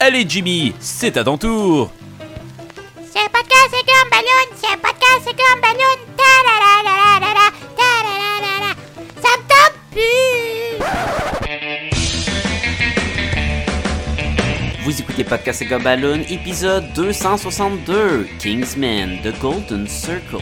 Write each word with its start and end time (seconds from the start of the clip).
Allez 0.00 0.24
Jimmy, 0.28 0.74
c'est 0.80 1.16
à 1.16 1.24
ton 1.24 1.38
tour. 1.38 1.90
C'est 3.12 3.30
podcast, 3.30 3.70
c'est 3.70 3.86
comme 3.86 4.10
ballon. 4.10 4.46
C'est 4.56 4.76
podcast, 4.76 5.22
c'est 5.24 5.36
comme 5.36 5.60
ballon. 5.60 5.96
Ta 6.16 6.22
la 6.46 6.56
la 6.60 6.72
la 6.84 6.94
la 7.20 7.30
la 7.34 7.46
ta 7.78 7.90
la 8.04 8.14
la 8.20 8.28
la 8.44 8.54
la. 8.60 8.70
Ça 9.22 9.30
me 9.38 9.42
tente 9.48 9.76
plus. 9.92 10.74
Vous 14.84 14.94
écoutez 15.00 15.24
Podcast 15.24 15.62
et 15.62 15.78
Balloon, 15.78 16.20
épisode 16.28 16.92
262, 16.94 18.28
Kingsman, 18.38 19.20
The 19.22 19.32
Golden 19.40 19.88
Circle. 19.88 20.40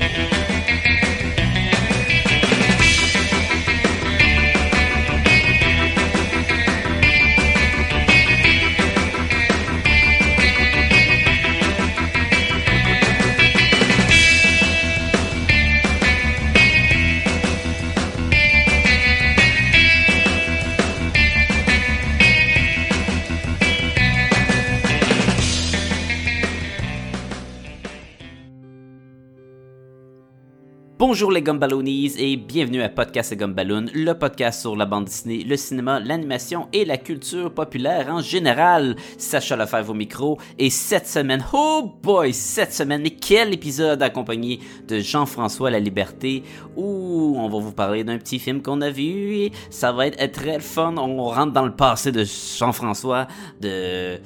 Bonjour 31.13 31.31
les 31.31 31.43
Gumballoonies 31.43 32.15
et 32.17 32.39
bienvenue 32.39 32.81
à 32.81 32.89
Podcast 32.89 33.33
et 33.33 33.37
Gumballoon, 33.37 33.85
le 33.93 34.15
podcast 34.15 34.63
sur 34.63 34.75
la 34.75 34.87
bande 34.87 35.05
dessinée, 35.05 35.45
le 35.45 35.59
cinéma, 35.59 36.01
l'animation 36.01 36.69
et 36.73 36.87
la 36.87 36.97
culture 36.97 37.53
populaire 37.53 38.09
en 38.09 38.23
général. 38.23 38.97
Sacha 39.19 39.55
Lefebvre 39.55 39.91
au 39.91 39.95
micro 39.95 40.39
et 40.59 40.71
cette 40.71 41.07
semaine, 41.07 41.45
oh 41.53 41.93
boy, 42.03 42.33
cette 42.33 42.73
semaine, 42.73 43.03
mais 43.03 43.11
quel 43.11 43.53
épisode 43.53 44.03
accompagné 44.03 44.61
de 44.89 45.01
Jean-François 45.01 45.71
La 45.71 45.81
Liberté 45.81 46.45
où 46.77 47.35
on 47.37 47.47
va 47.51 47.59
vous 47.59 47.73
parler 47.73 48.05
d'un 48.05 48.17
petit 48.17 48.39
film 48.39 48.63
qu'on 48.63 48.81
a 48.81 48.89
vu 48.89 49.35
et 49.35 49.53
ça 49.69 49.93
va 49.93 50.07
être 50.07 50.33
très 50.33 50.61
fun. 50.61 50.95
On 50.97 51.25
rentre 51.25 51.53
dans 51.53 51.67
le 51.67 51.77
passé 51.77 52.11
de 52.11 52.25
Jean-François, 52.25 53.27
de 53.61 54.19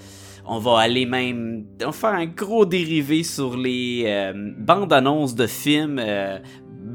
on 0.48 0.58
va 0.58 0.78
aller 0.78 1.06
même 1.06 1.64
on 1.84 1.92
faire 1.92 2.14
un 2.14 2.26
gros 2.26 2.64
dérivé 2.64 3.22
sur 3.24 3.56
les 3.56 4.04
euh, 4.06 4.32
bandes 4.58 4.92
annonces 4.92 5.34
de 5.34 5.46
films 5.46 5.98
euh, 6.00 6.38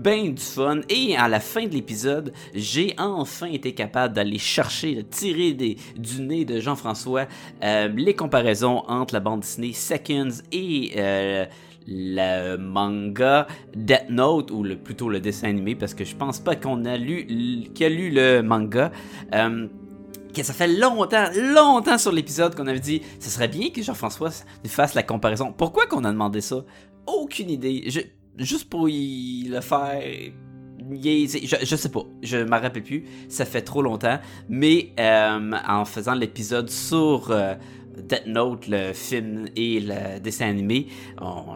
ben 0.01 0.33
du 0.33 0.41
fun 0.41 0.81
et 0.89 1.15
à 1.15 1.27
la 1.27 1.39
fin 1.39 1.65
de 1.65 1.73
l'épisode 1.73 2.33
j'ai 2.53 2.95
enfin 2.97 3.47
été 3.47 3.73
capable 3.73 4.15
d'aller 4.15 4.39
chercher 4.39 4.95
de 4.95 5.01
tirer 5.01 5.53
du 5.53 6.21
nez 6.21 6.45
de 6.45 6.59
Jean-François 6.59 7.27
euh, 7.63 7.87
les 7.95 8.15
comparaisons 8.15 8.83
entre 8.87 9.13
la 9.13 9.19
bande 9.19 9.41
dessinée 9.41 9.73
Seconds 9.73 10.41
et 10.51 10.91
euh, 10.97 11.45
le 11.87 12.57
manga 12.57 13.47
Death 13.75 14.09
Note 14.09 14.51
ou 14.51 14.63
le, 14.63 14.75
plutôt 14.75 15.09
le 15.09 15.19
dessin 15.19 15.49
animé 15.49 15.75
parce 15.75 15.93
que 15.93 16.03
je 16.03 16.15
pense 16.15 16.39
pas 16.39 16.55
qu'on 16.55 16.85
a 16.85 16.97
lu 16.97 17.23
lu 17.23 18.09
le 18.11 18.41
manga 18.41 18.91
euh, 19.33 19.67
ça 20.41 20.53
fait 20.53 20.67
longtemps, 20.67 21.27
longtemps 21.35 21.97
sur 21.97 22.11
l'épisode 22.11 22.55
qu'on 22.55 22.67
avait 22.67 22.79
dit, 22.79 23.01
ce 23.19 23.29
serait 23.29 23.49
bien 23.49 23.69
que 23.69 23.81
Jean-François 23.81 24.29
fasse 24.65 24.93
la 24.93 25.03
comparaison. 25.03 25.53
Pourquoi 25.55 25.87
qu'on 25.87 26.05
a 26.05 26.11
demandé 26.11 26.39
ça? 26.39 26.63
Aucune 27.05 27.49
idée. 27.49 27.83
Je, 27.87 27.99
juste 28.37 28.69
pour 28.69 28.89
y 28.89 29.43
le 29.49 29.61
faire. 29.61 30.01
Je, 30.89 31.57
je 31.63 31.75
sais 31.75 31.89
pas, 31.89 32.03
je 32.21 32.37
m'en 32.37 32.59
rappelle 32.59 32.83
plus, 32.83 33.05
ça 33.29 33.45
fait 33.45 33.61
trop 33.61 33.81
longtemps, 33.81 34.19
mais 34.49 34.91
euh, 34.99 35.51
en 35.67 35.85
faisant 35.85 36.15
l'épisode 36.15 36.69
sur 36.69 37.29
euh, 37.29 37.53
Death 37.97 38.25
Note, 38.25 38.67
le 38.67 38.91
film 38.91 39.45
et 39.55 39.79
le 39.79 40.19
dessin 40.19 40.49
animé, 40.49 40.87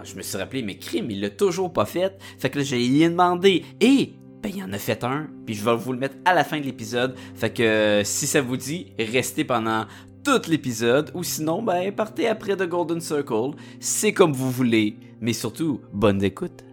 je 0.03 0.15
me 0.15 0.21
suis 0.21 0.37
rappelé, 0.37 0.61
mais 0.61 0.77
crime, 0.77 1.09
il 1.09 1.21
l'a 1.21 1.31
toujours 1.31 1.73
pas 1.73 1.85
fait, 1.85 2.17
fait 2.37 2.49
que 2.49 2.59
là 2.59 2.63
j'ai 2.63 2.77
lui 2.77 2.99
demandé, 2.99 3.66
et 3.81 4.13
ben 4.41 4.51
il 4.55 4.63
en 4.63 4.71
a 4.71 4.77
fait 4.77 5.03
un, 5.03 5.27
puis 5.45 5.55
je 5.55 5.66
vais 5.66 5.75
vous 5.75 5.91
le 5.91 6.00
mettre 6.00 6.16
à 6.23 6.33
la 6.33 6.44
fin 6.44 6.59
de 6.59 6.66
l'épisode, 6.66 7.16
fait 7.33 7.51
que 7.51 8.03
si 8.05 8.27
ça 8.27 8.41
vous 8.41 8.57
dit, 8.57 8.94
restez 9.00 9.44
pendant 9.44 9.85
tout 10.23 10.41
l'épisode, 10.47 11.11
ou 11.13 11.23
sinon, 11.23 11.61
ben 11.61 11.91
partez 11.91 12.27
après 12.27 12.55
The 12.55 12.69
Golden 12.69 13.01
Circle, 13.01 13.51
c'est 13.79 14.13
comme 14.13 14.33
vous 14.33 14.51
voulez, 14.51 14.97
mais 15.19 15.33
surtout, 15.33 15.81
bonne 15.91 16.23
écoute. 16.23 16.64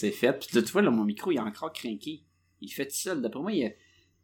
C'est 0.00 0.10
fait. 0.12 0.32
Puis 0.32 0.48
là, 0.56 0.62
tu 0.62 0.72
vois, 0.72 0.82
là, 0.82 0.90
mon 0.90 1.04
micro 1.04 1.30
il 1.30 1.36
est 1.36 1.40
encore 1.40 1.72
craqué. 1.72 2.22
Il 2.60 2.68
fait 2.68 2.86
tout 2.86 2.96
seul. 2.96 3.20
D'après 3.22 3.40
moi, 3.40 3.52
il 3.52 3.72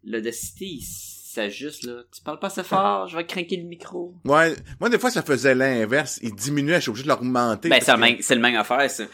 l'audacité 0.05 0.67
il 0.67 0.83
s'ajuste 0.83 1.85
là. 1.85 2.03
Tu 2.15 2.23
parles 2.23 2.39
pas 2.39 2.47
assez 2.47 2.63
fort, 2.63 3.09
je 3.09 3.17
vais 3.17 3.27
craquer 3.27 3.57
le 3.57 3.65
micro. 3.65 4.15
Ouais, 4.25 4.55
moi 4.81 4.89
des 4.89 4.99
fois 4.99 5.11
ça 5.11 5.23
faisait 5.23 5.55
l'inverse, 5.55 6.19
il 6.23 6.35
diminuait, 6.35 6.77
je 6.77 6.81
suis 6.83 6.91
obligé 6.91 7.05
de 7.05 7.09
l'augmenter. 7.09 7.69
Ben, 7.69 7.81
c'est 7.83 7.93
le 7.97 8.17
que- 8.23 8.35
le 8.35 8.41
même 8.41 8.55
affaire. 8.55 8.91
ça. 8.91 9.05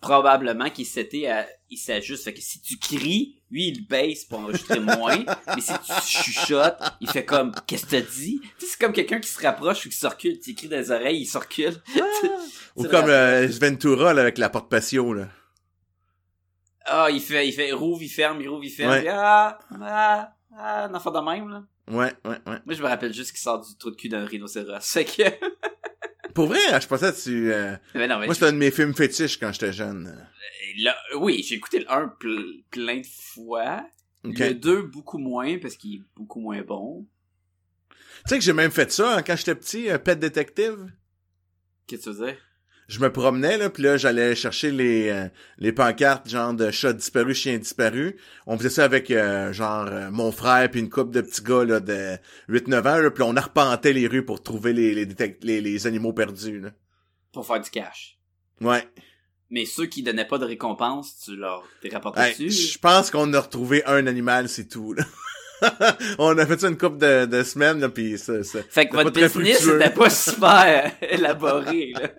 Probablement 0.00 0.70
qu'il 0.70 0.86
s'était 0.86 1.26
à, 1.26 1.46
il 1.68 1.76
s'ajuste. 1.76 2.24
Fait 2.24 2.32
que 2.34 2.40
si 2.40 2.60
tu 2.60 2.78
cries, 2.78 3.36
lui, 3.50 3.68
il 3.68 3.86
baisse 3.86 4.24
pour 4.24 4.40
enregistrer 4.40 4.80
moins. 4.80 5.18
mais 5.54 5.60
si 5.60 5.72
tu 5.72 5.92
chuchotes, 6.22 6.78
il 7.00 7.08
fait 7.10 7.24
comme, 7.24 7.52
qu'est-ce 7.66 7.84
que 7.86 7.90
t'as 7.90 8.00
dit? 8.00 8.40
Tu 8.58 8.66
sais, 8.66 8.72
c'est 8.72 8.80
comme 8.80 8.92
quelqu'un 8.92 9.20
qui 9.20 9.28
se 9.28 9.40
rapproche 9.40 9.86
ou 9.86 9.90
qui 9.90 9.96
se 9.96 10.06
recule. 10.06 10.38
Tu 10.40 10.54
cries 10.54 10.68
dans 10.68 10.76
les 10.78 10.90
oreilles, 10.90 11.20
il 11.20 11.26
se 11.26 11.38
recule. 11.38 11.74
Ou 12.76 12.82
C'est 12.84 12.90
comme 12.90 13.08
euh, 13.08 13.46
Ventura 13.60 14.14
là, 14.14 14.22
avec 14.22 14.38
la 14.38 14.48
porte 14.48 14.70
patio 14.70 15.12
là. 15.12 15.28
Ah, 16.92 17.08
il 17.10 17.20
fait, 17.20 17.46
il 17.46 17.52
fait, 17.52 17.70
rouvre, 17.72 18.02
il 18.02 18.08
ferme, 18.08 18.40
il 18.40 18.48
rouvre, 18.48 18.64
il 18.64 18.70
ferme. 18.70 18.90
Ouais. 18.90 19.00
Puis, 19.00 19.08
Ah, 19.08 19.58
ah, 19.80 20.34
ah, 20.56 20.84
un 20.84 20.94
enfant 20.94 21.10
de 21.12 21.20
même, 21.20 21.48
là. 21.48 21.64
Ouais, 21.88 22.12
ouais, 22.24 22.38
ouais. 22.46 22.58
Moi, 22.66 22.74
je 22.74 22.82
me 22.82 22.88
rappelle 22.88 23.12
juste 23.14 23.30
qu'il 23.30 23.40
sort 23.40 23.60
du 23.60 23.76
trou 23.78 23.90
de 23.90 23.96
cul 23.96 24.08
d'un 24.08 24.24
rhinocéros. 24.24 24.80
Fait 24.80 25.04
que, 25.04 25.22
Pour 26.34 26.46
vrai, 26.46 26.58
je 26.80 26.86
pensais 26.86 27.12
que 27.12 27.20
tu... 27.20 27.52
euh, 27.52 27.76
mais 27.94 28.06
non, 28.06 28.18
mais 28.20 28.26
Moi 28.26 28.34
c'était 28.34 28.46
un 28.46 28.52
de 28.52 28.58
mes 28.58 28.70
films 28.70 28.94
fétiches 28.94 29.38
quand 29.38 29.52
j'étais 29.52 29.72
jeune. 29.72 30.16
là, 30.78 30.96
oui, 31.16 31.44
j'ai 31.46 31.56
écouté 31.56 31.80
le 31.80 31.90
1 31.90 32.14
plein 32.70 32.98
de 33.00 33.06
fois. 33.06 33.84
Le 34.22 34.52
2, 34.52 34.82
beaucoup 34.82 35.18
moins, 35.18 35.58
parce 35.58 35.74
qu'il 35.76 35.96
est 35.96 36.02
beaucoup 36.14 36.40
moins 36.40 36.62
bon. 36.62 37.06
Tu 37.90 37.96
sais 38.26 38.38
que 38.38 38.44
j'ai 38.44 38.52
même 38.52 38.70
fait 38.70 38.92
ça 38.92 39.16
hein, 39.16 39.22
quand 39.22 39.34
j'étais 39.34 39.54
petit, 39.54 39.90
euh, 39.90 39.98
Pet 39.98 40.14
Detective. 40.18 40.92
Qu'est-ce 41.86 42.04
que 42.04 42.10
tu 42.10 42.16
veux 42.16 42.26
dire? 42.26 42.36
Je 42.90 42.98
me 42.98 43.12
promenais 43.12 43.56
là, 43.56 43.70
puis 43.70 43.84
là 43.84 43.96
j'allais 43.96 44.34
chercher 44.34 44.72
les 44.72 45.08
euh, 45.10 45.28
les 45.58 45.70
pancartes 45.70 46.28
genre 46.28 46.52
de 46.54 46.70
chat 46.72 46.92
disparu, 46.92 47.34
chien 47.34 47.56
disparu. 47.56 48.16
On 48.46 48.58
faisait 48.58 48.68
ça 48.70 48.84
avec 48.84 49.10
euh, 49.12 49.52
genre 49.52 49.86
euh, 49.86 50.10
mon 50.10 50.32
frère 50.32 50.68
puis 50.70 50.80
une 50.80 50.90
couple 50.90 51.12
de 51.12 51.20
petits 51.20 51.42
gars 51.42 51.64
là 51.64 51.78
de 51.78 52.16
8-9 52.48 52.78
ans, 52.88 52.98
là, 53.00 53.10
puis 53.12 53.22
on 53.22 53.36
arpentait 53.36 53.92
les 53.92 54.08
rues 54.08 54.24
pour 54.24 54.42
trouver 54.42 54.72
les 54.72 54.94
les, 54.94 55.06
les, 55.42 55.60
les 55.60 55.86
animaux 55.86 56.12
perdus 56.12 56.58
là. 56.60 56.70
Pour 57.32 57.46
faire 57.46 57.60
du 57.60 57.70
cash. 57.70 58.18
Ouais. 58.60 58.82
Mais 59.50 59.64
ceux 59.66 59.86
qui 59.86 60.02
donnaient 60.02 60.26
pas 60.26 60.38
de 60.38 60.44
récompense, 60.46 61.16
tu 61.24 61.36
leur 61.36 61.62
t'es 61.80 61.90
rapporté 61.90 62.20
Hey, 62.20 62.34
dessus? 62.46 62.72
je 62.72 62.78
pense 62.78 63.10
qu'on 63.12 63.32
a 63.34 63.40
retrouvé 63.40 63.84
un 63.86 64.06
animal, 64.08 64.48
c'est 64.48 64.66
tout. 64.68 64.94
Là. 64.94 65.04
on 66.18 66.36
a 66.38 66.46
fait 66.46 66.58
ça 66.60 66.68
une 66.68 66.78
couple 66.78 66.98
de, 66.98 67.26
de 67.26 67.42
semaines, 67.42 67.78
là, 67.80 67.88
puis 67.88 68.18
ça, 68.18 68.42
ça- 68.42 68.62
Fait 68.68 68.86
que 68.88 68.94
votre 68.96 69.10
business 69.12 69.58
c'était 69.64 69.90
pas 69.90 70.10
super 70.10 70.92
élaboré, 71.02 71.92
là. 71.94 72.10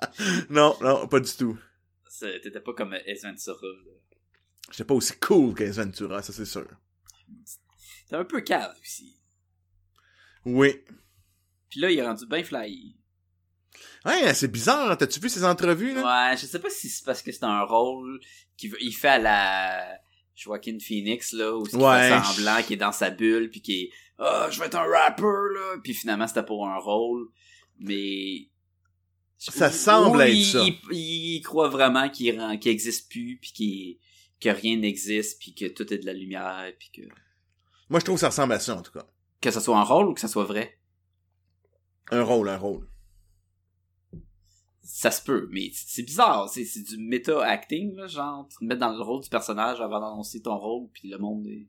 Non, 0.50 0.76
non, 0.80 1.06
pas 1.08 1.20
du 1.20 1.30
tout. 1.32 1.58
T'étais 2.20 2.60
pas 2.60 2.72
comme 2.74 2.94
S 3.06 3.22
Ventura. 3.24 3.56
J'étais 4.70 4.84
pas 4.84 4.94
aussi 4.94 5.14
cool 5.18 5.54
qu'Ace 5.54 5.76
Ventura, 5.76 6.22
ça 6.22 6.32
c'est 6.32 6.44
sûr. 6.44 6.66
T'es 8.08 8.16
un 8.16 8.24
peu 8.24 8.40
cave 8.40 8.74
aussi. 8.80 9.16
Oui. 10.44 10.74
Puis 11.70 11.80
là, 11.80 11.90
il 11.90 11.98
est 11.98 12.06
rendu 12.06 12.26
bien 12.26 12.42
fly. 12.42 12.96
Ouais, 14.04 14.32
c'est 14.34 14.48
bizarre, 14.50 14.96
t'as-tu 14.96 15.20
vu 15.20 15.28
ces 15.28 15.44
entrevues, 15.44 15.94
là? 15.94 16.30
Ouais, 16.30 16.36
je 16.36 16.46
sais 16.46 16.58
pas 16.58 16.70
si 16.70 16.88
c'est 16.88 17.04
parce 17.04 17.22
que 17.22 17.30
c'est 17.32 17.44
un 17.44 17.62
rôle 17.62 18.20
qu'il 18.56 18.70
veut- 18.70 18.82
il 18.82 18.92
fait 18.92 19.08
à 19.08 19.18
la 19.18 19.98
Joaquin 20.34 20.78
Phoenix 20.80 21.32
là 21.32 21.54
où 21.56 21.66
il 21.66 21.76
Ouais. 21.76 22.08
fait 22.08 22.24
semblant 22.24 22.62
qui 22.62 22.72
est 22.74 22.76
dans 22.78 22.92
sa 22.92 23.10
bulle 23.10 23.50
puis 23.50 23.60
qui 23.60 23.82
est 23.82 23.90
ah 24.18 24.48
je 24.50 24.58
vais 24.60 24.66
être 24.66 24.76
un 24.76 24.86
rapper 24.88 25.22
là 25.24 25.76
puis 25.82 25.94
finalement 25.94 26.26
c'était 26.28 26.44
pour 26.44 26.66
un 26.68 26.78
rôle 26.78 27.28
mais 27.80 28.48
Ça 29.38 29.70
semble 29.70 30.20
être 30.20 30.34
il, 30.34 30.44
ça. 30.44 30.64
Il, 30.90 31.36
il 31.36 31.40
croit 31.42 31.68
vraiment 31.68 32.08
qu'il 32.10 32.58
qu'il 32.60 32.72
existe 32.72 33.08
plus 33.08 33.38
puis 33.40 33.52
qu'il 33.52 33.98
que 34.40 34.48
rien 34.48 34.76
n'existe 34.76 35.40
puis 35.40 35.54
que 35.54 35.66
tout 35.66 35.92
est 35.92 35.98
de 35.98 36.06
la 36.06 36.12
lumière 36.12 36.72
puis 36.78 36.90
que 36.92 37.02
Moi, 37.88 38.00
je 38.00 38.04
trouve 38.04 38.16
que 38.16 38.20
ça 38.20 38.28
ressemble 38.28 38.52
à 38.52 38.60
ça, 38.60 38.76
en 38.76 38.82
tout 38.82 38.92
cas. 38.92 39.06
que 39.40 39.50
ça 39.50 39.60
soit 39.60 39.78
un 39.78 39.84
rôle 39.84 40.08
ou 40.08 40.14
que 40.14 40.20
ça 40.20 40.28
soit 40.28 40.44
vrai? 40.44 40.78
Un 42.10 42.22
rôle, 42.22 42.48
un 42.48 42.56
rôle. 42.56 42.88
ça 44.82 45.10
se 45.10 45.22
peut, 45.22 45.48
mais 45.52 45.70
c'est 45.74 46.02
bizarre, 46.02 46.48
c'est 46.48 46.64
du 46.82 46.96
méta-acting, 46.96 48.06
genre, 48.06 48.48
tu 48.48 48.58
te 48.58 48.64
mets 48.64 48.76
dans 48.76 48.90
le 48.90 49.02
rôle 49.02 49.22
du 49.22 49.28
personnage 49.28 49.80
avant 49.80 50.00
d'annoncer 50.00 50.40
ton 50.40 50.56
rôle, 50.56 50.88
puis 50.92 51.08
le 51.08 51.18
monde 51.18 51.46
est... 51.46 51.68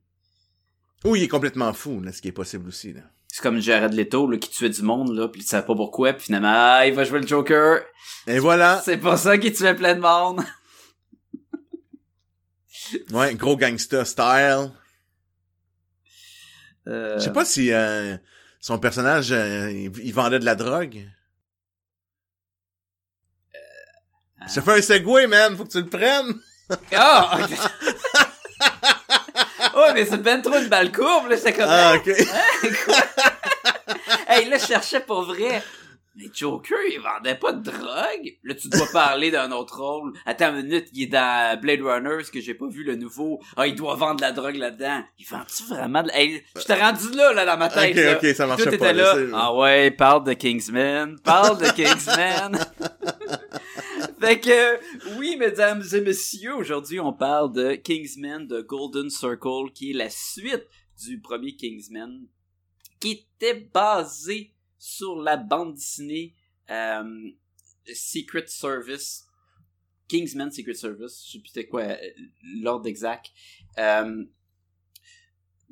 Ou 1.04 1.16
il 1.16 1.24
est 1.24 1.28
complètement 1.28 1.74
fou, 1.74 2.02
là, 2.02 2.12
ce 2.12 2.22
qui 2.22 2.30
est 2.30 2.34
possible 2.34 2.68
aussi, 2.68 2.94
là. 2.94 3.02
C'est 3.40 3.44
comme 3.44 3.62
Jared 3.62 3.94
Leto, 3.94 4.30
là, 4.30 4.38
qui 4.38 4.50
tuait 4.50 4.68
du 4.68 4.82
monde, 4.82 5.16
là, 5.16 5.30
puis 5.30 5.40
tu 5.42 5.48
savais 5.48 5.66
pas 5.66 5.74
pourquoi, 5.74 6.12
puis 6.12 6.26
finalement, 6.26 6.52
ah, 6.54 6.86
il 6.86 6.94
va 6.94 7.06
jouer 7.06 7.22
le 7.22 7.26
Joker, 7.28 7.80
Et 8.28 8.38
voilà! 8.38 8.82
c'est 8.84 8.98
pour 8.98 9.18
ça 9.18 9.38
qu'il 9.38 9.54
tuait 9.54 9.74
plein 9.76 9.96
de 9.96 10.02
monde. 10.02 10.42
Ouais, 13.14 13.34
gros 13.36 13.56
gangsta 13.56 14.04
style. 14.04 14.72
Euh, 16.88 17.18
Je 17.18 17.24
sais 17.24 17.32
pas 17.32 17.46
si 17.46 17.72
euh, 17.72 18.18
son 18.60 18.78
personnage, 18.78 19.32
euh, 19.32 19.72
il, 19.72 19.92
il 20.04 20.14
vendait 20.14 20.40
de 20.40 20.46
la 20.46 20.56
drogue. 20.56 21.08
Ça 24.48 24.62
fait 24.62 24.80
un 24.80 24.82
segway, 24.82 25.28
man. 25.28 25.56
Faut 25.56 25.64
que 25.64 25.72
tu 25.72 25.82
le 25.82 25.88
prennes. 25.88 26.34
Ah! 26.94 27.38
ouais, 29.78 29.94
mais 29.94 30.06
c'est 30.06 30.18
ben 30.18 30.42
trop 30.42 30.58
une 30.58 30.68
balle 30.68 30.92
courbe, 30.92 31.30
là. 31.30 31.36
J'étais 31.38 31.54
comme, 31.54 31.70
Ah, 31.70 31.94
ok. 31.96 32.10
Hein, 32.10 32.70
quoi? 32.86 32.96
Hey, 34.30 34.50
là, 34.50 34.58
je 34.58 34.66
cherchais 34.66 35.00
pour 35.02 35.24
vrai. 35.24 35.62
Mais 36.16 36.26
Joker, 36.34 36.78
il 36.92 37.00
vendait 37.00 37.36
pas 37.36 37.54
de 37.54 37.64
drogue. 37.64 38.38
Là, 38.44 38.54
tu 38.54 38.68
dois 38.68 38.88
parler 38.92 39.32
d'un 39.32 39.52
autre 39.52 39.80
rôle. 39.80 40.14
Attends 40.26 40.50
une 40.56 40.66
minute, 40.66 40.88
il 40.94 41.04
est 41.04 41.08
dans 41.08 41.60
Blade 41.62 41.82
Runner, 41.82 42.24
ce 42.24 42.32
que 42.32 42.42
j'ai 42.42 42.56
pas 42.56 42.68
vu 42.68 42.84
le 42.84 42.96
nouveau. 42.96 43.40
Ah, 43.56 43.68
il 43.68 43.76
doit 43.76 43.96
vendre 43.96 44.18
de 44.18 44.22
la 44.22 44.32
drogue 44.34 44.56
là-dedans. 44.56 45.02
Il 45.18 45.26
vend-tu 45.26 45.64
vraiment 45.64 46.04
de... 46.04 46.10
Hey, 46.12 46.44
je 46.58 46.64
t'ai 46.64 46.74
rendu 46.74 47.12
là, 47.16 47.32
là, 47.32 47.46
dans 47.46 47.58
ma 47.58 47.70
tête. 47.70 47.92
Ok, 47.92 48.04
là. 48.04 48.18
ok, 48.18 48.36
ça 48.36 48.48
marchait 48.48 48.64
Tout 48.66 48.78
pas, 48.78 48.92
était 48.92 48.94
là, 48.94 49.16
Ah 49.34 49.56
ouais, 49.56 49.92
parle 49.92 50.26
de 50.26 50.34
Kingsman. 50.34 51.18
Parle 51.24 51.58
de 51.58 51.72
Kingsman. 51.72 52.60
fait 54.20 54.40
que, 54.42 55.18
oui, 55.18 55.38
mesdames 55.38 55.84
et 55.94 56.02
messieurs, 56.02 56.56
aujourd'hui, 56.56 57.00
on 57.00 57.14
parle 57.14 57.54
de 57.54 57.76
Kingsman 57.76 58.46
de 58.46 58.62
Golden 58.62 59.10
Circle, 59.10 59.72
qui 59.74 59.92
est 59.92 59.96
la 59.96 60.10
suite 60.10 60.68
du 61.06 61.22
premier 61.22 61.56
Kingsman, 61.56 62.26
qui 63.00 63.28
était 63.42 63.60
basé 63.74 64.54
sur 64.78 65.16
la 65.22 65.38
bande 65.38 65.76
dessinée 65.76 66.36
euh, 66.70 67.30
Secret 67.94 68.46
Service. 68.48 69.26
Kingsman 70.08 70.52
Secret 70.52 70.74
Service, 70.74 71.24
je 71.28 71.32
sais 71.34 71.40
plus 71.40 71.50
c'était 71.50 71.68
quoi 71.68 71.82
euh, 71.84 71.96
l'ordre 72.62 72.88
exact. 72.88 73.28
Euh, 73.78 74.26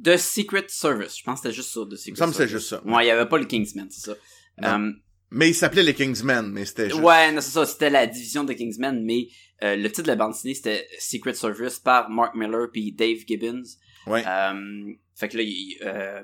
The 0.04 0.16
Secret 0.18 0.66
Service, 0.68 1.18
je 1.18 1.24
pense 1.24 1.42
que 1.42 1.48
c'était 1.50 1.56
juste 1.56 1.72
ça, 1.72 1.80
The 1.90 1.96
Secret 1.96 2.16
Service. 2.32 2.52
juste 2.52 2.68
ça. 2.70 2.84
Ouais, 2.86 3.06
il 3.06 3.08
y 3.08 3.12
avait 3.12 3.28
pas 3.28 3.40
le 3.40 3.46
Kingsman, 3.46 3.90
c'est 3.90 4.12
ça. 4.12 4.16
Euh, 4.64 4.92
Mais 5.32 5.50
il 5.50 5.56
s'appelait 5.56 5.82
les 5.82 5.96
Kingsmen, 5.96 6.52
mais 6.52 6.66
c'était 6.66 6.90
juste... 6.90 7.02
Ouais, 7.02 7.32
non, 7.32 7.42
c'est 7.42 7.50
ça, 7.50 7.66
c'était 7.66 7.90
la 7.90 8.06
division 8.06 8.44
de 8.44 8.54
Kingsman, 8.54 9.04
mais 9.04 9.28
euh, 9.64 9.76
le 9.76 9.88
titre 9.90 10.04
de 10.04 10.08
la 10.10 10.16
bande 10.16 10.34
dessinée, 10.34 10.54
c'était 10.54 10.88
Secret 11.00 11.34
Service 11.34 11.80
par 11.80 12.12
Mark 12.12 12.36
Miller 12.36 12.68
puis 12.72 12.92
Dave 12.92 13.18
Gibbons. 13.28 13.64
Ouais. 14.06 14.24
Euh, 14.26 14.94
fait 15.16 15.30
que 15.30 15.38
là, 15.38 15.44
il- 15.44 15.78
euh, 15.82 16.24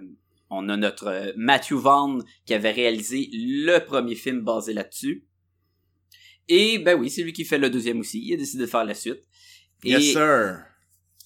on 0.54 0.70
a 0.70 0.78
notre 0.78 1.08
euh, 1.08 1.32
Matthew 1.36 1.74
Vaughn 1.74 2.24
qui 2.46 2.54
avait 2.54 2.72
réalisé 2.72 3.30
le 3.34 3.80
premier 3.80 4.16
film 4.16 4.42
basé 4.42 4.74
là-dessus. 4.74 5.26
Et 6.50 6.80
ben 6.80 7.00
oui, 7.00 7.10
c'est 7.10 7.24
lui 7.24 7.34
qui 7.34 7.46
fait 7.46 7.58
le 7.58 7.70
deuxième 7.70 8.00
aussi. 8.00 8.22
Il 8.26 8.34
a 8.34 8.38
décidé 8.38 8.64
de 8.64 8.70
faire 8.70 8.84
la 8.86 8.94
suite. 8.94 9.22
Yes, 9.84 10.02
Et 10.04 10.12
sir. 10.14 10.64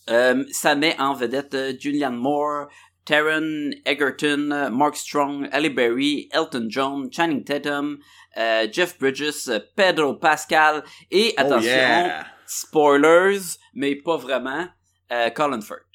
euh, 0.09 0.43
ça 0.51 0.75
met 0.75 0.95
en 0.99 1.13
vedette 1.13 1.53
euh, 1.55 1.73
Julianne 1.79 2.15
Moore, 2.15 2.67
Taron 3.05 3.71
Egerton, 3.85 4.51
euh, 4.51 4.69
Mark 4.69 4.95
Strong, 4.95 5.47
Halle 5.51 5.73
Berry, 5.73 6.29
Elton 6.33 6.67
John, 6.69 7.11
Channing 7.11 7.43
Tatum, 7.43 7.97
euh, 8.37 8.67
Jeff 8.71 8.97
Bridges, 8.99 9.47
euh, 9.49 9.59
Pedro 9.75 10.13
Pascal 10.15 10.83
et 11.09 11.33
Oh 11.37 11.41
attention, 11.41 11.61
yeah. 11.69 12.27
spoilers, 12.45 13.57
mais 13.73 13.95
pas 13.95 14.17
vraiment, 14.17 14.67
euh, 15.11 15.29
Colin 15.31 15.61
Firth. 15.61 15.86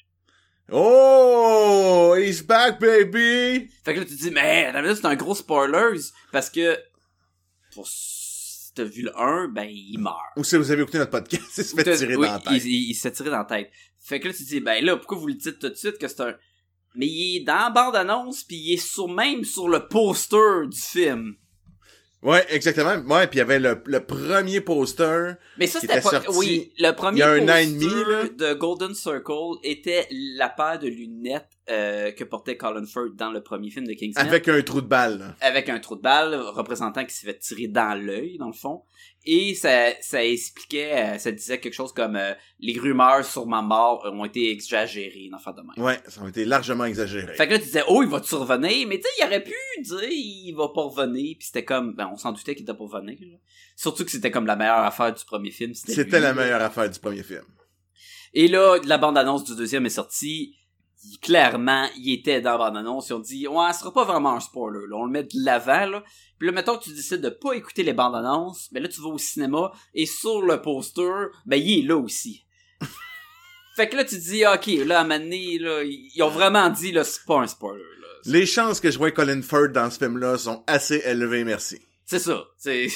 Oh, 0.71 2.15
he's 2.17 2.41
back, 2.41 2.79
baby. 2.79 3.69
Fait 3.83 3.93
que 3.93 3.99
là 3.99 4.05
tu 4.05 4.15
te 4.15 4.21
dis 4.21 4.31
mais 4.31 4.71
minute, 4.73 4.95
c'est 4.95 5.05
un 5.05 5.15
gros 5.15 5.35
spoilers 5.35 5.99
parce 6.31 6.49
que 6.49 6.77
pour 7.73 7.87
si 7.87 8.73
t'as 8.73 8.83
vu 8.83 9.03
le 9.03 9.19
1, 9.19 9.49
ben 9.49 9.67
il 9.69 9.97
meurt. 9.99 10.17
Ou 10.37 10.43
si 10.43 10.55
vous 10.55 10.71
avez 10.71 10.81
écouté 10.81 10.97
notre 10.97 11.11
podcast, 11.11 11.43
il 11.57 11.63
se 11.63 11.75
fait 11.75 11.97
tirer 11.97 12.15
oui, 12.15 12.27
dans 12.27 12.33
la 12.33 12.39
tête. 12.39 12.63
Il, 12.63 12.71
il, 12.71 12.89
il 12.89 12.93
se 12.95 13.01
fait 13.01 13.11
tirer 13.11 13.29
dans 13.29 13.39
la 13.39 13.45
tête. 13.45 13.71
Fait 13.99 14.19
que 14.19 14.27
là, 14.27 14.33
tu 14.33 14.43
te 14.43 14.49
dis, 14.49 14.59
ben 14.59 14.83
là, 14.83 14.97
pourquoi 14.97 15.17
vous 15.17 15.27
le 15.27 15.33
dites 15.33 15.59
tout 15.59 15.69
de 15.69 15.75
suite 15.75 15.97
que 15.97 16.07
c'est 16.07 16.21
un... 16.21 16.35
Mais 16.95 17.07
il 17.07 17.37
est 17.37 17.43
dans 17.43 17.55
la 17.55 17.69
bande-annonce, 17.69 18.43
puis 18.43 18.57
il 18.57 18.73
est 18.73 18.77
sur, 18.77 19.07
même 19.07 19.43
sur 19.43 19.67
le 19.67 19.87
poster 19.87 20.67
du 20.69 20.79
film. 20.79 21.35
Ouais, 22.23 22.45
exactement. 22.49 22.95
Ouais, 23.13 23.27
puis 23.27 23.37
il 23.37 23.39
y 23.39 23.41
avait 23.41 23.59
le, 23.59 23.81
le 23.85 23.99
premier 24.05 24.61
poster. 24.61 25.33
Mais 25.57 25.67
ça, 25.67 25.79
c'était 25.79 25.93
était 25.93 26.03
pas... 26.03 26.09
sorti 26.21 26.27
Oui, 26.37 26.71
le 26.79 26.91
premier 26.91 27.17
il 27.17 27.19
y 27.19 27.23
a 27.23 27.29
un 27.31 27.37
poster 27.39 27.53
an 27.53 27.57
et 27.57 27.65
demi, 27.67 27.85
là. 27.85 28.23
de 28.29 28.53
Golden 28.53 28.93
Circle 28.95 29.57
était 29.63 30.07
la 30.11 30.49
paire 30.49 30.79
de 30.79 30.87
lunettes 30.87 31.49
euh, 31.69 32.11
que 32.11 32.23
portait 32.23 32.57
Colin 32.57 32.85
Firth 32.85 33.15
dans 33.15 33.31
le 33.31 33.41
premier 33.41 33.69
film 33.69 33.87
de 33.87 33.93
Kingsman. 33.93 34.25
Avec 34.27 34.47
un 34.47 34.61
trou 34.61 34.81
de 34.81 34.87
balle. 34.87 35.19
là. 35.19 35.35
avec 35.41 35.69
un 35.69 35.79
trou 35.79 35.95
de 35.95 36.01
balle 36.01 36.35
représentant 36.35 37.05
qui 37.05 37.13
s'est 37.13 37.25
fait 37.25 37.39
tirer 37.39 37.67
dans 37.67 37.93
l'œil 37.99 38.37
dans 38.37 38.47
le 38.47 38.53
fond 38.53 38.83
et 39.25 39.55
ça 39.55 39.91
ça 40.01 40.23
expliquait 40.23 40.93
euh, 40.93 41.17
ça 41.17 41.31
disait 41.31 41.59
quelque 41.59 41.73
chose 41.73 41.93
comme 41.93 42.15
euh, 42.15 42.33
les 42.59 42.77
rumeurs 42.79 43.25
sur 43.25 43.45
ma 43.45 43.61
mort 43.61 44.03
ont 44.11 44.25
été 44.25 44.51
exagérées 44.51 45.29
dans 45.31 45.53
de 45.53 45.61
même. 45.61 45.85
Ouais, 45.85 45.99
ça 46.07 46.21
a 46.23 46.29
été 46.29 46.45
largement 46.45 46.85
exagéré. 46.85 47.33
Fait 47.35 47.47
que 47.47 47.53
là 47.53 47.59
tu 47.59 47.65
disais 47.65 47.83
oh 47.87 48.03
il 48.03 48.09
va-tu 48.09 48.35
revenir 48.35 48.87
mais 48.87 48.97
tu 48.97 49.03
sais 49.03 49.09
il 49.19 49.25
aurait 49.25 49.43
pu 49.43 49.53
dire 49.81 50.09
il 50.09 50.53
va 50.53 50.69
pas 50.69 50.83
revenir 50.83 51.35
puis 51.37 51.47
c'était 51.47 51.65
comme 51.65 51.93
ben 51.95 52.09
on 52.11 52.17
s'en 52.17 52.31
doutait 52.31 52.55
qu'il 52.55 52.63
était 52.63 52.73
pas 52.73 52.83
revenir 52.83 53.17
là. 53.21 53.37
surtout 53.75 54.03
que 54.05 54.11
c'était 54.11 54.31
comme 54.31 54.45
la 54.45 54.55
meilleure 54.55 54.79
affaire 54.79 55.13
du 55.13 55.23
premier 55.25 55.51
film 55.51 55.73
C'était 55.73 56.19
la 56.19 56.33
meilleure 56.33 56.61
affaire 56.61 56.89
du 56.89 56.99
premier 56.99 57.23
film. 57.23 57.43
Et 58.33 58.47
là, 58.47 58.79
la 58.85 58.97
bande-annonce 58.97 59.43
du 59.43 59.55
deuxième 59.55 59.85
est 59.85 59.89
sortie. 59.89 60.55
Il- 61.03 61.19
clairement, 61.19 61.87
il 61.97 62.13
était 62.13 62.41
dans 62.41 62.51
la 62.51 62.57
bande-annonce. 62.57 63.09
Ils 63.09 63.13
ont 63.13 63.19
dit, 63.19 63.47
ouais, 63.47 63.73
ce 63.73 63.79
sera 63.79 63.93
pas 63.93 64.05
vraiment 64.05 64.35
un 64.35 64.39
spoiler, 64.39 64.87
là. 64.89 64.95
On 64.97 65.05
le 65.05 65.11
met 65.11 65.23
de 65.23 65.43
l'avant, 65.43 65.85
là. 65.85 66.03
Puis 66.39 66.47
là, 66.47 66.53
mettons 66.53 66.77
que 66.77 66.83
tu 66.83 66.93
décides 66.93 67.21
de 67.21 67.29
pas 67.29 67.53
écouter 67.53 67.83
les 67.83 67.93
bandes-annonces, 67.93 68.69
ben 68.71 68.83
là, 68.83 68.89
tu 68.89 69.01
vas 69.01 69.09
au 69.09 69.17
cinéma, 69.17 69.71
et 69.93 70.05
sur 70.05 70.41
le 70.41 70.61
poster, 70.61 71.27
ben, 71.45 71.57
il 71.57 71.79
est 71.79 71.87
là 71.87 71.97
aussi. 71.97 72.45
fait 73.75 73.89
que 73.89 73.95
là, 73.95 74.03
tu 74.03 74.15
te 74.15 74.21
dis, 74.21 74.45
ok, 74.45 74.87
là, 74.87 74.99
à 74.99 75.01
un 75.01 75.03
moment 75.03 75.19
donné, 75.19 75.57
là, 75.59 75.83
ils 75.83 76.21
ont 76.23 76.29
vraiment 76.29 76.69
dit, 76.69 76.91
là, 76.91 77.03
c'est 77.03 77.25
pas 77.25 77.39
un 77.39 77.47
spoiler, 77.47 77.83
là. 78.01 78.07
Les 78.25 78.45
chances 78.45 78.79
que 78.79 78.89
je 78.89 78.97
vois 78.97 79.11
Colin 79.11 79.41
Firth 79.41 79.73
dans 79.73 79.89
ce 79.89 79.97
film-là 79.97 80.37
sont 80.37 80.63
assez 80.67 81.01
élevées, 81.05 81.43
merci. 81.43 81.79
C'est 82.05 82.19
ça. 82.19 82.45
C'est, 82.57 82.87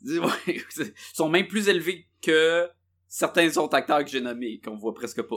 sont 1.14 1.28
même 1.28 1.48
plus 1.48 1.68
élevés 1.68 2.06
que 2.22 2.68
certains 3.08 3.56
autres 3.56 3.74
acteurs 3.74 4.04
que 4.04 4.10
j'ai 4.10 4.20
nommés, 4.20 4.60
qu'on 4.64 4.76
voit 4.76 4.94
presque 4.94 5.22
pas. 5.22 5.36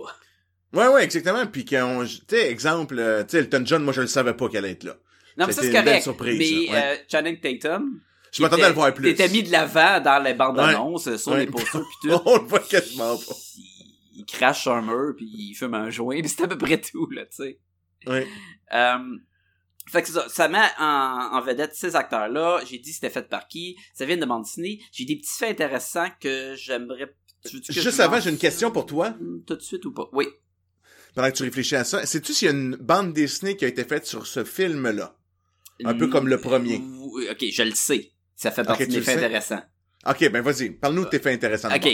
Ouais, 0.74 0.88
ouais, 0.88 1.04
exactement. 1.04 1.46
Puis 1.48 1.66
qu'on, 1.66 2.06
tu 2.06 2.20
sais, 2.30 2.50
exemple, 2.50 2.98
euh, 2.98 3.24
tu 3.24 3.32
sais, 3.32 3.40
Elton 3.40 3.64
John, 3.66 3.84
moi, 3.84 3.94
je 3.94 4.02
le 4.02 4.08
savais 4.08 4.34
pas 4.34 4.48
qu'elle 4.50 4.64
allait 4.66 4.74
être 4.74 4.84
là. 4.86 4.96
Non, 5.38 5.48
mais 5.48 5.54
ça, 5.54 5.62
c'est 5.62 5.68
une 5.68 5.74
belle 5.74 5.84
correct. 5.86 6.04
surprise, 6.04 6.38
mais 6.40 6.72
ouais. 6.72 6.84
euh, 6.84 6.96
Channing 7.12 7.40
Tatum, 7.40 8.00
Je 8.32 8.42
m'attendais 8.42 8.64
à 8.64 8.70
le 8.70 8.76
voir 8.76 8.94
plus. 8.94 9.14
T'étais 9.16 9.30
mis 9.30 9.44
de 9.44 9.52
l'avant 9.52 10.00
dans 10.02 10.22
les 10.24 10.34
bandes 10.34 10.60
annonces, 10.60 11.08
euh, 11.08 11.18
sur 11.18 11.32
Ouais. 11.34 11.46
les 11.46 11.52
posters 11.52 11.82
pis 11.82 12.08
tout. 12.10 12.22
On 12.26 12.38
le 12.38 12.46
voit 12.46 12.60
quasiment 12.60 13.18
pas. 13.18 13.36
il, 13.58 14.20
il 14.20 14.26
crache 14.26 14.62
sur 14.64 14.74
un 14.74 14.82
mur 14.82 15.14
puis 15.16 15.26
il 15.26 15.54
fume 15.56 15.74
un 15.74 15.90
joint, 15.90 16.22
pis 16.22 16.30
c'est 16.30 16.44
à 16.44 16.48
peu 16.48 16.58
près 16.58 16.80
tout, 16.80 17.10
là, 17.12 17.26
tu 17.26 17.44
sais. 17.44 17.60
Ouais. 18.08 18.28
Euh, 18.74 18.98
fait 19.90 20.02
que 20.02 20.08
c'est 20.08 20.14
ça, 20.14 20.30
ça 20.30 20.48
met 20.48 20.60
en, 20.80 21.30
en 21.34 21.42
vedette 21.42 21.76
ces 21.76 21.96
acteurs-là. 21.96 22.62
J'ai 22.70 22.78
dit 22.78 22.94
c'était 22.94 23.10
fait 23.10 23.28
par 23.28 23.48
qui? 23.48 23.76
Ça 23.94 24.06
vient 24.06 24.18
de 24.18 24.26
bande 24.26 24.44
dessinée. 24.44 24.80
J'ai 24.92 25.06
des 25.06 25.16
petits 25.18 25.38
faits 25.38 25.52
intéressants 25.52 26.08
que 26.20 26.56
j'aimerais... 26.56 27.14
Juste 27.70 28.00
avant, 28.00 28.20
j'ai 28.20 28.30
une 28.30 28.38
question 28.38 28.70
pour 28.72 28.86
toi. 28.86 29.16
Tout 29.48 29.56
de 29.56 29.62
suite 29.62 29.84
ou 29.86 29.92
pas? 29.94 30.08
Oui. 30.14 30.28
Pendant 31.16 31.30
que 31.30 31.36
tu 31.36 31.44
réfléchis 31.44 31.76
à 31.76 31.84
ça, 31.84 32.06
sais-tu 32.06 32.34
s'il 32.34 32.46
y 32.48 32.50
a 32.50 32.54
une 32.54 32.76
bande 32.78 33.14
dessinée 33.14 33.58
qui 33.58 33.66
a 33.66 33.68
été 33.68 33.84
faite 33.84 34.06
sur 34.06 34.26
ce 34.26 34.44
film-là? 34.44 35.16
Un 35.84 35.94
peu 35.96 36.08
comme 36.08 36.28
le 36.28 36.40
premier. 36.40 36.82
Oui, 37.14 37.28
Ok, 37.30 37.44
je 37.52 37.64
le 37.64 37.76
sais. 37.76 38.12
Ça 38.36 38.52
fait 38.52 38.64
partie 38.64 38.86
tu 38.86 38.92
des 38.94 39.02
faits 39.02 39.18
intéressants. 39.18 39.62
Ok, 40.08 40.30
ben 40.32 40.42
vas-y, 40.42 40.72
parle-nous 40.72 41.06
de 41.06 41.10
tes 41.10 41.20
faits 41.20 41.36
intéressants. 41.36 41.70
Ok. 41.74 41.90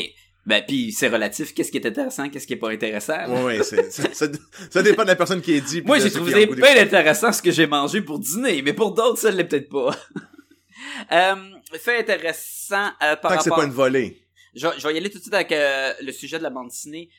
Ben, 0.46 0.64
puis 0.66 0.94
c'est 0.94 1.10
relatif. 1.10 1.54
Qu'est-ce 1.54 1.72
qui 1.72 1.78
est 1.78 1.86
intéressant, 1.86 2.30
qu'est-ce 2.30 2.48
qui 2.48 2.54
est 2.54 2.58
pas 2.58 2.70
intéressant? 2.70 3.18
là. 3.18 3.44
Ouais, 3.44 3.62
ça, 3.64 3.76
ça, 3.92 4.28
ça 4.70 4.82
dépend 4.82 5.04
de 5.04 5.10
la 5.10 5.18
personne 5.18 5.42
qui 5.42 5.54
est 5.54 5.62
dit. 5.62 5.82
Moi, 5.82 6.00
j'ai 6.00 6.10
trouvé 6.10 6.46
bien 6.46 6.78
intéressant 6.82 7.34
ce 7.34 7.42
que 7.42 7.52
j'ai 7.52 7.68
mangé 7.68 8.02
pour 8.02 8.20
dîner, 8.20 8.62
mais 8.62 8.72
pour 8.72 8.94
d'autres, 8.94 9.20
ça 9.20 9.30
l'est 9.30 9.44
peut-être 9.44 9.68
pas. 9.68 9.94
euh, 11.12 11.36
fait 11.74 12.00
intéressant 12.00 12.88
euh, 13.04 13.18
par 13.18 13.32
Tant 13.32 13.38
que 13.38 13.44
c'est 13.44 13.50
rapport... 13.50 13.58
pas 13.58 13.66
une 13.66 13.74
volée. 13.74 14.26
je, 14.56 14.68
je 14.78 14.88
vais 14.88 14.94
y 14.94 14.98
aller 14.98 15.10
tout 15.10 15.18
de 15.18 15.24
suite 15.24 15.34
avec 15.34 15.52
euh, 15.52 15.92
le 16.02 16.14
sujet 16.14 16.38
de 16.38 16.44
la 16.44 16.50
bande 16.50 16.70
dessinée. 16.70 17.10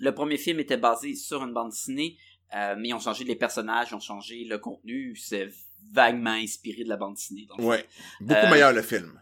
Le 0.00 0.12
premier 0.12 0.36
film 0.38 0.58
était 0.60 0.76
basé 0.78 1.14
sur 1.14 1.42
une 1.44 1.52
bande 1.52 1.70
dessinée, 1.70 2.16
euh, 2.56 2.74
mais 2.78 2.88
ils 2.88 2.94
ont 2.94 2.98
changé 3.00 3.22
les 3.24 3.36
personnages, 3.36 3.88
ils 3.90 3.94
ont 3.94 4.00
changé 4.00 4.44
le 4.44 4.58
contenu. 4.58 5.14
C'est 5.16 5.48
vaguement 5.92 6.30
inspiré 6.32 6.82
de 6.84 6.88
la 6.88 6.96
bande 6.96 7.14
dessinée. 7.14 7.46
Ouais. 7.58 7.84
Beaucoup 8.20 8.34
Euh, 8.46 8.50
meilleur 8.50 8.72
le 8.72 8.82
film. 8.82 9.20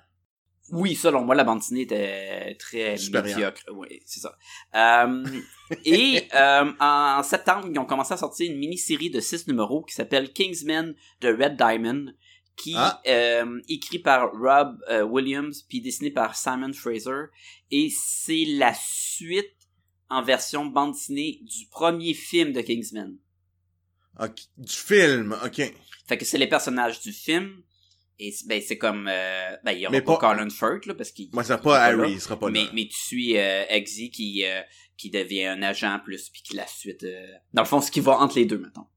Oui, 0.70 0.94
selon 0.94 1.24
moi, 1.24 1.34
la 1.34 1.44
bande 1.44 1.58
dessinée 1.60 1.82
était 1.82 2.54
très 2.58 2.96
médiocre. 3.10 3.62
Oui, 3.72 4.02
c'est 4.06 4.20
ça. 4.20 4.36
Euh, 4.74 5.24
et 5.84 6.24
euh, 6.34 6.72
en 6.78 7.22
septembre, 7.22 7.68
ils 7.72 7.78
ont 7.78 7.86
commencé 7.86 8.12
à 8.14 8.16
sortir 8.18 8.50
une 8.50 8.58
mini-série 8.58 9.10
de 9.10 9.20
six 9.20 9.46
numéros 9.48 9.82
qui 9.82 9.94
s'appelle 9.94 10.32
Kingsman 10.32 10.94
de 11.22 11.28
Red 11.28 11.56
Diamond, 11.56 12.12
qui 12.54 12.74
Ah. 12.76 13.00
euh, 13.06 13.60
écrit 13.68 13.98
par 13.98 14.30
Rob 14.32 14.78
euh, 14.90 15.02
Williams 15.02 15.62
puis 15.62 15.80
dessiné 15.80 16.10
par 16.10 16.36
Simon 16.36 16.72
Fraser. 16.74 17.26
Et 17.70 17.88
c'est 17.90 18.44
la 18.46 18.74
suite 18.74 19.54
en 20.10 20.22
version 20.22 20.66
bande 20.66 20.92
dessinée 20.92 21.40
du 21.42 21.66
premier 21.70 22.14
film 22.14 22.52
de 22.52 22.60
Kingsman. 22.60 23.16
Du 24.56 24.72
film, 24.74 25.36
ok. 25.44 25.72
Fait 26.08 26.18
que 26.18 26.24
c'est 26.24 26.38
les 26.38 26.46
personnages 26.48 27.00
du 27.00 27.12
film 27.12 27.62
Et 28.20 28.32
c'est- 28.32 28.48
ben, 28.48 28.60
c'est 28.66 28.78
comme, 28.78 29.06
euh, 29.08 29.56
ben, 29.64 29.70
il 29.70 29.78
y 29.78 29.86
aura 29.86 29.92
Mais 29.92 30.02
pas, 30.02 30.18
pas- 30.18 30.34
Colin 30.34 30.50
Firth, 30.50 30.86
là, 30.86 30.94
parce 30.94 31.12
qu'il, 31.12 31.28
Moi, 31.32 31.44
c'est 31.44 31.56
pas 31.62 31.92
là. 31.92 32.02
Harry, 32.02 32.14
il 32.14 32.20
sera 32.20 32.36
pas 32.36 32.50
mais, 32.50 32.64
là. 32.64 32.70
mais 32.74 32.88
tu 32.88 32.98
suis 32.98 33.36
euh, 33.38 33.64
Eggsy 33.68 34.10
qui, 34.10 34.44
euh, 34.44 34.60
qui 34.96 35.08
devient 35.10 35.44
un 35.44 35.62
agent 35.62 36.00
plus, 36.04 36.28
puis 36.28 36.42
qui 36.42 36.56
la 36.56 36.66
suite, 36.66 37.04
euh, 37.04 37.28
dans 37.54 37.62
le 37.62 37.68
fond, 37.68 37.80
ce 37.80 37.92
qui 37.92 38.00
va 38.00 38.18
entre 38.18 38.34
les 38.36 38.44
deux, 38.44 38.58
maintenant. 38.58 38.90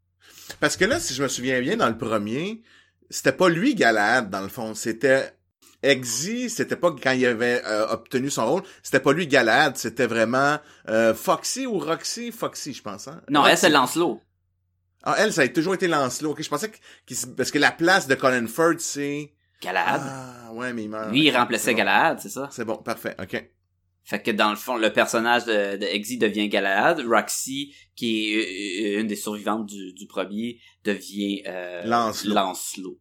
Parce 0.60 0.76
que 0.76 0.86
là, 0.86 1.00
si 1.00 1.14
je 1.14 1.22
me 1.22 1.28
souviens 1.28 1.62
bien, 1.62 1.78
dans 1.78 1.88
le 1.90 2.00
premier, 2.00 2.64
c'était 3.12 3.32
pas 3.32 3.48
lui 3.48 3.76
Galahad, 3.76 4.32
dans 4.32 4.42
le 4.42 4.48
fond. 4.50 4.74
C'était 4.74 5.32
Eggsy, 5.84 6.50
c'était 6.50 6.76
pas 6.76 6.92
quand 6.92 7.12
il 7.12 7.26
avait 7.26 7.62
euh, 7.66 7.88
obtenu 7.88 8.30
son 8.30 8.46
rôle, 8.46 8.64
c'était 8.84 9.00
pas 9.00 9.14
lui 9.14 9.28
Galahad, 9.28 9.78
c'était 9.78 10.06
vraiment 10.06 10.58
euh, 10.90 11.14
Foxy 11.14 11.66
ou 11.66 11.80
Roxy? 11.80 12.32
Foxy, 12.32 12.74
je 12.74 12.82
pense. 12.82 13.08
Hein? 13.08 13.22
Non, 13.30 13.46
elle, 13.46 13.58
c'est 13.58 13.70
Lancelot. 13.70 14.22
Ah, 15.04 15.16
elle, 15.18 15.34
ça 15.34 15.42
a 15.42 15.48
toujours 15.48 15.74
été 15.74 15.88
Lancelot. 15.88 16.32
Ok, 16.32 16.44
je 16.44 16.50
pensais 16.50 16.70
que, 16.70 16.78
parce 17.36 17.50
que 17.50 17.58
la 17.58 17.72
place 17.72 18.08
de 18.08 18.16
Colin 18.16 18.46
Firth, 18.46 18.80
c'est... 18.80 19.34
Galahad. 19.62 20.02
Ah, 20.04 20.54
ouais, 20.54 20.74
mais 20.74 20.84
il 20.84 20.90
meurt. 20.90 21.12
Lui, 21.12 21.26
il 21.26 21.36
remplaçait 21.36 21.72
bon. 21.72 21.78
Galahad, 21.78 22.20
c'est 22.20 22.30
ça? 22.30 22.50
C'est 22.52 22.66
bon, 22.66 22.78
parfait, 22.78 23.16
ok. 23.20 23.50
Fait 24.04 24.22
que 24.22 24.32
dans 24.32 24.50
le 24.50 24.56
fond, 24.56 24.78
le 24.78 24.92
personnage 24.92 25.46
de, 25.46 25.78
de 25.78 26.18
devient 26.20 26.50
Galahad. 26.50 27.00
Roxy, 27.08 27.74
qui 27.96 28.34
est 28.34 28.98
euh, 28.98 29.02
une 29.02 29.08
des 29.08 29.16
survivantes 29.16 29.68
du, 29.68 29.94
du 29.94 30.08
premier, 30.08 30.60
devient 30.84 31.44
euh, 31.48 31.84
Lancelot. 31.86 32.34
Lancelot. 32.34 33.00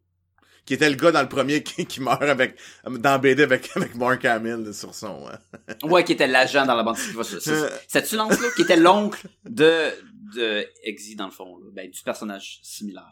Qui 0.65 0.75
était 0.75 0.89
le 0.89 0.95
gars 0.95 1.11
dans 1.11 1.21
le 1.23 1.27
premier 1.29 1.63
qui, 1.63 1.85
qui 1.85 2.01
meurt 2.01 2.21
avec, 2.21 2.55
dans 2.85 3.19
BD 3.19 3.43
avec, 3.43 3.69
avec 3.75 3.95
Mark 3.95 4.23
Hamill 4.25 4.73
sur 4.73 4.93
son, 4.93 5.27
hein. 5.27 5.39
Ouais, 5.83 6.03
qui 6.03 6.13
était 6.13 6.27
l'agent 6.27 6.65
dans 6.65 6.75
la 6.75 6.83
bande 6.83 6.97
C'est-tu 6.97 8.15
Lancelot 8.15 8.49
qui 8.55 8.61
était 8.61 8.77
l'oncle 8.77 9.27
de, 9.43 9.89
de 10.35 10.65
Eggsy, 10.83 11.15
dans 11.15 11.25
le 11.25 11.31
fond, 11.31 11.57
là? 11.57 11.65
Ben, 11.73 11.89
du 11.89 12.01
personnage 12.03 12.59
similaire. 12.61 13.07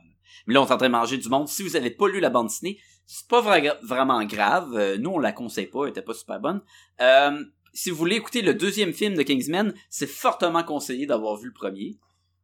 Mais 0.45 0.53
là, 0.53 0.61
on 0.61 0.67
est 0.67 0.71
en 0.71 0.77
train 0.77 0.87
de 0.87 0.91
manger 0.93 1.17
du 1.17 1.27
monde. 1.27 1.47
Si 1.47 1.63
vous 1.63 1.75
avez 1.75 1.89
pas 1.89 2.07
lu 2.07 2.19
la 2.19 2.29
bande 2.29 2.47
dessinée, 2.47 2.79
c'est 3.05 3.27
pas 3.27 3.41
vra- 3.41 3.77
vraiment 3.83 4.23
grave. 4.25 4.75
Euh, 4.75 4.97
nous, 4.97 5.09
on 5.11 5.19
la 5.19 5.31
conseille 5.31 5.65
pas, 5.67 5.83
elle 5.85 5.89
était 5.89 6.01
pas 6.03 6.13
super 6.13 6.39
bonne. 6.39 6.61
Euh, 7.01 7.43
si 7.73 7.89
vous 7.89 7.97
voulez 7.97 8.15
écouter 8.15 8.41
le 8.41 8.53
deuxième 8.53 8.93
film 8.93 9.15
de 9.15 9.23
Kingsman, 9.23 9.73
c'est 9.89 10.07
fortement 10.07 10.63
conseillé 10.63 11.05
d'avoir 11.07 11.35
vu 11.37 11.47
le 11.47 11.53
premier. 11.53 11.97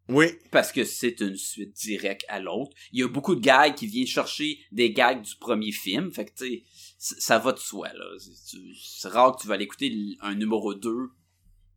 Oui. 0.07 0.27
parce 0.51 0.71
que 0.71 0.83
c'est 0.83 1.19
une 1.21 1.35
suite 1.35 1.74
directe 1.74 2.25
à 2.27 2.39
l'autre. 2.39 2.71
Il 2.91 3.00
y 3.00 3.03
a 3.03 3.07
beaucoup 3.07 3.33
de 3.35 3.41
gags 3.41 3.74
qui 3.75 3.88
viennent 3.88 4.05
chercher 4.05 4.59
des 4.71 4.91
gags 4.91 5.21
du 5.21 5.35
premier 5.38 5.71
film. 5.71 6.12
Fait 6.12 6.25
que, 6.25 6.31
tu 6.38 6.45
sais, 6.45 7.15
ça 7.19 7.39
va 7.39 7.51
de 7.53 7.57
soi, 7.59 7.89
là. 7.93 8.05
C'est- 8.19 9.07
rare 9.07 9.35
que 9.35 9.41
tu 9.41 9.47
vas 9.47 9.55
aller 9.55 9.63
écouter 9.65 9.88
l- 9.88 10.15
un 10.21 10.35
numéro 10.35 10.74
2 10.75 11.09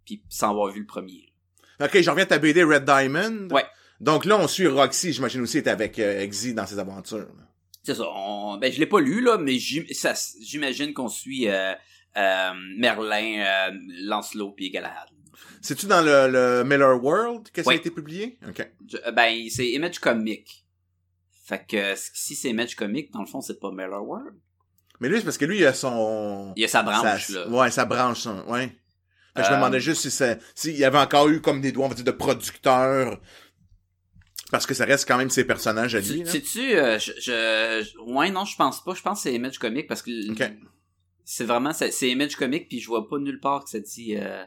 puis 0.05 0.23
sans 0.29 0.51
avoir 0.51 0.73
vu 0.73 0.81
le 0.81 0.87
premier. 0.87 1.33
Ok, 1.81 2.01
j'en 2.01 2.13
reviens 2.13 2.25
à 2.25 2.29
ta 2.29 2.39
BD 2.39 2.63
Red 2.65 2.85
Diamond. 2.85 3.49
Ouais. 3.51 3.65
Donc 4.01 4.25
là, 4.25 4.39
on 4.39 4.47
suit 4.49 4.67
Roxy, 4.67 5.13
j'imagine 5.13 5.41
aussi, 5.41 5.59
est 5.59 5.67
avec 5.69 5.99
euh, 5.99 6.21
Eggsy 6.21 6.53
dans 6.55 6.67
ses 6.67 6.79
aventures. 6.79 7.29
C'est 7.83 7.95
ça. 7.95 8.05
On... 8.15 8.59
Ben, 8.59 8.71
je 8.73 8.79
l'ai 8.79 8.87
pas 8.87 9.01
lu, 9.01 9.21
là, 9.23 9.39
mais 9.39 9.59
j'imagine 9.59 10.93
qu'on 10.93 11.09
suit 11.09 11.49
euh, 11.49 11.73
euh, 12.17 12.51
Merlin, 12.77 13.41
euh, 13.71 13.71
Lancelot 14.03 14.53
puis 14.53 14.71
Galahad. 14.71 15.09
C'est-tu 15.61 15.87
dans 15.87 16.03
le, 16.03 16.29
le 16.31 16.65
Miller 16.65 17.03
World 17.03 17.51
que 17.51 17.63
ça 17.63 17.69
Oui. 17.69 17.75
a 17.75 17.79
été 17.79 17.91
publié? 17.91 18.39
Ok. 18.49 18.69
Je- 18.89 18.97
euh, 19.07 19.11
ben, 19.13 19.49
c'est 19.51 19.69
Image 19.69 19.99
Comic. 19.99 20.65
Fait 21.45 21.65
que 21.67 21.77
euh, 21.77 21.95
si 21.97 22.35
c'est 22.37 22.51
Image 22.51 22.77
Comic, 22.77 23.11
dans 23.13 23.21
le 23.21 23.27
fond, 23.27 23.41
c'est 23.41 23.59
pas 23.59 23.71
Miller 23.71 24.05
World. 24.05 24.35
Mais 25.01 25.09
lui, 25.09 25.19
c'est 25.19 25.25
parce 25.25 25.39
que 25.39 25.45
lui, 25.45 25.59
il 25.59 25.67
a 25.67 25.73
son... 25.73 26.53
Il 26.57 26.65
a 26.65 26.69
sa 26.69 26.83
branche, 26.83 27.27
sa- 27.29 27.33
là. 27.33 27.49
Ouais, 27.49 27.71
sa 27.71 27.85
branche, 27.85 28.21
son- 28.21 28.45
ouais. 28.49 28.69
Fait 29.37 29.43
que 29.43 29.47
je 29.47 29.51
me 29.51 29.55
Euh, 29.55 29.57
demandais 29.59 29.81
juste 29.81 30.03
si 30.03 30.11
ça, 30.11 30.37
s'il 30.55 30.77
y 30.77 30.85
avait 30.85 30.99
encore 30.99 31.29
eu 31.29 31.41
comme 31.41 31.61
des 31.61 31.71
doigts, 31.73 31.87
on 31.87 31.89
va 31.89 31.95
dire, 31.95 32.05
de 32.05 32.11
producteur. 32.11 33.21
Parce 34.51 34.67
que 34.67 34.75
ça 34.75 34.85
reste 34.87 35.07
quand 35.07 35.19
même 35.19 35.31
ses 35.31 35.45
personnages 35.45 35.95
à 35.95 36.01
lui. 36.01 36.27
Sais-tu, 36.27 36.73
euh, 36.75 36.99
je, 36.99 37.13
je, 37.19 37.85
je- 37.93 37.99
ouais, 38.13 38.31
non, 38.31 38.45
je 38.45 38.57
pense 38.57 38.83
pas. 38.83 38.95
Je 38.95 39.03
pense 39.03 39.19
que 39.19 39.23
c'est 39.29 39.35
Image 39.35 39.59
Comic 39.59 39.87
parce 39.87 40.03
que 40.03 40.11
c'est 41.25 41.45
vraiment, 41.45 41.73
c'est 41.75 41.91
c'est 41.91 42.09
Image 42.09 42.37
Comic 42.37 42.69
puis 42.69 42.81
je 42.81 42.87
vois 42.87 43.07
pas 43.09 43.19
nulle 43.19 43.41
part 43.41 43.65
que 43.65 43.71
ça 43.71 43.79
dit 43.81 44.17
euh, 44.17 44.43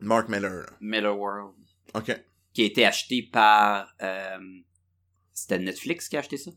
Mark 0.00 0.28
Miller, 0.28 0.50
là. 0.52 0.66
Miller 0.80 1.16
World 1.18 1.54
Ok. 1.94 2.20
qui 2.52 2.62
a 2.62 2.64
été 2.66 2.84
acheté 2.84 3.22
par, 3.32 3.94
euh, 4.02 4.38
c'était 5.32 5.58
Netflix 5.58 6.08
qui 6.08 6.16
a 6.16 6.20
acheté 6.20 6.36
ça? 6.36 6.50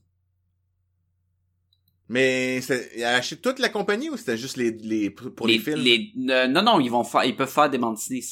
Mais 2.10 2.60
il 2.96 3.04
a 3.04 3.16
acheté 3.16 3.36
toute 3.42 3.60
la 3.60 3.68
compagnie 3.70 4.10
ou 4.10 4.16
c'était 4.18 4.38
juste 4.38 4.56
les, 4.56 4.72
les, 4.72 5.10
pour 5.10 5.46
les, 5.48 5.60
films? 5.60 5.80
les- 5.80 6.14
euh, 6.30 6.48
non, 6.48 6.62
non, 6.62 6.80
ils 6.80 6.90
vont 6.90 7.04
faire, 7.04 7.26
ils 7.26 7.36
peuvent 7.36 7.52
faire 7.52 7.70
des 7.70 7.78
bandes 7.78 7.96
dessinées. 7.96 8.24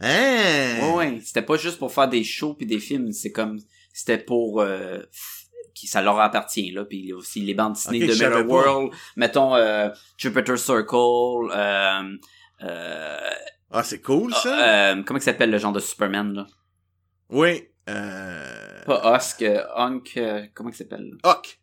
Hein? 0.00 0.78
Ouais, 0.82 0.94
ouais. 0.94 1.20
C'était 1.24 1.42
pas 1.42 1.56
juste 1.56 1.78
pour 1.78 1.92
faire 1.92 2.08
des 2.08 2.22
shows 2.22 2.54
puis 2.54 2.66
des 2.66 2.78
films. 2.78 3.10
C'est 3.12 3.32
comme, 3.32 3.58
c'était 3.94 4.18
pour, 4.18 4.60
euh, 4.60 5.00
qui 5.74 5.86
ça 5.86 6.02
leur 6.02 6.20
appartient 6.20 6.70
là. 6.70 6.84
Puis 6.84 6.98
il 6.98 7.06
y 7.06 7.12
a 7.12 7.16
aussi 7.16 7.40
les 7.40 7.54
bandes 7.54 7.72
dessinées 7.72 8.06
de 8.06 8.14
pas. 8.14 8.42
World, 8.42 8.92
mettons 9.16 9.54
euh, 9.56 9.88
Jupiter 10.18 10.58
Circle. 10.58 11.50
Euh, 11.50 12.16
euh, 12.62 13.30
Ah, 13.70 13.82
c'est 13.82 14.00
cool, 14.00 14.34
ça? 14.34 14.92
Euh, 14.92 15.02
comment 15.02 15.18
il 15.18 15.22
s'appelle 15.22 15.50
le 15.50 15.58
genre 15.58 15.72
de 15.72 15.80
Superman, 15.80 16.32
là? 16.32 16.46
Oui. 17.28 17.68
Euh... 17.88 18.84
Pas 18.84 19.16
Husk, 19.16 19.42
euh, 19.42 19.62
Hunk, 19.76 20.18
comment 20.54 20.70
il 20.70 20.74
s'appelle? 20.74 21.10
Huck. 21.24 21.58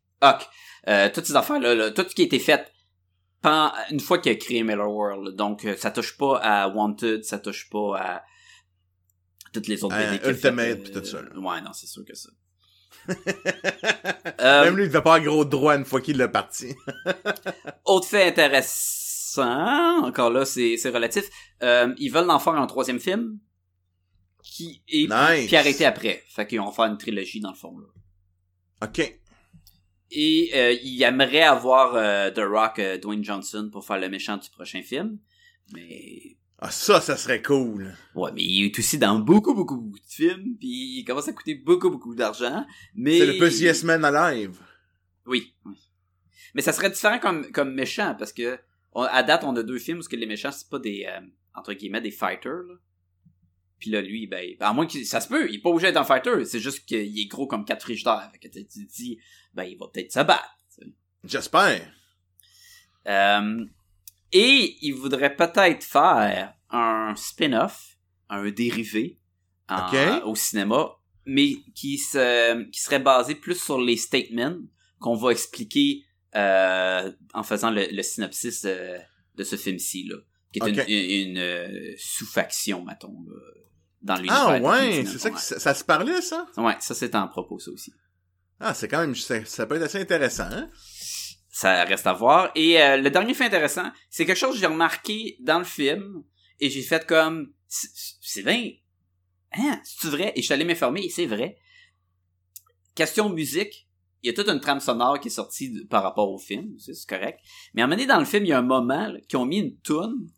Euh, 0.87 1.09
toutes 1.13 1.25
ces 1.25 1.35
affaires-là, 1.35 1.75
là, 1.75 1.91
tout 1.91 2.05
ce 2.07 2.15
qui 2.15 2.21
a 2.21 2.25
été 2.25 2.39
fait 2.39 2.71
une 3.91 3.99
fois 3.99 4.17
qu'il 4.17 4.31
a 4.31 4.35
créé 4.35 4.63
Miller 4.63 4.89
World. 4.89 5.35
Donc, 5.35 5.67
ça 5.77 5.91
touche 5.91 6.17
pas 6.17 6.37
à 6.37 6.67
Wanted, 6.67 7.23
ça 7.23 7.37
touche 7.37 7.69
pas 7.69 7.97
à 7.97 8.23
toutes 9.53 9.67
les 9.67 9.83
autres 9.83 9.95
BD 9.95 10.27
Ultimate 10.27 10.83
pis 10.83 10.91
tout 10.91 11.05
ça, 11.05 11.21
là. 11.21 11.29
Ouais, 11.35 11.61
non, 11.61 11.71
c'est 11.73 11.87
sûr 11.87 12.03
que 12.03 12.15
ça. 12.15 12.29
Même 14.63 14.75
lui, 14.75 14.85
il 14.85 14.87
devait 14.87 15.01
pas 15.01 15.15
avoir 15.15 15.21
gros 15.21 15.45
droit 15.45 15.75
une 15.75 15.85
fois 15.85 16.01
qu'il 16.01 16.17
l'a 16.17 16.27
parti. 16.27 16.75
Autre 17.85 18.07
fait 18.07 18.27
intéressant, 18.27 19.04
encore 19.43 20.29
là, 20.29 20.45
c'est 20.45 20.75
relatif. 20.89 21.25
Euh, 21.63 21.93
ils 21.97 22.09
veulent 22.09 22.29
en 22.29 22.39
faire 22.39 22.53
un 22.53 22.67
troisième 22.67 22.99
film 22.99 23.39
qui 24.43 24.83
est 24.87 25.07
Nice. 25.09 25.47
puis 25.47 25.55
arrêter 25.55 25.85
après. 25.85 26.23
Fait 26.27 26.45
qu'ils 26.47 26.59
vont 26.59 26.71
faire 26.71 26.85
une 26.85 26.97
trilogie 26.97 27.39
dans 27.39 27.49
le 27.51 27.55
fond. 27.57 27.77
Là. 27.79 27.87
OK. 28.87 29.19
Et 30.11 30.51
euh, 30.53 30.75
il 30.83 31.01
aimerait 31.01 31.41
avoir 31.41 31.95
euh, 31.95 32.29
The 32.31 32.41
Rock, 32.47 32.79
Dwayne 33.01 33.23
Johnson, 33.23 33.69
pour 33.71 33.85
faire 33.85 33.99
le 33.99 34.07
méchant 34.09 34.37
du 34.37 34.49
prochain 34.51 34.81
film. 34.83 35.17
Mais 35.73 36.37
Ah, 36.59 36.69
ça, 36.69 37.01
ça 37.01 37.17
serait 37.17 37.41
cool. 37.41 37.95
ouais, 38.13 38.31
mais 38.33 38.43
il 38.43 38.65
est 38.65 38.79
aussi 38.79 38.97
dans 38.99 39.17
beaucoup, 39.19 39.55
beaucoup, 39.55 39.77
beaucoup 39.77 39.97
de 39.99 40.05
films, 40.07 40.55
puis 40.59 40.99
il 40.99 41.03
commence 41.05 41.27
à 41.27 41.33
coûter 41.33 41.55
beaucoup, 41.55 41.89
beaucoup 41.89 42.13
d'argent. 42.13 42.65
Mais 42.93 43.17
C'est 43.17 43.25
le 43.25 43.37
plus 43.37 43.59
Yes 43.61 43.83
Man 43.83 44.05
Alive. 44.05 44.57
Oui. 45.25 45.55
oui. 45.65 45.75
Mais 46.53 46.61
ça 46.61 46.71
serait 46.71 46.91
différent 46.91 47.17
comme, 47.19 47.51
comme 47.51 47.73
méchant, 47.73 48.15
parce 48.17 48.31
que 48.31 48.59
on- 48.95 49.03
à 49.03 49.21
date, 49.21 49.43
on 49.43 49.55
a 49.55 49.61
deux 49.61 49.77
films 49.77 49.99
où 49.99 50.03
que 50.03 50.15
les 50.15 50.25
méchants, 50.25 50.51
c'est 50.51 50.67
pas 50.69 50.79
des, 50.79 51.05
euh, 51.07 51.21
entre 51.53 51.73
guillemets, 51.73 52.01
des 52.01 52.11
fighters, 52.11 52.63
là. 52.67 52.73
Puis 53.77 53.91
là, 53.91 54.01
lui, 54.01 54.25
ben, 54.25 54.55
à 54.61 54.73
moins 54.73 54.87
que 54.87 55.03
ça 55.03 55.19
se 55.21 55.27
peut, 55.27 55.47
il 55.49 55.55
est 55.55 55.61
pas 55.61 55.69
obligé 55.69 55.87
d'être 55.87 55.97
un 55.97 56.05
fighter, 56.05 56.43
c'est 56.45 56.61
juste 56.61 56.85
qu'il 56.85 57.19
est 57.19 57.25
gros 57.27 57.45
comme 57.45 57.65
quatre 57.65 57.81
frigidaires. 57.83 58.27
Fait 58.31 58.39
que 58.39 58.47
tu 58.47 58.65
te 58.65 58.79
dis, 58.95 59.19
ben, 59.53 59.63
il 59.65 59.77
va 59.77 59.87
peut-être 59.93 60.11
se 60.11 60.21
battre. 60.21 60.49
J'espère. 61.25 61.81
Euh, 63.07 63.65
et 64.31 64.77
il 64.81 64.93
voudrait 64.93 65.35
peut-être 65.35 65.83
faire 65.83 66.53
un 66.69 67.13
spin-off, 67.15 67.97
un 68.29 68.49
dérivé 68.49 69.19
en- 69.69 69.75
au 70.23 70.35
cinéma, 70.35 70.95
mais 71.25 71.55
qui, 71.75 71.97
se, 71.97 72.63
qui 72.69 72.79
serait 72.79 72.99
basé 72.99 73.35
plus 73.35 73.61
sur 73.61 73.79
les 73.81 73.97
statements 73.97 74.57
qu'on 74.99 75.15
va 75.15 75.31
expliquer 75.31 76.04
euh, 76.35 77.11
en 77.33 77.43
faisant 77.43 77.71
le, 77.71 77.87
le 77.91 78.03
synopsis 78.03 78.63
de, 78.63 78.97
de 79.35 79.43
ce 79.43 79.55
film-ci, 79.55 80.07
là, 80.07 80.17
qui 80.51 80.59
est 80.59 80.67
une, 80.67 80.79
une, 80.87 81.29
une, 81.29 81.37
euh, 81.37 81.93
sous-faction, 81.97 82.83
mettons, 82.83 83.15
là, 83.27 83.35
dans 84.01 84.15
l'univers. 84.15 84.37
Ah 84.37 84.59
ouais, 84.59 85.03
c'est 85.05 85.17
ça 85.17 85.29
que 85.31 85.39
ça, 85.39 85.59
ça 85.59 85.73
se 85.73 85.83
parlait, 85.83 86.21
ça? 86.21 86.47
Ouais, 86.57 86.75
ça 86.79 86.93
c'est 86.93 87.15
en 87.15 87.27
propos, 87.27 87.59
ça 87.59 87.71
aussi. 87.71 87.93
Ah, 88.59 88.73
c'est 88.73 88.87
quand 88.87 88.99
même, 88.99 89.15
ça, 89.15 89.43
ça 89.45 89.65
peut 89.65 89.75
être 89.75 89.83
assez 89.83 89.99
intéressant, 89.99 90.47
hein? 90.51 90.69
ça 91.55 91.85
reste 91.85 92.05
à 92.05 92.11
voir. 92.11 92.51
Et 92.55 92.81
euh, 92.81 92.97
le 92.97 93.09
dernier 93.09 93.33
fait 93.33 93.45
intéressant, 93.45 93.89
c'est 94.09 94.25
quelque 94.25 94.37
chose 94.37 94.55
que 94.55 94.59
j'ai 94.59 94.65
remarqué 94.65 95.37
dans 95.39 95.59
le 95.59 95.65
film, 95.65 96.23
et 96.59 96.69
j'ai 96.69 96.81
fait 96.81 97.05
comme, 97.07 97.53
c'est 97.67 97.87
c'est 98.21 98.43
bien, 98.43 98.71
hein, 99.57 99.81
c'est 99.85 100.09
vrai? 100.09 100.33
Et 100.35 100.41
je 100.41 100.45
suis 100.45 100.53
allé 100.53 100.65
m'informer, 100.65 101.05
et 101.05 101.09
c'est 101.09 101.25
vrai. 101.25 101.57
Question 102.93 103.29
musique, 103.29 103.87
il 104.25 104.29
y 104.29 104.31
a 104.31 104.33
toute 104.33 104.49
une 104.49 104.59
trame 104.59 104.79
sonore 104.79 105.19
qui 105.19 105.27
est 105.27 105.31
sortie 105.31 105.69
de- 105.69 105.83
par 105.83 106.01
rapport 106.01 106.31
au 106.31 106.39
film, 106.39 106.73
c'est 106.79 106.93
correct. 107.07 107.39
Mais 107.73 107.83
à 107.83 107.85
un 107.85 107.87
moment 107.87 107.95
donné, 107.95 108.07
dans 108.07 108.17
le 108.17 108.25
film, 108.25 108.43
il 108.43 108.49
y 108.49 108.53
a 108.53 108.57
un 108.57 108.63
moment 108.63 109.07
là, 109.07 109.19
qui 109.29 109.35
ont 109.35 109.45
mis 109.45 109.59
une 109.59 109.79
tune 109.81 110.31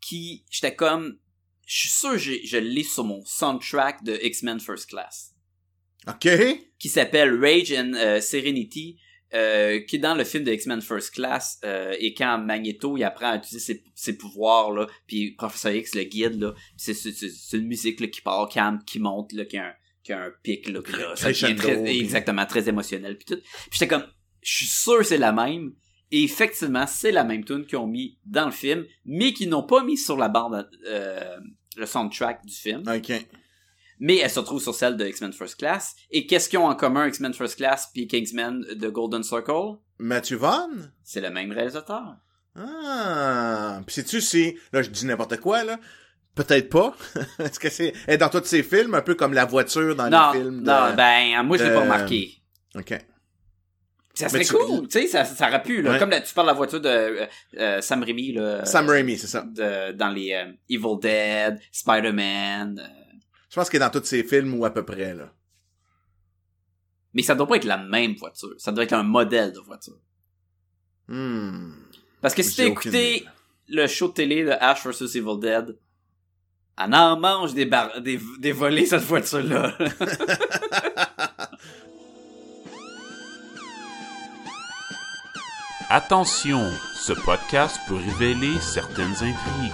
qui, 0.00 0.44
j'étais 0.48 0.76
comme, 0.76 1.18
je 1.66 1.76
suis 1.76 1.88
sûr 1.88 2.12
que 2.12 2.18
je 2.18 2.56
l'ai 2.56 2.84
sur 2.84 3.02
mon 3.02 3.24
soundtrack 3.24 4.04
de 4.04 4.16
X-Men 4.22 4.60
First 4.60 4.90
Class 4.90 5.34
OK. 6.06 6.28
qui 6.78 6.88
s'appelle 6.88 7.36
Rage 7.40 7.72
and 7.72 7.94
euh, 7.94 8.20
Serenity, 8.20 8.96
euh, 9.34 9.80
qui 9.80 9.96
est 9.96 9.98
dans 9.98 10.14
le 10.14 10.22
film 10.22 10.44
de 10.44 10.52
X-Men 10.52 10.80
First 10.80 11.14
Class, 11.14 11.58
euh, 11.64 11.96
et 11.98 12.14
quand 12.14 12.38
Magneto 12.38 12.96
il 12.96 13.02
apprend 13.02 13.30
à 13.32 13.36
utiliser 13.38 13.58
ses, 13.58 13.84
ses 13.96 14.16
pouvoirs 14.16 14.70
là, 14.70 14.86
puis 15.08 15.32
Professeur 15.32 15.72
X 15.72 15.96
le 15.96 16.04
guide 16.04 16.40
là, 16.40 16.54
c'est 16.76 16.94
une 17.54 17.66
musique 17.66 17.98
là 17.98 18.06
qui 18.06 18.20
part, 18.20 18.48
qui, 18.48 18.60
qui 18.86 19.00
monte 19.00 19.32
là, 19.32 19.44
qui 19.44 19.56
a 19.56 19.66
un 19.66 19.74
qui 20.06 20.12
a 20.12 20.22
un 20.22 20.32
pic 20.42 20.68
là, 20.68 20.80
puis 20.80 20.92
là, 20.94 21.16
ça 21.16 21.28
devient 21.28 21.56
très, 21.56 21.96
exactement 21.96 22.46
très 22.46 22.68
émotionnel 22.68 23.18
puis 23.18 23.26
tout. 23.26 23.42
Puis 23.42 23.78
j'étais 23.78 23.88
comme 23.88 24.04
je 24.40 24.54
suis 24.54 24.66
sûr 24.66 24.98
que 24.98 25.04
c'est 25.04 25.18
la 25.18 25.32
même. 25.32 25.72
Et 26.12 26.22
effectivement, 26.22 26.86
c'est 26.86 27.10
la 27.10 27.24
même 27.24 27.44
tune 27.44 27.66
qu'ils 27.66 27.78
ont 27.78 27.88
mis 27.88 28.16
dans 28.24 28.46
le 28.46 28.52
film, 28.52 28.84
mais 29.04 29.32
qu'ils 29.32 29.48
n'ont 29.48 29.64
pas 29.64 29.82
mis 29.82 29.98
sur 29.98 30.16
la 30.16 30.28
bande, 30.28 30.70
euh, 30.86 31.36
le 31.76 31.84
soundtrack 31.84 32.46
du 32.46 32.54
film. 32.54 32.84
OK. 32.86 33.12
Mais 33.98 34.18
elle 34.18 34.30
se 34.30 34.38
retrouve 34.38 34.62
sur 34.62 34.74
celle 34.74 34.96
de 34.96 35.04
X-Men 35.04 35.32
First 35.32 35.56
Class. 35.56 35.96
Et 36.10 36.26
qu'est-ce 36.26 36.48
qu'ils 36.48 36.60
ont 36.60 36.68
en 36.68 36.76
commun 36.76 37.08
X-Men 37.08 37.34
First 37.34 37.56
Class 37.56 37.90
puis 37.92 38.06
Kingsman 38.06 38.60
de 38.60 38.88
Golden 38.88 39.24
Circle? 39.24 39.78
Matthew 39.98 40.34
Vaughn? 40.34 40.92
C'est 41.02 41.20
le 41.20 41.30
même 41.30 41.50
réalisateur. 41.50 42.14
Ah. 42.54 43.80
Puis 43.84 43.96
sais-tu 43.96 44.20
si... 44.20 44.56
Là, 44.72 44.82
je 44.82 44.90
dis 44.90 45.06
n'importe 45.06 45.38
quoi, 45.38 45.64
là. 45.64 45.80
Peut-être 46.36 46.68
pas. 46.68 46.94
Est-ce 47.40 47.58
que 47.58 47.68
c'est... 47.70 47.92
Est 48.06 48.18
dans 48.18 48.28
tous 48.28 48.44
ses 48.44 48.62
films, 48.62 48.94
un 48.94 49.02
peu 49.02 49.14
comme 49.16 49.32
la 49.32 49.44
voiture 49.46 49.96
dans 49.96 50.08
non, 50.08 50.32
les 50.32 50.38
films 50.40 50.60
de... 50.62 50.66
non, 50.66 50.94
ben, 50.94 51.42
moi, 51.42 51.56
je 51.56 51.64
l'ai 51.64 51.70
de- 51.70 51.74
pas 51.74 51.80
remarqué. 51.80 52.34
OK. 52.76 52.94
Ça 54.14 54.28
serait 54.30 54.44
tu- 54.44 54.54
cool, 54.54 54.86
tu 54.88 55.00
sais, 55.00 55.06
ça, 55.08 55.24
ça 55.26 55.48
aurait 55.48 55.62
pu, 55.62 55.82
là. 55.82 55.92
Ouais. 55.92 55.98
Comme 55.98 56.08
là, 56.10 56.20
tu 56.22 56.32
parles 56.32 56.46
de 56.46 56.52
la 56.52 56.56
voiture 56.56 56.80
de 56.80 56.88
euh, 56.88 57.26
euh, 57.58 57.80
Sam 57.82 58.02
Raimi, 58.02 58.32
là. 58.32 58.64
Sam 58.64 58.88
Raimi, 58.88 59.18
c'est 59.18 59.26
ça. 59.26 59.42
de- 59.42 59.92
dans 59.92 60.08
les 60.08 60.32
euh, 60.32 60.52
Evil 60.70 60.98
Dead, 61.02 61.58
Spider-Man. 61.72 62.78
euh, 62.78 63.16
Je 63.50 63.54
pense 63.56 63.68
qu'il 63.68 63.76
est 63.76 63.80
dans 63.84 63.90
tous 63.90 64.04
ses 64.04 64.22
films 64.22 64.54
ou 64.54 64.64
à 64.64 64.72
peu 64.72 64.84
près, 64.86 65.14
là. 65.14 65.32
mais 67.12 67.22
ça 67.22 67.34
doit 67.34 67.46
pas 67.48 67.56
être 67.56 67.64
la 67.64 67.76
même 67.78 68.14
voiture. 68.14 68.54
Ça 68.58 68.72
doit 68.72 68.84
être 68.84 68.92
un 68.94 69.02
modèle 69.02 69.52
de 69.52 69.60
voiture. 69.60 69.98
Hmm. 71.08 71.72
Parce 72.20 72.34
que 72.34 72.42
si 72.42 72.56
t'as 72.56 72.64
écouté 72.64 73.26
le 73.68 73.86
show 73.86 74.08
de 74.08 74.12
télé 74.14 74.44
de 74.44 74.50
Ash 74.50 74.86
vs 74.86 75.14
Evil 75.16 75.38
Dead, 75.40 75.76
elle 76.78 76.94
en 76.94 77.18
mange 77.18 77.54
des, 77.54 77.64
bar- 77.64 78.00
des, 78.00 78.20
des 78.38 78.52
volets, 78.52 78.86
cette 78.86 79.02
voiture-là. 79.02 79.72
Attention, 85.88 86.70
ce 86.94 87.12
podcast 87.12 87.78
peut 87.88 87.96
révéler 87.96 88.58
certaines 88.60 89.14
intrigues. 89.14 89.72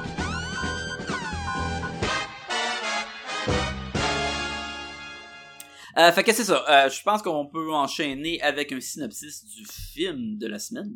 euh, 5.98 6.12
fait 6.12 6.24
que 6.24 6.32
c'est 6.32 6.44
ça. 6.44 6.64
Euh, 6.68 6.88
je 6.88 7.02
pense 7.02 7.22
qu'on 7.22 7.46
peut 7.46 7.72
enchaîner 7.72 8.40
avec 8.42 8.72
un 8.72 8.80
synopsis 8.80 9.44
du 9.44 9.64
film 9.66 10.38
de 10.38 10.46
la 10.46 10.58
semaine. 10.58 10.92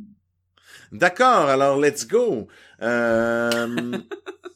D'accord, 0.92 1.48
alors 1.48 1.78
let's 1.78 2.06
go. 2.06 2.48
Euh, 2.82 3.98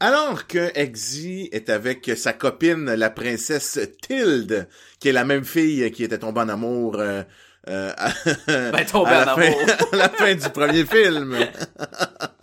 alors 0.00 0.46
que 0.46 0.72
Exy 0.74 1.48
est 1.52 1.68
avec 1.68 2.10
sa 2.16 2.32
copine, 2.32 2.94
la 2.94 3.10
princesse 3.10 3.78
Tilde, 4.00 4.66
qui 4.98 5.10
est 5.10 5.12
la 5.12 5.24
même 5.24 5.44
fille 5.44 5.90
qui 5.92 6.04
était 6.04 6.18
tombée 6.18 6.40
en 6.40 6.48
amour 6.48 6.96
euh, 6.98 7.22
euh, 7.68 7.92
à, 7.96 8.10
Ben, 8.72 8.84
tombée 8.86 9.10
à 9.10 9.26
la 9.26 9.32
en 9.34 9.36
fin, 9.36 9.42
amour. 9.42 9.60
à 9.92 9.96
la 9.96 10.08
fin 10.08 10.34
du 10.34 10.48
premier 10.48 10.86
film. 10.86 11.36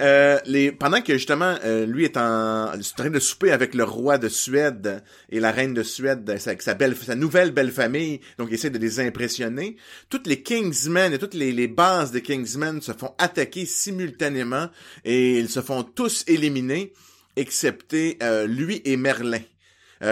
Euh, 0.00 0.40
les, 0.46 0.72
pendant 0.72 1.00
que 1.00 1.12
justement 1.12 1.54
euh, 1.64 1.86
lui 1.86 2.04
est 2.04 2.16
en, 2.16 2.64
en 2.74 2.80
train 2.96 3.10
de 3.10 3.20
souper 3.20 3.52
avec 3.52 3.74
le 3.74 3.84
roi 3.84 4.18
de 4.18 4.28
Suède 4.28 5.04
et 5.30 5.38
la 5.38 5.52
reine 5.52 5.72
de 5.72 5.84
Suède, 5.84 6.36
sa, 6.38 6.58
sa 6.58 6.74
belle, 6.74 6.96
sa 6.96 7.14
nouvelle 7.14 7.52
belle 7.52 7.70
famille, 7.70 8.20
donc 8.36 8.48
il 8.50 8.54
essaie 8.54 8.70
de 8.70 8.78
les 8.78 8.98
impressionner. 8.98 9.76
Toutes 10.10 10.26
les 10.26 10.42
Kingsmen 10.42 11.12
et 11.12 11.18
toutes 11.18 11.34
les, 11.34 11.52
les 11.52 11.68
bases 11.68 12.10
des 12.10 12.22
Kingsmen 12.22 12.82
se 12.82 12.90
font 12.90 13.14
attaquer 13.18 13.66
simultanément 13.66 14.68
et 15.04 15.38
ils 15.38 15.48
se 15.48 15.60
font 15.60 15.84
tous 15.84 16.24
éliminer, 16.26 16.92
excepté 17.36 18.18
euh, 18.20 18.48
lui 18.48 18.82
et 18.84 18.96
Merlin, 18.96 19.42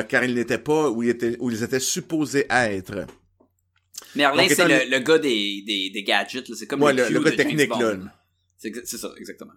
car 0.09 0.23
ils 0.23 0.35
n'étaient 0.35 0.59
pas 0.59 0.91
où 0.91 1.03
ils 1.03 1.11
étaient, 1.11 1.37
où 1.41 1.51
ils 1.51 1.65
étaient 1.65 1.81
supposés 1.81 2.47
être. 2.49 3.05
Merlin, 4.15 4.47
c'est 4.49 4.89
le, 4.89 4.99
gars 5.01 5.19
des, 5.19 5.63
des, 5.67 5.91
des 5.91 6.03
gadgets. 6.05 6.55
C'est 6.55 6.69
comme 6.69 6.83
Ouais, 6.83 6.93
le, 6.93 7.09
le, 7.09 7.21
gars 7.21 7.33
technique 7.33 7.69
là. 7.69 7.97
C'est 8.59 8.85
ça, 8.87 9.13
exactement. 9.19 9.53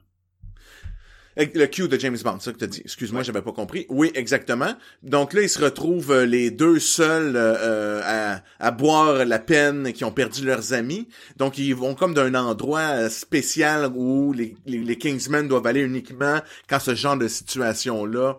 Le 1.37 1.65
Q 1.65 1.89
de 1.89 1.99
James 1.99 2.17
Bond, 2.23 2.37
c'est 2.39 2.45
ça 2.45 2.53
que 2.53 2.59
t'as 2.59 2.67
dit. 2.67 2.81
Excuse-moi, 2.85 3.21
j'avais 3.21 3.41
pas 3.41 3.51
compris. 3.51 3.85
Oui, 3.89 4.09
exactement. 4.15 4.73
Donc 5.03 5.33
là, 5.33 5.41
ils 5.41 5.49
se 5.49 5.61
retrouvent 5.61 6.11
euh, 6.11 6.25
les 6.25 6.49
deux 6.49 6.79
seuls 6.79 7.35
euh, 7.35 7.55
euh, 7.57 8.01
à, 8.05 8.41
à 8.59 8.71
boire 8.71 9.25
la 9.25 9.39
peine 9.39 9.91
qui 9.91 10.05
ont 10.05 10.13
perdu 10.13 10.45
leurs 10.45 10.71
amis. 10.71 11.09
Donc 11.35 11.57
ils 11.57 11.75
vont 11.75 11.93
comme 11.93 12.13
d'un 12.13 12.35
endroit 12.35 12.79
euh, 12.79 13.09
spécial 13.09 13.91
où 13.95 14.31
les, 14.31 14.55
les, 14.65 14.77
les 14.77 14.97
Kingsmen 14.97 15.49
doivent 15.49 15.67
aller 15.67 15.81
uniquement 15.81 16.39
quand 16.69 16.79
ce 16.79 16.95
genre 16.95 17.17
de 17.17 17.27
situation-là 17.27 18.37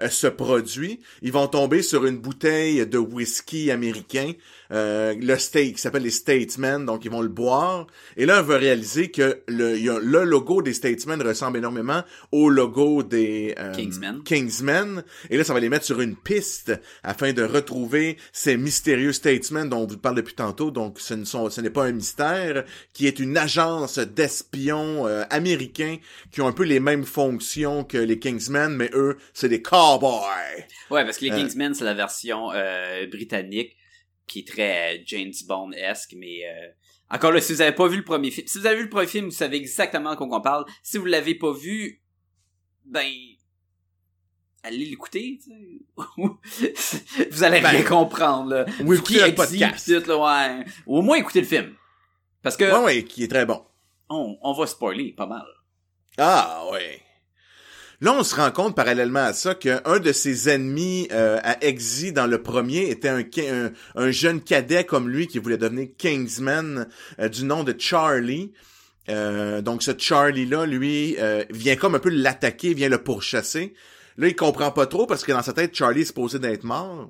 euh, 0.00 0.08
se 0.08 0.28
produit. 0.28 1.00
Ils 1.22 1.32
vont 1.32 1.48
tomber 1.48 1.82
sur 1.82 2.06
une 2.06 2.18
bouteille 2.18 2.86
de 2.86 2.98
whisky 2.98 3.72
américain, 3.72 4.32
euh, 4.72 5.14
le 5.20 5.36
steak, 5.36 5.76
qui 5.76 5.80
s'appelle 5.80 6.02
les 6.02 6.10
Statesmen, 6.10 6.84
donc 6.86 7.04
ils 7.04 7.10
vont 7.10 7.20
le 7.22 7.28
boire. 7.28 7.86
Et 8.16 8.26
là, 8.26 8.40
on 8.40 8.42
va 8.44 8.56
réaliser 8.56 9.10
que 9.10 9.42
le, 9.48 9.78
y 9.78 9.88
a- 9.88 9.98
le 10.00 10.24
logo 10.24 10.62
des 10.62 10.72
Statesmen 10.72 11.20
ressemble 11.22 11.58
énormément 11.58 12.02
au 12.32 12.48
logo 12.48 13.02
des 13.02 13.54
euh, 13.58 13.72
Kingsmen. 13.74 14.22
Kingsmen. 14.24 15.04
Et 15.30 15.36
là, 15.36 15.44
ça 15.44 15.52
va 15.54 15.60
les 15.60 15.68
mettre 15.68 15.84
sur 15.84 16.00
une 16.00 16.16
piste 16.16 16.72
afin 17.02 17.32
de 17.32 17.42
retrouver 17.42 18.16
ces 18.32 18.56
mystérieux 18.56 19.12
Statesmen 19.12 19.68
dont 19.68 19.78
on 19.80 19.86
vous 19.86 19.98
parle 19.98 20.16
depuis 20.16 20.34
tantôt. 20.34 20.70
Donc, 20.70 20.98
ce 21.00 21.14
ne 21.14 21.24
sont, 21.24 21.50
ce 21.50 21.60
n'est 21.60 21.70
pas 21.70 21.84
un 21.84 21.92
mystère, 21.92 22.64
qui 22.94 23.06
est 23.06 23.18
une 23.18 23.36
agence 23.36 23.98
d'espions 23.98 25.06
euh, 25.06 25.24
américains 25.30 25.96
qui 26.30 26.40
ont 26.40 26.46
un 26.46 26.52
peu 26.52 26.64
les 26.64 26.80
mêmes 26.80 27.04
fonctions 27.04 27.84
que 27.84 27.98
les 27.98 28.18
Kingsmen, 28.18 28.74
mais 28.74 28.90
eux, 28.94 29.18
c'est 29.34 29.48
des 29.48 29.60
cowboys. 29.62 30.64
Ouais, 30.90 31.04
parce 31.04 31.18
que 31.18 31.24
les 31.26 31.30
Euh. 31.32 31.36
Kingsmen, 31.36 31.74
c'est 31.74 31.84
la 31.84 31.94
version 31.94 32.50
euh, 32.54 33.06
britannique 33.06 33.76
qui 34.26 34.40
est 34.40 34.48
très 34.48 34.96
euh, 34.96 35.02
James 35.06 35.32
Bond-esque, 35.46 36.14
mais 36.16 36.46
euh, 36.46 36.68
encore 37.10 37.32
là, 37.32 37.40
si 37.40 37.52
vous 37.52 37.60
avez 37.60 37.72
pas 37.72 37.88
vu 37.88 37.96
le 37.98 38.04
premier 38.04 38.30
film, 38.30 38.46
si 38.46 38.58
vous 38.58 38.66
avez 38.66 38.76
vu 38.76 38.84
le 38.84 38.88
premier 38.90 39.06
film, 39.06 39.26
vous 39.26 39.30
savez 39.32 39.56
exactement 39.56 40.12
de 40.12 40.16
quoi 40.16 40.26
on 40.30 40.40
parle. 40.40 40.64
Si 40.82 40.96
vous 40.98 41.04
l'avez 41.06 41.34
pas 41.34 41.52
vu, 41.52 42.02
ben 42.84 43.06
allez 44.62 44.84
l'écouter, 44.86 45.38
tu 45.42 45.50
sais. 45.50 46.74
vous 47.30 47.42
allez 47.44 47.60
Ben, 47.60 47.70
rien 47.70 47.82
comprendre 47.82 48.50
là. 48.50 48.66
ou 48.84 48.94
Qui 49.00 49.16
écoutez 49.16 49.26
le 49.30 49.34
podcast. 49.34 50.02
tout, 50.02 50.08
là, 50.08 50.18
ouais. 50.58 50.64
Ou 50.86 50.98
au 50.98 51.02
moins 51.02 51.16
écouter 51.16 51.40
le 51.40 51.46
film. 51.46 51.74
Parce 52.42 52.56
que 52.56 52.64
Ouais, 52.64 52.84
ouais, 52.84 53.04
qui 53.04 53.24
est 53.24 53.28
très 53.28 53.44
bon. 53.46 53.64
on, 54.08 54.38
on 54.40 54.52
va 54.52 54.66
spoiler 54.66 55.12
pas 55.12 55.26
mal. 55.26 55.44
Ah, 56.18 56.64
ouais. 56.72 57.00
Là, 58.02 58.12
on 58.18 58.24
se 58.24 58.34
rend 58.34 58.50
compte 58.50 58.74
parallèlement 58.74 59.20
à 59.20 59.32
ça 59.32 59.54
qu'un 59.54 60.00
de 60.00 60.10
ses 60.10 60.48
ennemis 60.48 61.06
euh, 61.12 61.38
à 61.44 61.64
Exy 61.64 62.12
dans 62.12 62.26
le 62.26 62.42
premier 62.42 62.90
était 62.90 63.08
un, 63.08 64.10
jeune 64.10 64.40
cadet 64.40 64.82
comme 64.82 65.08
lui 65.08 65.28
qui 65.28 65.38
voulait 65.38 65.56
devenir 65.56 65.86
Kingsman 65.98 66.88
euh, 67.20 67.28
du 67.28 67.44
nom 67.44 67.62
de 67.62 67.72
Charlie. 67.78 68.50
Euh, 69.08 69.62
donc 69.62 69.84
ce 69.84 69.92
Charlie-là, 69.96 70.66
lui, 70.66 71.14
euh, 71.20 71.44
vient 71.50 71.76
comme 71.76 71.94
un 71.94 72.00
peu 72.00 72.10
l'attaquer, 72.10 72.74
vient 72.74 72.88
le 72.88 72.98
pourchasser. 72.98 73.72
Là, 74.16 74.26
il 74.26 74.34
comprend 74.34 74.72
pas 74.72 74.86
trop 74.86 75.06
parce 75.06 75.22
que 75.22 75.30
dans 75.30 75.42
sa 75.42 75.52
tête, 75.52 75.72
Charlie 75.72 76.00
est 76.00 76.06
supposé 76.06 76.40
d'être 76.40 76.64
mort. 76.64 77.08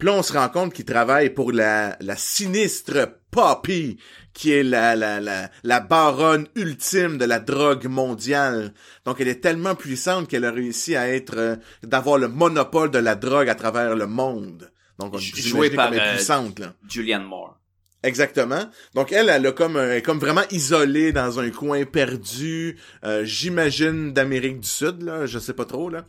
Puis 0.00 0.06
là, 0.08 0.14
on 0.14 0.22
se 0.22 0.32
rend 0.32 0.48
compte 0.48 0.72
qu'il 0.72 0.84
travaille 0.86 1.30
pour 1.30 1.52
la, 1.52 1.96
la 2.00 2.16
sinistre 2.16 3.08
Poppy, 3.30 3.98
qui 4.32 4.50
est 4.52 4.62
la, 4.64 4.96
la, 4.96 5.20
la, 5.20 5.50
la 5.62 5.80
baronne 5.80 6.48
ultime 6.56 7.18
de 7.18 7.24
la 7.24 7.38
drogue 7.38 7.86
mondiale. 7.86 8.72
Donc, 9.04 9.20
elle 9.20 9.28
est 9.28 9.40
tellement 9.42 9.74
puissante 9.76 10.26
qu'elle 10.26 10.44
a 10.46 10.50
réussi 10.50 10.96
à 10.96 11.08
être, 11.08 11.36
euh, 11.36 11.56
d'avoir 11.84 12.18
le 12.18 12.26
monopole 12.28 12.90
de 12.90 12.98
la 12.98 13.14
drogue 13.14 13.48
à 13.48 13.54
travers 13.54 13.94
le 13.94 14.06
monde. 14.06 14.72
Donc, 14.98 15.14
on 15.14 15.18
Jou- 15.18 15.36
vous 15.36 15.42
joué 15.42 15.50
imaginez 15.68 15.76
par, 15.76 15.84
comme 15.90 15.94
elle 15.94 16.00
est 16.00 16.08
euh, 16.08 16.14
puissante, 16.16 16.58
là. 16.58 16.72
Julianne 16.88 17.24
Moore. 17.24 17.56
Exactement. 18.02 18.70
Donc 18.94 19.12
elle, 19.12 19.28
elle 19.28 19.46
a 19.46 19.52
comme, 19.52 19.76
un- 19.76 19.84
elle 19.90 19.98
est 19.98 20.02
comme 20.02 20.18
vraiment 20.18 20.44
isolée 20.50 21.12
dans 21.12 21.38
un 21.38 21.50
coin 21.50 21.84
perdu, 21.84 22.78
euh, 23.04 23.26
j'imagine 23.26 24.14
d'Amérique 24.14 24.60
du 24.60 24.68
Sud, 24.68 25.02
là, 25.02 25.26
je 25.26 25.38
sais 25.38 25.52
pas 25.52 25.66
trop 25.66 25.90
là. 25.90 26.06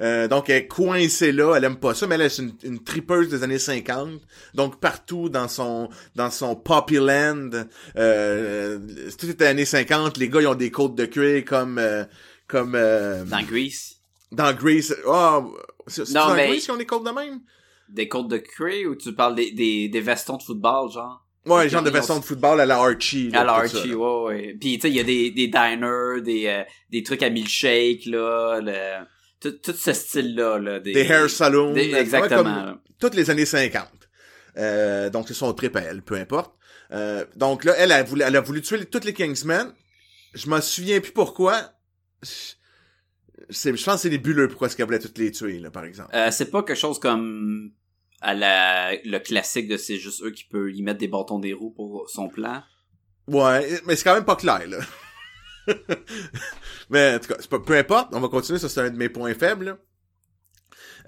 Euh, 0.00 0.28
donc 0.28 0.48
elle 0.48 0.56
est 0.62 0.66
coincée 0.66 1.30
là, 1.32 1.54
elle 1.56 1.64
aime 1.64 1.76
pas 1.76 1.94
ça, 1.94 2.06
mais 2.06 2.14
elle 2.14 2.22
est 2.22 2.38
une, 2.38 2.52
une 2.64 2.82
tripeuse 2.82 3.28
des 3.28 3.42
années 3.42 3.58
50. 3.58 4.20
Donc 4.54 4.80
partout 4.80 5.28
dans 5.28 5.46
son 5.48 5.88
dans 6.16 6.30
son 6.30 6.56
Poppy 6.56 6.94
Land, 6.96 7.50
euh, 7.96 8.78
tout 9.18 9.28
est 9.28 9.42
années 9.42 9.64
50, 9.64 10.16
les 10.18 10.28
gars 10.28 10.40
ils 10.40 10.46
ont 10.46 10.54
des 10.54 10.70
côtes 10.70 10.94
de 10.94 11.04
cuir 11.06 11.44
comme 11.44 11.78
euh, 11.78 12.04
comme 12.46 12.74
euh, 12.74 13.24
Dans 13.24 13.42
Grease. 13.42 13.96
dans 14.32 14.52
Grease. 14.54 14.96
Oh, 15.06 15.54
c'est 15.86 16.10
dans 16.12 16.34
mais- 16.34 16.48
Grease 16.48 16.64
qu'ils 16.64 16.72
ont 16.74 16.78
des 16.78 16.86
côtes 16.86 17.04
de 17.06 17.10
même? 17.10 17.40
Des 17.88 18.08
côtes 18.08 18.28
de 18.28 18.38
cuir 18.38 18.90
ou 18.90 18.94
tu 18.94 19.12
parles 19.14 19.34
des, 19.34 19.50
des, 19.52 19.88
des 19.88 20.00
vestons 20.00 20.36
de 20.36 20.42
football, 20.42 20.90
genre? 20.90 21.24
Ouais, 21.46 21.68
genre 21.70 21.82
de 21.82 21.90
veston 21.90 22.18
de 22.18 22.24
football 22.24 22.60
à 22.60 22.66
la 22.66 22.76
Archie. 22.76 23.30
là, 23.30 23.40
À 23.40 23.44
la 23.44 23.52
Archie, 23.54 23.94
ouais, 23.94 24.22
ouais. 24.26 24.56
Puis, 24.60 24.74
tu 24.74 24.82
sais, 24.82 24.90
il 24.90 24.96
y 24.96 25.00
a 25.00 25.04
des, 25.04 25.30
des 25.30 25.48
diners, 25.48 26.20
des, 26.22 26.46
euh, 26.46 26.62
des 26.90 27.02
trucs 27.02 27.22
à 27.22 27.30
milkshake, 27.30 28.04
là, 28.06 28.60
le, 28.60 29.04
tout, 29.40 29.52
tout 29.52 29.72
ce 29.72 29.92
style-là, 29.92 30.58
là. 30.58 30.80
Des, 30.80 30.92
des 30.92 31.00
hair 31.02 31.28
salons, 31.30 31.72
des- 31.72 31.92
exactement. 31.94 32.42
comme 32.42 32.80
toutes 33.00 33.14
les 33.14 33.30
années 33.30 33.46
50. 33.46 33.88
Euh, 34.56 35.10
donc 35.10 35.28
c'est 35.28 35.34
son 35.34 35.52
trip 35.54 35.74
à 35.76 35.80
elle, 35.80 36.02
peu 36.02 36.16
importe. 36.16 36.54
Euh, 36.92 37.24
donc 37.36 37.64
là, 37.64 37.74
elle 37.78 37.92
a 37.92 38.02
voulu, 38.02 38.22
elle 38.22 38.36
a 38.36 38.40
voulu 38.40 38.62
tuer 38.62 38.78
les- 38.78 38.86
toutes 38.86 39.04
les 39.04 39.14
Kingsmen. 39.14 39.72
Je 40.34 40.48
m'en 40.48 40.60
souviens 40.60 41.00
plus 41.00 41.12
pourquoi. 41.12 41.72
Je 42.22 43.68
pense 43.84 43.94
que 43.96 43.96
c'est 44.02 44.10
nébuleux 44.10 44.48
pourquoi 44.48 44.66
est-ce 44.68 44.76
qu'elle 44.76 44.86
voulait 44.86 44.98
toutes 44.98 45.18
les 45.18 45.32
tuer, 45.32 45.58
là, 45.58 45.70
par 45.70 45.84
exemple. 45.84 46.10
Euh, 46.14 46.30
c'est 46.30 46.50
pas 46.50 46.62
quelque 46.62 46.78
chose 46.78 46.98
comme 47.00 47.72
à 48.20 48.34
la, 48.34 48.94
le 49.04 49.18
classique 49.18 49.66
de 49.68 49.76
c'est 49.76 49.96
juste 49.98 50.22
eux 50.22 50.30
qui 50.30 50.44
peuvent 50.44 50.70
y 50.70 50.82
mettre 50.82 50.98
des 50.98 51.08
bâtons 51.08 51.38
des 51.38 51.52
roues 51.52 51.70
pour 51.70 52.08
son 52.10 52.28
plan. 52.28 52.62
Ouais, 53.26 53.80
mais 53.86 53.96
c'est 53.96 54.04
quand 54.04 54.14
même 54.14 54.24
pas 54.24 54.36
clair, 54.36 54.66
là. 54.68 54.78
mais 56.90 57.14
en 57.14 57.18
tout 57.18 57.28
cas, 57.28 57.36
pas, 57.48 57.58
peu 57.60 57.76
importe, 57.76 58.08
on 58.12 58.20
va 58.20 58.28
continuer, 58.28 58.58
ça 58.58 58.68
c'est 58.68 58.80
un 58.80 58.90
de 58.90 58.96
mes 58.96 59.08
points 59.08 59.34
faibles. 59.34 59.64
là. 59.66 59.76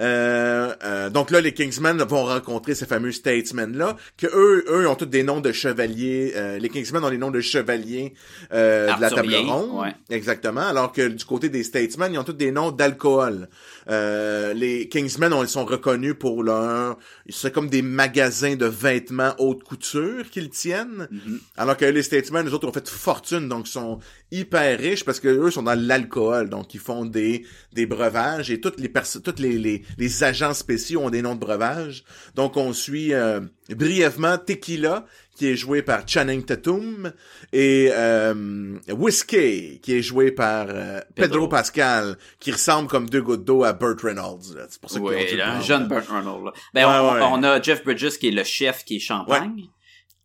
Euh, 0.01 0.75
euh, 0.85 1.11
donc 1.11 1.31
là, 1.31 1.41
les 1.41 1.53
Kingsmen 1.53 1.99
vont 2.03 2.25
rencontrer 2.25 2.75
ces 2.75 2.87
fameux 2.87 3.13
Statesmen-là, 3.13 3.97
que 4.17 4.27
eux, 4.27 4.65
eux 4.69 4.89
ont 4.89 4.95
tous 4.95 5.05
des 5.07 5.23
noms 5.23 5.41
de 5.41 5.53
chevaliers. 5.53 6.33
euh, 6.35 6.59
les 6.59 6.69
Kingsmen 6.71 7.05
ont 7.05 7.11
les 7.11 7.19
noms 7.19 7.31
de 7.31 7.41
chevaliers 7.41 8.15
euh, 8.53 8.95
de 8.95 9.01
la 9.01 9.11
table 9.11 9.35
ronde. 9.35 9.81
ouais. 9.83 9.95
Exactement. 10.11 10.63
Alors 10.63 10.93
que 10.93 11.09
du 11.09 11.25
côté 11.25 11.49
des 11.51 11.63
Statesmen, 11.63 12.13
ils 12.13 12.19
ont 12.19 12.25
tous 12.25 12.33
des 12.33 12.53
noms 12.53 12.71
d'alcool. 12.71 13.49
Euh, 13.89 14.55
les 14.55 14.89
Kingsmen, 14.89 15.33
on, 15.33 15.43
ils 15.43 15.49
sont 15.49 15.65
reconnus 15.65 16.15
pour 16.19 16.43
leur... 16.43 16.99
C'est 17.29 17.53
comme 17.53 17.69
des 17.69 17.83
magasins 17.83 18.57
de 18.57 18.67
vêtements 18.67 19.35
haute 19.39 19.65
couture 19.65 20.31
qu'ils 20.31 20.51
tiennent. 20.51 21.09
Mhm. 21.11 21.41
Alors 21.57 21.77
que 21.77 21.85
les 21.85 22.03
Statesmen, 22.03 22.47
les 22.47 22.53
autres 22.53 22.69
ont 22.69 22.73
fait 22.73 22.89
fortune, 22.89 23.49
donc 23.49 23.69
ils 23.69 23.73
sont 23.73 23.99
hyper 24.31 24.79
riches 24.79 25.05
parce 25.05 25.21
que 25.21 25.29
eux 25.29 25.51
sont 25.51 25.63
dans 25.65 25.79
l'alcool, 25.79 26.49
donc 26.49 26.75
ils 26.75 26.81
font 26.81 27.05
des 27.05 27.45
des 27.73 27.87
breuvages 27.87 28.51
et 28.51 28.61
toutes 28.61 28.81
les 28.81 28.89
perso- 28.89 29.21
toutes 29.21 29.39
les, 29.41 29.59
les 29.59 29.83
les 29.99 30.25
agents 30.25 30.55
spéciaux 30.55 31.01
ont 31.03 31.11
des 31.11 31.23
noms 31.23 31.35
de 31.35 31.41
breuvages. 31.41 32.05
Donc 32.35 32.57
on 32.57 32.73
suit 32.73 33.13
euh, 33.13 33.41
brièvement 33.69 34.39
Tequila 34.39 35.05
qui 35.35 35.47
est 35.49 35.57
joué 35.57 35.83
par 35.83 36.07
Channing 36.07 36.45
Tatum 36.45 37.13
et 37.53 37.89
euh, 37.93 38.79
Whiskey 38.91 39.81
qui 39.83 39.95
est 39.95 40.03
joué 40.03 40.31
par 40.31 40.67
euh, 40.69 41.01
Pedro. 41.15 41.31
Pedro. 41.33 41.49
Pascal 41.49 42.19
qui 42.39 42.53
ressemble 42.53 42.89
comme 42.89 43.09
deux 43.09 43.23
gouttes 43.23 43.45
d'eau 43.45 43.65
à 43.65 43.73
Burt 43.73 44.01
Reynolds. 44.03 44.55
là. 44.55 44.67
C'est 44.69 44.81
pour 44.81 44.91
ça 44.91 44.99
le 44.99 45.37
là, 45.37 45.55
un 45.55 45.61
jeune 45.63 45.89
Burt 45.89 46.07
Reynolds. 46.09 46.45
là. 46.45 46.53
Ben, 46.75 46.87
Ouais, 46.87 46.99
on, 46.99 47.15
ouais. 47.15 47.29
on 47.33 47.43
a 47.45 47.61
Jeff 47.63 47.83
Bridges 47.83 48.19
qui 48.19 48.29
est 48.29 48.33
le 48.33 48.45
chef 48.45 48.85
qui 48.85 48.97
est 48.97 49.01
champagne. 49.01 49.65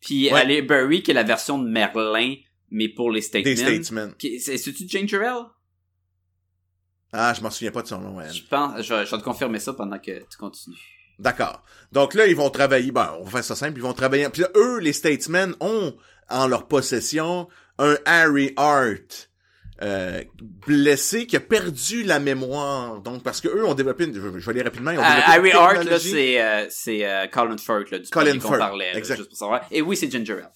Puis. 0.02 0.30
Halle 0.30 0.62
Berry 0.68 1.02
qui 1.02 1.12
est 1.12 1.16
la 1.16 1.24
version 1.24 1.58
de 1.58 1.68
Merlin, 1.70 2.36
mais 2.70 2.90
pour 2.90 3.10
les 3.12 3.22
Statesmen. 3.22 4.14
Des 4.20 4.40
C'est- 4.40 4.58
C'est-tu 4.58 4.88
Ginger 4.88 5.24
Ale? 5.26 5.46
Ah, 7.14 7.34
je 7.34 7.42
m'en 7.42 7.50
souviens 7.50 7.72
pas 7.72 7.82
de 7.82 7.88
son 7.88 8.00
nom. 8.02 8.20
elle. 8.20 8.32
Je 8.34 8.44
pense, 8.44 8.78
je, 8.82 9.06
je 9.06 9.12
vais 9.12 9.18
te 9.18 9.24
confirmer 9.24 9.60
ça 9.60 9.74
pendant 9.74 9.98
que 9.98 10.12
tu 10.30 10.38
continues. 10.38 10.76
D'accord. 11.20 11.64
Donc 11.92 12.14
là, 12.14 12.28
ils 12.28 12.36
vont 12.36 12.50
travailler. 12.50 12.92
Ben, 12.92 13.16
on 13.20 13.24
va 13.24 13.32
faire 13.32 13.44
ça 13.44 13.56
simple. 13.56 13.78
Ils 13.78 13.84
vont 13.84 13.94
travailler. 13.94 14.28
Puis 14.30 14.42
là, 14.42 14.50
eux, 14.56 14.80
les 14.80 14.94
Statesmen, 14.94 15.56
ont 15.60 15.96
en 16.30 16.48
leur 16.48 16.68
possession 16.68 17.48
un 17.80 17.96
Harry 18.06 18.54
Hart 18.58 19.30
euh, 19.82 20.24
blessé 20.66 21.28
qui 21.28 21.36
a 21.36 21.40
perdu 21.40 22.04
la 22.04 22.20
mémoire. 22.20 23.00
Donc, 23.02 23.24
parce 23.24 23.40
que 23.42 23.48
eux 23.48 23.66
ont 23.66 23.74
développé. 23.76 24.06
Une, 24.06 24.14
je, 24.14 24.20
je 24.20 24.28
vais 24.46 24.52
aller 24.52 24.64
rapidement. 24.64 24.92
Ils 24.92 25.00
ont 25.00 25.04
Euh, 25.04 25.06
développé 25.06 25.32
Harry 25.32 25.52
Hart, 25.52 25.84
là, 25.86 26.00
c'est 26.00 26.42
euh, 26.42 26.66
c'est 26.70 27.06
euh, 27.08 27.28
Colin 27.28 27.58
Firth, 27.58 27.92
là, 27.92 28.00
du 28.00 28.10
Colin 28.10 28.34
qu'on 28.40 28.48
Firth, 28.50 28.58
parlait, 28.60 28.92
là, 28.92 28.98
exact. 28.98 29.18
juste 29.18 29.30
pour 29.30 29.38
savoir. 29.38 29.62
Et 29.72 29.82
oui, 29.82 29.96
c'est 29.96 30.12
Ginger 30.12 30.34
Ale. 30.34 30.52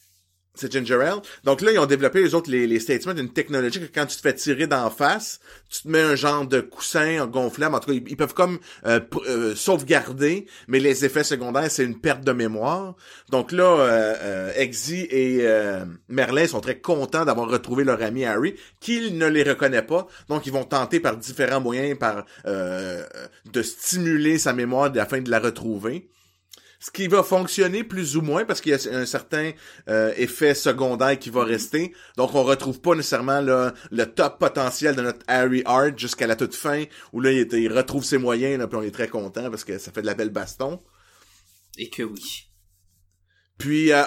C'est 0.54 0.72
Ginger 0.72 1.02
Ale. 1.02 1.22
Donc 1.46 1.62
là, 1.62 1.72
ils 1.72 1.80
ont 1.80 1.86
développé, 1.86 2.22
les 2.22 2.36
autres, 2.36 2.52
les, 2.52 2.68
les 2.68 2.80
Statesmen, 2.80 3.18
une 3.18 3.32
technologie 3.32 3.80
que 3.80 3.86
quand 3.86 4.06
tu 4.06 4.18
te 4.18 4.22
fais 4.22 4.34
tirer 4.34 4.68
d'en 4.68 4.90
face, 4.90 5.40
tu 5.70 5.84
te 5.84 5.88
mets 5.88 6.02
un 6.02 6.16
genre 6.16 6.46
de 6.46 6.60
coussin 6.60 7.26
gonflable. 7.26 7.76
En 7.76 7.80
tout 7.80 7.92
cas, 7.92 8.00
ils, 8.06 8.18
peuvent 8.18 8.34
comme 8.34 8.60
euh, 8.86 9.00
euh, 9.28 9.56
sauvegarder, 9.56 10.48
mais 10.68 10.80
les 10.80 11.06
effets 11.06 11.24
secondaires, 11.24 11.72
c'est 11.72 11.86
une 11.86 12.00
perte 12.00 12.26
de 12.26 12.34
mémoire. 12.34 12.96
Donc 13.30 13.54
là, 13.54 13.64
euh, 13.64 14.16
euh, 14.22 14.54
Exy 14.58 15.08
et 15.10 15.40
euh, 15.42 15.86
Merlin 16.10 16.48
sont 16.48 16.60
très 16.60 16.80
contents 16.80 17.24
d'avoir 17.24 17.50
retrouvé 17.50 17.86
leur 17.86 18.02
ami 18.02 18.26
Harry, 18.26 18.56
qu'il 18.82 19.18
ne 19.18 19.28
les 19.28 19.44
reconnaît 19.44 19.82
pas. 19.82 20.08
Donc 20.28 20.46
ils 20.48 20.52
vont 20.54 20.66
tenter 20.66 21.00
par 21.00 21.16
différents 21.16 21.62
moyens 21.62 21.98
par 21.98 22.26
euh, 22.46 23.06
de 23.52 23.62
stimuler 23.62 24.38
sa 24.38 24.52
mémoire 24.54 24.92
afin 24.98 25.22
de 25.22 25.32
la 25.32 25.40
retrouver. 25.40 26.10
Ce 26.84 26.90
qui 26.90 27.08
va 27.08 27.22
fonctionner 27.22 27.84
plus 27.84 28.18
ou 28.18 28.22
moins 28.24 28.44
parce 28.44 28.60
qu'il 28.60 28.72
y 28.72 28.76
a 28.76 28.94
un 28.98 29.06
certain 29.06 29.52
euh, 29.88 30.12
effet 30.18 30.56
secondaire 30.56 31.20
qui 31.20 31.30
va 31.30 31.44
rester. 31.44 31.94
Donc 32.18 32.34
on 32.34 32.42
retrouve 32.44 32.82
pas 32.82 32.96
nécessairement 32.96 33.40
là, 33.40 33.74
le 33.92 34.06
top 34.06 34.40
potentiel 34.40 34.96
de 34.96 35.04
notre 35.04 35.24
Harry 35.28 35.62
Hart 35.66 35.98
jusqu'à 36.00 36.26
la 36.26 36.36
toute 36.36 36.56
fin 36.56 36.86
où 37.14 37.22
là 37.22 37.32
il, 37.32 37.38
est- 37.38 37.54
il 37.54 37.72
retrouve 37.72 38.04
ses 38.04 38.18
moyens 38.18 38.58
là, 38.58 38.68
puis 38.68 38.78
on 38.80 38.82
est 38.82 38.90
très 38.90 39.08
content 39.08 39.52
parce 39.52 39.64
que 39.64 39.78
ça 39.78 39.92
fait 39.92 40.02
de 40.02 40.08
la 40.08 40.16
belle 40.16 40.32
baston. 40.32 40.82
Et 41.78 41.90
que 41.92 42.02
oui. 42.02 42.50
Puis 43.60 43.94
euh, 43.94 44.04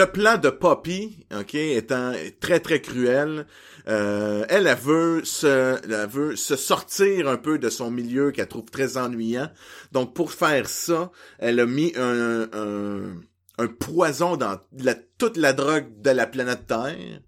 le 0.00 0.06
plan 0.06 0.38
de 0.38 0.48
Poppy, 0.50 1.26
ok, 1.38 1.54
étant 1.54 2.12
très 2.40 2.60
très 2.60 2.80
cruel, 2.80 3.46
euh, 3.88 4.44
elle, 4.48 4.66
elle 4.66 4.78
veut 4.78 5.22
se, 5.24 5.76
elle 5.84 6.08
veut 6.08 6.34
se 6.36 6.56
sortir 6.56 7.28
un 7.28 7.36
peu 7.36 7.58
de 7.58 7.68
son 7.68 7.90
milieu 7.90 8.30
qu'elle 8.30 8.48
trouve 8.48 8.70
très 8.70 8.96
ennuyant. 8.96 9.50
Donc 9.92 10.14
pour 10.14 10.32
faire 10.32 10.66
ça, 10.68 11.10
elle 11.38 11.60
a 11.60 11.66
mis 11.66 11.92
un, 11.96 12.48
un, 12.52 13.20
un 13.58 13.66
poison 13.68 14.36
dans 14.36 14.58
la- 14.78 14.94
toute 15.18 15.36
la 15.36 15.52
drogue 15.52 16.00
de 16.00 16.10
la 16.10 16.26
planète 16.26 16.66
Terre, 16.66 17.20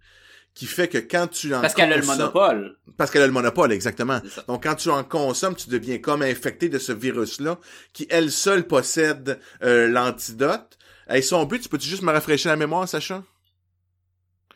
qui 0.54 0.66
fait 0.66 0.88
que 0.88 0.98
quand 0.98 1.26
tu 1.26 1.54
en 1.54 1.60
Parce 1.60 1.74
qu'elle 1.74 1.92
a 1.92 1.96
le 1.96 2.06
monopole. 2.06 2.76
parce 2.96 3.10
qu'elle 3.10 3.22
a 3.22 3.26
le 3.26 3.32
monopole, 3.32 3.72
exactement. 3.72 4.20
Donc, 4.48 4.62
quand 4.62 4.76
tu 4.76 4.88
en 4.88 5.02
consommes, 5.02 5.56
tu 5.56 5.68
deviens 5.68 5.98
comme 5.98 6.22
infecté 6.22 6.68
de 6.68 6.78
ce 6.78 6.92
virus-là, 6.92 7.58
qui, 7.92 8.06
elle 8.08 8.30
seule, 8.30 8.64
possède 8.66 9.38
euh, 9.64 9.88
l'antidote. 9.88 10.78
Et 11.12 11.22
son 11.22 11.44
but, 11.44 11.60
tu 11.62 11.68
peux-tu 11.68 11.88
juste 11.88 12.02
me 12.02 12.12
rafraîchir 12.12 12.50
la 12.50 12.56
mémoire, 12.56 12.88
Sacha? 12.88 13.22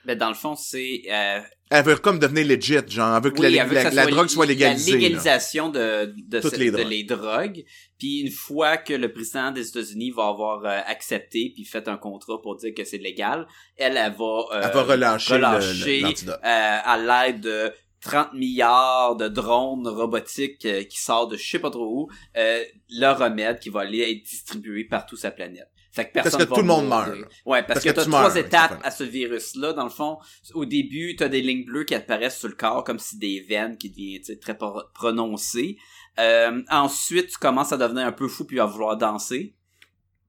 Ben, 0.05 0.17
dans 0.17 0.29
le 0.29 0.35
fond, 0.35 0.55
c'est, 0.55 1.03
euh, 1.11 1.41
Elle 1.71 1.85
veut 1.85 1.97
comme 1.97 2.19
devenir 2.19 2.47
legit, 2.47 2.79
genre, 2.89 3.15
elle 3.17 3.23
veut 3.25 3.31
que 3.31 3.41
oui, 3.43 3.51
la, 3.55 3.65
veut 3.67 3.75
la- 3.75 3.91
que 3.91 3.95
la 3.95 4.03
soit 4.05 4.11
drogue 4.11 4.29
soit 4.29 4.47
légalisée. 4.47 4.93
La 4.93 4.97
là. 4.97 5.03
légalisation 5.03 5.69
de, 5.69 6.15
de, 6.17 6.41
Toutes 6.41 6.57
les 6.57 6.71
de 6.71 6.77
drogues. 6.77 6.89
les 6.89 7.05
drogues. 7.05 7.65
Puis 7.99 8.21
une 8.21 8.31
fois 8.31 8.79
que 8.79 8.95
le 8.95 9.13
président 9.13 9.51
des 9.51 9.69
États-Unis 9.69 10.11
va 10.13 10.29
avoir 10.29 10.65
euh, 10.65 10.81
accepté 10.87 11.53
puis 11.55 11.65
fait 11.67 11.89
un 11.89 11.99
contrat 11.99 12.41
pour 12.41 12.57
dire 12.57 12.73
que 12.75 12.85
c'est 12.85 12.97
légal, 12.97 13.47
elle, 13.77 13.99
elle 13.99 14.13
va, 14.15 14.45
euh, 14.53 14.61
Elle 14.65 14.73
va 14.73 14.83
relâcher, 14.85 15.35
relâcher, 15.35 16.01
le- 16.01 16.31
euh, 16.33 16.37
à 16.43 16.97
l'aide 17.27 17.41
de 17.41 17.71
30 18.01 18.33
milliards 18.33 19.17
de 19.17 19.29
drones 19.29 19.87
robotiques 19.89 20.65
euh, 20.65 20.85
qui 20.85 20.99
sortent 21.01 21.33
de 21.33 21.37
je 21.37 21.51
sais 21.51 21.59
pas 21.59 21.71
trop 21.71 22.05
où, 22.05 22.09
euh, 22.39 22.65
le 22.89 23.13
remède 23.13 23.59
qui 23.59 23.69
va 23.69 23.81
aller 23.81 24.01
être 24.11 24.23
distribué 24.23 24.85
partout 24.85 25.17
sa 25.17 25.33
planète. 25.33 25.69
Fait 25.99 26.09
que 26.11 26.13
Parce 26.13 26.25
personne 26.31 26.45
que 26.45 26.51
va 26.51 26.55
tout 26.55 26.61
le 26.61 26.67
monde 26.69 26.87
meurt. 26.87 27.09
Ouais, 27.45 27.63
parce, 27.63 27.67
Parce 27.67 27.85
que, 27.85 27.89
que 27.91 27.95
t'as 27.97 28.05
trois 28.05 28.23
meurs, 28.23 28.37
étapes 28.37 28.81
à 28.85 28.93
ce 28.93 29.03
virus-là. 29.03 29.73
Dans 29.73 29.83
le 29.83 29.91
fond, 29.91 30.19
au 30.55 30.65
début, 30.65 31.17
t'as 31.17 31.27
des 31.27 31.43
lignes 31.43 31.65
bleues 31.65 31.83
qui 31.83 31.97
apparaissent 31.97 32.39
sur 32.39 32.47
le 32.47 32.55
corps 32.55 32.85
comme 32.85 33.01
si 33.01 33.19
des 33.19 33.41
veines 33.41 33.77
qui 33.77 33.91
deviennent 33.91 34.39
très 34.39 34.57
pro- 34.57 34.85
prononcées. 34.95 35.77
Euh, 36.21 36.63
ensuite, 36.71 37.31
tu 37.31 37.39
commences 37.39 37.73
à 37.73 37.77
devenir 37.77 38.07
un 38.07 38.13
peu 38.13 38.29
fou 38.29 38.45
puis 38.45 38.61
à 38.61 38.65
vouloir 38.65 38.97
danser. 38.97 39.57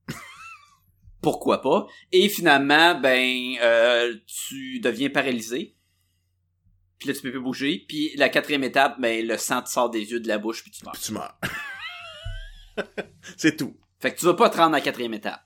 Pourquoi 1.22 1.62
pas? 1.62 1.86
Et 2.12 2.30
finalement, 2.30 3.00
ben, 3.00 3.56
euh, 3.62 4.16
tu 4.26 4.80
deviens 4.80 5.12
paralysé. 5.12 5.76
Puis 6.98 7.10
là, 7.10 7.14
tu 7.14 7.22
peux 7.22 7.30
plus 7.30 7.42
bouger. 7.42 7.86
Puis 7.88 8.12
la 8.16 8.30
quatrième 8.30 8.64
étape, 8.64 9.00
ben, 9.00 9.24
le 9.24 9.38
sang 9.38 9.62
te 9.62 9.70
sort 9.70 9.92
des 9.92 10.02
yeux 10.12 10.20
de 10.20 10.28
la 10.28 10.40
bouche 10.40 10.64
puis 10.64 10.72
tu 10.72 10.84
meurs. 10.84 10.94
Puis 10.94 11.04
tu 11.04 11.12
meurs. 11.14 11.40
c'est 13.38 13.56
tout. 13.56 13.78
Fait 14.00 14.14
que 14.14 14.20
tu 14.20 14.26
vas 14.26 14.34
pas 14.34 14.50
te 14.50 14.58
rendre 14.58 14.74
à 14.76 14.80
la 14.80 14.82
quatrième 14.82 15.14
étape. 15.14 15.42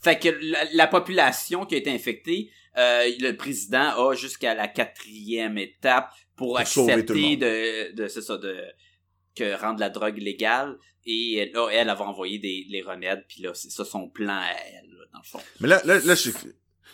Fait 0.00 0.18
que 0.18 0.28
la, 0.28 0.64
la 0.72 0.86
population 0.86 1.66
qui 1.66 1.74
a 1.74 1.78
été 1.78 1.90
infectée, 1.90 2.50
euh, 2.76 3.10
le 3.20 3.32
président 3.32 4.08
a 4.08 4.14
jusqu'à 4.14 4.54
la 4.54 4.68
quatrième 4.68 5.58
étape 5.58 6.12
pour, 6.36 6.58
accepter 6.58 7.36
de, 7.36 7.94
de 7.94 8.08
c'est 8.08 8.22
ça, 8.22 8.36
de 8.36 8.56
que 9.34 9.60
rendre 9.60 9.80
la 9.80 9.90
drogue 9.90 10.18
légale. 10.18 10.78
Et 11.04 11.50
là, 11.54 11.68
elle, 11.72 11.88
elle 11.88 11.96
va 11.96 12.02
envoyer 12.02 12.38
des 12.38 12.66
les 12.68 12.82
remèdes, 12.82 13.24
puis 13.28 13.42
là, 13.42 13.52
c'est 13.54 13.70
ça 13.70 13.84
son 13.84 14.08
plan 14.08 14.34
à 14.40 14.50
elle, 14.50 14.90
là, 14.90 15.04
dans 15.12 15.18
le 15.18 15.24
fond. 15.24 15.40
Mais 15.60 15.68
là, 15.68 15.80
là, 15.84 15.98
là, 16.04 16.14
je, 16.14 16.30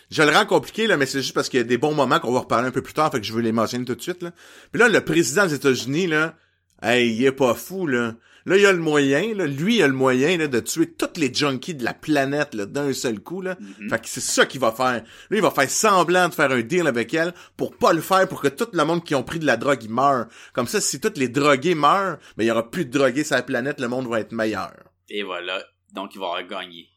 je 0.09 0.23
le 0.23 0.31
rends 0.31 0.45
compliqué, 0.45 0.87
là, 0.87 0.97
mais 0.97 1.05
c'est 1.05 1.21
juste 1.21 1.33
parce 1.33 1.49
qu'il 1.49 1.59
y 1.59 1.61
a 1.61 1.65
des 1.65 1.77
bons 1.77 1.93
moments 1.93 2.19
qu'on 2.19 2.31
va 2.31 2.39
reparler 2.39 2.67
un 2.67 2.71
peu 2.71 2.81
plus 2.81 2.93
tard, 2.93 3.11
fait 3.11 3.19
que 3.19 3.25
je 3.25 3.33
veux 3.33 3.41
les 3.41 3.51
mentionner 3.51 3.85
tout 3.85 3.95
de 3.95 4.01
suite, 4.01 4.23
là. 4.23 4.31
Puis 4.71 4.79
là, 4.79 4.87
le 4.87 5.03
président 5.03 5.45
des 5.45 5.55
États-Unis, 5.55 6.07
là, 6.07 6.37
hey, 6.81 7.13
il 7.13 7.25
est 7.25 7.31
pas 7.31 7.53
fou, 7.55 7.87
là. 7.87 8.15
Là, 8.47 8.57
il 8.57 8.61
y 8.61 8.65
a 8.65 8.71
le 8.71 8.77
moyen, 8.77 9.33
là, 9.33 9.47
lui, 9.47 9.77
il 9.77 9.83
a 9.83 9.87
le 9.87 9.93
moyen, 9.93 10.37
là, 10.37 10.47
de 10.47 10.59
tuer 10.59 10.91
tous 10.91 11.19
les 11.19 11.33
junkies 11.33 11.73
de 11.73 11.83
la 11.83 11.95
planète, 11.95 12.53
là, 12.53 12.67
d'un 12.67 12.93
seul 12.93 13.19
coup, 13.19 13.41
là. 13.41 13.57
Mhm. 13.59 13.89
Fait 13.89 13.99
que 13.99 14.07
c'est 14.07 14.21
ça 14.21 14.45
qu'il 14.45 14.61
va 14.61 14.71
faire. 14.71 15.03
Lui, 15.31 15.39
il 15.39 15.41
va 15.41 15.49
faire 15.49 15.69
semblant 15.69 16.29
de 16.29 16.33
faire 16.33 16.51
un 16.51 16.61
deal 16.61 16.85
avec 16.85 17.13
elle 17.15 17.33
pour 17.57 17.75
pas 17.75 17.91
le 17.91 18.01
faire, 18.01 18.27
pour 18.27 18.41
que 18.41 18.47
tout 18.47 18.67
le 18.71 18.85
monde 18.85 19.03
qui 19.03 19.15
ont 19.15 19.23
pris 19.23 19.39
de 19.39 19.47
la 19.47 19.57
drogue, 19.57 19.83
il 19.83 19.89
meurt. 19.89 20.29
Comme 20.53 20.67
ça, 20.67 20.79
si 20.79 20.99
tous 20.99 21.13
les 21.15 21.27
drogués 21.27 21.73
meurent, 21.73 22.17
ben, 22.37 22.43
il 22.43 22.47
y 22.47 22.51
aura 22.51 22.69
plus 22.69 22.85
de 22.85 22.91
drogués 22.91 23.23
sur 23.23 23.35
la 23.35 23.41
planète, 23.41 23.79
le 23.79 23.87
monde 23.87 24.07
va 24.07 24.19
être 24.19 24.31
meilleur. 24.31 24.73
Et 25.09 25.23
voilà. 25.23 25.63
Donc, 25.93 26.13
il 26.13 26.19
va 26.19 26.27
avoir 26.27 26.45
gagné. 26.45 26.89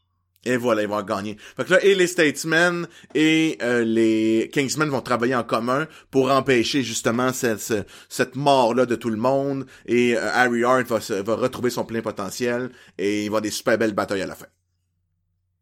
Et 0.45 0.55
voilà, 0.55 0.81
ils 0.83 0.87
vont 0.87 1.01
gagner. 1.03 1.35
Fait 1.57 1.65
que 1.65 1.71
là, 1.73 1.83
et 1.83 1.95
les 1.95 2.07
Statesmen 2.07 2.87
et 3.13 3.57
euh, 3.61 3.83
les 3.83 4.49
Kingsmen 4.53 4.87
vont 4.89 5.01
travailler 5.01 5.35
en 5.35 5.43
commun 5.43 5.85
pour 6.11 6.31
empêcher 6.31 6.81
justement 6.81 7.33
cette, 7.33 7.59
ce- 7.59 7.83
cette 8.07 8.35
mort-là 8.37 8.85
de 8.85 8.95
tout 8.95 9.09
le 9.09 9.17
monde. 9.17 9.65
Et 9.85 10.15
euh, 10.15 10.29
Harry 10.33 10.63
Hart 10.63 10.87
va, 10.87 11.01
se- 11.01 11.13
va 11.13 11.35
retrouver 11.35 11.69
son 11.69 11.83
plein 11.83 12.01
potentiel 12.01 12.71
et 12.97 13.23
il 13.25 13.25
va 13.25 13.27
avoir 13.37 13.41
des 13.41 13.51
super 13.51 13.77
belles 13.77 13.93
batailles 13.93 14.21
à 14.21 14.27
la 14.27 14.35
fin. 14.35 14.45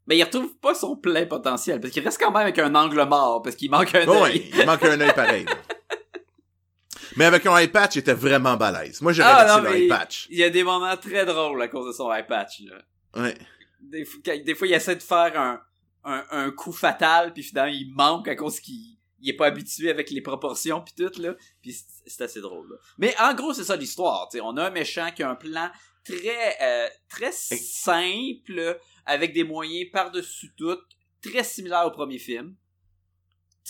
Mais 0.06 0.16
il 0.18 0.24
retrouve 0.24 0.56
pas 0.62 0.74
son 0.76 0.96
plein 0.96 1.26
potentiel, 1.26 1.82
parce 1.82 1.92
qu'il 1.92 2.02
reste 2.04 2.18
quand 2.20 2.32
même 2.32 2.42
avec 2.44 2.58
un 2.60 2.74
angle 2.76 3.04
mort, 3.10 3.42
parce 3.42 3.56
qu'il 3.58 3.70
manque 3.72 3.94
un 3.96 4.08
œil. 4.08 4.22
ouais, 4.22 4.50
il 4.58 4.66
manque 4.66 4.84
un 4.86 5.02
œil 5.02 5.13
pareil. 5.13 5.46
Mais 7.16 7.26
avec 7.26 7.46
un 7.46 7.58
eye 7.58 7.68
patch, 7.68 7.96
il 7.96 8.00
était 8.00 8.13
vraiment 8.13 8.56
balèze. 8.58 9.02
Moi, 9.02 9.12
j'aurais 9.12 9.30
Ah, 9.34 9.44
laissé 9.44 9.58
non, 9.58 9.63
le 9.63 9.70
mais 9.72 9.82
eye 9.82 9.88
patch. 9.88 10.28
Il 10.30 10.38
y 10.38 10.44
a 10.44 10.50
des 10.52 10.63
moments 10.63 10.96
très 10.98 11.26
drôles 11.26 11.60
à 11.62 11.68
cause 11.68 11.88
de 11.88 11.92
son 11.92 12.12
eye 12.13 12.26
patch, 12.28 12.62
là. 12.70 13.22
Ouais. 13.24 13.36
Des, 13.89 14.06
fois- 14.06 14.21
quand- 14.26 14.43
des 14.43 14.56
fois, 14.56 14.67
il 14.67 14.73
essaie 14.73 14.95
de 14.95 15.04
faire 15.04 15.39
un, 15.39 15.62
un, 16.04 16.26
un 16.32 16.52
coup 16.52 16.71
fatal, 16.71 17.34
puis 17.34 17.43
finalement, 17.43 17.73
il 17.73 17.93
manque 17.93 18.28
à 18.28 18.36
cause 18.36 18.60
qu'il 18.60 18.97
il 19.19 19.30
est 19.32 19.36
pas 19.36 19.47
habitué 19.47 19.89
avec 19.89 20.12
les 20.12 20.21
proportions 20.21 20.82
puis 20.84 20.93
tout, 20.95 21.19
là. 21.19 21.36
Puis 21.63 21.76
c'est 22.06 22.21
assez 22.23 22.39
drôle, 22.39 22.69
là. 22.69 22.76
Mais 23.00 23.15
en 23.19 23.34
gros, 23.34 23.52
c'est 23.52 23.63
ça 23.63 23.76
l'histoire. 23.76 24.30
On 24.43 24.56
a 24.58 24.67
un 24.67 24.69
méchant 24.69 25.10
qui 25.12 25.23
a 25.23 25.30
un 25.32 25.36
plan 25.36 25.71
très, 26.06 26.56
euh, 26.62 26.88
très 27.10 27.32
simple, 27.32 28.80
avec 29.06 29.34
des 29.34 29.43
moyens 29.43 29.89
par-dessus 29.91 30.54
tout, 30.56 30.78
très 31.21 31.43
similaire 31.43 31.86
au 31.88 31.91
premier 31.91 32.19
film. 32.19 32.56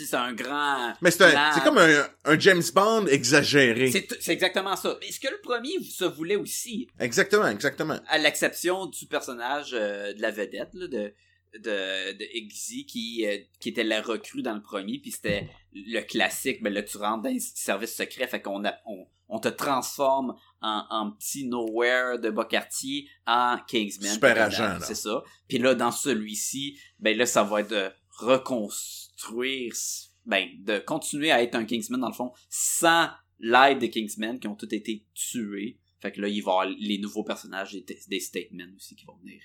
C'est 0.05 0.15
un 0.15 0.33
grand... 0.33 0.93
Mais 1.01 1.11
c'est 1.11 1.23
un- 1.23 1.31
plan. 1.31 1.49
c'est 1.53 1.63
comme 1.63 1.77
un, 1.77 2.07
un 2.25 2.39
James 2.39 2.63
Bond 2.73 3.07
exagéré. 3.07 3.91
C'est 3.91 4.07
c'est 4.21 4.33
exactement 4.33 4.75
ça. 4.75 4.97
Et 5.01 5.11
ce 5.11 5.19
que 5.19 5.27
le 5.29 5.39
premier 5.41 5.81
se 5.83 6.05
voulait 6.05 6.35
aussi, 6.35 6.87
Exactement, 6.99 7.47
exactement. 7.47 7.99
à 8.07 8.17
l'exception 8.17 8.85
du 8.85 9.05
personnage 9.07 9.71
euh, 9.73 10.13
de 10.13 10.21
la 10.21 10.31
vedette 10.31 10.69
là, 10.73 10.87
de 10.87 11.13
de, 11.57 12.11
de 12.17 12.25
Iggy 12.35 12.85
qui 12.85 13.25
euh, 13.25 13.37
qui 13.59 13.69
était 13.69 13.83
la 13.85 14.01
recrue 14.01 14.41
dans 14.43 14.53
le 14.53 14.61
premier 14.61 14.99
puis 14.99 15.11
c'était 15.11 15.47
le 15.73 16.01
classique 16.01 16.61
ben 16.61 16.71
là 16.71 16.83
tu 16.83 16.97
rentres 16.97 17.23
dans 17.23 17.29
les 17.29 17.39
services 17.39 17.95
secrets 17.95 18.27
fait 18.27 18.41
qu'on 18.41 18.63
a- 18.65 18.75
on, 18.85 19.07
on 19.29 19.39
te 19.39 19.47
transforme 19.47 20.35
en, 20.61 20.83
en 20.89 21.11
petit 21.11 21.45
nowhere 21.47 22.19
de 22.19 22.29
bas 22.29 22.45
quartier 22.45 23.09
en 23.25 23.57
Kingsman 23.65 24.11
Super 24.13 24.39
agent, 24.39 24.77
c'est 24.81 24.93
ça 24.93 25.23
puis 25.47 25.57
là 25.57 25.73
dans 25.73 25.91
celui-ci 25.91 26.77
ben 26.99 27.17
là 27.17 27.25
ça 27.25 27.43
va 27.43 27.61
être 27.61 27.71
de 27.71 27.89
ben 30.25 30.47
de 30.59 30.79
continuer 30.79 31.31
à 31.31 31.41
être 31.41 31.55
un 31.55 31.65
Kingsman 31.65 31.99
dans 31.99 32.09
le 32.09 32.13
fond 32.13 32.31
sans 32.49 33.09
l'aide 33.39 33.79
des 33.79 33.89
Kingsmen 33.89 34.39
qui 34.39 34.47
ont 34.47 34.55
tous 34.55 34.73
été 34.73 35.05
tués 35.13 35.79
fait 35.99 36.11
que 36.11 36.21
là, 36.21 36.27
il 36.27 36.43
va 36.43 36.51
y 36.51 36.53
avoir 36.53 36.65
les 36.65 36.99
nouveaux 36.99 37.23
personnages 37.23 37.73
des, 37.73 37.99
des 38.07 38.19
statements 38.19 38.63
aussi 38.75 38.95
qui 38.95 39.05
vont 39.05 39.17
venir. 39.17 39.41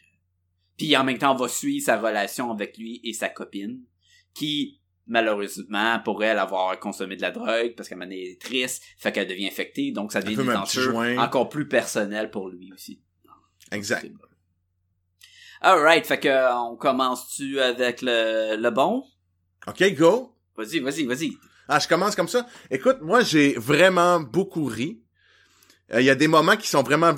Puis 0.77 0.97
en 0.97 1.05
même 1.05 1.19
temps, 1.19 1.33
on 1.33 1.37
va 1.37 1.49
suivre 1.49 1.85
sa 1.85 1.99
relation 1.99 2.51
avec 2.51 2.77
lui 2.77 3.01
et 3.05 3.13
sa 3.13 3.29
copine, 3.29 3.83
qui, 4.35 4.81
malheureusement, 5.07 6.01
pour 6.05 6.23
elle, 6.25 6.39
avoir 6.39 6.79
consommé 6.79 7.17
de 7.17 7.23
la 7.23 7.31
drogue, 7.31 7.75
parce 7.77 7.89
qu'elle 7.89 8.13
est 8.13 8.41
triste, 8.41 8.83
fait 8.99 9.13
qu'elle 9.13 9.29
devient 9.29 9.47
infectée, 9.47 9.93
donc 9.93 10.13
ça 10.13 10.21
devient 10.21 10.37
des 10.37 10.51
enjeux 10.51 11.19
encore 11.19 11.49
plus 11.49 11.69
personnels 11.69 12.31
pour 12.31 12.49
lui 12.49 12.73
aussi. 12.73 13.03
Exact. 13.71 14.11
Alright, 15.61 16.07
fait 16.07 16.19
que 16.19 16.71
on 16.73 16.77
commence-tu 16.77 17.61
avec 17.61 18.03
le, 18.03 18.57
le 18.57 18.71
bon? 18.71 19.05
OK, 19.67 19.95
go. 19.95 20.33
Vas-y, 20.57 20.81
vas-y, 20.81 21.05
vas-y. 21.05 21.37
Ah, 21.69 21.79
je 21.79 21.89
commence 21.89 22.15
comme 22.17 22.29
ça. 22.29 22.47
Écoute, 22.71 22.99
moi, 23.01 23.23
j'ai 23.23 23.55
vraiment 23.55 24.21
beaucoup 24.21 24.65
ri. 24.67 25.01
Euh, 25.95 26.01
Il 26.01 26.05
y 26.05 26.11
a 26.11 26.15
des 26.15 26.29
moments 26.29 26.57
qui 26.57 26.69
sont 26.69 26.83
vraiment... 26.83 27.15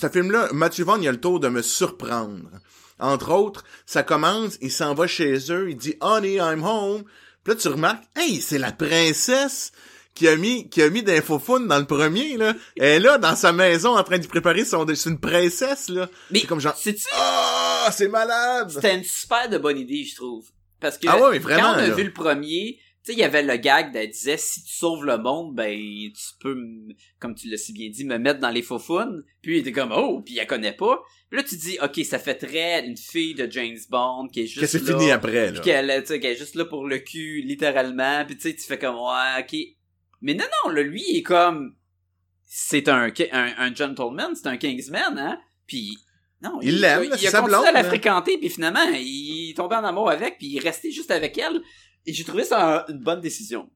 Ce 0.00 0.08
film-là, 0.08 0.48
Mathieu 0.52 0.84
Vaughn, 0.84 1.02
il 1.02 1.08
a 1.08 1.12
le 1.12 1.20
tour 1.20 1.40
de 1.40 1.48
me 1.48 1.62
surprendre. 1.62 2.50
Entre 2.98 3.30
autres, 3.32 3.64
ça 3.84 4.02
commence, 4.02 4.56
il 4.60 4.70
s'en 4.72 4.94
va 4.94 5.06
chez 5.06 5.50
eux, 5.52 5.70
il 5.70 5.76
dit 5.76 5.96
«Honey, 6.00 6.36
I'm 6.36 6.62
home». 6.62 7.02
Puis 7.44 7.54
là, 7.54 7.60
tu 7.60 7.68
remarques, 7.68 8.04
«Hey, 8.16 8.40
c'est 8.40 8.58
la 8.58 8.72
princesse 8.72 9.72
qui 10.14 10.28
a 10.28 10.36
mis 10.36 10.70
qui 10.70 10.80
a 10.82 10.88
mis 10.88 11.02
des 11.02 11.20
faux 11.20 11.38
dans 11.58 11.78
le 11.78 11.84
premier, 11.84 12.38
là. 12.38 12.54
Elle 12.76 12.84
est 12.86 13.00
là, 13.00 13.18
dans 13.18 13.36
sa 13.36 13.52
maison, 13.52 13.96
en 13.96 14.02
train 14.02 14.18
de 14.18 14.26
préparer 14.26 14.64
son... 14.64 14.86
C'est 14.94 15.10
une 15.10 15.20
princesse, 15.20 15.88
là. 15.90 16.08
Mais, 16.30 16.40
C'est 16.40 16.46
comme 16.46 16.60
genre- 16.60 16.74
Ah, 17.12 17.90
c'est 17.92 18.08
malade! 18.08 18.70
C'était 18.70 18.96
une 18.96 19.04
super 19.04 19.48
de 19.50 19.58
bonne 19.58 19.78
idée, 19.78 20.04
je 20.04 20.16
trouve. 20.16 20.46
Parce 20.80 20.98
que 20.98 21.06
Ah 21.08 21.20
ouais, 21.20 21.32
mais 21.32 21.38
vraiment, 21.38 21.62
quand 21.62 21.74
on 21.74 21.78
a 21.78 21.88
là. 21.88 21.94
vu 21.94 22.04
le 22.04 22.12
premier, 22.12 22.78
tu 23.04 23.12
sais, 23.12 23.12
il 23.12 23.18
y 23.18 23.24
avait 23.24 23.42
le 23.42 23.56
gag 23.56 23.92
d'elle 23.92 24.10
disait 24.10 24.36
si 24.36 24.62
tu 24.64 24.72
sauves 24.72 25.04
le 25.04 25.16
monde, 25.18 25.54
ben 25.54 25.72
tu 25.78 26.24
peux, 26.40 26.56
comme 27.18 27.34
tu 27.34 27.48
l'as 27.48 27.56
si 27.56 27.72
bien 27.72 27.88
dit, 27.88 28.04
me 28.04 28.18
mettre 28.18 28.40
dans 28.40 28.50
les 28.50 28.62
faux 28.62 28.78
Puis 29.42 29.56
il 29.56 29.58
était 29.58 29.72
comme 29.72 29.92
oh, 29.92 30.22
puis 30.22 30.38
elle 30.38 30.46
connaît 30.46 30.72
pas. 30.72 31.00
Puis 31.30 31.38
là 31.38 31.44
tu 31.44 31.56
dis 31.56 31.78
ok, 31.82 32.04
ça 32.04 32.18
fait 32.18 32.34
très 32.34 32.86
une 32.86 32.96
fille 32.96 33.34
de 33.34 33.50
James 33.50 33.78
Bond 33.88 34.28
qui 34.32 34.40
est 34.42 34.46
juste 34.46 34.60
Que 34.60 34.66
c'est 34.66 34.82
là, 34.82 34.98
fini 34.98 35.10
après, 35.10 35.52
là. 35.52 35.60
qu'elle, 35.60 36.02
tu 36.02 36.08
sais, 36.08 36.20
qu'elle 36.20 36.32
est 36.32 36.38
juste 36.38 36.56
là 36.56 36.64
pour 36.64 36.86
le 36.86 36.98
cul 36.98 37.42
littéralement. 37.42 38.24
Puis 38.26 38.36
tu 38.36 38.42
sais, 38.42 38.54
tu 38.56 38.62
fais 38.62 38.78
comme 38.78 38.96
ouais, 38.96 39.40
ok. 39.40 39.56
Mais 40.20 40.34
non 40.34 40.44
non, 40.64 40.70
là, 40.72 40.82
lui 40.82 41.02
il 41.08 41.18
est 41.18 41.22
comme 41.22 41.76
c'est 42.42 42.88
un, 42.88 43.12
un 43.32 43.54
un 43.58 43.74
gentleman, 43.74 44.34
c'est 44.34 44.46
un 44.46 44.56
Kingsman, 44.56 45.18
hein. 45.18 45.38
Puis 45.66 45.98
non, 46.42 46.58
Il 46.62 46.80
l'aime, 46.80 47.04
il, 47.04 47.06
il 47.06 47.12
a 47.26 47.30
continué 47.30 47.42
blonde, 47.46 47.66
à 47.66 47.72
la 47.72 47.82
là. 47.82 47.88
fréquenter, 47.88 48.38
puis 48.38 48.50
finalement, 48.50 48.82
il 48.92 49.50
est 49.50 49.54
tombé 49.56 49.74
en 49.76 49.84
amour 49.84 50.10
avec, 50.10 50.38
puis 50.38 50.48
il 50.48 50.56
est 50.58 50.60
resté 50.60 50.90
juste 50.90 51.10
avec 51.10 51.36
elle. 51.38 51.60
Et 52.04 52.12
j'ai 52.12 52.24
trouvé 52.24 52.44
ça 52.44 52.78
un- 52.88 52.92
une 52.92 53.00
bonne 53.00 53.20
décision. 53.20 53.68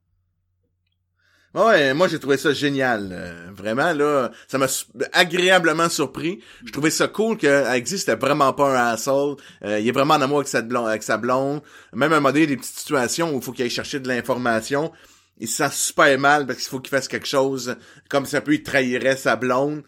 Ouais, 1.53 1.95
moi 1.95 2.07
j'ai 2.07 2.21
trouvé 2.21 2.37
ça 2.37 2.53
génial. 2.53 3.09
euh, 3.11 3.51
vraiment, 3.53 3.93
là, 3.93 4.31
ça 4.47 4.57
m'a 4.57 4.69
su- 4.69 4.85
agréablement 5.13 5.89
surpris. 5.89 6.41
Je 6.65 6.71
trouvais 6.71 6.91
ça 6.91 7.09
cool 7.09 7.37
que 7.39 7.75
existe 7.75 8.07
c'était 8.07 8.17
vraiment 8.25 8.53
pas 8.53 8.69
un 8.69 8.93
asshole. 8.93 9.35
Euh, 9.65 9.81
il 9.81 9.89
est 9.89 9.93
vraiment 9.93 10.15
en 10.15 10.21
amour 10.23 10.39
avec 10.39 10.49
sa 10.49 10.63
blonde, 10.63 10.87
avec 10.87 11.03
sa 11.03 11.17
blonde. 11.17 11.61
Même 11.93 12.13
à 12.13 12.17
un 12.17 12.21
moment 12.21 12.33
donné, 12.33 12.47
des 12.47 12.57
petites 12.57 12.77
situations 12.79 13.33
où 13.35 13.39
il 13.39 13.43
faut 13.43 13.51
qu'il 13.51 13.65
aille 13.65 13.71
chercher 13.71 13.99
de 13.99 14.07
l'information. 14.07 14.93
Il 15.39 15.49
se 15.49 15.57
sent 15.65 15.71
super 15.75 16.17
mal 16.21 16.47
parce 16.47 16.61
qu'il 16.61 16.69
faut 16.69 16.79
qu'il 16.79 16.91
fasse 16.91 17.09
quelque 17.09 17.27
chose. 17.27 17.75
Comme 18.09 18.27
ça 18.27 18.41
peut, 18.41 18.55
il 18.55 18.63
trahirait 18.63 19.17
sa 19.17 19.35
blonde. 19.35 19.83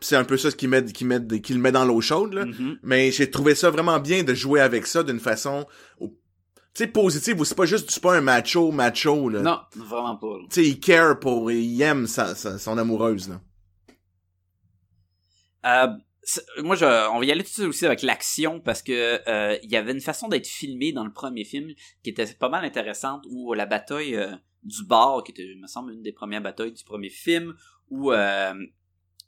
C'est 0.00 0.16
un 0.16 0.24
peu 0.24 0.36
ça 0.36 0.50
ce 0.50 0.56
qui 0.56 0.66
met, 0.68 0.84
qui 0.84 1.04
met, 1.04 1.20
qui 1.42 1.52
le 1.52 1.60
met 1.60 1.72
dans 1.72 1.84
l'eau 1.84 2.00
chaude, 2.00 2.32
là. 2.34 2.46
Mhm. 2.46 2.78
Mais 2.82 3.10
j'ai 3.12 3.30
trouvé 3.30 3.54
ça 3.54 3.70
vraiment 3.70 3.98
bien 4.00 4.22
de 4.22 4.32
jouer 4.34 4.60
avec 4.60 4.86
ça 4.86 5.02
d'une 5.02 5.20
façon, 5.20 5.66
tu 6.00 6.08
sais, 6.74 6.86
positive. 6.86 7.42
C'est 7.44 7.54
pas 7.56 7.66
juste, 7.66 7.90
c'est 7.90 8.02
pas 8.02 8.16
un 8.16 8.20
macho, 8.20 8.70
macho, 8.72 9.28
là. 9.28 9.40
Non, 9.42 9.60
vraiment 9.76 10.16
pas. 10.16 10.36
Tu 10.50 10.62
sais, 10.62 10.66
il 10.68 10.80
care 10.80 11.18
pour, 11.18 11.50
il 11.52 11.80
aime 11.82 12.06
sa, 12.06 12.34
sa- 12.34 12.58
son 12.58 12.78
amoureuse, 12.78 13.28
là. 13.28 13.40
Euh, 15.66 15.88
moi, 16.62 16.76
je, 16.76 16.84
on 17.10 17.18
va 17.18 17.24
y 17.24 17.30
aller 17.32 17.42
tout 17.42 17.48
de 17.50 17.52
suite 17.54 17.66
aussi 17.66 17.86
avec 17.86 18.02
l'action 18.02 18.60
parce 18.60 18.82
que 18.82 19.20
euh, 19.28 19.58
il 19.62 19.70
y 19.70 19.76
avait 19.76 19.92
une 19.92 20.00
façon 20.00 20.28
d'être 20.28 20.46
filmé 20.46 20.92
dans 20.92 21.04
le 21.04 21.12
premier 21.12 21.44
film 21.44 21.70
qui 22.02 22.10
était 22.10 22.26
pas 22.38 22.48
mal 22.48 22.64
intéressante 22.64 23.24
où 23.30 23.52
la 23.52 23.66
bataille 23.66 24.16
euh, 24.16 24.32
du 24.62 24.84
bar, 24.84 25.22
qui 25.24 25.32
était, 25.32 25.44
il 25.44 25.60
me 25.60 25.66
semble, 25.66 25.92
une 25.92 26.02
des 26.02 26.12
premières 26.12 26.42
batailles 26.42 26.72
du 26.72 26.84
premier 26.84 27.10
film, 27.10 27.54
où 27.90 28.12
euh, 28.12 28.54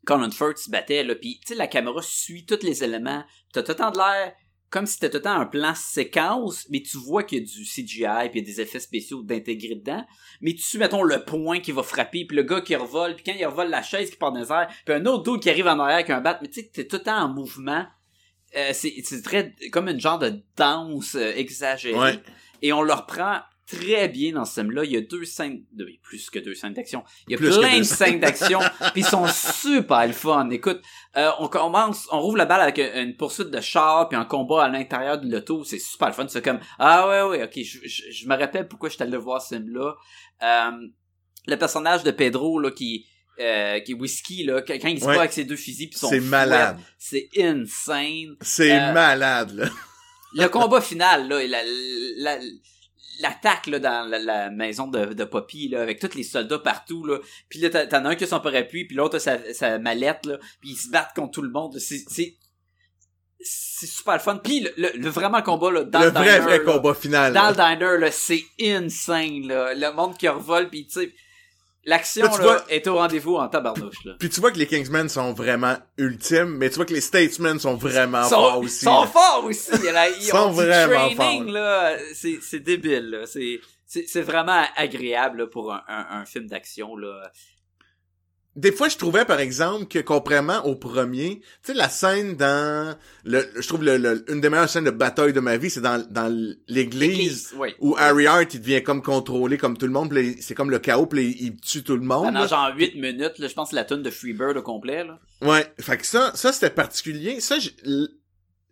Colin 0.06 0.30
Firth 0.30 0.58
se 0.58 0.70
battait, 0.70 1.04
là, 1.04 1.14
puis 1.14 1.38
tu 1.40 1.48
sais, 1.48 1.54
la 1.54 1.66
caméra 1.66 2.00
suit 2.02 2.44
tous 2.44 2.62
les 2.62 2.82
éléments. 2.82 3.24
T'as 3.52 3.62
tout 3.62 3.72
le 3.72 3.76
temps 3.76 3.90
de 3.90 3.98
l'air 3.98 4.32
comme 4.72 4.86
si 4.86 4.94
c'était 4.94 5.10
tout 5.10 5.18
le 5.18 5.22
temps 5.22 5.38
un 5.38 5.44
plan 5.44 5.74
séquence, 5.74 6.66
mais 6.70 6.80
tu 6.80 6.96
vois 6.96 7.24
qu'il 7.24 7.38
y 7.38 7.42
a 7.42 7.44
du 7.44 7.62
CGI 7.62 8.30
puis 8.30 8.40
il 8.40 8.48
y 8.48 8.50
a 8.50 8.54
des 8.54 8.60
effets 8.62 8.80
spéciaux 8.80 9.22
d'intégrer 9.22 9.74
dedans. 9.74 10.04
Mais 10.40 10.54
tu 10.54 10.62
suis, 10.62 10.78
mettons, 10.78 11.02
le 11.02 11.24
point 11.24 11.60
qui 11.60 11.72
va 11.72 11.82
frapper, 11.82 12.24
puis 12.24 12.36
le 12.36 12.42
gars 12.42 12.62
qui 12.62 12.74
revole, 12.74 13.14
puis 13.14 13.22
quand 13.22 13.34
il 13.38 13.44
revole 13.44 13.68
la 13.68 13.82
chaise 13.82 14.10
qui 14.10 14.16
part 14.16 14.32
dans 14.32 14.40
les 14.40 14.50
airs, 14.50 14.68
puis 14.86 14.94
un 14.94 15.04
autre 15.04 15.30
dude 15.30 15.42
qui 15.42 15.50
arrive 15.50 15.66
en 15.66 15.78
arrière 15.78 15.96
avec 15.96 16.08
un 16.08 16.22
bat, 16.22 16.38
mais 16.40 16.48
tu 16.48 16.62
sais, 16.62 16.70
t'es 16.72 16.86
tout 16.86 16.96
le 16.96 17.02
temps 17.02 17.22
en 17.22 17.28
mouvement. 17.28 17.84
Euh, 18.56 18.70
c'est 18.72 18.94
c'est 19.04 19.22
très 19.22 19.54
comme 19.70 19.88
une 19.88 20.00
genre 20.00 20.18
de 20.18 20.42
danse 20.56 21.16
euh, 21.16 21.32
exagérée. 21.36 21.98
Ouais. 21.98 22.22
Et 22.62 22.72
on 22.72 22.80
le 22.80 22.94
reprend 22.94 23.40
très 23.66 24.08
bien 24.08 24.32
dans 24.32 24.44
ce 24.44 24.54
film-là. 24.60 24.84
Il 24.84 24.92
y 24.92 24.96
a 24.96 25.00
deux 25.00 25.24
scènes, 25.24 25.64
de, 25.72 25.88
plus 26.02 26.28
que 26.30 26.38
deux 26.38 26.54
scènes 26.54 26.74
d'action. 26.74 27.04
Il 27.28 27.32
y 27.32 27.34
a 27.34 27.38
Plus 27.38 27.56
plein 27.58 27.78
de 27.78 27.82
scènes. 27.84 28.20
d'action, 28.20 28.60
puis 28.92 29.02
ils 29.02 29.04
sont 29.06 29.26
super 29.28 30.06
le 30.06 30.12
fun. 30.12 30.50
Écoute, 30.50 30.82
euh, 31.16 31.30
on 31.38 31.48
commence, 31.48 32.06
on 32.10 32.20
rouvre 32.20 32.36
la 32.36 32.44
balle 32.46 32.60
avec 32.60 32.78
une, 32.78 33.16
poursuite 33.16 33.48
de 33.50 33.60
char, 33.60 34.08
puis 34.08 34.18
un 34.18 34.24
combat 34.24 34.64
à 34.64 34.68
l'intérieur 34.68 35.18
de 35.18 35.30
l'auto. 35.30 35.64
C'est 35.64 35.78
super 35.78 36.08
le 36.08 36.14
fun. 36.14 36.26
C'est 36.28 36.42
comme, 36.42 36.60
ah 36.78 37.08
ouais, 37.08 37.38
ouais, 37.38 37.44
ok, 37.44 37.62
je, 37.62 37.78
je, 37.86 38.02
je 38.10 38.26
me 38.28 38.36
rappelle 38.36 38.68
pourquoi 38.68 38.88
je 38.88 38.94
suis 38.96 39.02
allé 39.02 39.16
voir 39.16 39.40
ce 39.40 39.54
film-là. 39.54 39.94
Euh, 40.42 40.70
le 41.46 41.56
personnage 41.56 42.02
de 42.04 42.10
Pedro, 42.10 42.58
là, 42.60 42.70
qui, 42.70 43.06
euh, 43.40 43.80
qui 43.80 43.92
est 43.92 43.94
whisky, 43.94 44.44
là, 44.44 44.60
quand 44.62 44.74
il 44.74 45.00
se 45.00 45.06
Ouais. 45.06 45.14
bat 45.14 45.20
avec 45.20 45.32
ses 45.32 45.44
deux 45.44 45.56
fusils, 45.56 45.88
puis 45.88 45.98
son 45.98 46.08
C'est 46.08 46.20
malade. 46.20 46.78
c'est 46.98 47.28
insane. 47.38 48.36
C'est 48.40 48.72
Euh, 48.72 48.92
malade, 48.92 49.52
là. 49.54 49.68
Le 50.34 50.46
combat 50.48 50.80
final, 50.80 51.28
là, 51.28 51.44
la, 51.46 51.60
la- 52.18 52.38
l'attaque 53.20 53.66
là 53.66 53.78
dans 53.78 54.08
la, 54.08 54.18
la 54.18 54.50
maison 54.50 54.86
de, 54.86 55.06
de 55.06 55.24
Poppy 55.24 55.68
là 55.68 55.82
avec 55.82 55.98
tous 56.00 56.14
les 56.14 56.22
soldats 56.22 56.58
partout 56.58 57.04
là 57.04 57.18
puis 57.48 57.60
là 57.60 57.70
t'en 57.86 58.04
as 58.04 58.10
un 58.10 58.14
qui 58.14 58.24
a 58.24 58.26
son 58.26 58.40
parapluie 58.40 58.84
puis 58.86 58.96
l'autre 58.96 59.16
a 59.16 59.20
sa, 59.20 59.38
sa 59.54 59.78
mallette 59.78 60.26
là 60.26 60.38
puis 60.60 60.70
ils 60.70 60.76
se 60.76 60.90
battent 60.90 61.14
contre 61.14 61.32
tout 61.32 61.42
le 61.42 61.50
monde 61.50 61.78
c'est 61.78 62.02
c'est 62.08 62.36
c'est 63.40 63.86
super 63.86 64.20
fun 64.22 64.36
puis 64.36 64.60
le, 64.60 64.72
le, 64.76 64.92
le 64.94 65.08
vraiment 65.08 65.42
combat 65.42 65.70
là 65.70 65.84
dans 65.84 66.00
le 66.00 66.06
le, 66.06 66.10
vrai, 66.12 66.24
diner, 66.24 66.38
vrai 66.38 66.58
là, 66.58 66.64
combat 66.64 66.94
final. 66.94 67.32
dans 67.32 67.42
là. 67.42 67.50
le 67.50 67.76
diner 67.76 67.98
là 67.98 68.10
c'est 68.10 68.44
insane 68.60 69.46
là 69.46 69.74
le 69.74 69.92
monde 69.92 70.16
qui 70.16 70.28
revole 70.28 70.68
puis 70.68 70.86
tu 70.86 71.00
sais 71.00 71.14
l'action 71.84 72.24
Là, 72.26 72.36
vois- 72.38 72.64
est 72.68 72.86
au 72.86 72.94
rendez-vous 72.96 73.36
en 73.36 73.48
tabarnouche 73.48 74.04
là 74.04 74.14
Puis 74.18 74.28
tu 74.30 74.40
vois 74.40 74.50
que 74.52 74.58
les 74.58 74.66
Kingsmen 74.66 75.08
sont 75.08 75.32
vraiment 75.32 75.76
ultimes, 75.98 76.56
mais 76.58 76.70
tu 76.70 76.76
vois 76.76 76.84
que 76.86 76.94
les 76.94 77.00
Statesmen 77.00 77.58
sont 77.58 77.74
vraiment 77.74 78.22
sont, 78.24 78.36
forts 78.36 78.58
aussi. 78.58 78.84
sont 78.84 79.00
là. 79.02 79.06
forts 79.06 79.44
aussi. 79.44 79.70
Là, 79.92 80.08
ils 80.08 80.22
Sont 80.22 80.36
ont 80.38 80.50
vraiment 80.50 81.14
training, 81.14 81.44
forts. 81.44 81.52
là. 81.52 81.96
C'est, 82.14 82.38
c'est 82.42 82.60
débile, 82.60 83.10
là. 83.10 83.26
C'est, 83.26 83.60
c'est, 83.86 84.04
c'est 84.06 84.22
vraiment 84.22 84.62
agréable, 84.76 85.38
là, 85.38 85.46
pour 85.46 85.72
un, 85.72 85.82
un, 85.88 86.20
un 86.20 86.24
film 86.24 86.46
d'action, 86.46 86.96
là. 86.96 87.30
Des 88.54 88.70
fois, 88.70 88.90
je 88.90 88.98
trouvais, 88.98 89.24
par 89.24 89.40
exemple, 89.40 89.86
que 89.86 89.98
contrairement 89.98 90.66
au 90.66 90.74
premier, 90.76 91.40
tu 91.40 91.72
sais, 91.72 91.74
la 91.74 91.88
scène 91.88 92.36
dans 92.36 92.94
le, 93.24 93.48
je 93.58 93.66
trouve 93.66 93.82
le, 93.82 93.96
le- 93.96 94.30
une 94.30 94.42
des 94.42 94.50
meilleures 94.50 94.68
scènes 94.68 94.84
de 94.84 94.90
bataille 94.90 95.32
de 95.32 95.40
ma 95.40 95.56
vie, 95.56 95.70
c'est 95.70 95.80
dans, 95.80 96.06
dans 96.10 96.28
l'église 96.68 97.54
oui. 97.56 97.74
où 97.80 97.96
Harry 97.98 98.26
Hart, 98.26 98.52
il 98.52 98.60
devient 98.60 98.82
comme 98.82 99.00
contrôlé 99.02 99.56
comme 99.56 99.78
tout 99.78 99.86
le 99.86 99.92
monde, 99.92 100.12
c'est 100.40 100.54
comme 100.54 100.70
le 100.70 100.78
chaos, 100.78 101.06
puis 101.06 101.34
il, 101.40 101.56
tue 101.56 101.82
tout 101.82 101.96
le 101.96 102.02
monde. 102.02 102.26
Pendant 102.26 102.40
là. 102.40 102.46
genre 102.46 102.70
8 102.76 102.94
minutes, 102.96 103.38
là, 103.38 103.48
je 103.48 103.54
pense 103.54 103.70
que 103.70 103.76
la 103.76 103.84
tune 103.84 104.02
de 104.02 104.10
Freebird 104.10 104.56
au 104.58 104.62
complet, 104.62 105.04
là. 105.04 105.18
Ouais, 105.40 105.72
fait 105.80 105.96
que 105.96 106.06
ça, 106.06 106.32
ça 106.34 106.52
c'était 106.52 106.70
particulier. 106.70 107.40
Ça, 107.40 107.58
je, 107.58 107.70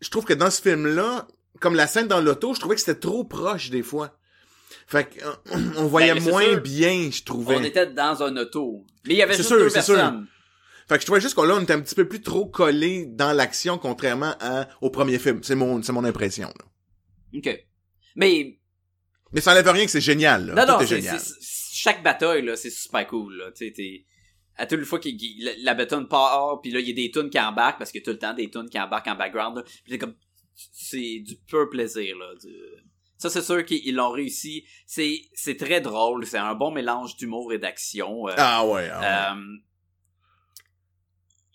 je 0.01 0.11
trouve 0.11 0.25
que 0.27 0.35
dans 0.35 0.51
ce 0.51 0.61
film-là, 0.61 1.27
comme 1.59 1.75
la 1.75 1.87
scène 1.87 2.07
dans 2.07 2.21
l'auto, 2.21 2.55
je 2.55 2.61
trouvais 2.61 2.75
que 2.75 2.81
c'était 2.83 3.01
trop 3.01 3.25
proche 3.25 3.71
des 3.71 3.83
fois. 3.83 4.16
Fait 4.90 5.05
que, 5.09 5.24
euh, 5.24 5.72
on 5.79 5.87
voyait 5.87 6.14
Ben, 6.14 6.22
moins 6.24 6.42
sûr. 6.42 6.61
bien, 6.62 7.11
je 7.12 7.22
trouvais. 7.22 7.57
On 7.57 7.62
était 7.62 7.87
dans 7.87 8.22
un 8.24 8.37
auto. 8.37 8.85
Mais 9.07 9.14
il 9.14 9.16
y 9.18 9.22
avait 9.22 9.33
C'est 9.35 9.38
juste 9.38 9.48
sûr, 9.50 9.59
deux 9.59 9.68
c'est 9.70 9.83
sûr. 9.83 9.94
personnes. 9.94 10.26
Fait 10.88 10.96
que 10.96 11.00
je 11.03 11.07
trouvais 11.07 11.20
juste 11.20 11.35
qu'on 11.37 11.44
là, 11.44 11.55
on 11.55 11.61
était 11.62 11.72
un 11.74 11.81
petit 11.81 11.94
peu 11.94 12.09
plus 12.09 12.20
trop 12.20 12.46
collé 12.46 13.07
dans 13.07 13.33
l'action, 13.33 13.79
contrairement 13.79 14.35
à, 14.40 14.68
au 14.81 14.90
premier 14.90 15.20
film. 15.20 15.40
C'est 15.44 15.55
mon, 15.55 15.81
c'est 15.83 15.92
mon 15.92 16.03
impression, 16.05 16.48
là. 16.48 17.38
OK. 17.38 17.64
Mais 18.16 18.59
Mais 19.33 19.40
ça 19.40 19.53
enlève 19.53 19.68
rien 19.68 19.85
que 19.85 19.90
c'est 19.92 20.00
génial, 20.00 20.46
là. 20.46 20.55
Non, 20.55 20.62
Tout 20.62 20.83
non, 20.83 20.96
est 20.98 21.40
chaque 21.72 22.03
bataille, 22.03 22.42
là, 22.42 22.57
c'est 22.57 22.70
super 22.70 23.07
cool, 23.07 23.37
là. 23.37 23.53
Tu 23.53 23.66
sais, 23.66 23.72
t'es- 23.72 24.05
à 24.57 24.66
toute 24.66 24.85
fois 24.85 24.98
que 24.98 25.09
la, 25.44 25.53
la 25.62 25.74
bataille 25.74 26.07
part, 26.09 26.61
puis 26.61 26.72
là, 26.72 26.81
il 26.81 26.88
y 26.88 26.90
a 26.90 26.94
des 26.94 27.11
tunes 27.12 27.31
qui 27.31 27.38
embarquent, 27.38 27.79
parce 27.79 27.92
qu'il 27.92 28.00
y 28.00 28.03
a 28.03 28.05
tout 28.05 28.11
le 28.11 28.18
temps 28.18 28.35
des 28.35 28.50
tunes 28.50 28.68
qui 28.68 28.79
embarquent 28.81 29.07
en 29.07 29.14
background, 29.14 29.57
là. 29.59 29.62
Puis 29.62 29.83
c'est 29.92 29.98
comme, 29.98 30.16
c'est 30.55 31.20
du 31.20 31.37
pur 31.46 31.70
plaisir, 31.70 32.16
là. 32.18 32.26
du- 32.42 32.80
Ça, 33.21 33.29
c'est 33.29 33.43
sûr 33.43 33.65
qu'ils 33.67 33.87
ils 33.87 33.95
l'ont 33.95 34.11
réussi. 34.11 34.65
C'est, 34.87 35.21
c'est 35.35 35.57
très 35.57 35.81
drôle. 35.83 36.25
C'est 36.27 36.39
un 36.39 36.55
bon 36.55 36.71
mélange 36.71 37.17
d'humour 37.17 37.53
et 37.53 37.59
d'action. 37.59 38.27
euh, 38.29 38.35
Ah 38.39 38.65
ouais, 38.67 38.89
ah 38.91 39.35
ouais. 39.35 39.41
euh, 39.41 39.57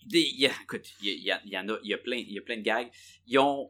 des, 0.06 0.22
y 0.36 0.46
a, 0.46 0.50
écoute, 0.62 0.84
il 1.02 1.18
y, 1.18 1.32
en 1.58 1.68
a, 1.68 1.78
il 1.82 1.90
y 1.90 1.94
a 1.94 1.98
plein, 1.98 2.16
il 2.18 2.32
y 2.32 2.38
a 2.38 2.42
plein 2.42 2.58
de 2.58 2.62
gags. 2.62 2.88
Ils 3.26 3.38
ont 3.40 3.66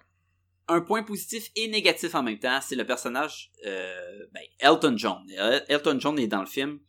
un 0.68 0.80
point 0.82 1.02
positif 1.04 1.48
et 1.56 1.68
négatif 1.68 2.14
en 2.14 2.22
même 2.22 2.38
temps. 2.38 2.60
C'est 2.60 2.76
le 2.76 2.84
personnage, 2.84 3.50
euh, 3.64 4.26
ben, 4.32 4.42
Elton 4.58 4.94
John. 4.98 5.22
El- 5.30 5.64
Elton 5.68 5.96
John 5.98 6.18
est 6.18 6.26
dans 6.26 6.40
le 6.40 6.46
film. 6.46 6.80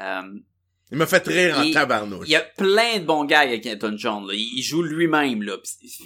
Euh, 0.00 0.22
Il 0.90 0.98
m'a 0.98 1.06
fait 1.06 1.26
rire 1.26 1.58
en 1.58 1.70
tabarnouche. 1.70 2.26
il 2.28 2.32
y 2.32 2.36
a 2.36 2.40
plein 2.42 2.98
de 2.98 3.04
bons 3.06 3.24
gags 3.24 3.48
avec 3.48 3.64
Elton 3.64 3.94
John. 3.96 4.26
Là. 4.26 4.34
Il, 4.34 4.62
joue 4.62 4.82
lui-même 4.82 5.42
là. 5.42 5.56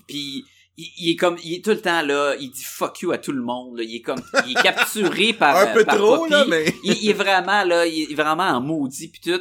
Puis 0.06 0.44
il, 0.76 0.90
il 0.98 1.10
est 1.12 1.16
comme, 1.16 1.36
il 1.44 1.54
est 1.54 1.64
tout 1.64 1.70
le 1.70 1.80
temps 1.80 2.02
là. 2.02 2.34
Il 2.38 2.50
dit 2.50 2.64
fuck 2.64 3.00
you 3.02 3.12
à 3.12 3.18
tout 3.18 3.32
le 3.32 3.42
monde. 3.42 3.76
là. 3.78 3.82
Il 3.84 3.96
est 3.96 4.00
comme, 4.02 4.22
il 4.46 4.52
est 4.56 4.62
capturé 4.62 5.32
par 5.32 5.56
Un 5.56 5.72
peu 5.72 5.84
par 5.84 5.96
trop, 5.96 6.16
Poppy. 6.18 6.30
là, 6.30 6.44
mais... 6.48 6.74
il, 6.84 6.92
il 7.02 7.10
est 7.10 7.14
vraiment 7.14 7.64
là, 7.64 7.86
il 7.86 8.10
est 8.10 8.14
vraiment 8.14 8.44
en 8.44 8.60
maudit 8.60 9.08
pis 9.08 9.20
tout. 9.20 9.40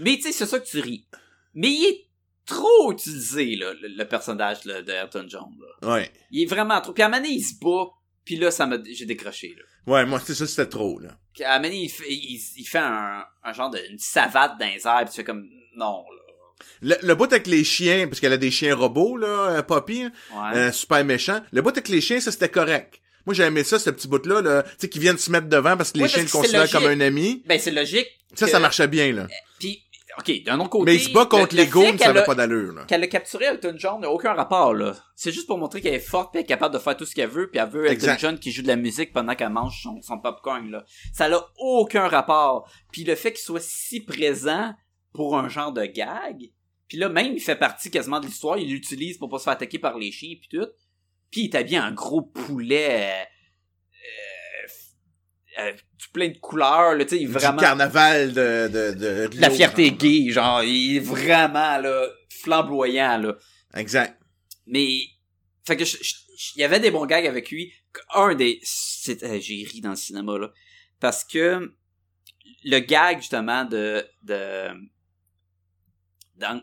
Mais 0.00 0.16
tu 0.16 0.22
sais, 0.22 0.32
c'est 0.32 0.46
ça 0.46 0.58
que 0.60 0.66
tu 0.66 0.80
ris. 0.80 1.06
Mais 1.54 1.68
il 1.68 1.84
est 1.84 2.04
trop 2.46 2.92
utilisé 2.92 3.56
là, 3.56 3.72
le, 3.74 3.88
le 3.88 4.04
personnage 4.08 4.64
là, 4.64 4.80
de 4.82 4.92
Elton 4.92 5.26
John. 5.28 5.50
Là. 5.82 5.94
Ouais. 5.94 6.12
Il 6.30 6.42
est 6.42 6.46
vraiment 6.46 6.80
trop. 6.80 6.92
Puis 6.92 7.02
à 7.02 7.06
un 7.06 7.08
moment 7.08 7.22
donné, 7.22 7.34
il 7.34 7.42
se 7.42 7.58
bat. 7.60 7.86
Puis 8.24 8.36
là, 8.36 8.50
ça 8.50 8.66
m'a, 8.66 8.76
j'ai 8.90 9.06
décroché 9.06 9.54
là. 9.56 9.64
Ouais, 9.92 10.04
moi, 10.04 10.20
c'est 10.20 10.34
ça, 10.34 10.46
c'était 10.46 10.68
trop, 10.68 10.98
là. 11.00 11.16
Puis 11.32 11.44
à 11.44 11.54
un 11.54 11.56
moment 11.58 11.68
donné, 11.70 11.84
il 11.84 11.88
fait, 11.88 12.04
il, 12.12 12.40
il 12.58 12.64
fait 12.64 12.78
un, 12.78 13.24
un 13.42 13.52
genre 13.54 13.70
de 13.70 13.78
une 13.90 13.98
savate 13.98 14.58
dans 14.60 14.66
les 14.66 14.86
airs. 14.86 14.98
Puis 15.00 15.10
tu 15.10 15.16
fais 15.16 15.24
comme 15.24 15.48
non 15.76 16.04
là. 16.10 16.17
Le, 16.82 16.94
le 17.02 17.14
bout 17.14 17.24
avec 17.32 17.46
les 17.46 17.64
chiens, 17.64 18.06
parce 18.08 18.20
qu'elle 18.20 18.32
a 18.32 18.36
des 18.36 18.50
chiens 18.50 18.74
robots, 18.74 19.16
là, 19.16 19.26
euh, 19.58 19.62
Poppy, 19.62 20.02
hein, 20.02 20.12
Ouais. 20.34 20.56
euh, 20.58 20.72
super 20.72 21.04
méchant. 21.04 21.40
Le 21.52 21.62
bout 21.62 21.70
avec 21.70 21.88
les 21.88 22.00
chiens, 22.00 22.20
ça, 22.20 22.30
c'était 22.32 22.48
correct. 22.48 23.00
Moi, 23.26 23.34
j'ai 23.34 23.42
aimé 23.42 23.62
ça, 23.64 23.78
ce 23.78 23.90
petit 23.90 24.08
bout-là, 24.08 24.40
là, 24.40 24.62
tu 24.62 24.70
sais, 24.78 24.88
qui 24.88 24.98
viennent 24.98 25.18
se 25.18 25.30
mettre 25.30 25.48
devant 25.48 25.76
parce 25.76 25.92
que 25.92 25.98
les 25.98 26.08
chiens 26.08 26.22
parce 26.22 26.32
le 26.34 26.38
que 26.38 26.42
considèrent 26.46 26.70
comme 26.70 26.86
un 26.90 27.00
ami. 27.00 27.42
Ben 27.46 27.58
c'est 27.58 27.70
logique. 27.70 28.06
Ça, 28.34 28.46
que- 28.46 28.52
ça 28.52 28.58
marchait 28.60 28.88
bien, 28.88 29.12
là. 29.12 29.26
Puis 29.58 29.82
ok, 30.18 30.44
d'un 30.44 30.58
autre 30.60 30.70
côté. 30.70 30.84
Mais 30.86 30.96
il 30.96 31.00
se 31.00 31.10
bat 31.12 31.26
contre 31.26 31.54
le- 31.54 31.60
les 31.60 31.66
le 31.66 31.70
goons, 31.72 31.90
ça 31.92 31.96
qu'elle 31.98 32.08
avait 32.08 32.20
a- 32.20 32.22
pas 32.22 32.34
d'allure, 32.34 32.72
là. 32.72 32.84
qu'elle 32.88 33.02
a 33.02 33.06
capturé 33.06 33.44
Elton 33.46 33.74
John 33.76 34.00
n'a 34.00 34.10
aucun 34.10 34.32
rapport 34.32 34.72
là. 34.74 34.94
C'est 35.14 35.30
juste 35.32 35.46
pour 35.46 35.58
montrer 35.58 35.80
qu'elle 35.82 35.94
est 35.94 35.98
forte 36.00 36.32
puis 36.32 36.38
elle 36.40 36.44
est 36.44 36.48
capable 36.48 36.72
de 36.74 36.78
faire 36.80 36.96
tout 36.96 37.04
ce 37.04 37.14
qu'elle 37.14 37.28
veut 37.28 37.50
puis 37.50 37.60
elle 37.60 37.68
veut 37.68 37.84
Elton 37.84 37.92
Exact. 37.94 38.20
John 38.20 38.38
qui 38.38 38.50
joue 38.50 38.62
de 38.62 38.68
la 38.68 38.76
musique 38.76 39.12
pendant 39.12 39.34
qu'elle 39.34 39.50
mange 39.50 39.78
son, 39.82 40.00
son 40.02 40.18
popcorn 40.18 40.70
là. 40.70 40.84
Ça 41.12 41.28
n'a 41.28 41.40
aucun 41.58 42.08
rapport. 42.08 42.68
Puis 42.92 43.04
le 43.04 43.14
fait 43.14 43.32
qu'il 43.32 43.42
soit 43.42 43.62
si 43.62 44.00
présent 44.00 44.72
pour 45.18 45.36
un 45.36 45.48
genre 45.48 45.72
de 45.72 45.84
gag, 45.84 46.48
puis 46.86 46.96
là 46.96 47.08
même 47.08 47.32
il 47.34 47.40
fait 47.40 47.56
partie 47.56 47.90
quasiment 47.90 48.20
de 48.20 48.26
l'histoire, 48.26 48.56
il 48.56 48.70
l'utilise 48.70 49.18
pour 49.18 49.28
pas 49.28 49.38
se 49.40 49.44
faire 49.44 49.54
attaquer 49.54 49.80
par 49.80 49.98
les 49.98 50.12
chiens 50.12 50.36
puis 50.38 50.48
tout. 50.48 50.68
Puis 51.32 51.40
il 51.40 51.44
est 51.46 51.56
habillé 51.56 51.80
en 51.80 51.90
gros 51.90 52.22
poulet 52.22 53.26
euh, 53.92 54.68
euh, 55.58 55.72
tout 55.98 56.12
plein 56.12 56.28
de 56.28 56.38
couleurs 56.38 56.94
là, 56.94 57.04
tu 57.04 57.10
sais, 57.10 57.16
il 57.16 57.24
est 57.24 57.26
Du 57.26 57.32
vraiment 57.32 57.60
carnaval 57.60 58.32
de, 58.32 58.68
de, 58.94 59.40
la 59.40 59.50
fierté 59.50 59.88
genre. 59.88 59.98
gay, 59.98 60.30
genre 60.30 60.62
il 60.62 60.98
est 60.98 61.00
vraiment 61.00 61.78
là 61.78 62.06
flamboyant 62.28 63.18
là. 63.18 63.34
Exact. 63.74 64.16
Mais 64.68 65.00
fait 65.66 65.76
que 65.76 65.82
il 65.82 66.60
y 66.60 66.64
avait 66.64 66.78
des 66.78 66.92
bons 66.92 67.06
gags 67.06 67.26
avec 67.26 67.50
lui. 67.50 67.72
Un 68.14 68.36
des 68.36 68.60
euh, 69.08 69.40
j'ai 69.40 69.64
ri 69.64 69.80
dans 69.80 69.90
le 69.90 69.96
cinéma 69.96 70.38
là 70.38 70.52
parce 71.00 71.24
que 71.24 71.74
le 72.62 72.78
gag 72.78 73.18
justement 73.18 73.64
de 73.64 74.06
de 74.22 74.70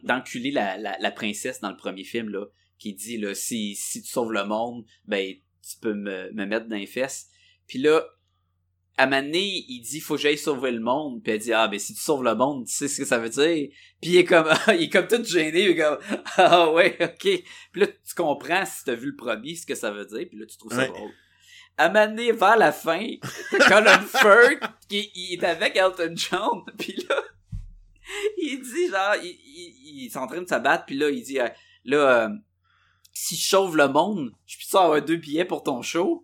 d'enculer 0.04 0.52
la, 0.52 0.78
la, 0.78 0.98
la 1.00 1.12
princesse 1.12 1.60
dans 1.62 1.70
le 1.70 1.78
premier 1.78 2.04
film 2.04 2.30
là 2.30 2.46
qui 2.78 2.94
dit 2.94 3.18
là 3.18 3.34
si 3.36 3.76
si 3.76 4.02
tu 4.02 4.10
sauves 4.10 4.32
le 4.34 4.46
monde 4.46 4.86
ben 5.06 5.34
tu 5.62 5.78
peux 5.82 5.94
me, 5.94 6.32
me 6.34 6.46
mettre 6.46 6.68
dans 6.68 6.76
les 6.76 6.86
fesses. 6.86 7.28
Puis 7.68 7.80
là 7.80 8.04
à 8.98 9.04
un 9.04 9.08
moment 9.08 9.24
donné, 9.24 9.66
il 9.68 9.82
dit 9.82 10.00
faut 10.00 10.16
que 10.16 10.22
j'aille 10.22 10.38
sauver 10.38 10.72
le 10.72 10.80
monde. 10.80 11.22
Puis 11.22 11.34
elle 11.34 11.40
dit 11.40 11.52
ah 11.54 11.68
ben 11.68 11.78
si 11.80 11.94
tu 11.94 12.00
sauves 12.02 12.24
le 12.24 12.34
monde 12.36 12.66
tu 12.66 12.74
sais 12.74 12.88
ce 12.88 13.00
que 13.02 13.06
ça 13.06 13.18
veut 13.18 13.30
dire. 13.30 13.70
Puis 14.02 14.12
il 14.12 14.18
est 14.18 14.26
comme 14.26 14.48
il 14.70 14.84
est 14.84 14.90
comme 14.90 15.08
tout 15.08 15.24
gêné 15.24 15.64
il 15.64 15.70
est 15.72 15.76
comme 15.78 16.00
ah 16.38 16.72
ouais 16.72 16.98
ok. 17.02 17.44
Puis 17.72 17.82
là 17.82 17.88
tu 17.88 18.16
comprends 18.16 18.66
si 18.66 18.84
t'as 18.86 18.96
vu 18.96 19.08
le 19.12 19.16
premier 19.16 19.56
ce 19.56 19.66
que 19.66 19.76
ça 19.76 19.92
veut 19.92 20.06
dire. 20.06 20.28
Puis 20.30 20.38
là 20.40 20.46
tu 20.46 20.58
trouves 20.58 20.72
ça 20.72 20.80
Ouais. 20.80 20.88
drôle. 20.88 21.12
À 21.78 21.90
donné, 21.90 22.32
vers 22.32 22.56
la 22.56 22.72
fin 22.72 23.06
Colin 23.68 24.00
Firth 24.00 24.64
qui 24.88 25.12
il 25.14 25.34
est 25.34 25.44
avec 25.44 25.76
Elton 25.76 26.14
John. 26.16 26.64
Puis 26.80 26.96
là 27.10 27.22
il 28.38 28.62
dit 28.62 28.88
genre 28.90 29.16
il, 29.24 29.28
il, 29.30 30.02
il 30.02 30.06
est 30.06 30.18
en 30.18 30.28
train 30.28 30.42
de 30.42 30.48
se 30.48 30.56
battre 30.60 30.86
puis 30.86 30.98
là 30.98 31.10
il 31.10 31.22
dit 31.24 31.40
euh, 31.40 31.48
là 31.86 32.26
euh, 32.26 32.30
si 33.14 33.36
je 33.36 33.48
sauve 33.48 33.78
le 33.78 33.88
monde 33.88 34.32
je 34.46 34.58
peux 34.58 34.78
avoir 34.78 35.02
deux 35.02 35.16
billets 35.18 35.46
pour 35.46 35.64
ton 35.64 35.82
show? 35.82 36.22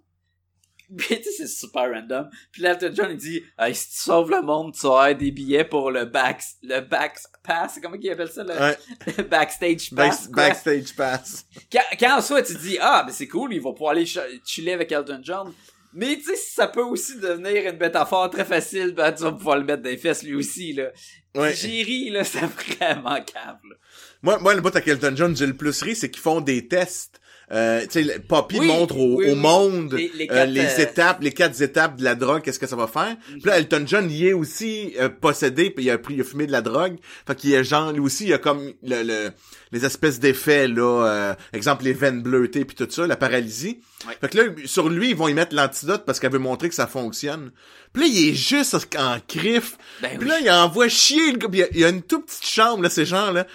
Mais 0.94 1.22
tu 1.22 1.24
sais 1.24 1.32
c'est 1.32 1.48
super 1.48 1.90
random. 1.90 2.30
Puis 2.52 2.62
là 2.62 2.72
Elton 2.72 2.92
John 2.94 3.12
il 3.12 3.18
dit 3.18 3.42
hey, 3.58 3.74
si 3.74 3.92
tu 3.92 3.98
sauves 3.98 4.30
le 4.30 4.42
monde 4.42 4.74
tu 4.78 4.86
avoir 4.86 5.16
des 5.16 5.32
billets 5.32 5.64
pour 5.64 5.90
le 5.90 6.04
back 6.04 6.44
le 6.64 6.82
back 6.82 7.18
pass 7.44 7.80
comment 7.82 7.98
qu'il 7.98 8.12
appelle 8.12 8.30
ça 8.30 8.44
le, 8.44 8.50
Ouais. 8.50 8.78
le 9.18 9.24
backstage 9.24 9.90
pass 9.96 10.28
Back- 10.30 10.36
backstage 10.36 10.94
pass. 10.96 11.46
quand, 11.72 11.80
quand 11.98 12.18
en 12.18 12.22
soi 12.22 12.42
tu 12.42 12.56
dis 12.56 12.78
ah 12.82 13.04
ben 13.08 13.14
c'est 13.14 13.28
cool 13.30 13.54
il 13.54 13.62
va 13.62 13.72
pouvoir 13.72 13.92
aller 13.92 14.06
ch- 14.06 14.42
chiller 14.46 14.74
avec 14.74 14.92
Elton 14.92 15.22
John 15.24 15.54
mais 15.94 16.16
tu 16.18 16.24
sais 16.24 16.36
ça 16.36 16.68
peut 16.68 16.82
aussi 16.84 17.20
devenir 17.20 17.70
une 17.72 17.78
métaphore 17.78 18.30
très 18.30 18.46
facile 18.46 18.94
ben, 18.94 19.12
tu 19.12 19.24
vas 19.24 19.32
pouvoir 19.32 19.58
le 19.58 19.64
mettre 19.66 19.84
dans 19.84 19.90
les 19.90 19.98
fesses 19.98 20.24
lui 20.24 20.36
aussi 20.36 20.74
là 20.74 20.92
Ouais. 21.34 21.54
j'ai 21.54 21.82
ri 21.84 22.10
là 22.10 22.24
c'est 22.26 22.40
vraiment 22.46 23.22
câble 23.24 23.78
Moi, 24.22 24.38
moi, 24.40 24.54
le 24.54 24.60
bout 24.62 24.76
avec 24.76 24.88
Elton 24.88 25.14
John, 25.16 25.36
j'ai 25.36 25.48
le 25.48 25.56
plus 25.56 25.82
ri, 25.82 25.96
c'est 25.96 26.12
qu'ils 26.12 26.22
font 26.22 26.42
des 26.42 26.68
tests. 26.68 27.22
Euh, 27.54 27.82
tu 27.82 27.88
sais, 27.90 28.02
le- 28.04 28.20
Poppy 28.20 28.60
Oui, 28.60 28.68
montre 28.68 28.96
au, 28.98 29.18
oui, 29.18 29.30
au 29.32 29.36
monde 29.36 29.94
Les- 29.94 30.10
les 30.16 30.24
euh, 30.26 30.28
quatre, 30.34 30.50
les 30.52 30.62
euh, 30.62 30.78
étapes, 30.84 31.18
les 31.22 31.32
quatre 31.34 31.62
étapes 31.62 31.98
de 31.98 32.04
la 32.06 32.16
drogue, 32.16 32.42
qu'est-ce 32.42 32.60
que 32.60 32.68
ça 32.68 32.78
va 32.78 32.88
faire? 32.88 33.18
Puis 33.30 33.42
là, 33.44 33.58
Elton 33.60 33.84
John, 33.86 34.10
il 34.10 34.26
est 34.26 34.32
aussi 34.34 34.94
euh, 35.00 35.10
possédé, 35.10 35.70
puis 35.70 35.84
il 35.86 35.90
a 35.90 35.98
pris, 35.98 36.14
il 36.14 36.22
a 36.22 36.24
fumé 36.24 36.48
de 36.48 36.52
la 36.54 36.62
drogue. 36.62 36.96
Fait 37.28 37.36
qu'il 37.36 37.54
est 37.54 37.64
genre, 37.66 37.92
lui 37.92 38.00
aussi, 38.00 38.28
il 38.28 38.34
a 38.34 38.38
comme 38.38 38.72
le, 38.84 39.04
le- 39.04 39.32
les 39.74 39.86
espèces 39.86 40.20
d'effets, 40.20 40.68
là, 40.70 41.06
euh, 41.08 41.34
exemple, 41.54 41.84
les 41.84 41.94
veines 41.94 42.22
bleutées, 42.22 42.64
puis 42.64 42.76
tout 42.76 42.88
ça, 42.90 43.06
la 43.06 43.18
paralysie. 43.18 43.80
Ouais. 44.08 44.14
Fait 44.22 44.30
que 44.30 44.38
là, 44.38 44.44
sur 44.66 44.88
lui, 44.90 45.10
ils 45.10 45.16
vont 45.16 45.28
y 45.28 45.34
mettre 45.34 45.54
l'antidote 45.54 46.04
parce 46.06 46.20
qu'elle 46.22 46.32
veut 46.32 46.40
montrer 46.40 46.70
que 46.70 46.76
ça 46.76 46.88
fonctionne. 46.88 47.52
Puis 47.94 48.04
là, 48.04 48.10
il 48.14 48.30
est 48.30 48.34
juste 48.34 48.76
en 48.98 49.18
crif. 49.28 49.78
ben 50.02 50.10
Puis 50.18 50.20
oui. 50.22 50.28
là, 50.28 50.40
il 50.40 50.50
envoie 50.52 50.88
chier 50.88 51.34
le 51.34 51.38
gars. 51.38 51.50
Il 51.74 51.80
y 51.80 51.84
a- 51.84 51.88
a 51.88 51.90
une 51.90 52.02
toute 52.02 52.28
petite 52.28 52.46
chambre, 52.46 52.82
là, 52.84 52.90
ces 52.90 53.04
gens-là. 53.06 53.46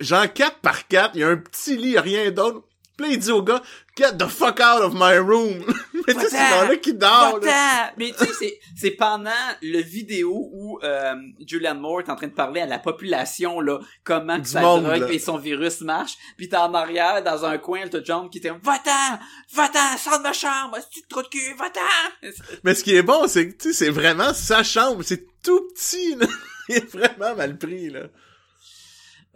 Genre 0.00 0.32
4 0.32 0.58
par 0.60 0.86
4, 0.86 1.10
il 1.14 1.20
y 1.20 1.24
a 1.24 1.28
un 1.28 1.36
petit 1.36 1.76
lit, 1.76 1.98
rien 1.98 2.30
d'autre. 2.30 2.62
Puis 2.96 3.06
là, 3.06 3.12
il 3.12 3.18
dit 3.18 3.30
au 3.30 3.42
gars, 3.42 3.62
get 3.96 4.16
the 4.18 4.26
fuck 4.26 4.60
out 4.60 4.82
of 4.82 4.92
my 4.94 5.16
room. 5.16 5.64
Mais 6.06 6.14
tu 6.14 6.20
sais, 6.20 6.28
c'est 6.28 6.68
là 6.68 6.76
qui 6.76 6.94
dort, 6.94 7.38
là. 7.40 7.92
Mais 7.96 8.12
tu 8.12 8.24
sais, 8.24 8.32
c'est, 8.38 8.60
c'est 8.76 8.90
pendant 8.92 9.30
le 9.62 9.80
vidéo 9.80 10.50
où 10.52 10.78
euh, 10.82 11.14
Julianne 11.46 11.78
Moore 11.78 12.00
est 12.00 12.10
en 12.10 12.16
train 12.16 12.26
de 12.26 12.32
parler 12.32 12.60
à 12.60 12.66
la 12.66 12.78
population, 12.78 13.60
là, 13.60 13.78
comment 14.04 14.40
que 14.40 14.48
sa 14.48 14.60
drogue 14.60 15.06
et 15.10 15.18
son 15.18 15.38
virus 15.38 15.80
marche, 15.80 16.16
puis 16.36 16.48
t'es 16.48 16.56
en 16.56 16.74
arrière, 16.74 17.22
dans 17.22 17.44
un 17.44 17.58
coin, 17.58 17.80
Elton 17.80 18.02
John 18.04 18.30
qui 18.30 18.38
était 18.38 18.50
Va-t'en! 18.50 19.18
Va-t'en! 19.54 19.96
Sors 19.98 20.18
de 20.18 20.22
ma 20.22 20.32
chambre! 20.32 20.78
C'est 20.90 21.08
trop 21.08 21.22
de 21.22 21.28
cul! 21.28 21.54
Va-t'en! 21.58 22.30
Mais 22.64 22.74
ce 22.74 22.84
qui 22.84 22.94
est 22.94 23.02
bon, 23.02 23.26
c'est 23.26 23.48
que, 23.48 23.62
tu 23.62 23.72
sais, 23.72 23.84
c'est 23.84 23.90
vraiment 23.90 24.34
sa 24.34 24.62
chambre. 24.62 25.02
C'est 25.02 25.26
tout 25.42 25.68
petit, 25.74 26.14
là. 26.16 26.26
Il 26.68 26.76
est 26.76 26.92
vraiment 26.92 27.34
mal 27.34 27.58
pris, 27.58 27.90
là. 27.90 28.02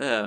Euh, 0.00 0.26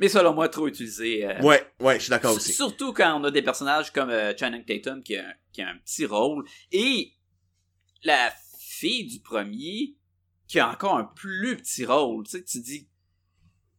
mais 0.00 0.08
selon 0.08 0.34
moi, 0.34 0.48
trop 0.48 0.66
utilisé. 0.68 1.24
euh, 1.26 1.40
Ouais, 1.42 1.66
ouais, 1.80 1.96
je 1.96 2.02
suis 2.04 2.10
d'accord 2.10 2.34
aussi. 2.34 2.52
Surtout 2.52 2.92
quand 2.92 3.20
on 3.20 3.24
a 3.24 3.30
des 3.30 3.42
personnages 3.42 3.92
comme 3.92 4.10
euh, 4.10 4.32
Channing 4.36 4.64
Tatum 4.64 5.02
qui 5.02 5.16
a, 5.16 5.24
qui 5.52 5.62
a 5.62 5.68
un 5.68 5.76
petit 5.78 6.06
rôle 6.06 6.44
et 6.72 7.12
la 8.02 8.32
fille 8.58 9.06
du 9.06 9.20
premier 9.20 9.96
qui 10.46 10.58
a 10.60 10.70
encore 10.70 10.96
un 10.98 11.04
plus 11.04 11.56
petit 11.56 11.84
rôle. 11.86 12.24
Tu 12.24 12.32
sais, 12.32 12.44
tu 12.44 12.60
dis, 12.60 12.88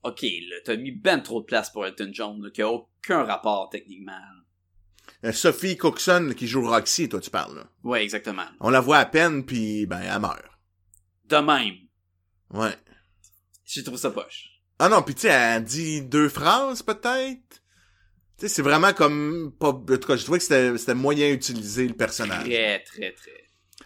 ok, 0.03 0.21
là, 0.21 0.55
t'as 0.63 0.75
mis 0.77 0.91
ben 0.91 1.19
trop 1.21 1.41
de 1.41 1.45
place 1.45 1.69
pour 1.69 1.85
Elton 1.85 2.09
John, 2.11 2.41
là, 2.41 2.49
qui 2.49 2.61
a 2.61 2.69
aucun 2.69 3.23
rapport 3.23 3.69
techniquement. 3.69 4.13
Euh, 5.23 5.31
Sophie 5.31 5.77
Cookson, 5.77 6.33
qui 6.35 6.47
joue 6.47 6.67
Roxy, 6.67 7.07
toi, 7.09 7.19
tu 7.21 7.29
parles, 7.29 7.55
là. 7.57 7.67
Ouais, 7.83 8.03
exactement. 8.03 8.45
On 8.59 8.69
la 8.69 8.79
voit 8.79 8.97
à 8.97 9.05
peine, 9.05 9.45
puis 9.45 9.85
ben, 9.85 10.01
elle 10.01 10.19
meurt. 10.19 10.41
De 11.25 11.37
même, 11.37 11.75
Ouais. 12.51 12.75
j'ai 13.65 13.83
trouvé 13.83 13.97
ça 13.97 14.09
poche. 14.11 14.49
Ah 14.79 14.89
non, 14.89 15.01
puis 15.01 15.15
tu 15.15 15.21
sais, 15.21 15.27
elle 15.29 15.63
dit 15.63 16.01
deux 16.01 16.27
phrases, 16.29 16.81
peut-être? 16.83 17.39
Tu 18.37 18.41
sais, 18.41 18.47
c'est 18.49 18.61
vraiment 18.61 18.91
comme... 18.93 19.53
Pas, 19.57 19.69
en 19.69 19.73
tout 19.85 19.97
cas, 19.99 20.15
je 20.17 20.23
trouvais 20.23 20.39
que 20.39 20.43
c'était 20.43 20.77
c'était 20.77 20.93
moyen 20.93 21.29
utilisé, 21.31 21.87
le 21.87 21.93
personnage. 21.93 22.43
Très, 22.43 22.83
très, 22.83 23.11
très. 23.13 23.31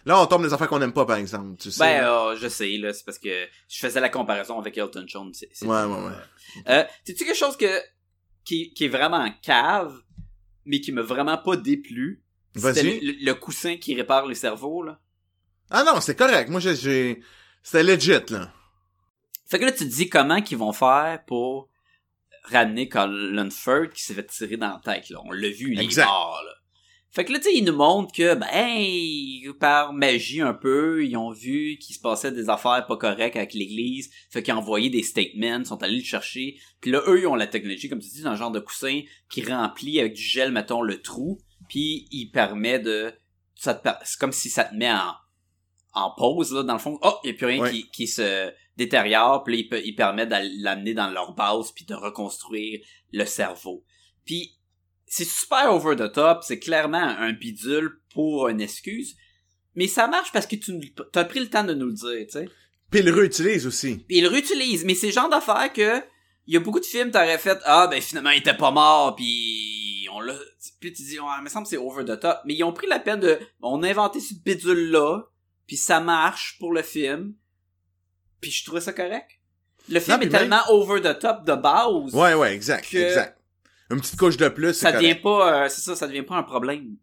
Là, 0.04 0.20
on 0.20 0.26
tombe 0.26 0.42
des 0.42 0.52
affaires 0.52 0.68
qu'on 0.68 0.80
aime 0.82 0.92
pas, 0.92 1.04
par 1.06 1.16
exemple, 1.16 1.56
tu 1.60 1.70
sais. 1.70 1.78
Ben, 1.78 2.04
euh, 2.04 2.36
je 2.36 2.48
sais, 2.48 2.68
là, 2.78 2.92
c'est 2.92 3.04
parce 3.04 3.18
que 3.18 3.46
je 3.68 3.78
faisais 3.78 4.00
la 4.00 4.08
comparaison 4.08 4.58
avec 4.58 4.76
Elton 4.78 5.04
John. 5.06 5.32
c'est- 5.34 5.48
c'est 5.52 5.66
Ouais, 5.66 5.82
tout, 5.84 5.90
ouais, 5.90 6.06
ouais. 6.06 6.62
Euh, 6.68 6.84
sais-tu 7.04 7.24
quelque 7.24 7.36
chose 7.36 7.56
que, 7.56 7.80
qui, 8.44 8.72
qui 8.72 8.86
est 8.86 8.88
vraiment 8.88 9.30
cave, 9.42 9.94
mais 10.64 10.80
qui 10.80 10.90
m'a 10.90 11.02
vraiment 11.02 11.38
pas 11.38 11.56
déplu? 11.56 12.22
C'était 12.56 12.82
Vas-y. 12.82 13.00
le, 13.00 13.12
le 13.24 13.34
coussin 13.34 13.76
qui 13.76 13.94
répare 13.94 14.26
les 14.26 14.34
cerveaux, 14.34 14.82
là. 14.82 14.98
Ah 15.70 15.84
non, 15.84 16.00
c'est 16.00 16.16
correct. 16.16 16.48
Moi, 16.50 16.58
j'ai- 16.58 16.74
j'ai... 16.74 17.20
C'était 17.62 17.84
legit, 17.84 18.10
là. 18.30 18.52
Fait 19.50 19.58
que 19.58 19.64
là, 19.64 19.72
tu 19.72 19.78
te 19.88 19.92
dis 19.94 20.08
comment 20.08 20.40
qu'ils 20.40 20.58
vont 20.58 20.72
faire 20.72 21.22
pour 21.26 21.68
ramener 22.44 22.88
Colin 22.88 23.50
Firth 23.50 23.92
qui 23.92 24.02
s'est 24.02 24.14
fait 24.14 24.26
tirer 24.26 24.56
dans 24.56 24.68
la 24.68 24.80
tête, 24.82 25.10
là. 25.10 25.20
On 25.24 25.32
l'a 25.32 25.48
vu, 25.48 25.72
il 25.74 25.80
est 25.80 25.96
mort, 26.04 26.40
là. 26.44 26.52
Fait 27.12 27.24
que 27.24 27.32
là, 27.32 27.38
tu 27.40 27.46
sais, 27.46 27.56
ils 27.56 27.64
nous 27.64 27.74
montrent 27.74 28.12
que, 28.14 28.34
ben, 28.36 29.52
par 29.58 29.92
magie 29.92 30.40
un 30.40 30.54
peu, 30.54 31.04
ils 31.04 31.16
ont 31.16 31.32
vu 31.32 31.76
qu'il 31.78 31.96
se 31.96 32.00
passait 32.00 32.30
des 32.30 32.48
affaires 32.48 32.86
pas 32.86 32.96
correctes 32.96 33.34
avec 33.34 33.52
l'église. 33.52 34.10
Fait 34.30 34.44
qu'ils 34.44 34.54
ont 34.54 34.58
envoyé 34.58 34.90
des 34.90 35.02
statements, 35.02 35.64
sont 35.64 35.82
allés 35.82 35.98
le 35.98 36.04
chercher. 36.04 36.56
Puis 36.80 36.92
là, 36.92 37.02
eux, 37.08 37.20
ils 37.20 37.26
ont 37.26 37.34
la 37.34 37.48
technologie, 37.48 37.88
comme 37.88 37.98
tu 37.98 38.08
dis, 38.10 38.22
dans 38.22 38.30
un 38.30 38.36
genre 38.36 38.52
de 38.52 38.60
coussin 38.60 39.00
qui 39.28 39.42
remplit 39.42 39.98
avec 39.98 40.12
du 40.12 40.22
gel, 40.22 40.52
mettons, 40.52 40.82
le 40.82 41.02
trou. 41.02 41.40
Puis 41.68 42.06
il 42.12 42.30
permet 42.30 42.78
de... 42.78 43.12
ça 43.56 43.74
te 43.74 43.82
per- 43.82 43.98
C'est 44.04 44.18
comme 44.20 44.30
si 44.32 44.48
ça 44.48 44.62
te 44.62 44.76
met 44.76 44.92
en, 44.92 45.12
en 45.94 46.14
pause, 46.16 46.52
là, 46.52 46.62
dans 46.62 46.74
le 46.74 46.78
fond. 46.78 46.96
Oh, 47.02 47.14
il 47.24 47.30
n'y 47.30 47.34
a 47.34 47.38
plus 47.38 47.46
rien 47.46 47.62
Ouais. 47.62 47.72
qui, 47.72 47.90
qui 47.90 48.06
se 48.06 48.52
détériore. 48.76 49.44
Puis 49.44 49.68
là, 49.70 49.78
il, 49.84 49.94
permet 49.94 50.26
de 50.26 50.62
l'amener 50.62 50.94
dans 50.94 51.10
leur 51.10 51.34
base 51.34 51.72
puis 51.72 51.84
de 51.84 51.94
reconstruire 51.94 52.80
le 53.12 53.24
cerveau. 53.24 53.84
Puis 54.24 54.56
c'est 55.06 55.26
super 55.26 55.72
over 55.72 55.96
the 55.96 56.12
top, 56.12 56.44
c'est 56.44 56.58
clairement 56.58 56.98
un 56.98 57.32
bidule 57.32 58.00
pour 58.14 58.48
une 58.48 58.60
excuse, 58.60 59.16
mais 59.74 59.88
ça 59.88 60.06
marche 60.06 60.30
parce 60.32 60.46
que 60.46 60.56
tu 60.56 60.72
as 61.14 61.24
pris 61.24 61.40
le 61.40 61.50
temps 61.50 61.64
de 61.64 61.74
nous 61.74 61.86
le 61.86 61.94
dire, 61.94 62.26
tu 62.26 62.32
sais. 62.32 62.48
Puis 62.90 63.00
il 63.00 63.06
le 63.06 63.12
réutilise 63.12 63.66
aussi. 63.66 63.96
Puis 64.08 64.18
il 64.18 64.22
le 64.22 64.28
réutilise, 64.28 64.84
mais 64.84 64.94
c'est 64.94 65.06
le 65.08 65.12
genre 65.12 65.28
d'affaire 65.28 65.72
que 65.72 66.02
il 66.46 66.54
y 66.54 66.56
a 66.56 66.60
beaucoup 66.60 66.80
de 66.80 66.84
films 66.84 67.12
t'aurais 67.12 67.38
fait 67.38 67.58
ah 67.64 67.86
ben 67.86 68.00
finalement 68.00 68.30
il 68.30 68.38
était 68.38 68.56
pas 68.56 68.72
mort 68.72 69.14
puis 69.14 70.08
on 70.12 70.18
l'a 70.18 70.34
puis 70.80 70.92
tu 70.92 71.02
dis 71.02 71.20
ouais, 71.20 71.26
il 71.38 71.44
me 71.44 71.48
semble 71.48 71.64
que 71.64 71.70
c'est 71.70 71.76
over 71.76 72.04
the 72.04 72.18
top, 72.18 72.40
mais 72.44 72.54
ils 72.54 72.64
ont 72.64 72.72
pris 72.72 72.86
la 72.86 72.98
peine 72.98 73.20
de 73.20 73.38
on 73.60 73.82
a 73.82 73.88
inventé 73.88 74.18
ce 74.18 74.34
bidule 74.34 74.90
là, 74.90 75.22
puis 75.66 75.76
ça 75.76 76.00
marche 76.00 76.56
pour 76.58 76.72
le 76.72 76.82
film. 76.82 77.34
Puis 78.40 78.50
je 78.50 78.64
trouvais 78.64 78.80
ça 78.80 78.92
correct. 78.92 79.26
Le 79.88 79.98
film 80.00 80.16
est 80.22 80.26
même- 80.26 80.30
tellement 80.30 80.60
over 80.68 81.00
the 81.00 81.18
top 81.18 81.44
de 81.44 81.54
base. 81.54 82.14
Ouais, 82.14 82.34
ouais, 82.34 82.54
exact, 82.54 82.88
Que- 82.90 82.96
exact. 82.98 83.36
Une 83.90 84.00
petite 84.00 84.16
couche 84.18 84.36
de 84.36 84.48
plus, 84.48 84.72
ça 84.74 84.92
correct. 84.92 85.02
devient 85.02 85.20
pas 85.20 85.64
euh, 85.64 85.68
c'est 85.68 85.80
ça, 85.80 85.96
ça 85.96 86.06
devient 86.06 86.22
pas 86.22 86.36
un 86.36 86.42
problème. 86.44 86.94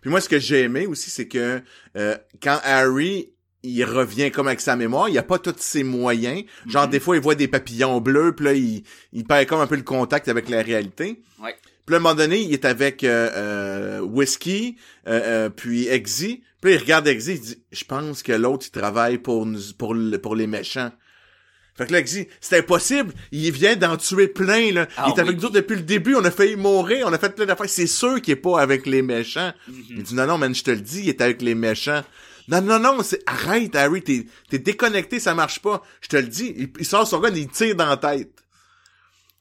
Puis 0.00 0.10
moi, 0.10 0.20
ce 0.20 0.28
que 0.28 0.38
j'ai 0.38 0.60
aimé 0.62 0.86
aussi, 0.86 1.10
c'est 1.10 1.26
que 1.26 1.60
euh, 1.96 2.16
quand 2.40 2.60
Harry 2.62 3.30
il 3.64 3.84
revient 3.84 4.30
comme 4.32 4.48
avec 4.48 4.60
sa 4.60 4.74
mémoire, 4.76 5.08
il 5.08 5.16
a 5.18 5.22
pas 5.22 5.38
tous 5.38 5.54
ses 5.58 5.84
moyens. 5.84 6.44
Genre 6.66 6.84
Mhm. 6.86 6.90
des 6.90 7.00
fois, 7.00 7.16
il 7.16 7.22
voit 7.22 7.34
des 7.36 7.46
papillons 7.48 8.00
bleus, 8.00 8.34
puis 8.34 8.44
là, 8.44 8.52
il, 8.54 8.82
il 9.12 9.24
perd 9.24 9.46
comme 9.46 9.60
un 9.60 9.66
peu 9.68 9.76
le 9.76 9.82
contact 9.82 10.26
avec 10.28 10.48
la 10.48 10.62
réalité. 10.62 11.22
Ouais. 11.40 11.54
Puis 11.86 11.94
à 11.94 11.98
un 11.98 12.00
moment 12.00 12.14
donné, 12.16 12.40
il 12.40 12.52
est 12.52 12.64
avec 12.64 13.02
euh, 13.04 13.30
euh, 13.34 14.00
Whiskey, 14.00 14.76
euh, 15.08 15.20
euh, 15.46 15.48
puis 15.48 15.88
Exy. 15.88 16.42
Puis 16.62 16.72
il 16.74 16.78
regarde 16.78 17.06
Exy, 17.08 17.32
il 17.34 17.40
dit, 17.40 17.62
je 17.72 17.84
pense 17.84 18.22
que 18.22 18.32
l'autre, 18.32 18.64
il 18.68 18.70
travaille 18.70 19.18
pour 19.18 19.44
nous, 19.44 19.60
pour, 19.76 19.92
le- 19.94 20.18
pour 20.18 20.34
les 20.36 20.46
méchants. 20.46 20.92
Fait 21.76 21.86
que 21.86 21.92
là, 21.92 21.98
Exy, 21.98 22.28
c'est 22.40 22.58
impossible. 22.58 23.12
Il 23.32 23.50
vient 23.52 23.76
d'en 23.76 23.96
tuer 23.96 24.28
plein, 24.28 24.72
là. 24.72 24.86
Ah 24.96 25.06
il 25.08 25.16
est 25.16 25.20
avec 25.20 25.36
nous 25.38 25.44
autres 25.46 25.54
depuis 25.54 25.76
le 25.76 25.82
début. 25.82 26.14
On 26.14 26.24
a 26.24 26.30
failli 26.30 26.54
mourir. 26.56 27.06
On 27.08 27.12
a 27.12 27.18
fait 27.18 27.34
plein 27.34 27.46
d'affaires. 27.46 27.68
C'est 27.68 27.86
sûr 27.86 28.20
qu'il 28.22 28.32
est 28.32 28.36
pas 28.36 28.60
avec 28.60 28.86
les 28.86 29.02
méchants. 29.02 29.52
Il 29.90 30.02
dit, 30.02 30.14
non, 30.14 30.26
non, 30.26 30.38
man, 30.38 30.54
je 30.54 30.62
te 30.62 30.70
le 30.70 30.80
dis, 30.80 31.00
il 31.00 31.08
est 31.08 31.20
avec 31.20 31.42
les 31.42 31.54
méchants. 31.54 32.02
Non, 32.48 32.60
non, 32.60 32.78
non, 32.78 33.02
c'est, 33.02 33.22
arrête, 33.26 33.74
Harry, 33.76 34.02
t'es, 34.02 34.26
déconnecté, 34.58 35.18
ça 35.20 35.34
marche 35.34 35.60
pas. 35.60 35.82
Je 36.00 36.08
te 36.08 36.16
le 36.16 36.28
dis. 36.28 36.54
Il, 36.56 36.68
il 36.78 36.84
sort 36.86 37.06
son 37.06 37.20
gun, 37.20 37.32
il 37.34 37.48
tire 37.48 37.74
dans 37.74 37.88
la 37.88 37.96
tête. 37.96 38.30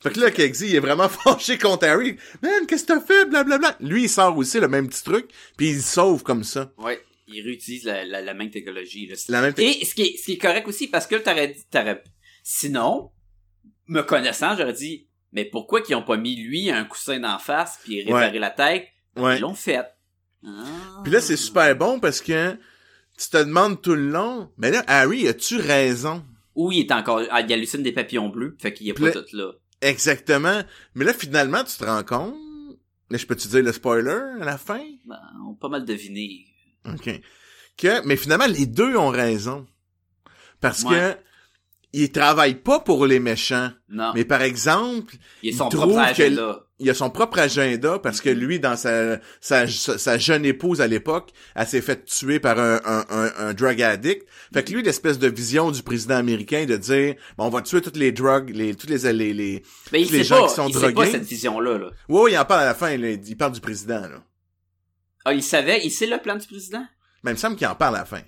Fait 0.01 0.11
que 0.11 0.19
là, 0.19 0.32
Kegzy, 0.32 0.69
il 0.69 0.76
est 0.76 0.80
vraiment 0.80 1.09
fâché 1.09 1.57
contre 1.59 1.86
Harry. 1.86 2.17
Man, 2.41 2.65
qu'est-ce 2.67 2.84
que 2.86 2.93
t'as 2.93 3.01
fait? 3.01 3.26
Blablabla. 3.26 3.76
Lui, 3.82 4.03
il 4.03 4.09
sort 4.09 4.36
aussi 4.38 4.59
le 4.59 4.67
même 4.67 4.88
petit 4.88 5.03
truc, 5.03 5.28
puis 5.57 5.69
il 5.72 5.82
sauve 5.82 6.24
comme 6.24 6.43
ça. 6.43 6.72
Ouais, 6.78 6.99
il 7.28 7.41
réutilise 7.43 7.86
la, 7.86 8.03
la, 8.05 8.22
la 8.22 8.34
même 8.34 8.49
technologie. 8.49 9.07
Là. 9.07 9.15
La 9.30 9.41
même 9.41 9.53
Et 9.57 9.86
ce 9.86 9.95
qui, 9.95 10.01
est, 10.03 10.17
ce 10.17 10.26
qui 10.26 10.34
est 10.34 10.38
correct 10.38 10.67
aussi, 10.67 10.88
parce 10.88 11.07
que 11.07 11.15
t'aurais 11.15 11.49
dit, 11.49 11.63
t'aurais... 11.69 12.03
Sinon, 12.43 13.11
me 13.88 14.01
connaissant, 14.01 14.55
j'aurais 14.57 14.74
dit, 14.74 15.07
mais 15.32 15.45
pourquoi 15.45 15.82
qu'ils 15.82 15.95
ont 15.95 16.03
pas 16.03 16.17
mis 16.17 16.36
lui 16.36 16.69
un 16.72 16.86
coussin 16.86 17.19
d'en 17.19 17.39
face 17.39 17.80
puis 17.84 18.03
réparer 18.03 18.32
Ouais. 18.34 18.39
la 18.39 18.49
tête? 18.49 18.88
Ouais. 19.15 19.38
Ils 19.38 19.41
l'ont 19.41 19.53
fait. 19.53 19.86
Ah. 20.45 21.01
Puis 21.03 21.11
là, 21.11 21.22
c'est 21.22 21.38
super 21.38 21.76
bon 21.76 21.99
parce 21.99 22.22
que 22.22 22.53
tu 23.17 23.30
te 23.30 23.38
demandes 23.38 23.82
tout 23.82 23.93
le 23.93 24.09
long, 24.09 24.51
mais 24.57 24.72
là, 24.72 24.84
Harry, 24.88 25.28
as-tu 25.28 25.57
raison? 25.57 26.26
Ou 26.55 26.72
il 26.72 26.80
est 26.80 26.91
encore, 26.91 27.22
ah, 27.30 27.41
il 27.41 27.53
hallucine 27.53 27.84
des 27.84 27.91
papillons 27.91 28.30
bleus, 28.30 28.55
fait 28.59 28.74
qu'il 28.74 28.89
est 28.89 28.93
pas 28.93 29.11
tout 29.11 29.26
là. 29.34 29.51
Exactement. 29.82 30.61
Mais 30.95 31.05
là, 31.05 31.13
finalement, 31.13 31.63
tu 31.63 31.78
te 31.78 31.84
rends 31.84 32.03
compte, 32.03 32.36
là, 33.09 33.17
je 33.17 33.26
peux 33.26 33.36
te 33.36 33.47
dire 33.47 33.63
le 33.63 33.72
spoiler 33.72 34.19
à 34.41 34.45
la 34.45 34.57
fin? 34.57 34.84
Ben, 35.05 35.19
on 35.47 35.53
pas 35.53 35.69
mal 35.69 35.86
deviné. 35.86 36.45
OK. 36.86 37.09
Que, 37.77 38.05
mais 38.05 38.15
finalement, 38.15 38.47
les 38.47 38.65
deux 38.65 38.95
ont 38.95 39.09
raison. 39.09 39.65
Parce 40.59 40.84
Ouais. 40.84 40.91
que, 40.95 41.17
ils 41.93 42.11
travaillent 42.11 42.55
pas 42.61 42.79
pour 42.79 43.05
les 43.05 43.19
méchants. 43.19 43.71
Non, 43.89 44.11
Mais 44.15 44.23
par 44.23 44.41
exemple, 44.41 45.15
il 45.43 45.49
est 45.49 45.51
il 45.51 45.57
son 45.57 45.67
trouve 45.67 45.97
agenda. 45.97 46.65
il 46.79 46.89
a 46.89 46.93
son 46.93 47.09
propre 47.09 47.39
agenda 47.39 47.99
parce 47.99 48.21
que 48.21 48.29
lui, 48.29 48.59
dans 48.61 48.77
sa, 48.77 49.19
sa, 49.41 49.67
sa 49.67 50.17
jeune 50.17 50.45
épouse 50.45 50.79
à 50.79 50.88
l'époque, 50.88 51.32
elle 51.53 51.67
s'est 51.67 51.82
fait 51.82 52.05
tuer 52.05 52.39
par 52.39 52.57
un, 52.59 52.79
un, 52.86 53.05
un, 53.09 53.32
un 53.38 53.53
drug 53.53 53.82
addict. 53.82 54.25
Fait 54.53 54.63
que 54.63 54.71
lui, 54.71 54.84
l'espèce 54.84 55.19
de 55.19 55.27
vision 55.27 55.69
du 55.71 55.84
président 55.84 56.15
américain 56.15 56.65
de 56.65 56.77
dire, 56.77 57.15
bon, 57.38 57.45
on 57.47 57.49
va 57.49 57.61
tuer 57.61 57.82
toutes 57.82 57.97
les 57.97 58.13
drugs, 58.13 58.51
les, 58.55 58.73
toutes 58.75 58.89
les, 58.89 59.11
les, 59.11 59.34
les... 59.34 59.63
Mais 59.91 60.01
il 60.03 60.11
les 60.11 60.23
gens 60.23 60.43
pas, 60.43 60.47
qui 60.47 60.53
sont 60.55 60.67
il 60.69 60.73
sait 60.75 60.79
pas 60.79 60.91
drogués. 60.91 61.11
cette 61.11 61.25
vision-là, 61.25 61.77
là. 61.77 61.89
Ouais, 62.07 62.21
ouais, 62.21 62.32
il 62.32 62.38
en 62.38 62.45
parle 62.45 62.61
à 62.61 62.65
la 62.65 62.73
fin, 62.75 62.95
là, 62.95 63.09
il 63.09 63.38
parle 63.38 63.51
du 63.51 63.59
président, 63.61 64.01
là. 64.01 64.23
Ah, 65.26 65.34
il 65.34 65.43
savait, 65.43 65.82
il 65.84 65.91
sait 65.91 66.07
le 66.07 66.17
plan 66.17 66.36
du 66.36 66.47
président? 66.47 66.86
Mais 67.24 67.32
il 67.32 67.34
me 67.36 67.39
semble 67.39 67.55
qu'il 67.55 67.67
en 67.67 67.76
parle 67.76 67.95
à 67.95 67.99
la 67.99 68.05
fin. 68.05 68.22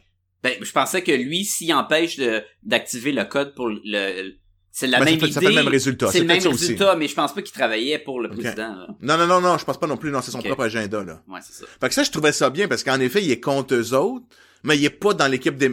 Ben, 0.43 0.53
je 0.61 0.71
pensais 0.71 1.01
que 1.01 1.11
lui, 1.11 1.45
s'il 1.45 1.73
empêche 1.73 2.19
d'activer 2.63 3.11
le 3.11 3.23
code 3.25 3.55
pour 3.55 3.69
le, 3.69 4.33
c'est 4.71 4.87
la 4.87 4.99
Ben, 4.99 5.05
ça 5.05 5.11
même 5.11 5.19
fait- 5.19 5.25
idée. 5.27 5.33
ça 5.33 5.39
fait 5.41 5.47
le 5.49 5.53
même 5.55 5.67
résultat. 5.67 6.11
C'est 6.11 6.19
le 6.19 6.25
même 6.25 6.37
aussi. 6.39 6.47
résultat, 6.49 6.95
mais 6.95 7.07
je 7.07 7.15
pense 7.15 7.33
pas 7.33 7.41
qu'il 7.41 7.53
travaillait 7.53 7.99
pour 7.99 8.19
le 8.19 8.29
président, 8.29 8.75
là. 8.75 8.87
Non, 9.01 9.17
non, 9.17 9.27
non, 9.27 9.39
non, 9.41 9.57
je 9.57 9.65
pense 9.65 9.79
pas 9.79 9.87
non 9.87 9.97
plus, 9.97 10.11
non, 10.11 10.21
c'est 10.21 10.31
son 10.31 10.41
propre 10.41 10.63
agenda, 10.63 11.03
là. 11.03 11.21
Ouais, 11.27 11.39
c'est 11.41 11.53
ça. 11.53 11.65
Fait 11.79 11.87
que 11.89 11.93
ça, 11.95 12.03
je 12.03 12.11
trouvais 12.11 12.31
ça 12.33 12.49
bien 12.49 12.67
parce 12.67 12.83
qu'en 12.83 12.99
effet, 12.99 13.23
il 13.23 13.31
est 13.31 13.39
contre 13.39 13.75
eux 13.75 13.93
autres, 13.93 14.25
mais 14.63 14.77
il 14.77 14.83
est 14.85 14.89
pas 14.89 15.13
dans 15.13 15.27
l'équipe 15.27 15.57
des 15.57 15.69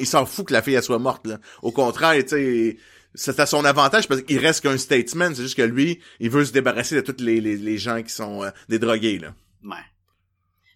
Il 0.00 0.06
s'en 0.06 0.24
fout 0.26 0.46
que 0.46 0.52
la 0.52 0.62
fille 0.62 0.74
elle 0.74 0.82
soit 0.82 0.98
morte, 0.98 1.26
là. 1.26 1.38
Au 1.62 1.72
contraire, 1.72 2.14
tu 2.22 2.28
sais, 2.28 2.76
c'est 3.14 3.40
à 3.40 3.46
son 3.46 3.64
avantage 3.64 4.06
parce 4.08 4.22
qu'il 4.22 4.38
reste 4.38 4.62
qu'un 4.62 4.78
statesman. 4.78 5.34
C'est 5.34 5.42
juste 5.42 5.56
que 5.56 5.62
lui, 5.62 6.00
il 6.20 6.30
veut 6.30 6.44
se 6.44 6.52
débarrasser 6.52 6.94
de 6.96 7.00
tous 7.00 7.22
les, 7.24 7.40
les, 7.40 7.56
les 7.56 7.78
gens 7.78 8.02
qui 8.02 8.12
sont 8.12 8.42
euh, 8.44 8.50
des 8.68 8.78
drogués, 8.78 9.18
là. 9.18 9.34
Ouais. 9.64 9.76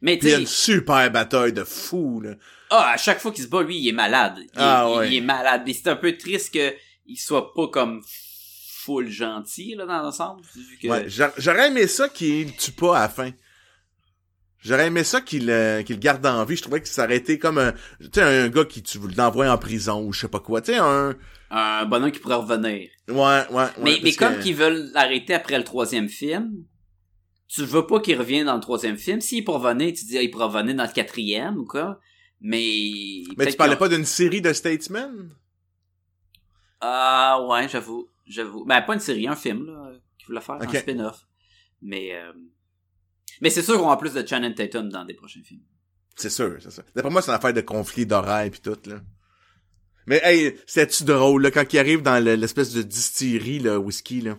Mais 0.03 0.19
il 0.23 0.29
y 0.29 0.35
a 0.35 0.39
une 0.39 0.47
super 0.47 1.11
bataille 1.11 1.53
de 1.53 1.65
fou, 1.65 2.21
là. 2.21 2.35
ah, 2.71 2.91
à 2.95 2.97
chaque 2.97 3.19
fois 3.21 3.33
qu'il 3.33 3.45
se 3.45 3.49
bat, 3.49 3.63
lui, 3.63 3.79
il 3.79 3.89
est 3.89 3.93
malade. 3.93 4.35
Il, 4.39 4.45
est- 4.45 4.51
Ah, 4.57 4.87
il- 4.89 4.99
ouais. 4.99 5.09
il 5.09 5.15
est 5.17 5.21
malade. 5.21 5.63
Mais 5.67 5.73
c'est 5.73 5.89
un 5.89 5.97
peu 5.97 6.17
triste 6.17 6.53
que 6.55 6.75
il 7.07 7.17
soit 7.17 7.55
pas 7.55 7.69
comme 7.69 8.03
full 8.85 9.09
gentil, 9.09 9.75
là, 9.77 9.87
dans 9.87 10.03
l'ensemble. 10.03 10.43
que- 10.83 10.89
Ouais, 10.89 11.05
j'a- 11.09 11.33
j'aurais 11.39 11.69
aimé 11.69 11.87
ça 11.87 12.09
qu'il 12.09 12.55
tue 12.57 12.73
pas 12.73 12.99
à 12.99 13.03
la 13.03 13.09
fin. 13.09 13.31
J'aurais 14.63 14.87
aimé 14.89 15.05
ça 15.05 15.21
qu'il 15.21 15.49
euh, 15.51 15.83
qu'il 15.83 15.97
le 15.97 16.01
garde 16.01 16.27
en 16.27 16.45
vie. 16.45 16.57
Je 16.57 16.63
trouvais 16.63 16.81
que 16.81 16.89
ça 16.89 17.05
aurait 17.05 17.17
été 17.17 17.39
comme 17.39 17.59
un, 17.59 17.73
tu 18.01 18.09
sais, 18.15 18.23
un 18.23 18.49
gars 18.49 18.65
qui 18.65 18.83
tu 18.83 18.99
l'envoies 19.17 19.49
en 19.49 19.59
prison 19.59 20.03
ou 20.03 20.13
je 20.13 20.23
sais 20.23 20.29
pas 20.29 20.41
quoi. 20.41 20.61
Tu 20.61 20.73
sais, 20.73 20.79
un, 20.79 21.15
Un 21.51 21.85
bonhomme 21.85 22.11
qui 22.11 22.19
pourrait 22.19 22.35
revenir. 22.37 22.89
ouais, 23.09 23.15
ouais, 23.15 23.47
ouais. 23.51 23.67
mais 23.83 24.01
mais 24.03 24.13
comme 24.13 24.37
que- 24.39 24.43
qu'ils 24.43 24.57
veulent 24.57 24.91
l'arrêter 24.93 25.35
après 25.35 25.57
le 25.59 25.63
troisième 25.65 26.09
film, 26.09 26.51
tu 27.49 27.65
veux 27.65 27.87
pas 27.87 28.01
qu'il 28.01 28.19
revienne 28.19 28.47
dans 28.47 28.55
le 28.55 28.61
troisième 28.61 28.97
film. 28.97 29.21
S'il 29.21 29.45
revenir, 29.49 29.93
tu 29.93 30.05
dis, 30.05 30.19
ah, 30.19 30.23
il 30.23 30.35
revenir 30.35 30.75
dans 30.75 30.87
le 30.87 30.93
quatrième 30.93 31.59
ou 31.59 31.65
quoi. 31.65 32.01
Mais... 32.41 33.23
Mais 33.37 33.47
tu 33.47 33.57
parlais 33.57 33.77
pas 33.77 33.89
d'une 33.89 34.05
série 34.05 34.41
de 34.41 34.53
Statesmen? 34.53 35.31
Ah 36.81 37.45
ouais, 37.49 37.69
j'avoue, 37.69 38.11
j'avoue. 38.27 38.65
Ben 38.67 38.83
pas 38.83 38.95
une 38.95 39.01
série, 39.01 39.27
un 39.27 39.37
film 39.37 39.67
là 39.67 39.93
qu'il 40.19 40.27
voulait 40.27 40.41
faire, 40.41 40.57
un 40.61 40.69
spin-off. 40.69 41.27
Mais 41.81 42.15
euh... 42.15 42.33
mais 43.41 43.51
c'est 43.51 43.63
sûr 43.63 43.79
qu'on 43.79 43.85
aura 43.85 43.99
plus 43.99 44.13
de 44.13 44.27
Channing 44.27 44.55
Tatum 44.55 44.91
dans 44.91 45.05
des 45.05 45.15
prochains 45.15 45.43
films. 45.43 45.63
C'est 46.17 46.31
sûr, 46.31 46.57
c'est 46.61 46.71
ça. 46.71 46.83
D'après 46.95 47.11
moi, 47.11 47.23
c'est 47.23 47.31
une 47.31 47.37
affaire 47.37 47.55
de 47.55 47.61
conflit 47.61 48.07
d'horaire 48.07 48.51
pis 48.51 48.61
tout, 48.61 48.79
là. 48.87 49.01
Mais 50.07 50.21
hey, 50.23 50.57
c'était-tu 50.67 51.05
drôle, 51.05 51.43
là, 51.43 51.51
quand 51.51 51.73
il 51.73 51.79
arrive 51.79 52.03
dans 52.03 52.23
le- 52.23 52.37
l'espèce 52.37 52.73
de 52.73 52.83
distillerie, 52.83 53.59
là, 53.59 53.79
whisky, 53.79 54.21
là? 54.21 54.39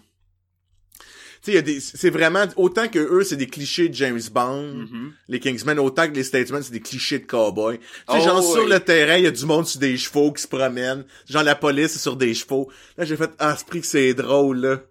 Tu 0.99 0.99
sais, 0.99 1.01
il 1.01 1.01
y 1.01 1.01
a 1.01 1.05
des, 1.05 1.36
c'est 1.79 2.09
vraiment, 2.09 2.45
autant 2.55 2.87
que 2.87 2.99
eux, 2.99 3.23
c'est 3.23 3.35
des 3.35 3.47
clichés 3.47 3.89
de 3.89 3.93
James 3.95 4.19
Bond, 4.31 4.73
Mm-hmm. 4.75 5.11
les 5.29 5.39
Kingsmen, 5.39 5.79
autant 5.79 6.07
que 6.07 6.13
les 6.13 6.23
Statesmen, 6.23 6.61
c'est 6.63 6.71
des 6.73 6.79
clichés 6.81 7.19
de 7.19 7.25
cowboys. 7.25 7.77
Tu 7.77 7.83
sais, 7.83 8.19
Oh, 8.21 8.23
genre, 8.23 8.43
sur 8.43 8.63
oui. 8.63 8.69
le 8.69 8.79
terrain, 8.79 9.17
il 9.17 9.23
y 9.23 9.27
a 9.27 9.31
du 9.31 9.45
monde 9.45 9.65
sur 9.67 9.79
des 9.79 9.97
chevaux 9.97 10.31
qui 10.31 10.41
se 10.43 10.47
promènent. 10.47 11.05
Genre, 11.29 11.43
la 11.43 11.55
police 11.55 11.95
est 11.95 11.99
sur 11.99 12.15
des 12.15 12.33
chevaux. 12.33 12.69
Là, 12.97 13.05
j'ai 13.05 13.15
fait, 13.17 13.29
ah, 13.39 13.55
ce 13.57 13.65
prix 13.65 13.81
que 13.81 13.87
c'est 13.87 14.13
drôle, 14.13 14.57
là. 14.59 14.81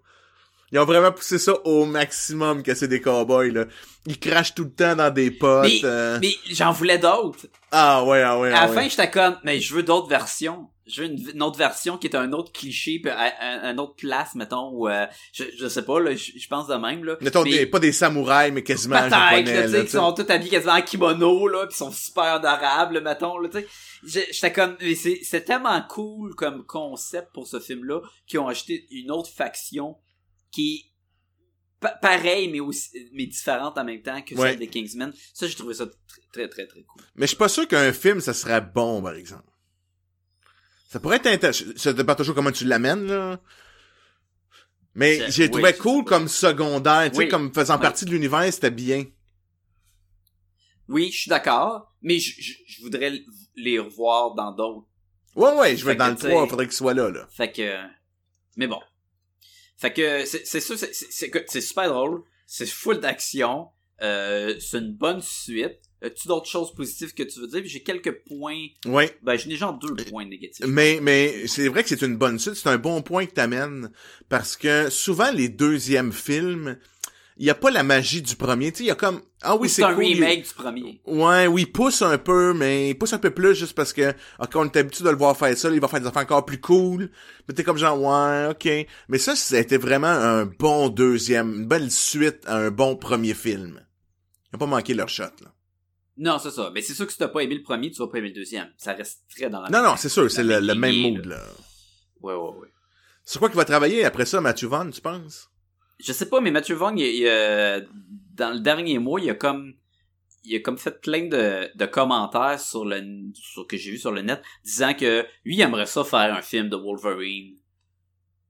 Ils 0.71 0.79
ont 0.79 0.85
vraiment 0.85 1.13
poussé 1.13 1.37
ça 1.39 1.53
au 1.65 1.85
maximum 1.85 2.61
que 2.61 2.73
c'est 2.73 2.89
des 2.89 2.99
cowboys, 2.99 3.51
là. 3.51 3.65
Ils 4.05 4.19
crachent 4.19 4.53
tout 4.53 4.65
le 4.65 4.71
temps 4.73 4.95
dans 4.95 5.13
des 5.13 5.31
potes. 5.31 5.63
Mais, 5.63 5.79
euh. 5.85 6.19
mais 6.21 6.33
j'en 6.49 6.71
voulais 6.71 6.97
d'autres. 6.97 7.47
Ah 7.71 8.03
ouais, 8.03 8.21
ah 8.21 8.37
ouais, 8.39 8.51
À 8.51 8.57
ah 8.57 8.65
la 8.65 8.71
ouais. 8.71 8.75
fin, 8.83 8.89
j'étais 8.89 9.09
comme, 9.09 9.37
mais 9.43 9.59
je 9.61 9.73
veux 9.73 9.83
d'autres 9.83 10.09
versions. 10.09 10.69
Je 10.85 11.01
veux 11.01 11.07
une, 11.09 11.29
une 11.33 11.41
autre 11.41 11.57
version 11.57 11.97
qui 11.97 12.07
est 12.07 12.15
un 12.15 12.31
autre 12.31 12.51
cliché, 12.53 12.99
puis 13.01 13.11
un, 13.11 13.77
autre 13.77 13.95
place, 13.95 14.35
mettons, 14.35 14.69
ou 14.71 14.87
euh, 14.87 15.05
je, 15.33 15.43
je 15.57 15.67
sais 15.67 15.83
pas, 15.83 15.99
là, 15.99 16.15
je, 16.15 16.31
je 16.37 16.47
pense 16.47 16.67
de 16.67 16.75
même, 16.75 17.03
là. 17.03 17.17
Mettons, 17.19 17.43
Mais- 17.43 17.51
des, 17.51 17.65
pas 17.65 17.79
des 17.79 17.91
samouraïs, 17.91 18.53
mais 18.53 18.63
quasiment 18.63 18.95
là, 18.95 19.09
japonais, 19.09 19.53
là, 19.53 19.67
sais, 19.67 19.79
tu 19.79 19.85
qui 19.85 19.91
sais. 19.91 19.97
sont 19.97 20.13
tous 20.13 20.29
habillés 20.29 20.51
quasiment 20.51 20.73
en 20.73 20.81
kimono, 20.81 21.47
là, 21.49 21.67
pis 21.67 21.75
sont 21.75 21.91
super 21.91 22.35
adorables, 22.35 23.01
mettons, 23.01 23.37
là, 23.37 23.49
tu 23.49 23.59
sais. 23.59 24.27
J'étais 24.31 24.53
comme, 24.53 24.77
mais 24.81 24.95
c'est, 24.95 25.19
c'est 25.23 25.41
tellement 25.41 25.81
cool 25.89 26.35
comme 26.35 26.65
concept 26.65 27.33
pour 27.33 27.47
ce 27.47 27.59
film-là, 27.59 27.99
qu'ils 28.25 28.39
ont 28.39 28.47
acheté 28.47 28.85
une 28.91 29.11
autre 29.11 29.29
faction 29.29 29.97
qui 30.57 30.91
est 31.83 31.87
pareille, 32.01 32.49
mais 32.49 32.59
aussi, 32.59 32.89
mais 33.13 33.27
différente 33.27 33.77
en 33.77 33.83
même 33.83 34.01
temps 34.01 34.21
que 34.23 34.33
Ouais. 34.35 34.49
celle 34.51 34.59
des 34.59 34.67
Kingsmen. 34.67 35.13
Ça, 35.33 35.47
j'ai 35.47 35.55
trouvé 35.55 35.73
ça 35.75 35.85
tr- 35.85 35.93
très, 36.33 36.47
très, 36.49 36.65
très 36.65 36.81
cool. 36.83 37.01
Mais 37.15 37.25
je 37.25 37.29
suis 37.29 37.37
pas 37.37 37.49
sûr 37.49 37.67
qu'un 37.67 37.93
film, 37.93 38.19
ça 38.21 38.33
serait 38.33 38.61
bon, 38.61 39.01
par 39.01 39.13
exemple. 39.13 39.43
Ça 40.89 40.99
pourrait 40.99 41.17
être 41.17 41.27
intéressant. 41.27 41.65
Ça 41.75 41.93
dépend 41.93 42.15
toujours 42.15 42.33
comment 42.33 42.51
tu 42.51 42.65
l'amènes, 42.65 43.05
là. 43.07 43.39
Mais 44.95 45.29
j'ai 45.29 45.51
trouvé 45.51 45.73
cool 45.73 46.03
comme 46.03 46.27
secondaire, 46.27 47.11
tu 47.11 47.17
sais, 47.17 47.27
comme 47.27 47.53
faisant 47.53 47.77
partie 47.77 48.05
de 48.05 48.09
l'univers, 48.11 48.51
c'était 48.51 48.71
bien. 48.71 49.05
Oui, 50.89 51.11
je 51.11 51.17
suis 51.19 51.29
d'accord, 51.29 51.93
mais 52.01 52.17
je, 52.19 52.33
je, 52.41 52.53
je 52.65 52.81
voudrais 52.81 53.13
les 53.55 53.77
revoir 53.77 54.33
dans 54.33 54.51
d'autres. 54.51 54.87
Ouais, 55.35 55.53
ouais, 55.55 55.77
je 55.77 55.85
vais 55.85 55.91
Fait 55.91 55.97
dans 55.97 56.07
le 56.07 56.15
tu 56.15 56.21
sais- 56.21 56.29
3, 56.29 56.45
il 56.45 56.49
faudrait 56.49 56.65
qu'il 56.65 56.73
soit 56.75 56.93
là, 56.95 57.11
là. 57.11 57.27
Fait 57.29 57.51
que, 57.51 57.77
mais 58.55 58.65
bon. 58.67 58.79
Fait 59.77 59.93
que 59.93 60.25
c'est 60.25 60.45
c'est 60.45 60.59
sûr, 60.59 60.77
c'est- 60.77 60.93
c'est 60.93 61.07
c'est 61.11 61.29
que- 61.29 61.43
c'est 61.47 61.61
super 61.61 61.87
drôle, 61.89 62.23
c'est 62.45 62.65
full 62.67 62.99
d'action, 62.99 63.67
euh, 64.01 64.55
c'est 64.59 64.79
une 64.79 64.93
bonne 64.93 65.21
suite. 65.21 65.79
As-tu 66.01 66.27
d'autres 66.27 66.45
choses 66.47 66.73
positives 66.75 67.13
que 67.15 67.23
tu 67.23 67.39
veux 67.39 67.47
dire? 67.47 67.61
J'ai 67.65 67.81
quelques 67.81 68.23
points, 68.27 68.67
Ouais. 68.85 69.17
ben 69.23 69.35
j'ai 69.35 69.55
genre 69.55 69.73
deux 69.77 69.95
points 70.05 70.25
négatifs. 70.25 70.63
Mais, 70.67 70.99
mais 71.01 71.47
c'est 71.47 71.67
vrai 71.69 71.81
que 71.83 71.89
c'est 71.89 72.03
une 72.03 72.17
bonne 72.17 72.37
suite, 72.37 72.53
c'est 72.55 72.69
un 72.69 72.77
bon 72.77 73.01
point 73.01 73.25
que 73.25 73.31
t'amènes, 73.33 73.91
parce 74.29 74.55
que 74.55 74.89
souvent, 74.91 75.31
les 75.31 75.49
deuxièmes 75.49 76.11
films, 76.13 76.77
il 77.39 77.45
y 77.45 77.49
a 77.49 77.55
pas 77.55 77.69
la 77.71 77.83
magie 77.83 78.21
du 78.21 78.35
premier, 78.35 78.71
tu 78.71 78.79
sais, 78.79 78.83
il 78.85 78.87
y 78.87 78.91
a 78.91 78.95
comme, 78.95 79.21
ah 79.41 79.55
oui, 79.55 79.67
Ou 79.67 79.69
c'est 79.69 79.75
c'est 79.81 79.83
un 79.83 79.93
cool. 79.93 80.05
il- 80.05 80.13
remake 80.23 80.47
du 80.47 80.53
premier. 80.53 81.01
Ouais, 81.05 81.47
oui, 81.47 81.61
il 81.63 81.71
pousse 81.71 82.01
un 82.01 82.17
peu, 82.17 82.53
mais 82.53 82.89
il 82.89 82.95
pousse 82.97 83.13
un 83.13 83.19
peu 83.19 83.29
plus 83.31 83.53
juste 83.55 83.73
parce 83.73 83.93
que, 83.93 84.11
ok, 84.39 84.55
on 84.55 84.65
est 84.65 84.75
habitué 84.77 85.03
de 85.03 85.09
le 85.09 85.15
voir 85.17 85.37
faire 85.37 85.55
ça, 85.57 85.69
là, 85.69 85.75
il 85.75 85.81
va 85.81 85.87
faire 85.87 86.01
des 86.01 86.07
affaires 86.07 86.23
encore 86.23 86.45
plus 86.45 86.59
cool. 86.59 87.11
Mais 87.47 87.53
t'es 87.53 87.63
comme 87.63 87.77
genre, 87.77 87.99
ouais, 88.01 88.47
ok. 88.51 88.87
Mais 89.09 89.17
ça, 89.19 89.35
ça 89.35 89.55
a 89.55 89.59
été 89.59 89.77
vraiment 89.77 90.07
un 90.07 90.45
bon 90.45 90.89
deuxième, 90.89 91.53
une 91.53 91.67
belle 91.67 91.91
suite 91.91 92.41
à 92.47 92.57
un 92.57 92.71
bon 92.71 92.95
premier 92.95 93.33
film. 93.33 93.81
Ils 94.51 94.55
ont 94.55 94.59
pas 94.59 94.65
manqué 94.65 94.93
leur 94.93 95.09
shot, 95.09 95.23
là. 95.43 95.53
Non, 96.19 96.39
c'est 96.39 96.49
ça. 96.49 96.71
Mais 96.73 96.81
c'est 96.81 96.95
sûr 96.95 97.05
que 97.05 97.11
si 97.11 97.19
t'as 97.19 97.27
pas 97.27 97.41
aimé 97.41 97.53
le 97.53 97.61
premier, 97.61 97.91
tu 97.91 97.99
vas 97.99 98.07
pas 98.07 98.17
aimer 98.17 98.29
le 98.29 98.33
deuxième. 98.33 98.69
Ça 98.77 98.93
reste 98.93 99.19
très 99.29 99.51
dans 99.51 99.61
la 99.61 99.69
Non, 99.69 99.79
même- 99.83 99.91
non, 99.91 99.95
c'est 99.97 100.09
sûr, 100.09 100.31
c'est 100.31 100.43
le, 100.43 100.59
le 100.59 100.73
même 100.73 100.95
mood, 100.95 101.25
là. 101.25 101.39
Ouais, 102.21 102.33
ouais, 102.33 102.39
ouais. 102.59 102.67
C'est 103.23 103.37
quoi 103.37 103.49
qui 103.49 103.55
va 103.57 103.65
travailler 103.65 104.03
après 104.03 104.25
ça, 104.25 104.41
Matthew 104.41 104.65
Vaughn, 104.65 104.89
tu 104.89 105.01
penses? 105.01 105.47
Je 105.99 106.13
sais 106.13 106.29
pas, 106.29 106.41
mais 106.41 106.51
Mathieu 106.51 106.75
Vaughn, 106.75 106.97
il, 106.97 107.05
il, 107.05 107.27
euh, 107.27 107.81
dans 108.33 108.51
le 108.51 108.59
dernier 108.59 108.99
mois, 108.99 109.19
il 109.19 109.29
a 109.29 109.33
comme, 109.33 109.73
il 110.43 110.55
a 110.55 110.59
comme 110.59 110.77
fait 110.77 111.01
plein 111.01 111.27
de, 111.27 111.69
de 111.75 111.85
commentaires 111.85 112.59
sur 112.59 112.85
le, 112.85 113.01
sur 113.33 113.65
que 113.67 113.77
j'ai 113.77 113.91
vu 113.91 113.97
sur 113.97 114.11
le 114.11 114.21
net, 114.21 114.41
disant 114.63 114.93
que 114.93 115.25
lui, 115.43 115.55
il 115.55 115.61
aimerait 115.61 115.85
ça 115.87 116.03
faire 116.03 116.33
un 116.35 116.41
film 116.41 116.69
de 116.69 116.75
Wolverine. 116.75 117.57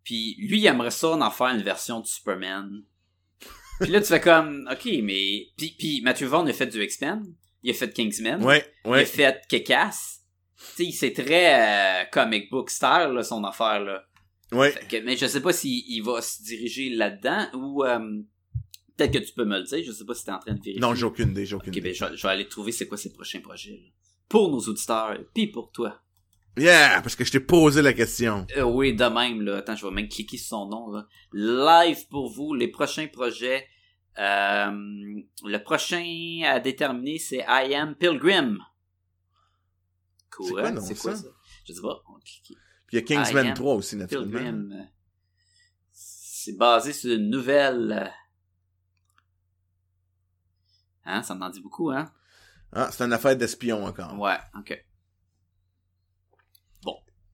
Puis 0.04 0.36
lui, 0.40 0.60
il 0.60 0.66
aimerait 0.68 0.92
ça 0.92 1.10
en 1.10 1.32
faire 1.32 1.48
une 1.48 1.62
version 1.64 2.00
de 2.02 2.06
Superman. 2.06 2.84
Puis 3.80 3.92
là, 3.92 4.02
tu 4.02 4.08
fais 4.08 4.22
comme, 4.22 4.68
ok, 4.72 4.86
mais, 5.04 5.48
puis, 5.58 5.76
puis 5.78 6.02
Mathieu 6.02 6.28
Vaughn 6.28 6.48
a 6.48 6.54
fait 6.54 6.68
du 6.68 6.82
X-Men, 6.82 7.24
il 7.64 7.72
a 7.72 7.74
fait 7.74 7.94
Kingsman, 7.94 8.44
Ouais, 8.44 8.66
il 8.86 8.88
a 8.88 8.92
ouais. 8.92 9.06
fait 9.06 9.46
Kick-Ass. 9.48 10.22
Tu 10.76 10.86
sais, 10.86 10.92
c'est 10.92 11.14
très 11.14 12.02
euh, 12.02 12.06
comic 12.12 12.50
book 12.50 12.70
style, 12.72 13.12
là, 13.14 13.24
son 13.24 13.44
affaire, 13.44 13.80
là. 13.80 14.04
Ouais. 14.52 14.74
Que- 14.90 15.04
mais 15.04 15.18
je 15.18 15.26
sais 15.26 15.42
pas 15.42 15.52
s'il 15.54 15.84
il 15.90 16.02
va 16.02 16.22
se 16.22 16.42
diriger 16.44 16.90
là-dedans 16.90 17.48
ou 17.54 17.84
euh, 17.84 18.00
peut-être 18.96 19.14
que 19.14 19.18
tu 19.20 19.34
peux 19.34 19.46
me 19.46 19.58
le 19.58 19.64
dire. 19.64 19.84
Je 19.86 19.92
sais 19.92 20.06
pas 20.06 20.14
si 20.14 20.24
t'es 20.26 20.32
en 20.32 20.40
train 20.40 20.54
de 20.54 20.60
vérifier. 20.60 20.80
Non, 20.80 20.96
j'ai 20.96 21.06
aucune 21.06 21.32
idée, 21.32 21.46
j'ai 21.46 21.56
aucune 21.56 21.72
Ok, 21.72 21.78
idée. 21.78 21.90
ben 21.90 21.96
je, 21.96 22.06
vais- 22.06 22.16
je 22.18 22.24
vais 22.24 22.30
aller 22.34 22.48
trouver 22.48 22.72
c'est 22.72 22.88
quoi 22.88 22.98
ses 22.98 23.12
prochains 23.14 23.42
projets. 23.42 23.72
là. 23.84 23.90
Pour 24.30 24.50
nos 24.50 24.60
auditeurs, 24.60 25.18
puis 25.34 25.48
pour 25.48 25.72
toi. 25.72 26.02
Yeah, 26.58 27.02
parce 27.02 27.16
que 27.16 27.24
je 27.24 27.32
t'ai 27.32 27.40
posé 27.40 27.82
la 27.82 27.94
question. 27.94 28.48
Euh, 28.58 28.64
oui, 28.64 28.96
de 28.96 29.04
même, 29.06 29.42
là. 29.42 29.58
Attends, 29.58 29.76
je 29.76 29.86
vais 29.86 29.92
même 29.94 30.08
cliquer 30.10 30.38
sur 30.38 30.48
son 30.58 30.68
nom, 30.68 30.90
là. 30.92 31.08
Live 31.32 32.08
pour 32.10 32.30
vous, 32.32 32.54
les 32.56 32.68
prochains 32.68 33.08
projets. 33.08 33.68
Euh, 34.18 34.72
le 35.46 35.58
prochain 35.60 36.42
à 36.46 36.60
déterminer, 36.60 37.20
c'est 37.20 37.46
I 37.48 37.76
Am 37.76 37.96
Pilgrim. 37.96 38.58
Cool, 40.32 40.46
C'est 40.48 40.52
quoi, 40.54 40.72
non, 40.72 40.82
quoi? 40.82 41.16
ça? 41.16 41.28
Je 41.68 41.74
sais 41.74 41.82
pas. 41.82 42.02
On 42.10 42.14
va 42.14 42.20
cliquer. 42.26 42.56
Puis 42.88 42.98
il 42.98 43.00
y 43.02 43.04
a 43.04 43.06
Kingsman 43.06 43.46
I 43.46 43.50
am 43.50 43.54
3 43.54 43.74
aussi, 43.76 43.96
naturellement. 43.98 44.88
C'est 45.92 46.58
basé 46.58 46.94
sur 46.94 47.14
une 47.14 47.30
nouvelle. 47.30 47.92
euh, 47.92 48.10
Hein, 51.10 51.24
ça 51.24 51.36
m'en 51.36 51.50
dit 51.50 51.62
beaucoup, 51.62 51.90
hein? 51.92 52.12
Ah, 52.74 52.90
c'est 52.92 53.04
une 53.06 53.14
affaire 53.14 53.36
d'espion 53.38 53.86
encore. 53.86 54.18
Ouais, 54.20 54.38
ok. 54.58 54.84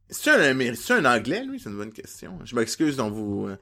C'est 0.10 0.30
un, 0.30 0.40
Améri- 0.54 0.76
c'est 0.76 0.94
un 0.94 1.06
anglais, 1.06 1.44
lui? 1.44 1.60
C'est 1.60 1.70
une 1.70 1.78
bonne 1.78 1.92
question. 1.94 2.38
Je 2.44 2.56
m'excuse, 2.56 3.00
on 3.00 3.10
vous, 3.10 3.48
euh, 3.48 3.58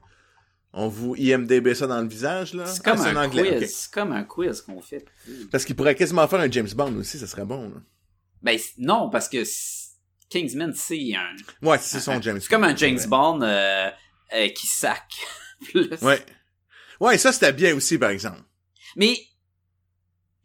on 0.74 0.86
vous 0.88 1.14
IMDB 1.16 1.72
ça 1.74 1.86
dans 1.86 2.00
le 2.02 2.08
visage, 2.08 2.52
là. 2.52 2.66
C'est 2.66 2.84
comme 2.84 2.98
Ah, 3.00 3.08
un, 3.08 3.16
anglais, 3.16 3.56
quiz. 3.56 3.74
C'est 3.74 3.90
comme 3.92 4.12
un 4.12 4.24
quiz 4.24 4.60
qu'on 4.60 4.82
fait. 4.82 5.06
Parce 5.50 5.64
qu'il 5.64 5.74
pourrait 5.76 5.94
quasiment 5.94 6.28
faire 6.28 6.40
un 6.40 6.50
James 6.50 6.68
Bond 6.74 6.94
aussi, 6.96 7.18
ça 7.18 7.26
serait 7.26 7.46
bon, 7.46 7.70
là. 7.70 7.76
Ben, 8.42 8.58
non, 8.76 9.08
parce 9.08 9.30
que 9.30 9.44
Kingsman, 10.32 10.72
c'est 10.74 11.14
un. 11.14 11.36
Ouais, 11.66 11.76
c'est 11.78 12.00
son 12.00 12.20
James 12.22 12.40
C'est 12.40 12.48
comme 12.48 12.64
un 12.64 12.74
James. 12.74 12.98
Bond 13.06 13.42
euh, 13.42 13.90
euh, 14.34 14.48
qui 14.48 14.66
sac. 14.66 15.12
Ouais. 16.02 16.20
Ouais, 17.00 17.18
ça 17.18 17.32
c'était 17.32 17.52
bien 17.52 17.76
aussi, 17.76 17.98
par 17.98 18.10
exemple. 18.10 18.40
Mais 18.96 19.16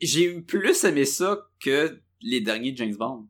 j'ai 0.01 0.41
plus 0.41 0.83
aimé 0.83 1.05
ça 1.05 1.39
que 1.63 1.99
les 2.21 2.41
derniers 2.41 2.75
James 2.75 2.95
Bond. 2.95 3.27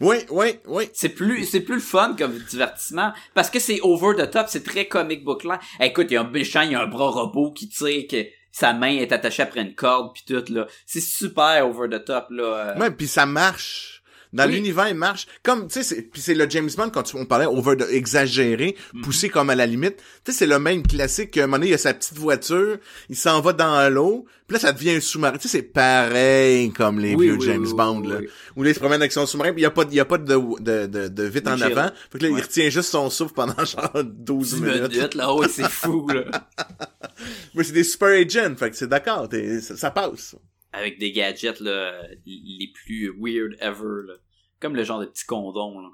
Oui, 0.00 0.16
oui, 0.30 0.58
oui. 0.66 0.90
C'est 0.92 1.08
plus, 1.08 1.46
c'est 1.46 1.60
plus 1.62 1.76
le 1.76 1.80
fun 1.80 2.14
comme 2.18 2.38
divertissement. 2.38 3.12
Parce 3.34 3.48
que 3.48 3.58
c'est 3.58 3.80
over 3.80 4.14
the 4.16 4.30
top, 4.30 4.46
c'est 4.50 4.62
très 4.62 4.86
comic 4.86 5.24
book 5.24 5.44
là. 5.44 5.58
Écoute, 5.80 6.08
il 6.10 6.14
y 6.14 6.16
a 6.18 6.20
un 6.20 6.30
méchant, 6.30 6.60
il 6.60 6.72
y 6.72 6.74
a 6.74 6.82
un 6.82 6.86
bras 6.86 7.08
robot 7.10 7.52
qui 7.52 7.68
tire, 7.70 8.04
que 8.08 8.26
sa 8.52 8.72
main 8.74 8.94
est 8.98 9.12
attachée 9.12 9.42
après 9.42 9.62
une 9.62 9.74
corde 9.74 10.14
pis 10.14 10.24
tout, 10.26 10.44
là. 10.52 10.66
C'est 10.84 11.00
super 11.00 11.66
over 11.66 11.88
the 11.88 12.04
top, 12.04 12.26
là. 12.30 12.42
euh. 12.44 12.78
Ouais, 12.78 12.90
puis 12.90 13.08
ça 13.08 13.24
marche. 13.26 13.95
Dans 14.32 14.46
Oui. 14.46 14.54
l'univers, 14.54 14.88
il 14.88 14.94
marche. 14.94 15.26
Comme, 15.42 15.68
tu 15.68 15.74
sais, 15.74 15.82
c'est- 15.82 16.02
puis 16.02 16.20
c'est 16.20 16.34
le 16.34 16.48
James 16.50 16.68
Bond, 16.76 16.90
quand 16.90 17.02
tu- 17.04 17.16
on 17.16 17.24
parlait 17.26 17.46
over 17.46 17.76
de 17.76 17.84
exagéré, 17.90 18.76
Mhm. 18.94 19.02
poussé 19.02 19.28
comme 19.28 19.50
à 19.50 19.54
la 19.54 19.66
limite. 19.66 19.96
Tu 20.24 20.32
sais, 20.32 20.38
c'est 20.38 20.46
le 20.46 20.58
même 20.58 20.82
classique 20.82 21.30
qu'à 21.30 21.44
un 21.44 21.46
moment 21.46 21.58
donné, 21.58 21.70
il 21.70 21.74
a 21.74 21.78
sa 21.78 21.94
petite 21.94 22.18
voiture, 22.18 22.78
il 23.08 23.16
s'en 23.16 23.40
va 23.40 23.52
dans 23.52 23.92
l'eau, 23.92 24.26
puis 24.46 24.54
là, 24.54 24.60
ça 24.60 24.72
devient 24.72 24.90
un 24.92 25.00
sous-marin. 25.00 25.36
Tu 25.38 25.48
sais, 25.48 25.58
c'est 25.58 25.62
pareil 25.62 26.70
comme 26.72 26.98
les 26.98 27.14
Oui, 27.14 27.26
vieux 27.26 27.36
oui, 27.38 27.46
James 27.46 27.66
Bond, 27.72 28.00
là. 28.00 28.18
Où 28.56 28.62
là, 28.62 28.70
il 28.70 28.74
se 28.74 28.80
promène 28.80 29.00
avec 29.00 29.12
son 29.12 29.26
sous-marin, 29.26 29.52
puis 29.52 29.60
il 29.60 29.64
y 29.64 29.66
a 29.66 29.70
pas, 29.70 29.84
il 29.88 29.94
y 29.94 30.00
a 30.00 30.04
pas 30.04 30.18
de, 30.18 30.24
de, 30.60 30.86
de, 30.86 31.08
de 31.08 31.22
vite 31.24 31.46
en 31.48 31.60
avant. 31.60 31.90
Fait 32.10 32.18
que 32.18 32.24
là, 32.24 32.30
Ouais. 32.32 32.40
il 32.40 32.42
retient 32.42 32.68
juste 32.68 32.90
son 32.90 33.08
souffle 33.10 33.32
pendant 33.34 33.54
genre 33.64 34.02
12 34.04 34.54
10 34.54 34.60
minutes. 34.60 34.92
minutes, 34.92 35.14
là, 35.14 35.32
oh, 35.32 35.44
c'est 35.48 35.68
fou, 35.68 36.06
là. 36.08 36.24
Mais 37.54 37.64
c'est 37.64 37.72
des 37.72 37.84
super 37.84 38.08
agents, 38.08 38.54
fait 38.56 38.70
que 38.70 38.76
c'est 38.76 38.88
d'accord, 38.88 39.28
ça, 39.62 39.76
ça 39.76 39.90
passe. 39.90 40.34
Avec 40.76 40.98
des 40.98 41.12
gadgets, 41.12 41.60
là, 41.60 42.02
les 42.26 42.70
plus 42.74 43.10
weird 43.18 43.56
ever, 43.60 44.06
là. 44.06 44.14
Comme 44.60 44.76
le 44.76 44.84
genre 44.84 45.00
de 45.00 45.06
petits 45.06 45.24
condons, 45.26 45.80
là. 45.80 45.90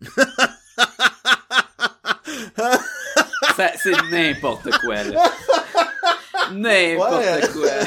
Ça, 3.56 3.70
c'est 3.82 3.92
n'importe 4.10 4.70
quoi, 4.80 5.02
là. 5.04 5.22
N'importe 6.52 7.12
Ouais. 7.24 7.48
quoi. 7.52 7.70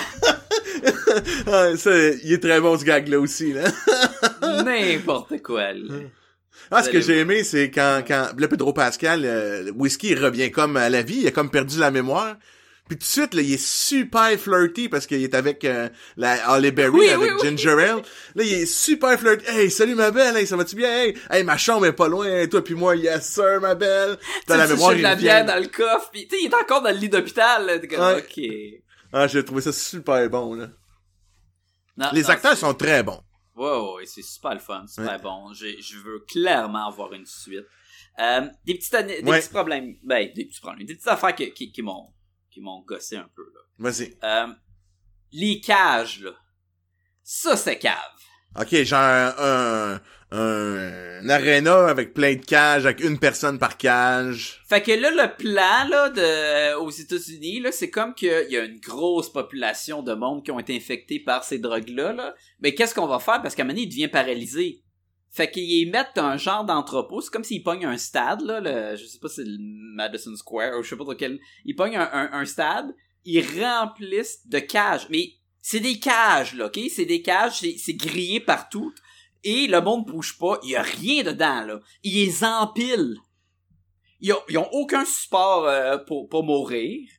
Ah, 1.47 1.75
ça, 1.77 1.91
il 2.23 2.33
est 2.33 2.43
très 2.43 2.59
bon 2.59 2.77
ce 2.77 2.83
gag-là 2.83 3.19
aussi, 3.19 3.53
là. 3.53 3.63
N'importe 4.63 5.41
quoi, 5.41 5.71
là. 5.73 5.95
Ah, 6.69 6.83
ce 6.83 6.89
que 6.89 6.99
j'ai 6.99 7.19
aimé, 7.19 7.43
c'est 7.43 7.71
quand, 7.71 8.03
quand 8.05 8.29
le 8.37 8.47
Pedro 8.47 8.73
Pascal, 8.73 9.21
euh, 9.23 9.63
le 9.63 9.71
whisky, 9.71 10.09
il 10.09 10.23
revient 10.23 10.51
comme 10.51 10.75
à 10.77 10.89
la 10.89 11.01
vie, 11.03 11.19
il 11.21 11.27
a 11.27 11.31
comme 11.31 11.49
perdu 11.49 11.79
la 11.79 11.89
mémoire. 11.91 12.35
Puis 12.87 12.97
tout 12.97 12.99
de 12.99 13.03
suite, 13.03 13.33
là, 13.33 13.41
il 13.41 13.53
est 13.53 13.65
super 13.65 14.29
flirty 14.39 14.89
parce 14.89 15.07
qu'il 15.07 15.23
est 15.23 15.33
avec 15.33 15.65
euh, 15.65 15.89
la 16.17 16.51
Holly 16.53 16.69
Berry, 16.71 16.91
Oui, 16.91 17.09
avec 17.09 17.31
oui, 17.31 17.35
oui. 17.41 17.47
Ginger 17.57 17.71
Ale. 17.71 18.01
Là, 18.35 18.43
il 18.43 18.53
est 18.53 18.65
super 18.67 19.19
flirty. 19.19 19.43
Hey, 19.47 19.71
salut 19.71 19.95
ma 19.95 20.11
belle, 20.11 20.37
hey, 20.37 20.45
ça 20.45 20.55
va-tu 20.55 20.75
bien? 20.75 20.89
Hey, 20.91 21.17
hey, 21.31 21.43
ma 21.43 21.57
chambre 21.57 21.87
est 21.87 21.93
pas 21.93 22.07
loin, 22.07 22.45
toi 22.47 22.63
puis 22.63 22.75
moi, 22.75 22.95
yes 22.95 23.27
sir, 23.27 23.59
ma 23.59 23.73
belle. 23.73 24.17
Dans 24.47 24.55
la 24.57 24.67
mémoire, 24.67 24.93
il 24.93 25.01
la 25.01 25.15
bière 25.15 25.43
dans 25.45 25.59
le 25.59 25.67
coffre, 25.67 26.11
pis 26.11 26.27
tu 26.27 26.35
sais, 26.35 26.43
il 26.43 26.51
est 26.51 26.53
encore 26.55 26.83
dans 26.83 26.91
le 26.91 26.97
lit 26.97 27.09
d'hôpital, 27.09 27.65
là. 27.65 27.79
Comme, 27.79 27.99
Ouais. 27.99 28.23
ok. 28.23 28.43
Ah, 29.13 29.27
j'ai 29.27 29.43
trouvé 29.43 29.61
ça 29.61 29.71
super 29.71 30.29
bon, 30.29 30.53
là. 30.53 30.67
Non, 31.97 32.07
Les 32.13 32.21
non, 32.23 32.29
acteurs 32.29 32.57
sont 32.57 32.73
très 32.73 33.01
bons. 33.01 33.21
Ouais, 33.55 34.03
c'est 34.05 34.21
super 34.21 34.53
le 34.53 34.59
fun, 34.59 34.85
super 34.87 35.13
Ouais. 35.13 35.19
bon. 35.23 35.53
Je 35.53 35.97
veux 36.03 36.19
clairement 36.27 36.87
avoir 36.87 37.13
une 37.13 37.25
suite. 37.25 37.65
Euh, 38.19 38.41
des 38.65 38.75
petits, 38.75 38.89
des 38.91 39.23
Ouais. 39.29 39.39
petits 39.39 39.49
problèmes, 39.49 39.95
ben, 40.03 40.29
des 40.35 40.45
petits 40.45 40.59
problèmes, 40.61 40.85
des 40.85 40.93
petites 40.95 41.07
affaires 41.07 41.33
qui, 41.33 41.51
qui, 41.51 41.71
qui 41.71 41.81
m'ont, 41.81 42.07
qui 42.55 42.61
m'ont 42.61 42.81
gossé 42.83 43.17
un 43.17 43.29
peu, 43.35 43.43
là. 43.53 43.59
Vas-y. 43.77 44.17
Euh, 44.23 44.47
les 45.33 45.59
cages, 45.59 46.21
là. 46.21 46.31
Ça, 47.21 47.57
c'est 47.57 47.77
cave. 47.77 47.93
Ok, 48.57 48.73
genre 48.83 49.01
un, 49.01 49.99
un, 49.99 50.01
un 50.31 51.29
arena 51.29 51.87
avec 51.87 52.13
plein 52.13 52.35
de 52.35 52.45
cages, 52.45 52.85
avec 52.85 53.03
une 53.03 53.19
personne 53.19 53.59
par 53.59 53.75
cage. 53.75 54.63
Fait 54.69 54.81
que 54.81 54.93
là, 54.93 55.11
le 55.11 55.35
plan, 55.35 55.89
là, 55.89 56.09
de, 56.09 56.75
aux 56.77 56.91
États-Unis, 56.91 57.59
là, 57.59 57.73
c'est 57.73 57.89
comme 57.89 58.13
qu'il 58.15 58.47
y 58.49 58.55
a 58.55 58.63
une 58.63 58.79
grosse 58.79 59.29
population 59.29 60.01
de 60.01 60.13
monde 60.13 60.45
qui 60.45 60.51
ont 60.51 60.59
été 60.59 60.73
infectés 60.73 61.19
par 61.19 61.43
ces 61.43 61.59
drogues-là, 61.59 62.13
là. 62.13 62.33
Mais 62.61 62.73
qu'est-ce 62.73 62.95
qu'on 62.95 63.07
va 63.07 63.19
faire? 63.19 63.41
Parce 63.41 63.53
qu'à 63.53 63.63
un 63.63 63.65
moment 63.65 63.73
donné, 63.75 63.87
il 63.87 63.89
devient 63.89 64.07
paralysé. 64.07 64.81
Fait 65.35 65.51
qu'ils 65.51 65.91
mettent 65.91 66.17
un 66.17 66.37
genre 66.37 66.63
d'entrepôt. 66.63 67.19
C'est 67.19 67.29
comme 67.29 67.43
s'ils 67.43 67.61
pognent 67.61 67.85
un 67.85 67.97
stade, 67.97 68.39
là, 68.39 68.61
le, 68.61 68.95
je 68.95 69.05
sais 69.05 69.19
pas 69.19 69.27
si 69.27 69.35
c'est 69.35 69.43
le 69.43 69.57
Madison 69.59 70.33
Square, 70.33 70.79
ou 70.79 70.81
je 70.83 70.87
sais 70.87 70.95
pas 70.95 71.03
dans 71.03 71.13
quel. 71.13 71.41
Ils 71.65 71.75
pognent 71.75 71.97
un, 71.97 72.45
stade, 72.45 72.95
ils 73.25 73.43
remplissent 73.61 74.47
de 74.47 74.59
cages. 74.59 75.07
Mais 75.09 75.33
c'est 75.61 75.81
des 75.81 75.99
cages, 75.99 76.53
là, 76.53 76.67
ok? 76.67 76.79
C'est 76.89 77.03
des 77.03 77.21
cages, 77.21 77.59
c'est, 77.59 77.93
grillé 77.95 78.39
partout. 78.39 78.93
Et 79.43 79.67
le 79.67 79.81
monde 79.81 80.05
bouge 80.05 80.37
pas, 80.37 80.57
il 80.63 80.69
y 80.69 80.75
a 80.77 80.81
rien 80.81 81.21
dedans, 81.23 81.65
là. 81.65 81.81
Ils 82.03 82.13
les 82.13 82.43
empilent. 82.45 83.17
Ils 84.21 84.31
ont, 84.31 84.41
ils 84.47 84.57
ont 84.57 84.69
aucun 84.71 85.03
support 85.03 85.65
euh, 85.65 85.97
pour, 85.97 86.29
pour 86.29 86.45
mourir. 86.45 87.09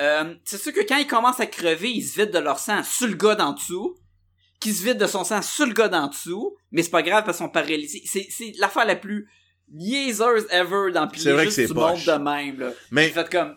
Euh, 0.00 0.34
c'est 0.42 0.60
sûr 0.60 0.72
que 0.72 0.84
quand 0.84 0.96
ils 0.96 1.06
commencent 1.06 1.38
à 1.38 1.46
crever, 1.46 1.92
ils 1.92 2.02
se 2.02 2.18
vident 2.18 2.32
de 2.32 2.42
leur 2.42 2.58
sang 2.58 2.82
sur 2.82 3.06
le 3.06 3.14
gars 3.14 3.36
d'en 3.36 3.52
dessous, 3.52 3.96
qui 4.60 4.72
se 4.74 4.84
vide 4.84 4.98
de 4.98 5.06
son 5.06 5.24
sang 5.24 5.42
sur 5.42 5.66
le 5.66 5.72
gars 5.72 5.88
d'en 5.88 6.08
dessous, 6.08 6.54
mais 6.70 6.82
c'est 6.82 6.90
pas 6.90 7.02
grave 7.02 7.24
parce 7.24 7.38
qu'ils 7.38 7.46
sont 7.46 7.52
paralysés. 7.52 8.02
C'est, 8.04 8.26
c'est 8.30 8.52
l'affaire 8.58 8.84
la 8.84 8.96
plus 8.96 9.28
niaiseuse 9.72 10.46
ever 10.50 10.92
dans 10.92 11.08
C'est 11.16 11.32
vrai 11.32 11.46
que 11.46 11.50
c'est 11.50 11.66
du 11.66 11.72
monde 11.74 11.92
poche. 11.94 12.04
de 12.06 12.12
même, 12.12 12.58
là. 12.58 12.72
Mais 12.90 13.06
J'ai 13.06 13.14
fait 13.14 13.30
comme, 13.30 13.54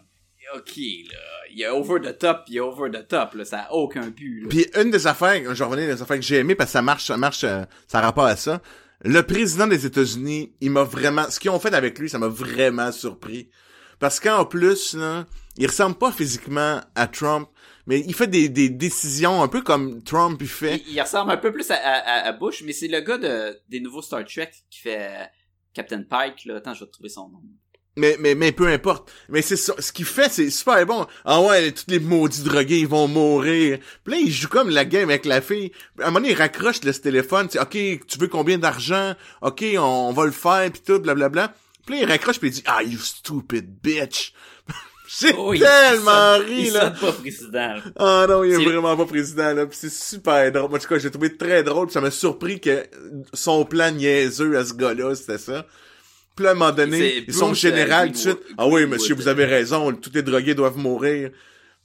ok, 0.55 0.77
là, 0.77 1.19
il 1.51 1.59
y 1.59 1.65
a 1.65 1.75
over 1.75 1.99
the 2.01 2.17
top, 2.17 2.43
il 2.47 2.55
y 2.55 2.59
a 2.59 2.65
over 2.65 2.89
the 2.89 3.07
top, 3.07 3.33
là, 3.33 3.45
ça 3.45 3.61
a 3.61 3.71
aucun 3.73 4.09
but, 4.09 4.41
là. 4.41 4.47
Puis 4.49 4.65
une 4.79 4.91
des 4.91 5.05
affaires, 5.07 5.41
je 5.53 5.59
vais 5.59 5.65
revenir 5.65 5.93
des 5.95 6.01
affaires 6.01 6.17
que 6.17 6.23
j'ai 6.23 6.37
aimé 6.37 6.55
parce 6.55 6.69
que 6.69 6.73
ça 6.73 6.81
marche, 6.81 7.05
ça 7.05 7.17
marche, 7.17 7.43
euh, 7.43 7.63
ça 7.87 7.99
a 7.99 8.01
rapport 8.01 8.25
à 8.25 8.35
ça. 8.35 8.61
Le 9.03 9.21
président 9.23 9.67
des 9.67 9.85
États-Unis, 9.85 10.53
il 10.61 10.71
m'a 10.71 10.83
vraiment, 10.83 11.29
ce 11.29 11.39
qu'ils 11.39 11.51
ont 11.51 11.59
fait 11.59 11.73
avec 11.73 11.99
lui, 11.99 12.09
ça 12.09 12.19
m'a 12.19 12.29
vraiment 12.29 12.91
surpris. 12.93 13.49
Parce 13.99 14.19
qu'en 14.19 14.45
plus, 14.45 14.93
là, 14.95 15.25
il 15.57 15.67
ressemble 15.67 15.97
pas 15.97 16.11
physiquement 16.11 16.79
à 16.95 17.07
Trump, 17.07 17.49
mais 17.85 17.99
il 17.99 18.13
fait 18.13 18.27
des, 18.27 18.49
des 18.49 18.69
décisions 18.69 19.41
un 19.43 19.47
peu 19.47 19.61
comme 19.61 20.03
Trump 20.03 20.37
il 20.41 20.47
fait. 20.47 20.81
Il, 20.87 20.93
il 20.93 21.01
ressemble 21.01 21.31
un 21.31 21.37
peu 21.37 21.51
plus 21.51 21.69
à, 21.71 21.75
à, 21.75 22.27
à 22.27 22.31
Bush, 22.31 22.63
mais 22.65 22.73
c'est 22.73 22.87
le 22.87 23.01
gars 23.01 23.17
de, 23.17 23.59
des 23.69 23.79
nouveaux 23.79 24.01
Star 24.01 24.23
Trek 24.25 24.51
qui 24.69 24.79
fait 24.79 25.01
euh, 25.01 25.25
Captain 25.73 26.03
Pike, 26.03 26.45
là. 26.45 26.57
Attends, 26.57 26.73
je 26.73 26.85
vais 26.85 26.91
trouver 26.91 27.09
son 27.09 27.29
nom. 27.29 27.41
Mais, 27.95 28.17
mais, 28.19 28.33
mais 28.33 28.51
peu 28.51 28.67
importe. 28.67 29.11
Mais 29.29 29.43
c'est 29.43 29.55
ça, 29.55 29.75
ce 29.77 29.91
qu'il 29.91 30.05
fait, 30.05 30.29
c'est 30.29 30.49
super 30.49 30.83
bon. 30.85 31.05
Ah 31.25 31.41
ouais, 31.41 31.71
tous 31.71 31.85
les 31.87 31.99
maudits 31.99 32.41
drogués, 32.41 32.79
ils 32.79 32.87
vont 32.87 33.07
mourir. 33.07 33.77
Puis 34.03 34.13
là, 34.13 34.19
il 34.19 34.31
joue 34.31 34.47
comme 34.47 34.69
la 34.69 34.85
game 34.85 35.09
avec 35.09 35.25
la 35.25 35.41
fille. 35.41 35.71
À 35.99 36.03
un 36.03 36.05
moment 36.07 36.19
donné, 36.19 36.31
il 36.31 36.37
raccroche 36.37 36.83
le 36.83 36.93
téléphone. 36.93 37.47
Tu 37.47 37.53
sais, 37.53 37.61
OK, 37.61 38.05
tu 38.07 38.17
veux 38.17 38.27
combien 38.27 38.57
d'argent? 38.57 39.13
OK, 39.41 39.63
on, 39.75 39.79
on 39.79 40.13
va 40.13 40.25
le 40.25 40.31
faire, 40.31 40.71
pis 40.71 40.81
tout, 40.81 40.99
blablabla. 40.99 41.53
Puis 41.85 41.95
là, 41.95 42.01
il 42.01 42.07
raccroche, 42.07 42.39
puis 42.39 42.49
il 42.49 42.53
dit, 42.53 42.63
ah, 42.65 42.81
you 42.81 42.97
stupid 42.97 43.79
bitch. 43.83 44.33
J'ai 45.19 45.33
Oh, 45.37 45.53
il- 45.53 45.59
tellement 45.59 46.35
il 46.35 46.39
sonne- 46.41 46.45
ri, 46.47 46.63
il 46.67 46.73
là. 46.73 46.79
sonne 46.81 46.99
pas 46.99 47.11
président, 47.13 47.51
là. 47.75 47.81
Ah 47.97 48.25
non, 48.27 48.43
il 48.43 48.53
est 48.53 48.63
vraiment 48.65 48.95
pas 48.97 49.05
président, 49.05 49.53
là. 49.53 49.65
Pis 49.67 49.77
c'est 49.79 49.91
super 49.91 50.51
drôle. 50.51 50.69
Moi, 50.69 50.79
en 50.79 50.81
tout 50.81 50.87
cas, 50.87 50.97
j'ai 50.97 51.11
trouvé 51.11 51.35
très 51.37 51.63
drôle. 51.63 51.87
Pis 51.87 51.93
ça 51.93 52.01
m'a 52.01 52.11
surpris 52.11 52.59
que 52.59 52.83
son 53.33 53.63
plan 53.65 53.91
niaiseux 53.91 54.57
à 54.57 54.65
ce 54.65 54.73
gars-là, 54.73 55.13
c'était 55.15 55.37
ça. 55.37 55.65
Puis 56.35 56.43
là, 56.45 56.49
à 56.49 56.53
un 56.53 56.55
moment 56.55 56.71
donné, 56.71 57.23
C'est 57.27 57.31
son 57.33 57.47
Bruce, 57.47 57.59
général 57.59 58.05
euh, 58.05 58.07
tout 58.07 58.13
de 58.13 58.17
suite. 58.17 58.39
Ah 58.57 58.67
oui, 58.67 58.85
monsieur, 58.87 59.13
vous 59.13 59.27
avez 59.27 59.45
raison. 59.45 59.91
Tous 59.93 60.09
les 60.13 60.23
drogués 60.23 60.55
doivent 60.55 60.77
mourir. 60.77 61.29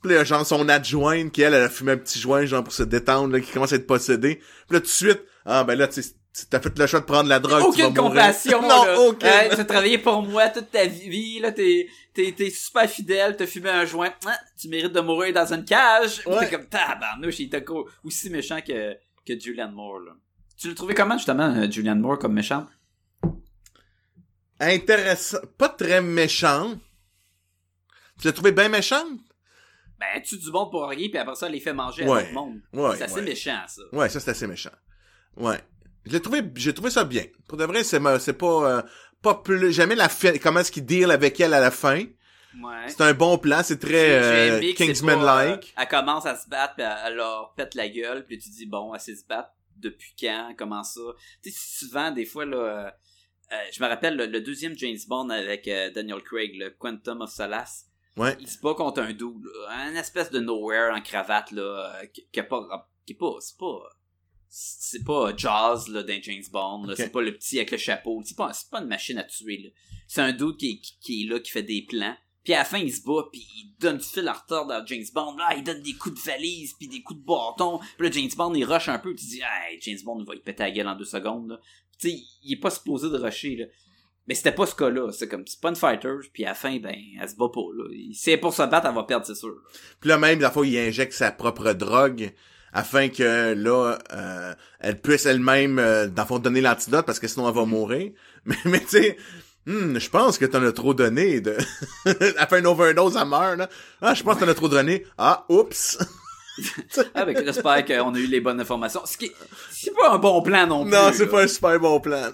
Puis 0.02 0.12
là, 0.14 0.24
genre, 0.24 0.46
son 0.46 0.68
adjointe, 0.68 1.30
qui 1.32 1.42
elle, 1.42 1.54
elle 1.54 1.64
a 1.64 1.68
fumé 1.68 1.92
un 1.92 1.96
petit 1.98 2.18
joint, 2.20 2.46
genre, 2.46 2.62
pour 2.64 2.72
se 2.72 2.84
détendre, 2.84 3.32
là, 3.34 3.40
qui 3.40 3.50
commence 3.50 3.72
à 3.72 3.76
être 3.76 3.86
possédé. 3.86 4.36
Puis 4.36 4.44
là, 4.70 4.80
tout 4.80 4.86
de 4.86 4.90
suite, 4.90 5.20
ah, 5.44 5.64
ben 5.64 5.74
là, 5.76 5.88
tu 5.88 6.02
sais, 6.02 6.10
t'as 6.48 6.60
fait 6.60 6.78
le 6.78 6.86
choix 6.86 7.00
de 7.00 7.04
prendre 7.04 7.28
la 7.28 7.40
drogue, 7.40 7.74
tu 7.74 7.80
vas 7.82 7.88
Aucune 7.88 7.96
mourir. 8.02 8.10
compassion, 8.22 8.62
non, 8.68 8.84
là. 8.84 9.00
aucune. 9.00 9.28
Hey, 9.28 9.50
t'as 9.50 9.64
travaillé 9.64 9.98
pour 9.98 10.22
moi 10.22 10.48
toute 10.48 10.70
ta 10.70 10.86
vie, 10.86 11.40
là, 11.40 11.50
t'es, 11.52 11.88
t'es, 12.18 12.32
t'es 12.32 12.50
super 12.50 12.90
fidèle, 12.90 13.36
t'as 13.36 13.46
fumé 13.46 13.70
un 13.70 13.84
joint, 13.84 14.12
Ah, 14.26 14.36
tu 14.60 14.68
mérites 14.68 14.92
de 14.92 15.00
mourir 15.00 15.32
dans 15.32 15.52
une 15.52 15.64
cage. 15.64 16.20
Ouais. 16.26 16.40
T'es 16.40 16.50
comme, 16.56 16.66
tabarnouche, 16.66 17.38
il 17.38 17.44
était 17.46 17.64
aussi 18.02 18.28
méchant 18.28 18.60
que, 18.60 18.94
que 19.24 19.38
Julianne 19.38 19.72
Moore, 19.72 20.00
là. 20.00 20.12
Tu 20.56 20.68
l'as 20.68 20.74
trouvé 20.74 20.94
comment, 20.94 21.16
justement, 21.16 21.44
euh, 21.54 21.70
Julianne 21.70 22.00
Moore, 22.00 22.18
comme 22.18 22.32
méchant? 22.32 22.66
Intéressant. 24.58 25.38
Pas 25.56 25.68
très 25.68 26.02
méchant. 26.02 26.74
Tu 28.20 28.26
l'as 28.26 28.32
trouvé 28.32 28.50
bien 28.50 28.68
méchante? 28.68 29.20
Ben, 30.00 30.20
tu 30.24 30.36
du 30.38 30.50
monde 30.50 30.70
pour 30.72 30.88
rien, 30.88 31.08
puis 31.08 31.18
après 31.18 31.36
ça, 31.36 31.46
elle 31.46 31.52
les 31.52 31.60
fait 31.60 31.72
manger 31.72 32.04
Ouais. 32.04 32.18
à 32.18 32.22
tout 32.22 32.28
le 32.28 32.34
monde. 32.34 32.60
Ouais, 32.72 32.96
c'est 32.96 33.04
assez 33.04 33.14
ouais. 33.14 33.22
méchant, 33.22 33.60
ça. 33.68 33.82
Ouais, 33.92 34.08
ça 34.08 34.18
c'est 34.18 34.30
assez 34.32 34.46
méchant. 34.48 34.70
Ouais. 35.36 35.60
Je 36.04 36.12
l'ai 36.12 36.20
trouvé, 36.20 36.42
j'ai 36.56 36.74
trouvé 36.74 36.90
ça 36.90 37.04
bien. 37.04 37.24
Pour 37.46 37.58
de 37.58 37.64
vrai, 37.64 37.84
c'est 37.84 38.00
pas, 38.32 38.78
euh, 38.78 38.82
pas 39.22 39.34
plus, 39.34 39.72
jamais 39.72 39.94
la 39.94 40.08
fin, 40.08 40.36
comment 40.38 40.60
est-ce 40.60 40.72
qu'il 40.72 40.84
deal 40.84 41.10
avec 41.10 41.38
elle 41.40 41.54
à 41.54 41.60
la 41.60 41.70
fin. 41.70 42.04
Ouais. 42.62 42.88
C'est 42.88 43.02
un 43.02 43.12
bon 43.12 43.38
plan, 43.38 43.60
c'est 43.62 43.78
très 43.78 44.58
euh, 44.60 44.72
Kingsman-like. 44.74 45.64
euh, 45.64 45.82
elle 45.82 45.88
commence 45.88 46.26
à 46.26 46.34
se 46.34 46.48
battre, 46.48 46.74
puis 46.76 46.84
elle, 46.84 46.96
elle 47.06 47.14
leur 47.16 47.52
pète 47.54 47.74
la 47.74 47.88
gueule, 47.88 48.24
puis 48.26 48.38
tu 48.38 48.48
dis, 48.48 48.66
bon, 48.66 48.94
elle 48.94 49.00
sait 49.00 49.14
se 49.14 49.24
battre 49.26 49.50
depuis 49.76 50.14
quand, 50.18 50.54
comment 50.56 50.82
ça? 50.82 51.00
Tu 51.42 51.50
sais, 51.50 51.58
souvent, 51.78 52.10
des 52.10 52.24
fois, 52.24 52.46
là, 52.46 52.56
euh, 52.56 52.90
euh, 53.52 53.56
je 53.72 53.82
me 53.82 53.88
rappelle 53.88 54.16
le, 54.16 54.26
le 54.26 54.40
deuxième 54.40 54.76
James 54.76 54.98
Bond 55.08 55.30
avec 55.30 55.68
euh, 55.68 55.90
Daniel 55.90 56.22
Craig, 56.22 56.56
le 56.56 56.70
Quantum 56.70 57.20
of 57.20 57.30
Solace. 57.30 57.84
Ouais. 58.16 58.36
Il 58.40 58.48
se 58.48 58.58
bat 58.60 58.74
contre 58.74 59.00
un 59.00 59.08
là, 59.08 59.68
un 59.70 59.94
espèce 59.94 60.30
de 60.30 60.40
nowhere 60.40 60.92
en 60.92 61.00
cravate, 61.00 61.52
là, 61.52 61.92
qui, 62.12 62.26
qui 62.32 62.40
a 62.40 62.44
pas, 62.44 62.90
qui 63.06 63.12
est 63.12 63.16
pas, 63.16 63.34
c'est 63.40 63.56
pas, 63.56 63.78
c'est 64.50 65.04
pas 65.04 65.34
Jaws, 65.36 65.90
là, 65.90 66.02
d'un 66.02 66.20
James 66.22 66.44
Bond, 66.50 66.84
là, 66.84 66.94
c'est 66.96 67.10
pas 67.10 67.22
le 67.22 67.34
petit 67.34 67.58
avec 67.58 67.70
le 67.70 67.78
chapeau, 67.78 68.22
c'est 68.24 68.36
pas, 68.36 68.52
c'est 68.52 68.70
pas 68.70 68.80
une 68.80 68.88
machine 68.88 69.18
à 69.18 69.24
tuer, 69.24 69.58
là. 69.58 69.70
C'est 70.06 70.22
un 70.22 70.32
dude 70.32 70.56
qui, 70.56 70.80
qui, 70.80 70.98
qui 71.00 71.22
est 71.22 71.28
là, 71.28 71.38
qui 71.38 71.50
fait 71.50 71.62
des 71.62 71.82
plans. 71.82 72.16
Puis 72.44 72.54
à 72.54 72.60
la 72.60 72.64
fin, 72.64 72.78
il 72.78 72.90
se 72.90 73.02
bat, 73.02 73.28
puis 73.30 73.46
il 73.56 73.74
donne 73.78 73.98
du 73.98 74.06
fil 74.06 74.26
à 74.26 74.32
retordre 74.32 74.72
à 74.72 74.82
James 74.86 75.04
Bond. 75.12 75.36
Là, 75.36 75.54
il 75.54 75.62
donne 75.62 75.82
des 75.82 75.92
coups 75.92 76.14
de 76.14 76.30
valise, 76.30 76.72
puis 76.78 76.88
des 76.88 77.02
coups 77.02 77.20
de 77.20 77.26
bâton. 77.26 77.78
Puis 77.98 78.08
là, 78.08 78.10
James 78.10 78.30
Bond, 78.34 78.54
il 78.54 78.64
rush 78.64 78.88
un 78.88 78.98
peu, 78.98 79.14
tu 79.14 79.26
dis, 79.26 79.40
hey, 79.40 79.78
James 79.82 79.98
Bond, 80.02 80.20
il 80.20 80.26
va 80.26 80.34
y 80.34 80.40
péter 80.40 80.62
la 80.62 80.70
gueule 80.70 80.88
en 80.88 80.96
deux 80.96 81.04
secondes, 81.04 81.50
là. 81.50 81.60
Tu 82.00 82.10
sais, 82.10 82.18
il 82.42 82.52
est 82.54 82.60
pas 82.60 82.70
supposé 82.70 83.10
de 83.10 83.18
rusher, 83.18 83.56
là. 83.56 83.66
Mais 84.26 84.34
c'était 84.34 84.52
pas 84.52 84.66
ce 84.66 84.74
cas-là. 84.74 85.10
C'est 85.12 85.28
comme, 85.28 85.46
c'est 85.46 85.60
pas 85.60 85.68
une 85.68 85.76
fighter, 85.76 86.14
puis 86.32 86.44
à 86.44 86.48
la 86.48 86.54
fin, 86.54 86.78
ben, 86.78 86.96
elle 87.20 87.28
se 87.28 87.36
bat 87.36 87.50
pas, 87.52 87.60
là. 87.74 87.84
Si 87.90 88.14
c'est 88.14 88.36
pour 88.38 88.54
se 88.54 88.62
battre, 88.62 88.86
elle 88.86 88.94
va 88.94 89.02
perdre, 89.02 89.26
c'est 89.26 89.34
sûr. 89.34 89.54
Puis 90.00 90.08
là 90.08 90.16
même, 90.16 90.40
la 90.40 90.50
fois, 90.50 90.66
il 90.66 90.78
injecte 90.78 91.12
sa 91.12 91.32
propre 91.32 91.74
drogue 91.74 92.32
afin 92.72 93.08
que 93.08 93.54
là, 93.54 93.98
euh, 94.12 94.54
elle 94.80 95.00
puisse 95.00 95.26
elle-même, 95.26 95.78
euh, 95.78 96.06
dans 96.06 96.22
le 96.22 96.28
fond, 96.28 96.38
donner 96.38 96.60
l'antidote 96.60 97.06
parce 97.06 97.18
que 97.18 97.28
sinon 97.28 97.48
elle 97.48 97.54
va 97.54 97.64
mourir. 97.64 98.12
Mais, 98.44 98.56
mais 98.64 98.80
tu 98.80 98.88
sais, 98.88 99.16
hmm, 99.66 99.98
je 99.98 100.08
pense 100.08 100.38
que 100.38 100.46
t'en 100.46 100.62
as 100.64 100.72
trop 100.72 100.94
donné. 100.94 101.40
De... 101.42 101.56
elle 102.06 102.46
fait 102.48 102.60
une 102.60 102.66
overdose, 102.66 103.16
elle 103.20 103.28
meurt. 103.28 103.58
Là. 103.58 103.68
Ah, 104.00 104.14
je 104.14 104.22
pense 104.22 104.36
que 104.38 104.44
t'en 104.44 104.50
as 104.50 104.54
trop 104.54 104.68
donné. 104.68 105.04
Ah, 105.18 105.44
oups. 105.48 105.98
Ah, 107.14 107.24
ben, 107.24 107.36
j'espère 107.44 107.84
qu'on 107.84 108.14
a 108.16 108.18
eu 108.18 108.26
les 108.26 108.40
bonnes 108.40 108.60
informations. 108.60 109.02
Ce 109.06 109.16
qui 109.16 109.26
est- 109.26 109.34
c'est 109.70 109.94
pas 109.94 110.10
un 110.14 110.18
bon 110.18 110.42
plan 110.42 110.66
non 110.66 110.82
plus. 110.82 110.90
Non, 110.90 111.10
c'est 111.12 111.28
pas 111.28 111.42
un 111.44 111.46
super 111.46 111.78
bon 111.78 112.00
plan. 112.00 112.32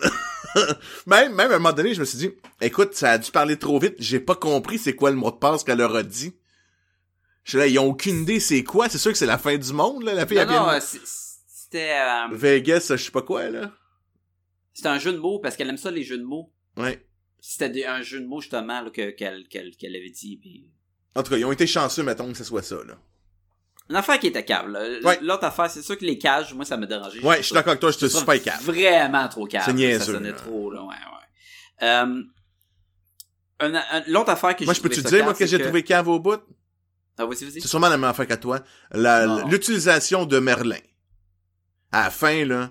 même, 1.06 1.34
même 1.34 1.50
à 1.52 1.56
un 1.56 1.58
moment 1.58 1.74
donné, 1.74 1.92
je 1.92 2.00
me 2.00 2.06
suis 2.06 2.16
dit, 2.16 2.30
écoute, 2.62 2.94
ça 2.94 3.10
a 3.12 3.18
dû 3.18 3.30
parler 3.30 3.58
trop 3.58 3.78
vite. 3.78 3.96
J'ai 3.98 4.20
pas 4.20 4.34
compris 4.34 4.78
c'est 4.78 4.94
quoi 4.94 5.10
le 5.10 5.16
mot 5.16 5.30
de 5.30 5.36
passe 5.36 5.62
qu'elle 5.62 5.76
leur 5.76 5.94
a 5.94 6.02
dit. 6.02 6.32
Je 7.44 7.58
là, 7.58 7.66
ils 7.66 7.78
ont 7.78 7.86
aucune 7.86 8.22
idée 8.22 8.40
c'est 8.40 8.64
quoi. 8.64 8.88
C'est 8.88 8.98
sûr 8.98 9.12
que 9.12 9.18
c'est 9.18 9.26
la 9.26 9.38
fin 9.38 9.56
du 9.56 9.72
monde, 9.72 10.02
là. 10.02 10.14
La 10.14 10.26
fille, 10.26 10.38
Non, 10.38 10.46
non, 10.46 10.68
euh, 10.70 10.80
c'était, 10.80 11.92
euh, 11.92 12.28
Vegas, 12.32 12.86
je 12.90 12.96
sais 12.96 13.10
pas 13.10 13.22
quoi, 13.22 13.48
là. 13.50 13.70
c'était 14.72 14.88
un 14.88 14.98
jeu 14.98 15.12
de 15.12 15.18
mots 15.18 15.38
parce 15.38 15.54
qu'elle 15.56 15.68
aime 15.68 15.76
ça 15.76 15.90
les 15.90 16.02
jeux 16.04 16.18
de 16.18 16.24
mots. 16.24 16.50
Ouais. 16.76 17.06
C'était 17.40 17.68
des- 17.68 17.84
un 17.84 18.00
jeu 18.02 18.20
de 18.20 18.26
mots 18.26 18.40
justement 18.40 18.80
là, 18.80 18.90
que- 18.90 19.10
qu'elle 19.10 19.46
qu'elle 19.48 19.76
qu'elle 19.76 19.94
avait 19.94 20.08
dit. 20.10 20.36
Puis... 20.40 20.70
En 21.14 21.22
tout 21.22 21.30
cas, 21.30 21.36
ils 21.36 21.44
ont 21.44 21.52
été 21.52 21.66
chanceux, 21.66 22.02
mettons, 22.02 22.32
que 22.32 22.38
ce 22.38 22.44
soit 22.44 22.62
ça, 22.62 22.76
là. 22.86 22.94
Une 23.90 23.96
affaire 23.96 24.18
qui 24.18 24.28
était 24.28 24.44
cave. 24.44 24.68
là. 24.70 24.82
L- 24.82 25.00
Ouais. 25.04 25.18
L'autre 25.20 25.44
affaire, 25.44 25.70
c'est 25.70 25.82
sûr 25.82 25.98
que 25.98 26.04
les 26.06 26.16
cages, 26.16 26.54
moi 26.54 26.64
ça 26.64 26.78
m'a 26.78 26.86
dérangé. 26.86 27.20
Ouais, 27.20 27.36
je 27.36 27.42
suis 27.42 27.54
d'accord 27.54 27.72
avec 27.72 27.80
toi, 27.80 27.90
je 27.90 27.98
te 27.98 28.08
super 28.08 28.42
cave. 28.42 28.62
Vraiment 28.64 29.28
trop 29.28 29.46
cave. 29.46 29.62
C'est 29.66 29.74
niaiseux, 29.74 29.98
Ça 29.98 30.04
sonnait 30.12 30.30
là. 30.30 30.36
trop 30.36 30.70
là, 30.70 30.80
ouais, 30.82 30.88
ouais. 30.88 31.86
Euh, 31.86 32.22
un- 33.60 33.74
un- 33.74 34.04
L'autre 34.08 34.30
affaire 34.30 34.56
que 34.56 34.64
Moi, 34.64 34.72
j'ai 34.72 34.78
je 34.78 34.82
peux 34.82 34.88
te 34.88 34.94
trouvé 34.94 35.10
ça 35.10 35.16
dire, 35.16 35.24
moi, 35.24 35.32
cave, 35.34 35.38
que 35.38 35.46
c'est 35.46 35.58
j'ai 35.58 35.62
trouvé 35.62 35.82
cave 35.84 36.08
au 36.08 36.18
bout? 36.18 36.40
Ah 37.18 37.26
oui, 37.26 37.36
vas-y. 37.40 37.60
C'est 37.60 37.68
sûrement 37.68 37.88
la 37.88 37.96
même 37.96 38.10
affaire 38.10 38.26
qu'à 38.26 38.36
toi. 38.36 38.60
L'utilisation 39.48 40.24
de 40.26 40.38
Merlin. 40.38 40.78
À 41.92 42.04
la 42.04 42.10
fin, 42.10 42.44
là, 42.44 42.70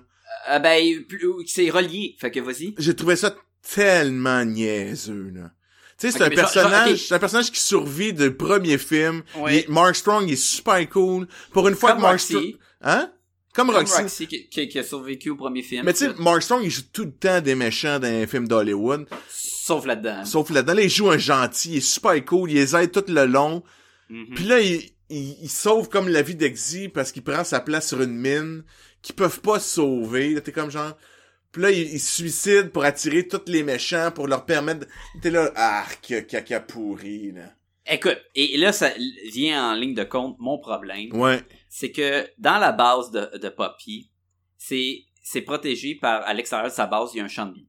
Euh, 0.50 0.58
ben, 0.58 1.02
plus- 1.08 1.22
c'est 1.46 1.70
relié. 1.70 2.16
Fait 2.20 2.30
que 2.30 2.40
vas-y. 2.40 2.74
j'ai 2.76 2.94
trouvé 2.94 3.16
ça 3.16 3.34
tellement 3.74 4.44
niaiseux, 4.44 5.30
là. 5.34 5.50
Tu 5.98 6.10
sais, 6.10 6.18
c'est 6.18 6.24
un 6.24 6.28
personnage, 6.28 7.06
c'est 7.06 7.14
un 7.14 7.18
personnage 7.18 7.50
qui 7.52 7.60
survit 7.60 8.12
du 8.12 8.34
premier 8.34 8.76
film. 8.78 9.22
Ouais. 9.38 9.60
Il- 9.66 9.72
Mark 9.72 9.94
Strong 9.94 10.24
il 10.26 10.32
est 10.32 10.36
super 10.36 10.86
cool. 10.90 11.26
Pour 11.52 11.68
une 11.68 11.74
fois 11.76 11.90
Comme 11.90 11.98
que 11.98 12.02
Mark 12.02 12.12
Marcy. 12.14 12.32
Strong, 12.32 12.54
hein? 12.82 13.10
Comme 13.54 13.68
Comme 13.68 13.76
Roxy. 13.76 14.02
Roxy 14.02 14.26
qui, 14.26 14.48
qui- 14.48 14.68
qui 14.68 14.78
a 14.80 14.82
survécu 14.82 15.30
au 15.30 15.36
premier 15.36 15.62
film. 15.62 15.84
Mais 15.86 15.92
tu 15.92 16.00
sais, 16.00 16.12
Mark 16.18 16.42
Strong, 16.42 16.62
il 16.64 16.70
joue 16.70 16.82
tout 16.92 17.04
le 17.04 17.12
temps 17.12 17.40
des 17.40 17.54
méchants 17.54 18.00
dans 18.00 18.08
les 18.10 18.26
films 18.26 18.48
d'Hollywood. 18.48 19.06
Sauf 19.30 19.86
là-dedans. 19.86 20.24
Sauf 20.24 20.50
là-dedans, 20.50 20.74
là, 20.74 20.82
il 20.82 20.90
joue 20.90 21.08
un 21.10 21.16
gentil, 21.18 21.70
il 21.74 21.76
est 21.76 21.80
super 21.80 22.22
cool, 22.24 22.50
il 22.50 22.56
les 22.56 22.74
aide 22.76 22.90
tout 22.90 23.04
le 23.06 23.24
long. 23.24 23.62
Mhm. 24.08 24.34
Puis 24.34 24.44
là, 24.44 24.60
il, 24.60 24.90
il, 25.10 25.36
il 25.42 25.50
sauve 25.50 25.88
comme 25.88 26.08
la 26.08 26.22
vie 26.22 26.34
d'Exy 26.34 26.88
parce 26.88 27.12
qu'il 27.12 27.22
prend 27.22 27.44
sa 27.44 27.60
place 27.60 27.88
sur 27.88 28.02
une 28.02 28.16
mine 28.16 28.64
qu'ils 29.02 29.14
peuvent 29.14 29.40
pas 29.40 29.60
se 29.60 29.74
sauver. 29.74 30.34
Là, 30.34 30.40
t'es 30.40 30.52
comme 30.52 30.70
genre... 30.70 30.96
Puis 31.52 31.62
là, 31.62 31.70
il, 31.70 31.92
il 31.92 32.00
se 32.00 32.16
suicide 32.16 32.70
pour 32.70 32.84
attirer 32.84 33.28
tous 33.28 33.42
les 33.46 33.62
méchants, 33.62 34.10
pour 34.12 34.26
leur 34.26 34.44
permettre... 34.44 34.86
T'es 35.22 35.30
là, 35.30 35.52
ah, 35.54 35.86
que 36.06 36.20
caca 36.20 36.60
pourri, 36.60 37.32
là. 37.32 37.54
Écoute, 37.86 38.18
et 38.34 38.56
là, 38.56 38.72
ça 38.72 38.92
vient 39.30 39.72
en 39.72 39.74
ligne 39.74 39.94
de 39.94 40.04
compte 40.04 40.36
mon 40.38 40.58
problème. 40.58 41.14
Ouais. 41.14 41.42
c'est 41.74 41.90
que 41.90 42.30
dans 42.38 42.58
la 42.58 42.70
base 42.70 43.10
de, 43.10 43.36
de 43.36 43.48
Poppy, 43.48 44.08
c'est 44.56 45.06
c'est 45.24 45.40
protégé 45.40 45.96
par 45.96 46.22
à 46.22 46.32
l'extérieur 46.32 46.68
de 46.68 46.72
sa 46.72 46.86
base, 46.86 47.10
il 47.12 47.18
y 47.18 47.20
a 47.20 47.24
un 47.24 47.28
champ 47.28 47.46
de 47.46 47.54
mine. 47.54 47.66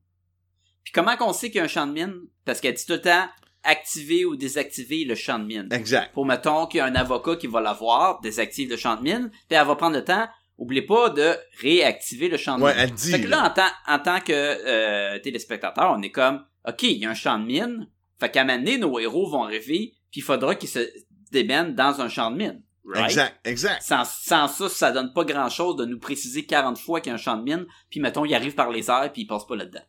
Puis 0.84 0.94
comment 0.94 1.18
qu'on 1.18 1.34
sait 1.34 1.50
qu'il 1.50 1.58
y 1.58 1.62
a 1.62 1.64
un 1.64 1.68
champ 1.68 1.88
de 1.88 1.94
mine? 1.94 2.14
Parce 2.46 2.62
qu'elle 2.62 2.76
dit 2.76 2.86
tout 2.86 2.94
le 2.94 3.02
temps 3.02 3.28
activer 3.66 4.26
ou 4.26 4.36
désactiver 4.36 5.06
le 5.06 5.16
champ 5.16 5.40
de 5.40 5.46
mine. 5.46 5.68
Exact. 5.72 6.14
Pour 6.14 6.26
mettons 6.26 6.68
qu'il 6.68 6.78
y 6.78 6.82
a 6.82 6.86
un 6.86 6.96
avocat 6.96 7.36
qui 7.36 7.48
va 7.48 7.62
l'avoir, 7.62 8.22
désactive 8.22 8.70
le 8.70 8.78
champ 8.78 8.96
de 8.96 9.02
mine, 9.02 9.30
puis 9.50 9.58
elle 9.58 9.66
va 9.66 9.76
prendre 9.76 9.96
le 9.96 10.04
temps. 10.04 10.28
Oubliez 10.58 10.84
pas 10.84 11.10
de 11.10 11.36
réactiver 11.60 12.30
le 12.30 12.38
champ 12.38 12.58
de 12.58 12.64
Ouais, 12.64 12.74
mine. 12.74 12.84
elle 12.84 12.92
dit. 12.94 13.12
Fait 13.12 13.22
que 13.22 13.28
là, 13.28 13.44
en 13.46 13.50
tant, 13.50 13.70
en 13.88 14.00
tant 14.00 14.22
que 14.22 14.32
euh, 14.32 15.20
téléspectateur, 15.20 15.94
on 15.98 16.02
est 16.02 16.12
comme, 16.12 16.46
OK, 16.68 16.84
il 16.84 16.98
y 16.98 17.06
a 17.06 17.10
un 17.10 17.14
champ 17.16 17.38
de 17.38 17.46
mine. 17.46 17.90
Fait 18.20 18.32
qu'à 18.32 18.42
un 18.42 18.46
moment 18.46 18.60
donné, 18.60 18.78
nos 18.78 18.98
héros 19.00 19.30
vont 19.30 19.44
arriver, 19.44 19.94
puis 20.12 20.22
il 20.22 20.24
faudra 20.24 20.56
qu'ils 20.56 20.70
se 20.70 20.88
démènent 21.32 21.76
dans 21.76 22.00
un 22.00 22.08
champ 22.08 22.32
de 22.32 22.38
mine. 22.38 22.62
Right? 22.88 23.06
Exact, 23.06 23.48
exact. 23.48 23.82
Sans, 23.82 24.06
sans 24.06 24.48
ça, 24.48 24.70
ça 24.70 24.92
donne 24.92 25.12
pas 25.12 25.26
grand 25.26 25.50
chose 25.50 25.76
de 25.76 25.86
nous 25.86 26.00
préciser 26.00 26.46
40 26.46 26.78
fois 26.78 27.02
qu'il 27.02 27.10
y 27.10 27.12
a 27.12 27.16
un 27.16 27.18
champ 27.18 27.36
de 27.36 27.44
mine, 27.44 27.66
puis 27.90 28.00
mettons, 28.00 28.24
il 28.24 28.34
arrive 28.34 28.54
par 28.56 28.70
les 28.70 28.90
airs, 28.90 29.12
puis 29.12 29.24
il 29.24 29.28
passe 29.28 29.46
pas 29.46 29.56
là-dedans. 29.56 29.82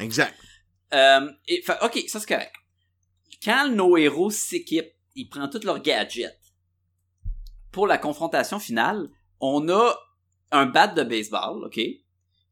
Exact. 0.00 0.34
Euh, 0.92 1.30
et, 1.46 1.62
fait, 1.62 1.76
ok, 1.82 2.04
ça 2.08 2.20
c'est 2.20 2.28
correct. 2.28 2.52
Quand 3.42 3.68
nos 3.68 3.96
héros 3.96 4.30
s'équipent, 4.30 4.94
ils 5.14 5.28
prennent 5.28 5.50
tous 5.50 5.64
leurs 5.64 5.82
gadgets. 5.82 6.38
Pour 7.72 7.86
la 7.86 7.98
confrontation 7.98 8.58
finale, 8.58 9.08
on 9.40 9.68
a 9.68 9.94
un 10.50 10.66
bat 10.66 10.88
de 10.88 11.02
baseball, 11.02 11.64
ok, 11.64 11.80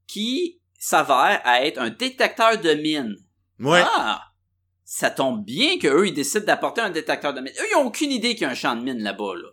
qui 0.06 0.60
s'avère 0.78 1.40
à 1.44 1.64
être 1.64 1.78
un 1.78 1.90
détecteur 1.90 2.60
de 2.60 2.74
mine. 2.74 3.16
Ouais. 3.58 3.82
Ah! 3.84 4.22
Ça 4.84 5.10
tombe 5.10 5.44
bien 5.44 5.78
qu'eux, 5.78 6.06
ils 6.06 6.14
décident 6.14 6.44
d'apporter 6.44 6.80
un 6.80 6.90
détecteur 6.90 7.34
de 7.34 7.40
mine. 7.40 7.52
Eux, 7.58 7.66
ils 7.72 7.76
ont 7.76 7.86
aucune 7.86 8.12
idée 8.12 8.34
qu'il 8.34 8.42
y 8.42 8.44
a 8.44 8.50
un 8.50 8.54
champ 8.54 8.76
de 8.76 8.82
mine 8.82 9.02
là-bas, 9.02 9.34
là. 9.34 9.48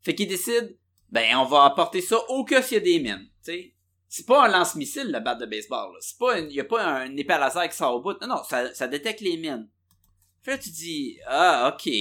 Fait 0.00 0.14
qu'ils 0.14 0.28
décident, 0.28 0.68
ben, 1.10 1.36
on 1.36 1.44
va 1.44 1.64
apporter 1.64 2.00
ça 2.00 2.16
au 2.30 2.44
cas 2.44 2.62
s'il 2.62 2.78
y 2.78 2.80
a 2.80 2.84
des 2.84 3.00
mines, 3.00 3.28
tu 3.44 3.52
sais. 3.52 3.74
C'est 4.08 4.26
pas 4.26 4.46
un 4.46 4.48
lance-missile, 4.48 5.12
le 5.12 5.20
bat 5.20 5.34
de 5.34 5.44
baseball, 5.44 5.92
là. 5.92 5.98
C'est 6.00 6.16
pas, 6.16 6.38
il 6.38 6.52
y 6.52 6.60
a 6.60 6.64
pas 6.64 6.82
un 6.82 7.14
épée 7.16 7.36
laser 7.38 7.68
qui 7.68 7.76
sort 7.76 7.96
au 7.96 8.00
bout. 8.00 8.18
Non, 8.22 8.28
non, 8.28 8.42
ça, 8.44 8.72
ça 8.74 8.88
détecte 8.88 9.20
les 9.20 9.36
mines. 9.36 9.68
Là, 10.48 10.56
tu 10.56 10.70
dis, 10.70 11.18
ah, 11.26 11.74
ok, 11.74 11.92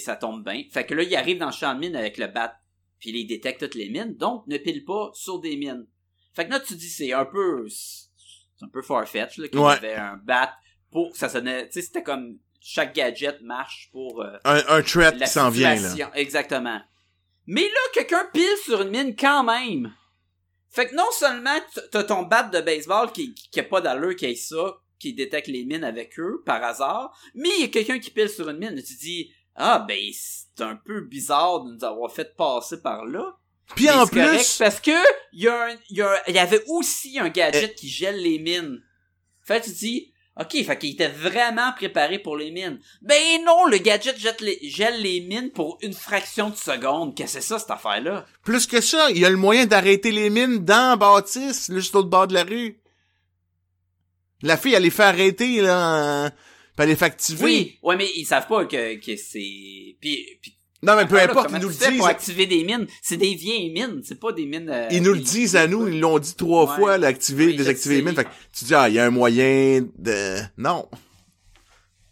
ça, 0.00 0.16
tombe 0.16 0.42
bien. 0.42 0.62
Fait 0.72 0.86
que 0.86 0.94
là, 0.94 1.02
il 1.02 1.14
arrive 1.14 1.36
dans 1.36 1.46
le 1.48 1.52
champ 1.52 1.74
de 1.74 1.80
mine 1.80 1.94
avec 1.94 2.16
le 2.16 2.28
bat, 2.28 2.56
puis 2.98 3.10
il 3.10 3.26
détecte 3.26 3.60
toutes 3.60 3.74
les 3.74 3.90
mines, 3.90 4.16
donc 4.16 4.46
ne 4.46 4.56
pile 4.56 4.86
pas 4.86 5.10
sur 5.12 5.38
des 5.38 5.54
mines. 5.58 5.86
Fait 6.34 6.46
que 6.46 6.50
là, 6.50 6.60
tu 6.60 6.76
dis, 6.76 6.88
c'est 6.88 7.12
un 7.12 7.26
peu, 7.26 7.66
c'est 7.68 8.64
un 8.64 8.68
peu 8.68 8.80
farfetch, 8.80 9.36
là, 9.36 9.48
qu'il 9.48 9.58
y 9.60 9.62
Ouais. 9.62 9.72
avait 9.74 9.96
un 9.96 10.16
bat 10.16 10.50
pour, 10.90 11.14
ça 11.14 11.28
sonnait, 11.28 11.66
tu 11.66 11.74
sais, 11.74 11.82
c'était 11.82 12.02
comme, 12.02 12.38
chaque 12.62 12.94
gadget 12.94 13.42
marche 13.42 13.90
pour, 13.92 14.22
euh, 14.22 14.38
Un, 14.44 14.62
un 14.68 14.82
threat 14.82 15.18
qui 15.18 15.26
s'en 15.26 15.50
vient, 15.50 15.74
là. 15.78 16.10
Exactement. 16.14 16.80
Mais 17.46 17.62
là, 17.64 17.80
quelqu'un 17.92 18.26
pile 18.32 18.56
sur 18.64 18.80
une 18.80 18.88
mine 18.90 19.14
quand 19.14 19.44
même. 19.44 19.92
Fait 20.70 20.88
que 20.88 20.94
non 20.94 21.10
seulement 21.12 21.58
t'as 21.90 22.04
ton 22.04 22.22
bat 22.22 22.44
de 22.44 22.62
baseball 22.62 23.12
qui, 23.12 23.34
qui, 23.34 23.50
qui 23.50 23.60
a 23.60 23.64
pas 23.64 23.82
d'allure, 23.82 24.16
qui 24.16 24.24
a 24.24 24.34
ça, 24.34 24.78
qui 25.00 25.14
détecte 25.14 25.48
les 25.48 25.64
mines 25.64 25.82
avec 25.82 26.18
eux, 26.20 26.42
par 26.46 26.62
hasard, 26.62 27.12
mais 27.34 27.48
il 27.58 27.62
y 27.62 27.64
a 27.64 27.68
quelqu'un 27.68 27.98
qui 27.98 28.10
pile 28.10 28.28
sur 28.28 28.48
une 28.48 28.58
mine. 28.58 28.78
Et 28.78 28.82
tu 28.82 28.94
dis, 28.94 29.32
ah, 29.56 29.84
ben, 29.88 29.98
c'est 30.12 30.62
un 30.62 30.76
peu 30.76 31.00
bizarre 31.00 31.64
de 31.64 31.72
nous 31.72 31.84
avoir 31.84 32.12
fait 32.12 32.36
passer 32.36 32.80
par 32.80 33.04
là. 33.06 33.36
Puis 33.74 33.86
Mais 33.86 33.92
en 33.92 34.06
correct 34.06 34.36
plus, 34.36 34.58
parce 34.58 34.80
que 34.80 34.90
il 35.32 35.42
y 35.44 35.48
a 35.48 35.66
un, 35.66 35.76
il 35.90 35.96
y 35.96 36.02
a 36.02 36.10
un- 36.12 36.18
il 36.28 36.34
y 36.34 36.38
avait 36.38 36.62
aussi 36.68 37.18
un 37.18 37.28
gadget 37.28 37.74
qui 37.74 37.88
gèle 37.88 38.20
les 38.20 38.38
mines. 38.40 38.82
Fait 39.42 39.60
tu 39.60 39.70
dis, 39.70 40.12
ok, 40.40 40.64
fait 40.64 40.78
qu'il 40.78 40.90
était 40.90 41.08
vraiment 41.08 41.72
préparé 41.76 42.18
pour 42.18 42.36
les 42.36 42.50
mines. 42.50 42.80
Ben 43.00 43.16
non, 43.44 43.66
le 43.66 43.78
gadget 43.78 44.18
jette 44.18 44.40
les, 44.40 44.58
gèle 44.62 45.00
les 45.00 45.20
mines 45.20 45.50
pour 45.52 45.78
une 45.82 45.92
fraction 45.92 46.50
de 46.50 46.56
seconde. 46.56 47.14
Qu'est-ce 47.14 47.34
que 47.36 47.40
c'est 47.40 47.46
ça, 47.48 47.58
cette 47.60 47.70
affaire-là? 47.70 48.26
plus 48.42 48.66
que 48.66 48.80
ça, 48.80 49.08
il 49.10 49.18
y 49.18 49.24
a 49.24 49.30
le 49.30 49.36
moyen 49.36 49.66
d'arrêter 49.66 50.10
les 50.10 50.30
mines 50.30 50.64
dans 50.64 50.96
Baptiste, 50.96 51.68
là, 51.68 51.76
juste 51.78 51.94
au 51.94 52.02
bord 52.04 52.26
de 52.26 52.34
la 52.34 52.42
rue. 52.44 52.80
La 54.42 54.56
fille, 54.56 54.74
elle 54.74 54.82
les 54.82 54.90
fait 54.90 55.02
arrêter, 55.02 55.60
là, 55.60 56.26
en- 56.26 56.30
puis 56.30 56.36
elle 56.78 56.88
les 56.88 56.96
fait 56.96 57.04
activer. 57.06 57.44
Oui, 57.44 57.78
ouais, 57.82 57.96
mais 57.96 58.08
ils 58.16 58.24
savent 58.24 58.46
pas 58.46 58.64
que, 58.64 58.94
que 58.96 59.16
c'est, 59.16 59.96
puis, 60.00 60.26
puis 60.40 60.54
Non, 60.82 60.96
mais 60.96 61.06
peu 61.06 61.16
là, 61.16 61.24
importe, 61.24 61.50
ils 61.52 61.58
nous 61.60 61.68
le 61.68 61.74
disent. 61.74 61.96
pour 61.98 62.06
activer 62.06 62.46
des 62.46 62.64
mines? 62.64 62.86
C'est 63.02 63.18
des 63.18 63.34
vieilles 63.34 63.70
mines, 63.70 64.00
c'est 64.02 64.18
pas 64.18 64.32
des 64.32 64.46
mines. 64.46 64.70
euh, 64.70 64.88
Ils 64.90 65.02
nous 65.02 65.12
le 65.12 65.20
disent 65.20 65.56
à 65.56 65.66
nous, 65.66 65.88
ils 65.88 66.00
l'ont 66.00 66.18
dit 66.18 66.34
trois 66.36 66.70
Ouais. 66.70 66.76
fois, 66.76 66.96
là, 66.98 67.08
activer, 67.08 67.46
Oui, 67.48 67.56
désactiver 67.56 67.96
les 67.96 68.02
mines. 68.02 68.14
Fait 68.14 68.24
que 68.24 68.30
tu 68.56 68.64
dis, 68.64 68.74
ah, 68.74 68.88
il 68.88 68.94
y 68.94 68.98
a 68.98 69.04
un 69.04 69.10
moyen 69.10 69.86
de... 69.98 70.38
Non. 70.56 70.88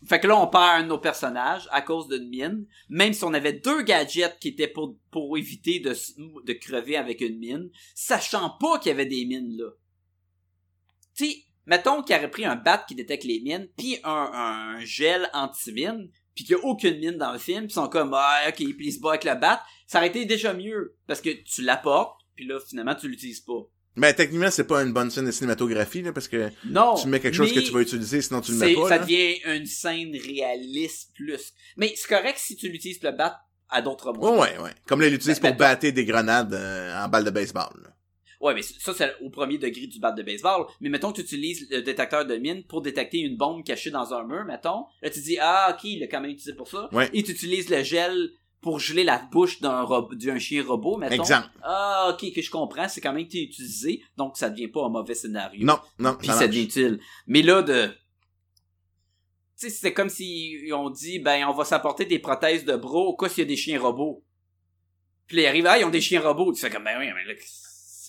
Fait 0.07 0.21
que 0.21 0.27
là, 0.27 0.39
on 0.39 0.47
perd 0.47 0.63
un 0.65 0.83
de 0.85 0.89
nos 0.89 0.99
personnages 0.99 1.69
à 1.71 1.83
cause 1.83 2.09
d'une 2.09 2.29
mine. 2.29 2.67
Même 2.89 3.13
si 3.13 3.25
on 3.25 3.35
avait 3.35 3.53
deux 3.55 3.83
gadgets 3.83 4.39
qui 4.41 4.49
étaient 4.49 4.69
pour, 4.69 4.97
pour 5.11 5.37
éviter 5.37 5.81
de, 5.81 5.95
de 6.47 6.53
crever 6.55 6.97
avec 6.97 7.21
une 7.21 7.39
mine, 7.39 7.71
sachant 7.95 8.51
pas 8.61 8.79
qu'il 8.79 8.89
y 8.91 8.93
avait 8.93 9.07
des 9.07 9.25
mines 9.27 9.55
là. 9.59 9.71
Tu 11.17 11.27
sais, 11.31 11.37
mettons 11.69 12.03
qu'il 12.03 12.17
aurait 12.17 12.31
pris 12.31 12.45
un 12.45 12.57
bat 12.57 12.85
qui 12.89 12.95
détecte 12.97 13.25
les 13.25 13.41
mines, 13.41 13.69
puis 13.77 13.99
un, 14.05 14.31
un 14.81 14.85
gel 14.85 15.29
anti-mine, 15.35 16.09
puis 16.35 16.45
qu'il 16.45 16.57
y 16.57 16.59
a 16.59 16.65
aucune 16.65 16.99
mine 16.99 17.17
dans 17.19 17.33
le 17.33 17.39
film, 17.39 17.61
puis 17.67 17.71
ils 17.71 17.75
sont 17.75 17.89
comme, 17.89 18.13
ah, 18.15 18.41
ok, 18.49 18.55
puis 18.57 18.77
ils 18.81 18.93
se 18.93 19.01
battent 19.01 19.25
avec 19.25 19.25
le 19.25 19.35
bat, 19.41 19.63
ça 19.87 19.99
aurait 19.99 20.09
été 20.09 20.25
déjà 20.25 20.53
mieux. 20.55 20.97
Parce 21.07 21.21
que 21.21 21.31
tu 21.31 21.63
l'apportes, 21.63 22.21
puis 22.35 22.47
là, 22.47 22.59
finalement, 22.69 22.95
tu 22.95 23.09
l'utilises 23.09 23.41
pas. 23.41 23.61
Mais 23.97 24.15
techniquement, 24.15 24.51
c'est 24.51 24.67
pas 24.69 24.83
une 24.85 24.93
bonne 24.93 25.11
scène 25.11 25.27
de 25.27 25.33
cinématographie, 25.33 26.03
là, 26.03 26.13
parce 26.13 26.29
que 26.29 26.51
Non! 26.67 26.95
tu 26.95 27.09
mets 27.09 27.19
quelque 27.19 27.35
chose 27.35 27.53
que 27.53 27.59
tu 27.59 27.73
vas 27.73 27.81
utiliser, 27.81 28.23
sinon 28.23 28.41
tu 28.41 28.53
le 28.53 28.59
mets 28.59 28.75
pas, 28.75 28.89
ça 28.89 28.97
là. 28.99 29.03
devient 29.03 29.35
une 29.47 29.67
scène 29.67 30.13
réaliste 30.17 31.11
plus. 31.17 31.53
Mais 31.77 31.93
c'est 31.97 32.09
correct 32.09 32.39
si 32.39 32.55
tu 32.57 32.69
l'utilises 32.69 32.99
pour 32.99 33.11
le 33.11 33.17
battre 33.17 33.39
à 33.69 33.83
d'autres 33.83 34.13
Ouais, 34.13 34.19
moyens. 34.19 34.59
ouais, 34.59 34.65
ouais. 34.65 34.71
Comme 34.87 35.01
là, 35.01 35.09
ils 35.09 35.13
l'utilisent 35.13 35.41
Ben, 35.41 35.49
pour 35.51 35.59
ben, 35.59 35.71
battre 35.71 35.89
des 35.89 36.05
grenades 36.05 36.55
euh, 36.55 37.05
en 37.05 37.09
balle 37.09 37.25
de 37.25 37.31
baseball, 37.31 37.73
là. 37.83 37.91
Ouais, 38.41 38.55
mais 38.55 38.63
ça, 38.63 38.95
c'est 38.95 39.17
au 39.21 39.31
premier 39.31 39.59
degré 39.59 39.87
du 39.87 39.99
bat 39.99 40.13
de 40.13 40.23
baseball. 40.23 40.67
Mais 40.81 40.89
mettons 40.89 41.11
que 41.11 41.17
tu 41.17 41.23
utilises 41.23 41.67
le 41.71 41.83
détecteur 41.83 42.25
de 42.25 42.37
mine 42.37 42.63
pour 42.65 42.83
détecter 42.83 43.19
une 43.19 43.37
bombe 43.37 43.65
cachée 43.65 43.91
dans 43.91 44.15
un 44.15 44.25
mur, 44.25 44.45
mettons. 44.45 44.85
Là, 45.03 45.11
tu 45.11 45.21
dis, 45.21 45.39
ah, 45.41 45.75
ok, 45.75 45.85
il 45.85 46.01
l'a 46.01 46.07
quand 46.07 46.21
même 46.21 46.31
utilisé 46.31 46.55
pour 46.55 46.69
ça. 46.69 46.89
Ouais. 46.93 47.11
Et 47.13 47.23
tu 47.23 47.33
utilises 47.33 47.69
le 47.69 47.83
gel 47.83 48.31
pour 48.61 48.81
geler 48.81 49.05
la 49.05 49.19
bouche 49.19 49.61
d'un 49.61 50.39
chien 50.39 50.65
robot, 50.65 50.99
mettons. 50.99 51.15
Exemple. 51.15 51.49
Ah, 51.63 52.11
ok, 52.13 52.33
que 52.33 52.43
je 52.43 52.51
comprends, 52.51 52.89
c'est 52.89 53.01
quand 53.01 53.13
même 53.13 53.25
été 53.25 53.43
utilisé, 53.43 54.03
donc 54.17 54.37
ça 54.37 54.51
devient 54.51 54.69
pas 54.69 54.85
un 54.85 54.89
mauvais 54.89 55.15
scénario. 55.15 55.65
Non, 55.65 55.79
non, 55.99 56.17
Puis 56.17 56.29
ça 56.29 56.47
devient 56.47 56.65
utile. 56.65 57.01
Mais 57.27 57.43
là, 57.43 57.63
de... 57.63 57.87
Tu 57.87 59.69
sais, 59.69 59.71
c'était 59.71 59.93
comme 59.93 60.09
s'ils 60.09 60.73
ont 60.75 60.91
dit, 60.91 61.19
ben, 61.19 61.45
on 61.49 61.53
va 61.53 61.65
s'apporter 61.65 62.05
des 62.05 62.21
prothèses 62.21 62.65
de 62.65 62.77
bras 62.77 63.01
au 63.01 63.17
cas 63.17 63.29
s'il 63.29 63.39
y 63.39 63.47
a 63.47 63.49
des 63.49 63.57
chiens 63.57 63.81
robots. 63.81 64.25
Puis 65.27 65.37
là, 65.37 65.43
ils 65.43 65.47
arrivent, 65.47 65.67
ah, 65.67 65.79
ils 65.79 65.85
ont 65.85 65.91
des 65.91 66.01
chiens 66.01 66.21
robots. 66.21 66.53
Tu 66.53 66.61
fais 66.61 66.71
comme, 66.71 66.85
ben 66.85 66.97
oui, 66.99 67.07
mais 67.15 67.25
là, 67.25 67.35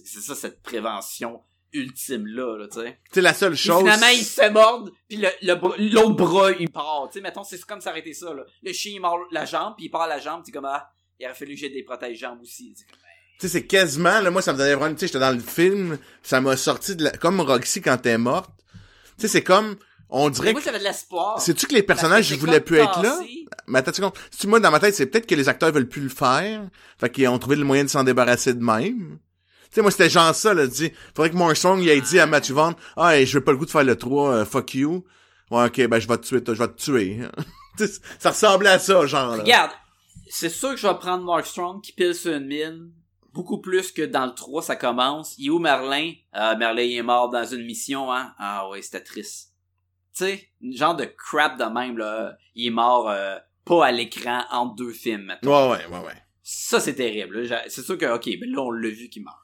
c'est 0.05 0.19
c'est 0.19 0.21
ça, 0.21 0.35
cette 0.35 0.61
prévention 0.61 1.41
ultime-là, 1.73 2.57
là, 2.57 2.67
tu 2.67 2.79
sais. 2.79 2.99
Tu 3.05 3.15
sais, 3.15 3.21
la 3.21 3.33
seule 3.33 3.55
chose... 3.55 3.79
finalement, 3.83 4.07
ils 4.07 4.23
se 4.23 4.49
mordent, 4.49 4.91
puis 5.07 5.17
le- 5.17 5.27
le 5.41 5.53
bras- 5.55 5.75
l'autre 5.77 6.15
bras, 6.15 6.51
il 6.59 6.69
part. 6.69 7.09
Tu 7.11 7.19
sais, 7.19 7.21
mettons, 7.21 7.43
c'est 7.43 7.63
comme 7.65 7.81
s'arrêter 7.81 8.13
ça, 8.13 8.33
là. 8.33 8.43
Le 8.63 8.73
chien, 8.73 8.93
il 8.95 8.99
mord 9.01 9.19
la 9.31 9.45
jambe, 9.45 9.75
puis 9.77 9.85
il 9.85 9.89
part 9.89 10.07
la 10.07 10.19
jambe, 10.19 10.43
tu 10.43 10.51
comme, 10.51 10.65
ah, 10.65 10.89
il 11.19 11.25
aurait 11.25 11.35
fallu 11.35 11.53
que 11.53 11.59
j'ai 11.59 11.69
des 11.69 11.83
protèges 11.83 12.17
jambes 12.17 12.41
aussi. 12.41 12.73
C'est 12.75 12.85
comme, 12.85 12.99
Tu 13.39 13.47
sais, 13.47 13.49
c'est 13.49 13.67
quasiment, 13.67 14.19
là, 14.19 14.31
moi, 14.31 14.41
ça 14.41 14.53
me 14.53 14.57
donnait 14.57 14.73
vraiment, 14.75 14.95
tu 14.95 15.01
sais, 15.01 15.07
j'étais 15.07 15.19
dans 15.19 15.31
le 15.31 15.39
film, 15.39 15.97
ça 16.23 16.41
m'a 16.41 16.57
sorti 16.57 16.95
de 16.95 17.03
la, 17.03 17.11
comme 17.11 17.39
Roxy 17.41 17.81
quand 17.81 17.97
t'es 17.97 18.17
morte. 18.17 18.49
Tu 19.17 19.23
sais, 19.23 19.27
c'est 19.27 19.43
comme, 19.43 19.75
on 20.09 20.29
dirait 20.31 20.53
moi, 20.53 20.61
que, 20.61 20.65
j'avais 20.65 20.79
de 20.79 20.83
l'espoir. 20.85 21.39
sais-tu 21.39 21.67
que 21.67 21.75
les 21.75 21.83
personnages, 21.83 22.29
c'est 22.29 22.33
ils 22.33 22.39
voulaient 22.39 22.61
plus 22.61 22.77
être 22.79 23.03
là? 23.03 23.19
Mais 23.67 23.77
attends, 23.79 23.91
tu 23.91 24.01
comptes. 24.01 24.17
Si 24.31 24.47
moi, 24.47 24.59
dans 24.59 24.71
ma 24.71 24.79
tête, 24.79 24.95
c'est 24.95 25.05
peut-être 25.05 25.27
que 25.27 25.35
les 25.35 25.47
acteurs 25.49 25.71
veulent 25.71 25.87
plus 25.87 26.01
le 26.01 26.09
faire. 26.09 26.67
Fait 26.99 27.11
qu'ils 27.11 27.27
ont 27.27 27.37
trouvé 27.37 27.57
le 27.57 27.63
moyen 27.63 27.83
de 27.83 27.89
s'en 27.89 28.03
débarrasser 28.03 28.55
de 28.55 28.63
même. 28.63 29.19
Tu 29.69 29.75
sais, 29.75 29.81
moi, 29.81 29.91
c'était 29.91 30.09
genre 30.09 30.33
ça, 30.33 30.53
là, 30.55 30.65
dit, 30.65 30.91
faudrait 31.15 31.29
que 31.29 31.35
Morrison, 31.35 31.77
il 31.77 31.89
ait 31.89 32.01
dit 32.01 32.19
à 32.19 32.25
Matthew 32.25 32.53
Vaughn, 32.53 32.73
ah, 32.97 33.23
je 33.23 33.37
veux 33.37 33.43
pas 33.43 33.51
le 33.51 33.57
goût 33.57 33.65
de 33.65 33.71
faire 33.71 33.83
le 33.83 33.95
3, 33.95 34.31
euh, 34.31 34.45
fuck 34.45 34.73
you. 34.73 35.05
Ouais, 35.51 35.65
ok, 35.65 35.87
ben, 35.87 35.99
je 35.99 36.07
vais 36.07 36.17
te 36.17 36.25
tuer, 36.25 36.43
toi, 36.43 36.55
je 36.55 36.59
vais 36.59 36.67
te 36.69 36.81
tuer. 36.81 37.19
Ça 38.19 38.31
ressemblait 38.31 38.69
à 38.69 38.79
ça, 38.79 39.05
genre, 39.05 39.37
là. 39.37 39.43
Regarde, 39.43 39.71
c'est 40.29 40.49
sûr 40.49 40.71
que 40.71 40.77
je 40.77 40.87
vais 40.87 40.95
prendre 40.95 41.23
Mark 41.23 41.45
Strong 41.45 41.81
qui 41.81 41.91
pile 41.91 42.15
sur 42.15 42.33
une 42.33 42.45
mine. 42.45 42.91
Beaucoup 43.33 43.59
plus 43.59 43.91
que 43.91 44.01
dans 44.01 44.25
le 44.25 44.33
3, 44.33 44.61
ça 44.63 44.75
commence. 44.75 45.35
Il 45.37 45.47
est 45.47 45.49
où 45.49 45.59
Merlin? 45.59 46.13
Ah, 46.33 46.55
Merlin 46.55 46.81
il 46.81 46.97
est 46.97 47.03
mort 47.03 47.29
dans 47.29 47.45
une 47.45 47.63
mission, 47.63 48.11
hein? 48.11 48.33
Ah 48.37 48.67
ouais, 48.69 48.81
c'était 48.81 49.03
triste. 49.03 49.53
Tu 50.15 50.25
sais, 50.25 50.49
genre 50.71 50.95
de 50.95 51.05
crap 51.05 51.57
de 51.59 51.65
même, 51.65 51.97
là. 51.97 52.35
Il 52.55 52.67
est 52.67 52.71
mort 52.71 53.07
euh, 53.09 53.37
pas 53.65 53.85
à 53.85 53.91
l'écran 53.91 54.43
entre 54.51 54.75
deux 54.75 54.91
films, 54.91 55.25
mettons. 55.25 55.49
Ouais, 55.49 55.77
ouais, 55.77 55.85
ouais, 55.85 56.05
ouais. 56.05 56.23
Ça, 56.41 56.79
c'est 56.79 56.95
terrible. 56.95 57.47
C'est 57.67 57.83
sûr 57.83 57.97
que, 57.97 58.07
ok, 58.07 58.25
ben 58.39 58.51
là, 58.51 58.61
on 58.61 58.71
l'a 58.71 58.89
vu 58.89 59.09
qu'il 59.09 59.23
meurt. 59.23 59.37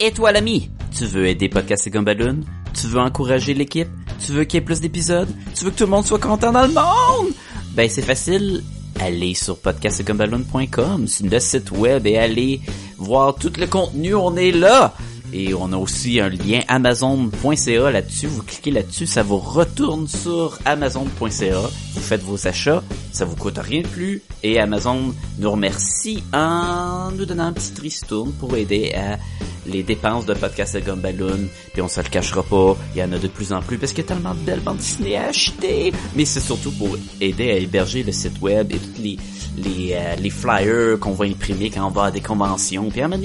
Et 0.00 0.10
toi 0.10 0.32
l'ami, 0.32 0.70
tu 0.96 1.04
veux 1.04 1.26
aider 1.26 1.48
Podcast 1.48 1.84
et? 1.84 2.44
Tu 2.72 2.88
veux 2.88 2.98
encourager 2.98 3.54
l'équipe? 3.54 3.88
Tu 4.24 4.32
veux 4.32 4.44
qu'il 4.44 4.58
y 4.58 4.62
ait 4.62 4.64
plus 4.64 4.80
d'épisodes? 4.80 5.28
Tu 5.54 5.64
veux 5.64 5.70
que 5.70 5.76
tout 5.76 5.84
le 5.84 5.90
monde 5.90 6.04
soit 6.04 6.18
content 6.18 6.50
dans 6.50 6.66
le 6.66 6.72
monde? 6.72 7.32
Ben 7.74 7.88
c'est 7.88 8.02
facile, 8.02 8.64
allez 9.00 9.34
sur 9.34 9.56
podcastgumballoon.com, 9.58 11.06
c'est 11.06 11.30
le 11.30 11.38
site 11.38 11.70
web 11.70 12.08
et 12.08 12.18
allez 12.18 12.60
voir 12.98 13.36
tout 13.36 13.52
le 13.56 13.66
contenu, 13.66 14.14
on 14.16 14.36
est 14.36 14.50
là. 14.50 14.94
Et 15.36 15.52
on 15.52 15.72
a 15.72 15.76
aussi 15.76 16.20
un 16.20 16.28
lien 16.28 16.60
amazon.ca 16.68 17.90
là-dessus. 17.90 18.28
Vous 18.28 18.44
cliquez 18.44 18.70
là-dessus, 18.70 19.06
ça 19.06 19.24
vous 19.24 19.38
retourne 19.38 20.06
sur 20.06 20.60
amazon.ca. 20.64 21.60
Vous 21.94 22.00
faites 22.00 22.22
vos 22.22 22.46
achats, 22.46 22.84
ça 23.10 23.24
vous 23.24 23.34
coûte 23.34 23.58
rien 23.58 23.82
de 23.82 23.88
plus. 23.88 24.22
Et 24.44 24.60
Amazon 24.60 25.12
nous 25.40 25.50
remercie 25.50 26.22
en 26.32 27.10
nous 27.10 27.26
donnant 27.26 27.46
un 27.46 27.52
petit 27.52 27.72
tristourne 27.72 28.30
pour 28.34 28.54
aider 28.56 28.92
à 28.94 29.18
les 29.66 29.82
dépenses 29.82 30.24
de 30.24 30.34
podcast 30.34 30.76
de 30.76 30.80
Gumballoon. 30.80 31.48
Puis 31.72 31.82
on 31.82 31.88
se 31.88 32.00
le 32.00 32.08
cachera 32.08 32.44
pas, 32.44 32.76
il 32.94 33.00
y 33.00 33.02
en 33.02 33.10
a 33.10 33.18
de 33.18 33.26
plus 33.26 33.52
en 33.52 33.60
plus 33.60 33.76
parce 33.76 33.92
qu'il 33.92 34.04
y 34.04 34.06
a 34.06 34.08
tellement 34.08 34.34
de 34.34 34.40
belles 34.40 34.60
bandes 34.60 34.76
dessinées 34.76 35.16
à 35.16 35.30
acheter. 35.30 35.92
Mais 36.14 36.26
c'est 36.26 36.38
surtout 36.38 36.70
pour 36.70 36.96
aider 37.20 37.50
à 37.50 37.56
héberger 37.56 38.04
le 38.04 38.12
site 38.12 38.40
web 38.40 38.70
et 38.70 38.78
tous 38.78 39.02
les 39.02 39.94
euh, 39.94 40.30
flyers 40.30 41.00
qu'on 41.00 41.12
va 41.12 41.24
imprimer 41.24 41.70
quand 41.70 41.88
on 41.88 41.90
va 41.90 42.04
à 42.04 42.10
des 42.12 42.20
conventions. 42.20 42.88
Puis 42.88 43.00
à 43.00 43.06
un 43.06 43.08
moment 43.08 43.20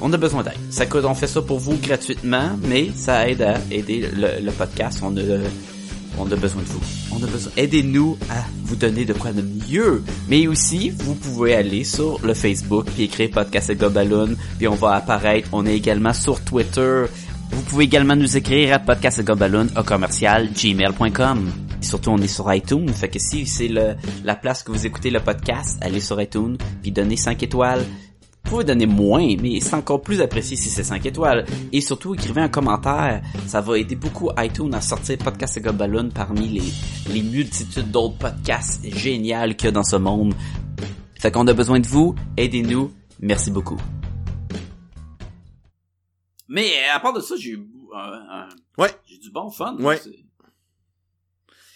on 0.00 0.12
a 0.12 0.16
besoin 0.16 0.42
d'aide. 0.42 0.58
Ça 0.70 0.86
coûte, 0.86 1.04
on 1.04 1.14
fait 1.14 1.26
ça 1.26 1.42
pour 1.42 1.58
vous 1.58 1.76
gratuitement, 1.76 2.50
mais 2.62 2.90
ça 2.94 3.28
aide 3.28 3.42
à 3.42 3.58
aider 3.70 4.08
le, 4.14 4.50
podcast. 4.50 5.00
On 5.02 5.16
a, 5.16 5.20
on 6.18 6.30
a 6.30 6.36
besoin 6.36 6.62
de 6.62 6.68
vous. 6.68 6.80
On 7.12 7.22
a 7.22 7.26
besoin. 7.26 7.52
Aidez-nous 7.56 8.18
à 8.30 8.44
vous 8.64 8.76
donner 8.76 9.04
de 9.04 9.12
quoi 9.12 9.32
de 9.32 9.42
mieux. 9.42 10.02
Mais 10.28 10.46
aussi, 10.46 10.90
vous 10.90 11.14
pouvez 11.14 11.54
aller 11.54 11.84
sur 11.84 12.20
le 12.24 12.34
Facebook 12.34 12.86
puis 12.94 13.04
écrire 13.04 13.30
podcast 13.30 13.70
et 13.70 13.76
Gobaloon, 13.76 14.36
puis 14.58 14.68
on 14.68 14.74
va 14.74 14.94
apparaître. 14.94 15.48
On 15.52 15.66
est 15.66 15.76
également 15.76 16.12
sur 16.12 16.40
Twitter. 16.40 17.04
Vous 17.50 17.62
pouvez 17.62 17.84
également 17.84 18.14
nous 18.14 18.36
écrire 18.36 18.74
à 18.74 18.78
podcastgobaloon 18.78 19.68
au 19.76 19.82
commercial 19.82 20.50
gmail.com. 20.52 21.50
Surtout, 21.80 22.10
on 22.10 22.18
est 22.18 22.26
sur 22.26 22.52
iTunes. 22.52 22.88
Fait 22.90 23.08
que 23.08 23.18
si 23.18 23.46
c'est 23.46 23.68
la 23.68 24.34
place 24.34 24.62
que 24.62 24.70
vous 24.70 24.86
écoutez 24.86 25.10
le 25.10 25.20
podcast, 25.20 25.78
allez 25.80 26.00
sur 26.00 26.20
iTunes 26.20 26.56
puis 26.82 26.92
donnez 26.92 27.16
5 27.16 27.42
étoiles. 27.42 27.84
Vous 28.48 28.54
pouvez 28.54 28.64
donner 28.64 28.86
moins, 28.86 29.36
mais 29.42 29.60
c'est 29.60 29.74
encore 29.74 30.00
plus 30.00 30.22
apprécié 30.22 30.56
si 30.56 30.70
c'est 30.70 30.82
5 30.82 31.04
étoiles. 31.04 31.44
Et 31.70 31.82
surtout, 31.82 32.14
écrivez 32.14 32.40
un 32.40 32.48
commentaire. 32.48 33.20
Ça 33.46 33.60
va 33.60 33.76
aider 33.78 33.94
beaucoup 33.94 34.30
iTunes 34.38 34.72
à 34.72 34.80
sortir 34.80 35.18
Podcast 35.18 35.58
et 35.58 35.60
Gobaloon 35.60 36.08
parmi 36.08 36.48
les, 36.48 37.12
les 37.12 37.20
multitudes 37.22 37.90
d'autres 37.90 38.16
podcasts 38.16 38.82
géniaux 38.88 39.52
qu'il 39.54 39.66
y 39.66 39.68
a 39.68 39.70
dans 39.70 39.84
ce 39.84 39.96
monde. 39.96 40.32
Fait 41.20 41.30
qu'on 41.30 41.46
a 41.46 41.52
besoin 41.52 41.78
de 41.78 41.86
vous. 41.86 42.14
Aidez-nous. 42.38 42.90
Merci 43.20 43.50
beaucoup. 43.50 43.76
Mais 46.48 46.70
euh, 46.70 46.94
à 46.96 47.00
part 47.00 47.12
de 47.12 47.20
ça, 47.20 47.34
j'ai 47.36 47.50
eu 47.50 47.68
un, 47.94 47.98
un- 48.30 48.48
Ouais. 48.78 48.90
j'ai 49.06 49.18
du 49.18 49.30
bon 49.30 49.50
fun. 49.50 49.76
Ouais. 49.78 50.00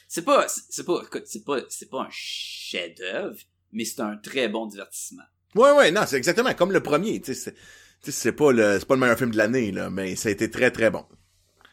C'est- 0.08 0.22
pas, 0.24 0.46
c'est 0.48 0.84
pas, 0.86 1.02
c'est 1.26 1.44
pas, 1.44 1.58
c'est 1.68 1.90
pas 1.90 2.00
un 2.04 2.08
chef-d'œuvre, 2.10 3.36
mais 3.72 3.84
c'est 3.84 4.00
un 4.00 4.16
très 4.16 4.48
bon 4.48 4.64
divertissement. 4.64 5.22
Ouais, 5.54 5.72
ouais, 5.72 5.90
non, 5.90 6.02
c'est 6.06 6.16
exactement 6.16 6.54
comme 6.54 6.72
le 6.72 6.80
premier. 6.80 7.20
Tu 7.20 7.34
sais, 7.34 7.54
c'est- 8.02 8.32
pas 8.32 8.52
le, 8.52 8.78
c'est 8.78 8.86
pas 8.86 8.94
le 8.94 9.00
meilleur 9.00 9.18
film 9.18 9.30
de 9.30 9.36
l'année, 9.36 9.70
là, 9.72 9.90
mais 9.90 10.16
ça 10.16 10.28
a 10.28 10.32
été 10.32 10.50
très, 10.50 10.70
très 10.70 10.90
bon. 10.90 11.04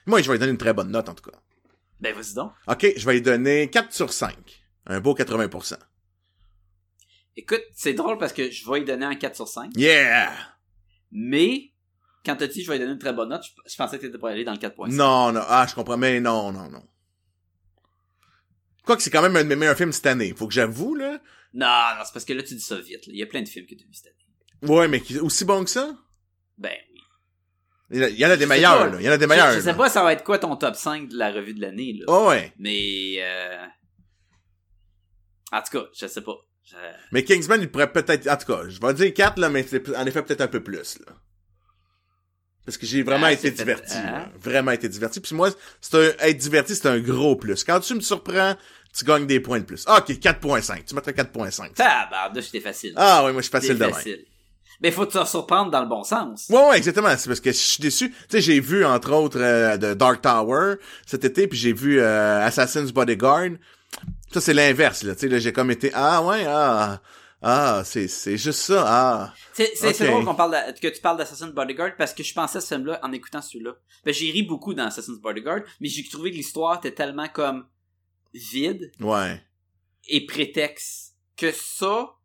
Moi, 0.06 0.22
je 0.22 0.28
vais 0.28 0.34
lui 0.34 0.40
donner 0.40 0.52
une 0.52 0.58
très 0.58 0.74
bonne 0.74 0.92
note, 0.92 1.08
en 1.10 1.14
tout 1.16 1.30
cas. 1.30 1.38
Ben 2.00 2.14
vas-y 2.16 2.34
donc. 2.34 2.52
OK, 2.68 2.94
je 2.96 3.06
vais 3.06 3.14
lui 3.14 3.22
donner 3.22 3.70
4 3.70 3.94
sur 3.94 4.12
5. 4.14 4.36
Un 4.86 5.00
beau 5.02 5.14
80%. 5.16 5.78
Écoute, 7.36 7.62
c'est 7.74 7.94
drôle 7.94 8.18
parce 8.18 8.34
que 8.34 8.50
je 8.52 8.70
vais 8.70 8.80
lui 8.80 8.86
donner 8.86 9.06
un 9.06 9.16
4 9.16 9.36
sur 9.36 9.48
5, 9.48 9.72
Yeah! 9.76 10.32
mais 11.12 11.72
quand 12.26 12.36
t'as 12.36 12.48
dit 12.48 12.64
je 12.64 12.68
vais 12.68 12.74
lui 12.76 12.80
donner 12.82 12.94
une 12.94 13.00
très 13.00 13.14
bonne 13.14 13.30
note, 13.30 13.44
je, 13.44 13.72
je 13.72 13.76
pensais 13.78 13.98
que 13.98 14.06
t'étais 14.06 14.18
pas 14.18 14.32
allé 14.32 14.44
dans 14.44 14.52
le 14.52 14.58
4.5. 14.58 14.92
Non, 14.94 15.32
non, 15.32 15.42
ah, 15.48 15.66
je 15.70 15.74
comprends, 15.76 15.98
mais 15.98 16.20
non, 16.20 16.52
non, 16.52 16.70
non. 16.70 16.84
Quoique 18.86 19.02
c'est 19.04 19.10
quand 19.10 19.22
même 19.22 19.36
un 19.36 19.44
de 19.44 19.48
mes 19.50 19.56
meilleurs 19.56 19.78
films 19.78 19.92
cette 19.94 20.08
année. 20.08 20.34
Faut 20.36 20.48
que 20.48 20.54
j'avoue, 20.54 20.96
là. 20.96 21.20
Non, 21.54 21.66
non, 21.97 22.04
c'est 22.06 22.14
parce 22.14 22.26
que 22.26 22.34
là 22.34 22.43
tu 22.43 22.54
dis 22.56 22.62
ça 22.62 22.78
vite. 22.80 23.08
là. 23.08 23.14
Il 23.14 23.18
y 23.20 23.24
a 23.24 23.26
plein 23.26 23.41
de 23.41 23.47
films 23.50 23.66
que 23.66 23.76
tu 23.76 23.84
as 23.84 23.88
vu 23.88 23.93
cette 23.93 24.08
année. 24.08 24.72
Ouais, 24.74 24.88
mais 24.88 25.00
qui- 25.02 25.20
aussi 25.20 25.45
bon 25.45 25.64
que 25.64 25.70
ça? 25.70 25.95
Ben 26.58 26.74
oui. 26.93 27.00
Il 27.91 28.20
y 28.20 28.26
en 28.26 28.30
a- 28.30 28.38
des 28.38 28.45
meilleurs, 28.45 28.91
là. 28.91 28.97
Il 29.00 29.06
y 29.06 29.10
en 29.10 29.14
a 29.14 29.18
des 29.18 29.26
meilleurs. 29.26 29.50
Je, 29.52 29.56
je 29.56 29.60
sais 29.62 29.68
là. 29.72 29.74
pas 29.74 29.89
ça 29.89 30.04
va 30.04 30.14
être 30.14 30.24
quoi 30.24 30.38
ton 30.38 30.56
top 30.56 30.76
5 30.76 31.10
de 31.10 31.18
la 31.18 31.32
revue 31.32 31.54
de 31.56 31.62
l'année, 31.62 31.93
là. 31.97 32.06
Oh, 32.08 32.28
ouais. 32.30 32.54
Mais, 32.60 33.16
euh... 33.20 33.66
En 35.52 35.62
tout 35.62 35.72
cas, 35.80 35.86
je 36.00 36.06
sais 36.06 36.22
pas. 36.22 36.36
Je- 36.64 36.76
Mais 37.12 37.24
Kingsman, 37.24 37.60
il 37.62 37.72
pourrait 37.72 37.91
peut-être, 37.91 38.28
en 38.30 38.38
tout 38.38 38.45
cas, 38.45 38.68
je 38.70 38.80
vais 38.80 38.93
dire 38.93 39.14
4, 39.14 39.39
là, 39.39 39.50
mais 39.50 39.64
c'est 39.64 39.95
en 39.95 40.06
effet 40.06 40.22
peut-être 40.22 40.41
un 40.41 40.47
peu 40.47 40.62
plus, 40.64 41.00
là. 41.00 41.14
Parce 42.66 42.78
que 42.78 42.86
j'ai 42.86 43.02
vraiment 43.02 43.26
Ah, 43.26 43.34
été 43.34 43.50
fait- 43.50 43.58
diverti, 43.58 43.95
ah. 43.95 44.12
là. 44.12 44.32
Vraiment 44.39 44.70
été 44.72 44.88
diverti. 44.88 45.20
Puis 45.22 45.34
moi, 45.34 45.50
c'est 45.82 45.95
un, 45.95 46.28
être 46.28 46.38
diverti, 46.38 46.76
c'est 46.76 46.88
un 46.88 47.00
gros 47.00 47.36
plus. 47.36 47.64
Quand 47.64 47.80
tu 47.80 47.95
me 47.95 48.02
surprends, 48.02 48.56
tu 48.98 49.06
gagnes 49.06 49.28
des 49.28 49.40
points 49.40 49.60
de 49.60 49.66
plus. 49.66 49.84
Ah, 49.88 50.00
ok, 50.00 50.10
4.5. 50.18 50.86
Tu 50.86 50.96
mettrais 50.96 51.12
4.5. 51.14 51.74
Tabarnouche, 51.74 52.46
c'était 52.46 52.60
facile. 52.62 52.94
Ah, 52.96 53.24
ouais, 53.26 53.32
moi, 53.32 53.42
je 53.42 53.46
suis 53.48 53.52
facile 53.52 53.70
C'était 53.74 53.80
de 53.80 53.86
même. 53.86 53.94
facile. 53.94 54.26
Mais 54.82 54.92
faut 54.92 55.06
te 55.06 55.24
surprendre 55.26 55.72
dans 55.72 55.82
le 55.82 55.88
bon 55.88 56.04
sens. 56.04 56.48
Ouais, 56.50 56.70
ouais, 56.70 56.78
exactement. 56.78 57.10
C'est 57.18 57.28
parce 57.28 57.42
que 57.42 57.52
je 57.52 57.58
suis 57.58 57.82
déçu. 57.82 58.12
Tu 58.12 58.16
sais, 58.30 58.42
j'ai 58.42 58.60
vu, 58.62 58.86
entre 58.86 59.12
autres, 59.14 59.40
euh, 59.40 59.76
de 59.78 59.94
Dark 59.94 60.22
Tower 60.22 60.76
cet 61.06 61.26
été, 61.26 61.48
puis 61.48 61.58
j'ai 61.60 61.74
vu 61.74 62.00
euh, 62.00 62.46
Assassin's 62.46 62.92
Bodyguard. 62.94 63.50
Ça, 64.32 64.40
c'est 64.40 64.54
l'inverse, 64.54 65.04
là. 65.04 65.16
Tu 65.16 65.22
sais, 65.22 65.28
là, 65.28 65.38
j'ai 65.40 65.52
comme 65.52 65.70
été, 65.72 65.92
ah, 65.94 66.24
ouais, 66.24 66.46
ah, 66.48 67.02
ah, 67.42 67.82
c'est, 67.84 68.08
c'est 68.08 68.38
juste 68.38 68.60
ça, 68.60 68.84
ah. 68.88 69.34
C'est 69.54 69.72
c'est- 69.76 69.92
c'est 69.94 70.06
Ok. 70.06 70.12
drôle 70.12 70.26
qu'on 70.26 70.36
parle 70.36 70.52
de- 70.74 70.80
que 70.80 70.88
tu 70.88 71.02
parles 71.02 71.18
d'Assassin's 71.18 71.52
Bodyguard 71.52 71.92
parce 71.98 72.14
que 72.14 72.24
je 72.24 72.34
pensais 72.34 72.60
à 72.60 72.62
ce 72.62 72.68
film-là 72.76 73.00
en 73.04 73.12
écoutant 73.12 73.42
celui-là. 73.42 73.72
Ben, 74.06 74.14
j'ai 74.14 74.32
ri 74.32 74.44
beaucoup 74.44 74.74
dans 74.74 74.86
Assassin's 74.86 75.20
Bodyguard, 75.20 75.62
mais 75.82 75.90
j'ai 75.90 76.08
trouvé 76.08 76.32
que 76.32 76.38
l'histoire 76.38 76.78
était 76.78 76.92
tellement 76.94 77.28
comme 77.28 77.66
vide 78.34 78.92
Ouais. 79.00 79.42
et 80.08 80.26
prétexte 80.26 81.16
que 81.38 81.52
ça, 81.52 82.16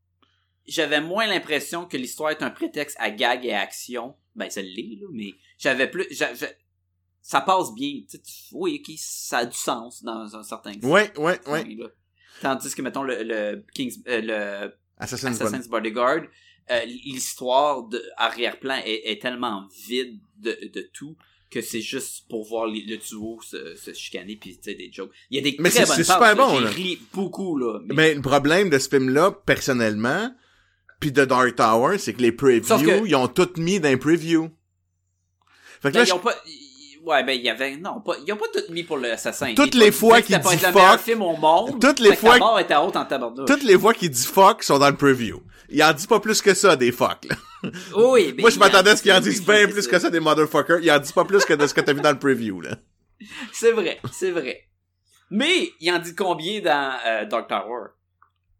j'avais 0.66 1.00
moins 1.00 1.26
l'impression 1.26 1.86
que 1.86 1.96
l'histoire 1.96 2.30
est 2.30 2.42
un 2.42 2.50
prétexte 2.50 2.96
à 3.00 3.10
gag 3.10 3.44
et 3.44 3.52
à 3.52 3.60
action. 3.60 4.16
Ben, 4.34 4.50
ça 4.50 4.62
l'est, 4.62 4.98
là, 5.00 5.06
mais 5.12 5.32
j'avais 5.58 5.88
plus, 5.90 6.06
ça 7.22 7.40
passe 7.40 7.72
bien. 7.74 8.00
Tu 8.02 8.04
sais, 8.08 8.18
tu- 8.22 8.32
oui, 8.52 8.82
ok, 8.82 8.94
ça 8.98 9.38
a 9.38 9.46
du 9.46 9.56
sens 9.56 10.02
dans 10.02 10.34
un 10.36 10.42
certain 10.42 10.72
sens. 10.74 10.82
Ouais, 10.84 11.10
ouais, 11.18 11.40
ouais. 11.48 11.64
là. 11.76 11.86
Tandis 12.40 12.74
que, 12.74 12.82
mettons, 12.82 13.02
le, 13.04 13.22
le 13.22 13.64
King's, 13.74 14.00
euh, 14.08 14.20
le 14.68 14.74
Assassin's, 14.98 15.40
Assassin's 15.40 15.68
Bodyguard, 15.68 16.22
euh, 16.70 16.84
l'histoire 16.84 17.84
de 17.84 18.02
arrière-plan 18.16 18.80
est, 18.84 19.10
est 19.10 19.22
tellement 19.22 19.68
vide 19.86 20.20
de, 20.38 20.58
de 20.72 20.90
tout 20.92 21.16
que 21.50 21.60
c'est 21.60 21.80
juste 21.80 22.24
pour 22.28 22.46
voir 22.48 22.66
les- 22.66 22.82
le 22.82 22.96
duo 22.96 23.38
se, 23.42 23.76
se 23.76 23.92
chicaner 23.92 24.36
puis 24.36 24.56
tu 24.56 24.62
sais 24.64 24.74
des 24.74 24.90
jokes. 24.92 25.10
Il 25.30 25.36
y 25.36 25.38
a 25.38 25.42
des 25.42 25.56
Mais 25.60 25.70
très 25.70 25.80
c'est- 25.80 25.86
bonnes 25.86 25.96
c'est 25.96 26.12
super 26.12 26.34
bon, 26.36 26.58
J'ai 26.58 26.64
là. 26.64 26.70
ri 26.70 26.98
beaucoup 27.12 27.56
là. 27.56 27.78
mais- 27.84 27.94
Mais 27.94 28.14
le 28.14 28.22
problème 28.22 28.70
de 28.70 28.78
ce 28.78 28.88
film-là, 28.88 29.30
personnellement, 29.46 30.34
puis 31.00 31.12
de 31.12 31.24
Dark 31.24 31.54
Tower, 31.54 31.98
c'est 31.98 32.12
que 32.14 32.22
les 32.22 32.32
previews, 32.32 32.62
que- 32.84 33.06
ils 33.06 33.14
ont 33.14 33.28
tout 33.28 33.50
mis 33.58 33.78
dans 33.80 33.88
les 33.88 33.96
previews. 33.96 34.50
Fait 35.80 35.88
que 35.90 35.94
Ben, 35.94 35.98
là, 36.00 36.04
ils 36.04 36.08
je- 36.08 36.12
ont 36.14 36.18
pas 36.18 36.34
ils- 36.46 36.63
Ouais, 37.04 37.22
ben, 37.22 37.32
il 37.32 37.44
y 37.44 37.50
avait, 37.50 37.76
non, 37.76 38.00
pas, 38.00 38.14
ils 38.26 38.32
ont 38.32 38.36
pas 38.36 38.46
tout 38.52 38.72
mis 38.72 38.82
pour 38.82 38.96
l'assassin. 38.96 39.54
Toutes 39.54 39.74
les 39.74 39.92
fois 39.92 40.22
qu'il 40.22 40.38
dit 40.38 40.58
fuck, 40.58 41.00
film 41.00 41.22
au 41.22 41.36
monde. 41.36 41.78
toutes 41.80 42.00
les 42.00 42.16
fois 42.16 42.60
était 42.60 42.76
haute 42.76 42.96
en 42.96 43.04
tabarnouche. 43.04 43.46
toutes 43.46 43.62
les 43.62 43.78
fois 43.78 43.92
qu'il 43.92 44.10
dit 44.10 44.26
fuck 44.26 44.62
sont 44.62 44.78
dans 44.78 44.88
le 44.88 44.96
preview. 44.96 45.42
Il 45.68 45.82
en 45.82 45.92
dit 45.92 46.06
pas 46.06 46.20
plus 46.20 46.40
que 46.40 46.54
ça, 46.54 46.76
des 46.76 46.92
fuck, 46.92 47.24
là. 47.28 47.36
Oui, 47.96 48.32
mais 48.36 48.42
Moi, 48.42 48.50
je 48.50 48.58
m'attendais 48.58 48.90
en 48.90 48.92
à 48.92 48.96
ce 48.96 49.02
qu'il 49.02 49.12
en 49.12 49.20
dise 49.20 49.44
bien 49.44 49.66
plus 49.66 49.86
que 49.86 49.98
ça 49.98 50.10
des 50.10 50.20
motherfuckers. 50.20 50.80
Il 50.82 50.90
en 50.90 50.98
dit 50.98 51.12
pas 51.12 51.24
plus 51.24 51.44
que 51.44 51.54
de 51.54 51.66
ce 51.66 51.74
que 51.74 51.80
t'as 51.80 51.92
vu 51.92 52.00
dans 52.00 52.12
le 52.12 52.18
preview, 52.18 52.60
là. 52.60 52.76
C'est 53.52 53.72
vrai, 53.72 54.00
c'est 54.12 54.32
vrai. 54.32 54.68
Mais, 55.30 55.70
il 55.80 55.90
en 55.90 55.98
dit 55.98 56.14
combien 56.14 56.60
dans 56.60 56.98
euh, 57.06 57.24
Dark 57.24 57.48
Tower? 57.48 57.88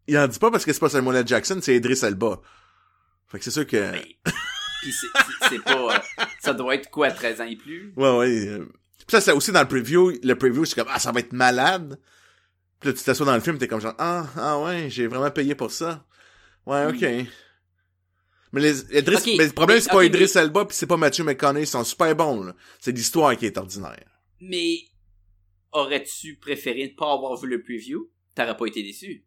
Il 0.06 0.16
en 0.18 0.26
dit 0.26 0.38
pas 0.38 0.50
parce 0.50 0.64
que 0.64 0.72
c'est 0.72 0.80
pas 0.80 0.88
Samuel 0.88 1.16
L. 1.16 1.26
Jackson, 1.26 1.58
c'est 1.60 1.76
Idris 1.76 2.00
Elba. 2.02 2.40
Fait 3.28 3.38
que 3.38 3.44
c'est 3.44 3.50
sûr 3.50 3.66
que... 3.66 3.92
Ben, 3.92 4.02
Pis 4.84 4.92
c'est, 5.48 5.58
pas, 5.64 5.96
euh, 5.96 6.24
ça 6.40 6.52
doit 6.54 6.74
être 6.74 6.90
quoi, 6.90 7.10
13 7.10 7.40
ans 7.40 7.44
et 7.46 7.56
plus? 7.56 7.92
Ouais, 7.96 8.16
ouais. 8.18 8.46
euh. 8.48 8.66
Puis 8.98 9.06
ça, 9.10 9.20
c'est 9.20 9.32
aussi 9.32 9.52
dans 9.52 9.60
le 9.62 9.68
preview. 9.68 10.12
Le 10.22 10.34
preview, 10.34 10.64
c'est 10.64 10.74
comme, 10.74 10.88
ah, 10.90 10.98
ça 10.98 11.12
va 11.12 11.20
être 11.20 11.32
malade. 11.32 11.98
Puis 12.80 12.90
là, 12.90 12.96
tu 12.96 13.02
t'assois 13.04 13.26
dans 13.26 13.34
le 13.34 13.40
film, 13.40 13.58
t'es 13.58 13.68
comme 13.68 13.80
genre, 13.80 13.94
ah, 13.98 14.26
ah 14.36 14.60
ouais, 14.60 14.88
j'ai 14.90 15.06
vraiment 15.06 15.30
payé 15.30 15.54
pour 15.54 15.70
ça. 15.70 16.06
Ouais, 16.66 16.86
ok. 16.86 17.26
Mais 18.52 18.60
les, 18.60 18.80
Idris, 18.96 19.16
Ok, 19.16 19.30
mais 19.36 19.46
le 19.46 19.52
problème, 19.52 19.80
c'est 19.80 19.90
pas 19.90 20.04
Idris 20.04 20.30
mais- 20.34 20.40
Elba 20.42 20.64
pis 20.64 20.76
c'est 20.76 20.86
pas 20.86 20.96
Matthew 20.96 21.22
McConaughey, 21.22 21.64
ils 21.64 21.66
sont 21.66 21.82
super 21.82 22.14
bons, 22.14 22.44
là. 22.44 22.54
C'est 22.78 22.92
l'histoire 22.92 23.36
qui 23.36 23.46
est 23.46 23.58
ordinaire. 23.58 24.04
Mais, 24.40 24.76
aurais-tu 25.72 26.36
préféré 26.36 26.84
ne 26.88 26.96
pas 26.96 27.12
avoir 27.12 27.36
vu 27.40 27.48
le 27.48 27.62
preview? 27.62 28.10
T'aurais 28.34 28.56
pas 28.56 28.66
été 28.66 28.82
déçu. 28.82 29.24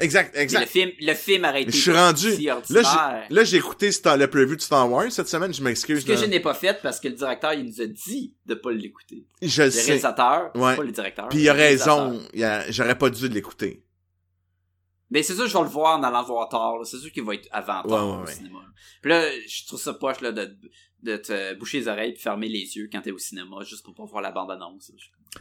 Exact, 0.00 0.30
Mais 0.32 0.38
Le 0.38 0.42
exact. 0.44 0.66
film, 0.68 0.90
le 1.00 1.14
film 1.14 1.44
aurait 1.44 1.62
été 1.62 1.72
Je 1.72 1.76
suis 1.76 1.92
rendu. 1.92 2.32
si 2.32 2.44
Là, 2.46 3.44
j'ai, 3.44 3.56
écouté 3.58 3.92
Star- 3.92 4.16
le 4.16 4.28
preview 4.28 4.56
de 4.56 4.60
Star 4.60 4.90
Wars 4.90 5.10
cette 5.12 5.28
semaine, 5.28 5.52
je 5.54 5.62
m'excuse. 5.62 6.00
Ce 6.00 6.06
que 6.06 6.16
je 6.16 6.24
n'ai 6.24 6.40
pas 6.40 6.54
fait 6.54 6.80
parce 6.82 6.98
que 7.00 7.08
le 7.08 7.14
directeur, 7.14 7.52
il 7.54 7.64
nous 7.64 7.80
a 7.80 7.86
dit 7.86 8.34
de 8.46 8.54
pas 8.54 8.72
l'écouter. 8.72 9.26
Je 9.42 9.60
Le 9.62 9.66
le 9.66 9.70
sais. 9.70 9.82
réalisateur, 9.86 10.50
Ouais. 10.56 10.76
pas 10.76 10.82
le 10.82 10.92
directeur. 10.92 11.28
Puis 11.28 11.40
il 11.40 11.48
a 11.48 11.52
le 11.54 11.58
raison, 11.58 12.20
a- 12.42 12.70
j'aurais 12.70 12.96
pas 12.98 13.10
dû 13.10 13.28
l'écouter. 13.28 13.84
Mais 15.10 15.22
c'est 15.24 15.34
sûr, 15.34 15.46
je 15.48 15.52
vais 15.56 15.64
le 15.64 15.68
voir 15.68 15.98
en 15.98 16.02
allant 16.04 16.22
voir 16.22 16.48
tard. 16.48 16.74
C'est 16.84 16.98
sûr 16.98 17.10
qu'il 17.10 17.24
va 17.24 17.34
être 17.34 17.48
avant 17.50 17.82
tard 17.82 17.86
Ouais, 17.86 17.92
ouais, 18.16 18.22
au 18.22 18.26
ouais. 18.26 18.32
cinéma. 18.32 18.58
là. 18.60 18.68
Puis 19.02 19.10
là, 19.10 19.28
je 19.46 19.66
trouve 19.66 19.80
ça 19.80 19.92
poche 19.94 20.20
là, 20.20 20.30
de, 20.30 20.56
de 21.02 21.16
te 21.16 21.54
boucher 21.54 21.80
les 21.80 21.88
oreilles 21.88 22.12
puis 22.12 22.22
fermer 22.22 22.48
les 22.48 22.76
yeux 22.76 22.88
quand 22.92 23.00
t'es 23.02 23.10
au 23.10 23.18
cinéma 23.18 23.56
juste 23.64 23.84
pour 23.84 23.94
pas 23.94 24.04
voir 24.04 24.22
la 24.22 24.30
bande-annonce. 24.30 24.92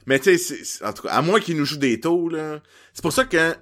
Mais 0.07 0.19
tu 0.19 0.35
sais, 0.39 0.83
en 0.83 0.91
tout 0.93 1.03
cas, 1.03 1.09
à 1.09 1.21
moins 1.21 1.39
qu'il 1.39 1.55
nous 1.55 1.65
joue 1.65 1.77
des 1.77 1.99
taux, 1.99 2.29
là. 2.29 2.61
C'est 2.93 3.01
pour 3.03 3.13
ça 3.13 3.25
que 3.25 3.55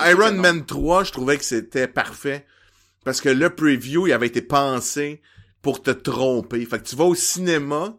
Iron. 0.00 0.32
Man 0.32 0.64
3, 0.66 1.04
je 1.04 1.12
trouvais 1.12 1.38
que 1.38 1.44
c'était 1.44 1.88
parfait. 1.88 2.46
Parce 3.04 3.20
que 3.20 3.28
le 3.28 3.54
preview, 3.54 4.06
il 4.06 4.12
avait 4.12 4.26
été 4.28 4.42
pensé 4.42 5.20
pour 5.62 5.82
te 5.82 5.90
tromper. 5.90 6.64
Fait 6.66 6.78
que 6.78 6.84
tu 6.88 6.96
vas 6.96 7.04
au 7.04 7.14
cinéma, 7.14 7.96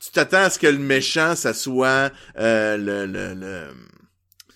tu 0.00 0.10
t'attends 0.10 0.38
à 0.42 0.50
ce 0.50 0.58
que 0.58 0.66
le 0.66 0.78
méchant, 0.78 1.34
ça 1.36 1.54
soit 1.54 2.10
euh, 2.38 2.76
le, 2.76 3.06
le, 3.06 3.34
le, 3.34 3.68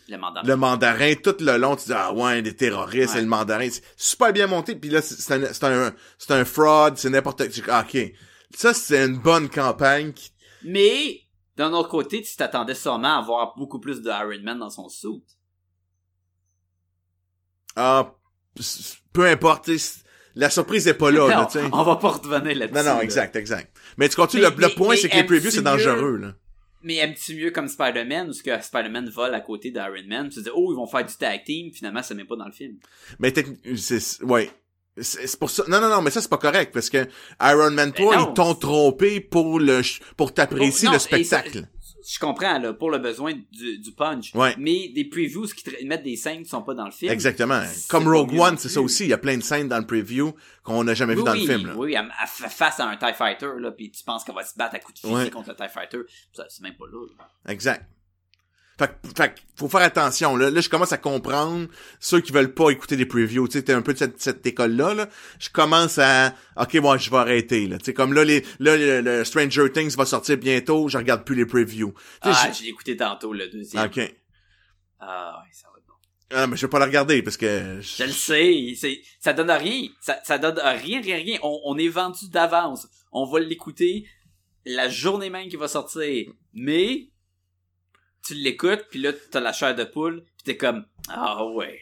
Le 0.08 0.16
mandat. 0.18 0.42
le 0.44 0.56
mandarin 0.56 1.14
tout 1.14 1.36
le 1.40 1.56
long. 1.56 1.76
Tu 1.76 1.86
dis, 1.86 1.92
ah 1.94 2.12
ouais, 2.12 2.42
des 2.42 2.54
terroristes, 2.56 3.10
Ouais. 3.10 3.14
c'est 3.16 3.20
le 3.22 3.28
mandarin. 3.28 3.68
C'est 3.70 3.82
super 3.96 4.32
bien 4.32 4.46
monté. 4.48 4.74
Puis 4.74 4.90
là, 4.90 5.00
c'est 5.02 5.20
c'est 5.20 5.34
un, 5.34 5.52
c'est 5.52 5.64
un, 5.64 5.94
c'est 6.18 6.32
un 6.32 6.44
fraud, 6.44 6.90
c'est 6.96 7.10
n'importe 7.10 7.48
quoi. 7.64 7.74
Ah, 7.74 7.86
OK. 7.88 8.12
Ça, 8.54 8.74
c'est 8.74 9.06
une 9.06 9.18
bonne 9.18 9.48
campagne. 9.48 10.12
qui- 10.12 10.30
Mais, 10.64 11.20
d'un 11.56 11.72
autre 11.72 11.88
côté, 11.88 12.22
tu 12.22 12.36
t'attendais 12.36 12.74
sûrement 12.74 13.18
à 13.18 13.22
voir 13.22 13.54
beaucoup 13.56 13.78
plus 13.80 14.02
de 14.02 14.10
Iron 14.10 14.42
Man 14.42 14.58
dans 14.58 14.70
son 14.70 14.88
suit. 14.88 15.22
Ah, 17.76 18.14
peu 19.12 19.26
importe. 19.26 19.70
La 20.34 20.48
surprise 20.48 20.88
est 20.88 20.94
pas 20.94 21.10
là, 21.10 21.46
Non, 21.54 21.68
on 21.72 21.82
va 21.82 21.96
pas 21.96 22.08
revenir 22.08 22.56
là-dessus. 22.56 22.84
Non, 22.86 22.94
non, 22.94 23.00
exact, 23.02 23.36
exact. 23.36 23.76
Mais 23.98 24.08
tu 24.08 24.16
continues, 24.16 24.44
Mais- 24.44 24.68
le, 24.68 24.74
point, 24.74 24.96
c'est 24.96 25.08
que 25.08 25.16
les 25.16 25.24
previews, 25.24 25.50
c'est 25.50 25.62
dangereux, 25.62 26.16
là? 26.16 26.34
Mais 26.84 26.96
aimes-tu 26.96 27.36
mieux 27.36 27.50
comme 27.50 27.68
Spider-Man 27.68 28.30
ou 28.30 28.32
ce 28.32 28.42
que 28.42 28.60
Spider-Man 28.60 29.08
vole 29.08 29.34
à 29.34 29.40
côté 29.40 29.70
d'Iron 29.70 30.02
Man? 30.08 30.28
Tu 30.30 30.36
te 30.36 30.40
dis, 30.40 30.50
oh, 30.52 30.72
ils 30.72 30.76
vont 30.76 30.86
faire 30.86 31.04
du 31.06 31.14
tag 31.14 31.44
team, 31.44 31.72
finalement, 31.72 32.02
ça 32.02 32.14
met 32.14 32.24
pas 32.24 32.34
dans 32.34 32.46
le 32.46 32.52
film? 32.52 32.76
Mais 33.20 33.32
c'est, 33.76 34.22
ouais. 34.24 34.50
C'est 35.00 35.38
pour 35.38 35.48
ça. 35.48 35.62
Non, 35.68 35.80
non, 35.80 35.88
non, 35.88 36.02
mais 36.02 36.10
ça, 36.10 36.20
c'est 36.20 36.28
pas 36.28 36.38
correct, 36.38 36.72
parce 36.74 36.90
que 36.90 37.06
Iron 37.40 37.70
Man 37.70 37.92
3, 37.92 38.16
non. 38.16 38.30
ils 38.30 38.34
t'ont 38.34 38.54
trompé 38.54 39.20
pour 39.20 39.60
le, 39.60 39.80
pour 40.16 40.34
t'apprécier 40.34 40.88
Bon, 40.88 40.94
le 40.94 40.98
spectacle. 40.98 41.68
Je 42.04 42.18
comprends, 42.18 42.58
là, 42.58 42.72
pour 42.72 42.90
le 42.90 42.98
besoin 42.98 43.32
du, 43.52 43.78
du 43.78 43.92
punch. 43.92 44.34
Ouais. 44.34 44.54
Mais 44.58 44.88
des 44.88 45.04
previews 45.04 45.46
qui 45.46 45.62
te 45.62 45.84
mettent 45.84 46.02
des 46.02 46.16
scènes 46.16 46.42
qui 46.42 46.48
sont 46.48 46.62
pas 46.62 46.74
dans 46.74 46.86
le 46.86 46.90
film. 46.90 47.12
Exactement. 47.12 47.62
Comme 47.88 48.08
Rogue 48.08 48.32
One, 48.38 48.58
c'est 48.58 48.68
ça 48.68 48.80
aussi. 48.80 49.04
Il 49.04 49.10
y 49.10 49.12
a 49.12 49.18
plein 49.18 49.36
de 49.36 49.42
scènes 49.42 49.68
dans 49.68 49.78
le 49.78 49.86
preview 49.86 50.34
qu'on 50.64 50.84
n'a 50.84 50.94
jamais 50.94 51.14
vu 51.14 51.22
dans 51.22 51.32
oui, 51.32 51.46
le 51.46 51.52
film, 51.54 51.66
là. 51.68 51.74
Oui, 51.76 51.94
face 52.26 52.80
à 52.80 52.88
un 52.88 52.96
TIE 52.96 53.14
Fighter, 53.14 53.50
là, 53.58 53.70
pis 53.70 53.90
tu 53.90 54.02
penses 54.04 54.24
qu'elle 54.24 54.34
va 54.34 54.44
se 54.44 54.56
battre 54.56 54.74
à 54.74 54.78
coups 54.78 54.94
de 55.00 55.06
fusil 55.08 55.14
Ouais. 55.14 55.30
contre 55.30 55.50
le 55.50 55.54
TIE 55.56 55.68
Fighter. 55.72 55.98
Ça, 56.32 56.44
c'est 56.48 56.62
même 56.62 56.74
pas 56.76 56.86
là. 56.86 57.06
là. 57.18 57.52
Exact. 57.52 57.86
Fait, 58.86 58.88
que- 59.02 59.08
fait 59.16 59.34
faut 59.56 59.68
faire 59.68 59.82
attention. 59.82 60.36
Là. 60.36 60.50
là, 60.50 60.60
je 60.60 60.68
commence 60.68 60.92
à 60.92 60.98
comprendre 60.98 61.68
ceux 62.00 62.20
qui 62.20 62.32
veulent 62.32 62.52
pas 62.54 62.70
écouter 62.70 62.96
des 62.96 63.06
previews. 63.06 63.46
Tu 63.46 63.52
sais, 63.58 63.62
t'es 63.62 63.72
un 63.72 63.82
peu 63.82 63.92
de 63.92 63.98
cette, 63.98 64.20
cette 64.20 64.44
école-là. 64.46 64.94
Là. 64.94 65.08
Je 65.38 65.50
commence 65.50 65.98
à... 65.98 66.34
OK, 66.56 66.74
moi, 66.76 66.96
je 66.98 67.10
vais 67.10 67.16
arrêter. 67.18 67.66
Là. 67.68 67.78
Tu 67.78 67.84
sais, 67.86 67.94
comme 67.94 68.12
là, 68.12 68.24
les, 68.24 68.44
là 68.58 68.76
le, 68.76 69.00
le 69.00 69.24
Stranger 69.24 69.70
Things 69.72 69.94
va 69.96 70.04
sortir 70.04 70.36
bientôt. 70.38 70.88
Je 70.88 70.98
regarde 70.98 71.24
plus 71.24 71.36
les 71.36 71.46
previews. 71.46 71.92
Tu 72.22 72.28
sais, 72.30 72.36
Ah, 72.36 72.46
j'ai- 72.48 72.58
je 72.58 72.62
l'ai 72.64 72.68
écouté 72.70 72.96
tantôt, 72.96 73.32
le 73.32 73.48
deuxième. 73.48 73.84
OK. 73.84 74.00
Ah, 75.00 75.40
ouais, 75.42 75.50
ça 75.52 75.68
va 75.68 75.78
être 75.78 75.86
bon. 75.86 75.94
Ah, 76.34 76.46
mais 76.46 76.56
je 76.56 76.62
vais 76.66 76.70
pas 76.70 76.78
le 76.78 76.84
regarder 76.86 77.22
parce 77.22 77.36
que... 77.36 77.80
je- 77.80 77.96
Je 77.98 78.04
le 78.04 78.10
sais, 78.12 78.74
c'est, 78.76 79.00
ça 79.20 79.32
donne 79.32 79.50
rien. 79.50 79.88
Ça, 80.00 80.18
ça 80.24 80.38
donne 80.38 80.58
rien, 80.58 81.00
rien, 81.00 81.16
rien. 81.16 81.38
On, 81.42 81.60
on 81.66 81.78
est 81.78 81.88
vendu 81.88 82.28
d'avance. 82.30 82.88
On 83.12 83.26
va 83.30 83.40
l'écouter 83.40 84.06
la 84.64 84.88
journée 84.88 85.28
même 85.30 85.48
qu'il 85.48 85.58
va 85.58 85.68
sortir. 85.68 86.26
Mais, 86.54 87.08
tu 88.24 88.34
l'écoutes, 88.34 88.86
puis 88.90 89.00
là, 89.00 89.12
t'as 89.30 89.40
la 89.40 89.52
chair 89.52 89.74
de 89.74 89.84
poule, 89.84 90.24
puis 90.36 90.44
t'es 90.44 90.56
comme, 90.56 90.84
ah 91.08 91.44
ouais. 91.46 91.80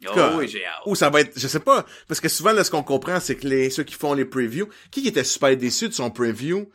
J'ai 0.00 0.66
hâte. 0.66 0.82
Ou 0.84 0.94
ça 0.94 1.08
va 1.08 1.22
être... 1.22 1.38
Je 1.38 1.48
sais 1.48 1.60
pas. 1.60 1.86
Parce 2.06 2.20
que 2.20 2.28
souvent, 2.28 2.52
là, 2.52 2.62
ce 2.64 2.70
qu'on 2.70 2.82
comprend, 2.82 3.18
c'est 3.18 3.34
que 3.34 3.48
les 3.48 3.70
ceux 3.70 3.82
qui 3.82 3.94
font 3.94 4.12
les 4.12 4.26
previews... 4.26 4.68
Qui 4.90 5.08
était 5.08 5.24
super 5.24 5.56
déçu 5.56 5.88
de 5.88 5.94
son 5.94 6.10
preview? 6.10 6.70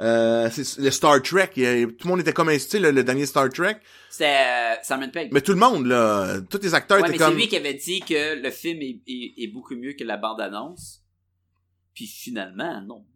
Euh, 0.00 0.50
c'est 0.50 0.78
le 0.78 0.90
Star 0.90 1.22
Trek. 1.22 1.50
Il 1.54 1.94
tout 1.94 2.08
le 2.08 2.10
monde 2.10 2.20
était 2.20 2.32
comme 2.32 2.48
incité, 2.48 2.80
le, 2.80 2.90
le 2.90 3.04
dernier 3.04 3.26
Star 3.26 3.48
Trek? 3.48 3.76
C'était 4.10 4.44
euh, 4.44 4.74
Simon 4.82 5.08
Pegg. 5.08 5.32
Mais 5.32 5.40
tout 5.40 5.52
le 5.52 5.58
monde, 5.58 5.86
là... 5.86 6.40
Tous 6.50 6.60
les 6.60 6.74
acteurs 6.74 6.98
Ouais, 6.98 7.04
étaient 7.04 7.12
mais 7.12 7.18
c'est 7.18 7.24
comme... 7.24 7.36
lui 7.36 7.48
qui 7.48 7.56
avait 7.56 7.74
dit 7.74 8.00
que 8.00 8.42
le 8.42 8.50
film 8.50 8.82
est, 8.82 9.00
est, 9.06 9.44
est 9.44 9.48
beaucoup 9.52 9.76
mieux 9.76 9.92
que 9.92 10.04
la 10.04 10.16
bande-annonce. 10.16 11.00
Puis 11.94 12.06
finalement, 12.08 12.82
non. 12.82 13.06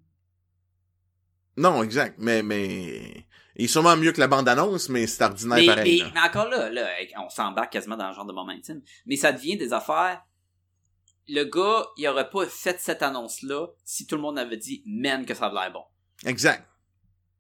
Non, 1.57 1.83
exact. 1.83 2.15
Mais, 2.19 2.45
mais, 2.45 3.27
il 3.59 3.65
est 3.65 3.69
sûrement 3.69 3.97
mieux 3.97 4.13
que 4.13 4.21
la 4.21 4.29
bande-annonce, 4.29 4.89
mais 4.89 5.07
c'est 5.07 5.23
ordinaire 5.25 5.59
Mais, 5.59 5.67
pareil. 5.67 5.99
mais, 5.99 6.05
là. 6.05 6.11
mais 6.15 6.21
encore 6.29 6.49
là, 6.49 6.71
là, 6.71 6.89
on 7.19 7.29
s'embarque 7.29 7.73
quasiment 7.73 7.97
dans 7.97 8.09
le 8.09 8.15
genre 8.15 8.25
de 8.27 8.33
moment 8.33 8.53
intime. 8.53 8.81
Mais 9.07 9.17
ça 9.17 9.33
devient 9.33 9.57
des 9.57 9.73
affaires. 9.73 10.23
Le 11.29 11.45
gars, 11.45 11.85
il 11.97 12.07
aurait 12.09 12.31
pas 12.31 12.47
fait 12.47 12.79
cette 12.81 13.03
annonce-là 13.03 13.67
si 13.85 14.07
tout 14.07 14.15
le 14.15 14.23
monde 14.23 14.39
avait 14.39 14.57
dit, 14.57 14.83
man, 14.87 15.27
que 15.27 15.35
ça 15.35 15.47
a 15.47 15.53
l'air 15.53 15.73
bon. 15.73 15.83
Exact. 16.25 16.67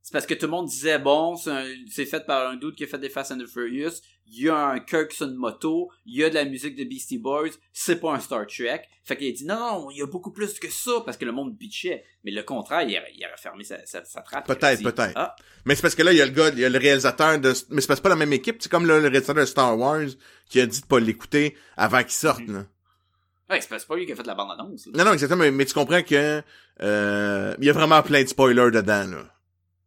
C'est 0.02 0.12
parce 0.12 0.26
que 0.26 0.34
tout 0.34 0.46
le 0.46 0.50
monde 0.52 0.66
disait, 0.66 0.98
bon, 0.98 1.36
c'est 1.36 2.06
fait 2.06 2.26
par 2.26 2.48
un 2.50 2.56
dude 2.56 2.74
qui 2.74 2.84
a 2.84 2.86
fait 2.86 2.98
des 2.98 3.10
Fast 3.10 3.32
and 3.32 3.38
the 3.38 3.46
Furious, 3.46 4.00
il 4.30 4.44
y 4.44 4.48
a 4.48 4.56
un 4.68 4.80
Kirk 4.80 5.12
sur 5.12 5.26
une 5.26 5.34
moto, 5.34 5.90
il 6.06 6.16
y 6.18 6.24
a 6.24 6.28
de 6.30 6.34
la 6.34 6.44
musique 6.44 6.76
de 6.76 6.84
Beastie 6.84 7.18
Boys, 7.18 7.50
c'est 7.72 7.96
pas 8.00 8.12
un 8.14 8.20
Star 8.20 8.46
Trek. 8.46 8.82
Fait 9.04 9.16
qu'il 9.16 9.28
a 9.28 9.32
dit, 9.32 9.46
non, 9.46 9.56
non, 9.56 9.90
il 9.90 9.98
y 9.98 10.02
a 10.02 10.06
beaucoup 10.06 10.32
plus 10.32 10.58
que 10.58 10.68
ça, 10.70 11.00
parce 11.04 11.16
que 11.16 11.24
le 11.24 11.32
monde 11.32 11.56
bitchait. 11.56 12.04
Mais 12.24 12.30
le 12.30 12.42
contraire, 12.42 12.82
il 12.82 12.96
aurait, 12.98 13.12
il 13.16 13.24
aurait 13.24 13.36
fermé 13.38 13.64
sa, 13.64 13.84
sa, 13.86 14.04
sa 14.04 14.20
trappe. 14.20 14.46
Peut-être, 14.46 14.82
peut-être. 14.82 15.12
Ah, 15.16 15.34
Mais 15.64 15.74
c'est 15.74 15.82
parce 15.82 15.94
que 15.94 16.02
là, 16.02 16.12
il 16.12 16.18
y 16.18 16.20
a 16.20 16.26
le 16.26 16.32
gars, 16.32 16.50
il 16.50 16.58
y 16.58 16.64
a 16.64 16.68
le 16.68 16.78
réalisateur 16.78 17.38
de, 17.40 17.52
mais 17.70 17.80
c'est 17.80 18.00
pas 18.02 18.08
la 18.10 18.16
même 18.16 18.32
équipe. 18.34 18.56
C'est 18.60 18.68
comme 18.70 18.84
le, 18.86 18.96
le 19.00 19.08
réalisateur 19.08 19.36
de 19.36 19.44
Star 19.46 19.78
Wars 19.78 20.08
qui 20.50 20.60
a 20.60 20.66
dit 20.66 20.80
de 20.82 20.86
pas 20.86 21.00
l'écouter 21.00 21.56
avant 21.76 22.02
qu'il 22.02 22.12
sorte, 22.12 22.42
Mm. 22.46 22.52
là. 22.54 22.64
ouais, 23.50 23.60
c'est 23.62 23.86
pas, 23.86 23.96
lui 23.96 24.04
qui 24.04 24.12
a 24.12 24.16
fait 24.16 24.26
la 24.26 24.34
bande-annonce. 24.34 24.88
Non, 24.92 25.04
non, 25.06 25.12
exactement, 25.14 25.40
mais, 25.42 25.50
mais 25.52 25.64
tu 25.64 25.72
comprends 25.72 26.02
que, 26.02 26.42
euh, 26.82 27.54
il 27.58 27.64
y 27.64 27.70
a 27.70 27.72
vraiment 27.72 28.02
plein 28.02 28.22
de 28.22 28.28
spoilers 28.28 28.70
dedans, 28.70 29.06
là. 29.10 29.24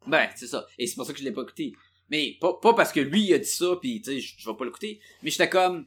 Ben, 0.08 0.28
c'est 0.36 0.48
ça. 0.48 0.66
Et 0.80 0.88
c'est 0.88 0.96
pour 0.96 1.06
ça 1.06 1.14
que 1.14 1.20
je 1.20 1.24
l'ai 1.24 1.32
pas 1.32 1.44
écouté. 1.44 1.74
Mais 2.12 2.38
pas, 2.39 2.53
pas 2.62 2.74
parce 2.74 2.91
que 2.91 2.99
lui 2.99 3.24
il 3.24 3.34
a 3.34 3.39
dit 3.39 3.45
ça, 3.45 3.78
puis 3.82 4.01
tu 4.01 4.20
sais, 4.20 4.36
je 4.38 4.49
vais 4.49 4.55
pas 4.55 4.66
l'écouter. 4.66 4.99
Mais 5.24 5.32
j'étais 5.32 5.49
comme, 5.49 5.86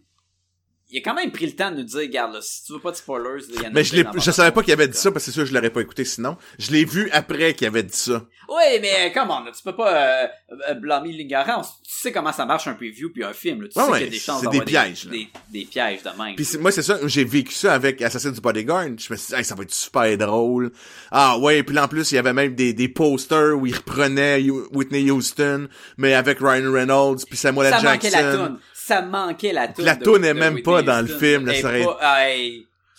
il 0.95 0.99
a 0.99 1.03
quand 1.03 1.14
même 1.14 1.32
pris 1.32 1.47
le 1.47 1.53
temps 1.53 1.70
de 1.70 1.76
nous 1.78 1.82
dire, 1.82 2.01
regarde 2.01 2.34
là, 2.34 2.40
si 2.40 2.64
tu 2.64 2.72
veux 2.72 2.78
pas 2.78 2.92
de 2.92 2.97
spoilers, 2.97 3.42
il 3.49 3.57
y 3.57 3.59
en 3.61 3.64
a 3.64 3.70
Mais 3.70 3.82
je 3.84 3.97
l'ai, 3.97 4.05
je 4.14 4.26
la 4.26 4.32
savais 4.32 4.53
pas 4.53 4.62
qu'il 4.62 4.72
avait 4.72 4.88
dit 4.88 4.97
ça 4.97 5.11
parce 5.11 5.24
que 5.24 5.30
c'est 5.30 5.34
sûr 5.34 5.45
je 5.47 5.53
l'aurais 5.53 5.70
pas 5.70 5.80
écouté 5.80 6.05
sinon. 6.05 6.36
Je 6.59 6.70
l'ai 6.72 6.84
vu 6.84 7.09
après 7.12 7.55
qu'il 7.55 7.66
avait 7.66 7.82
dit 7.82 7.97
ça. 7.97 8.24
Ouais, 8.49 8.78
mais 8.80 9.11
comment, 9.12 9.40
là, 9.40 9.51
tu 9.57 9.62
peux 9.62 9.74
pas 9.74 9.92
euh, 10.22 10.26
euh, 10.70 10.74
blâmer 10.74 11.11
l'ignorance. 11.12 11.80
Tu 11.82 11.90
sais 11.99 12.12
comment 12.12 12.32
ça 12.32 12.45
marche 12.47 12.66
un 12.68 12.74
preview 12.74 13.11
puis 13.11 13.24
un 13.24 13.32
film. 13.32 13.62
Là. 13.62 13.68
Tu 13.68 13.78
Ouais, 13.78 13.84
sais 13.86 13.90
ouais, 13.90 13.99
qu'il 13.99 14.07
y 14.07 14.09
a 14.09 14.12
des 14.12 14.18
chances 14.18 14.40
c'est 14.40 14.45
d'avoir 14.47 14.64
des 14.64 14.70
pièges, 14.70 15.05
là. 15.07 15.11
Des, 15.11 15.28
des 15.51 15.64
pièges 15.64 16.03
de 16.03 16.22
même. 16.22 16.36
Puis 16.36 16.45
c'est- 16.45 16.59
moi, 16.59 16.70
c'est 16.70 16.82
ça, 16.82 16.99
j'ai 17.07 17.24
vécu 17.24 17.53
ça 17.55 17.72
avec 17.74 18.01
Assassin's 18.03 18.38
Bodyguard. 18.40 18.84
Je 18.99 19.12
me 19.12 19.16
suis 19.16 19.28
dit, 19.28 19.34
Hey, 19.34 19.45
ça 19.45 19.55
va 19.55 19.62
être 19.64 19.72
super 19.74 20.16
drôle. 20.18 20.70
Ah 21.11 21.38
ouais, 21.38 21.62
puis 21.62 21.74
là, 21.74 21.84
en 21.84 21.88
plus, 21.88 22.12
il 22.12 22.16
y 22.16 22.18
avait 22.18 22.32
même 22.34 22.55
des, 22.55 22.72
des 22.74 22.88
posters 22.88 23.57
où 23.59 23.66
il 23.66 23.74
reprenait 23.74 24.40
Whitney 24.72 25.11
Houston, 25.11 25.68
mais 25.97 26.14
avec 26.14 26.38
Ryan 26.40 26.70
Reynolds, 26.72 27.24
puis 27.26 27.36
Samuel 27.38 27.70
ça 27.72 27.78
L. 27.78 27.84
manquait 27.84 28.11
la 28.11 28.20
Jackson. 28.22 28.47
toune. 28.47 28.59
Ça 28.87 29.01
manquait 29.01 29.53
la 29.55 29.68
toune. 29.68 29.85
La 29.87 29.97
toune 29.97 30.24
est 30.26 30.35
de 30.35 30.39
même 30.39 30.62
pas 30.62 30.82
dans 30.82 31.01
le 31.01 31.07
film, 31.18 31.47
là, 31.47 31.55
ça 31.55 31.70
ah, 32.01 32.26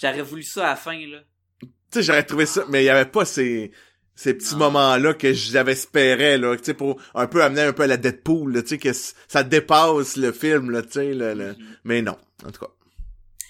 J'aurais 0.02 0.22
voulu 0.24 0.42
ça 0.44 0.66
à 0.66 0.70
la 0.72 0.76
fin, 0.76 0.98
là. 1.08 1.20
Tu 1.62 1.68
sais, 1.92 2.04
j'aurais 2.04 2.24
trouvé 2.24 2.48
ça, 2.48 2.66
mais 2.70 2.82
il 2.82 2.86
y 2.86 2.90
avait 2.90 3.10
pas 3.10 3.24
ces, 3.24 3.72
ces 4.16 4.34
petits 4.34 4.56
moments-là 4.56 5.14
que 5.14 5.32
j'avais 5.32 5.74
espéré, 5.74 6.40
là, 6.40 6.58
tu 6.58 6.64
sais, 6.64 6.74
pour 6.74 7.00
un 7.14 7.28
peu 7.28 7.44
amener 7.44 7.62
un 7.62 7.72
peu 7.74 7.84
à 7.84 7.88
la 7.88 7.98
Deadpool, 7.98 8.54
là, 8.54 8.62
tu 8.64 8.70
sais, 8.70 8.78
que 8.80 8.92
ça 8.94 9.44
dépasse 9.44 10.18
le 10.18 10.32
film, 10.32 10.72
là, 10.72 10.82
tu 10.82 10.94
sais, 10.94 11.14
le- 11.14 11.34
le- 11.36 11.54
Mhm. 11.54 11.78
mais 11.84 12.02
non, 12.02 12.18
en 12.44 12.52
tout 12.52 12.62
cas. 12.66 12.72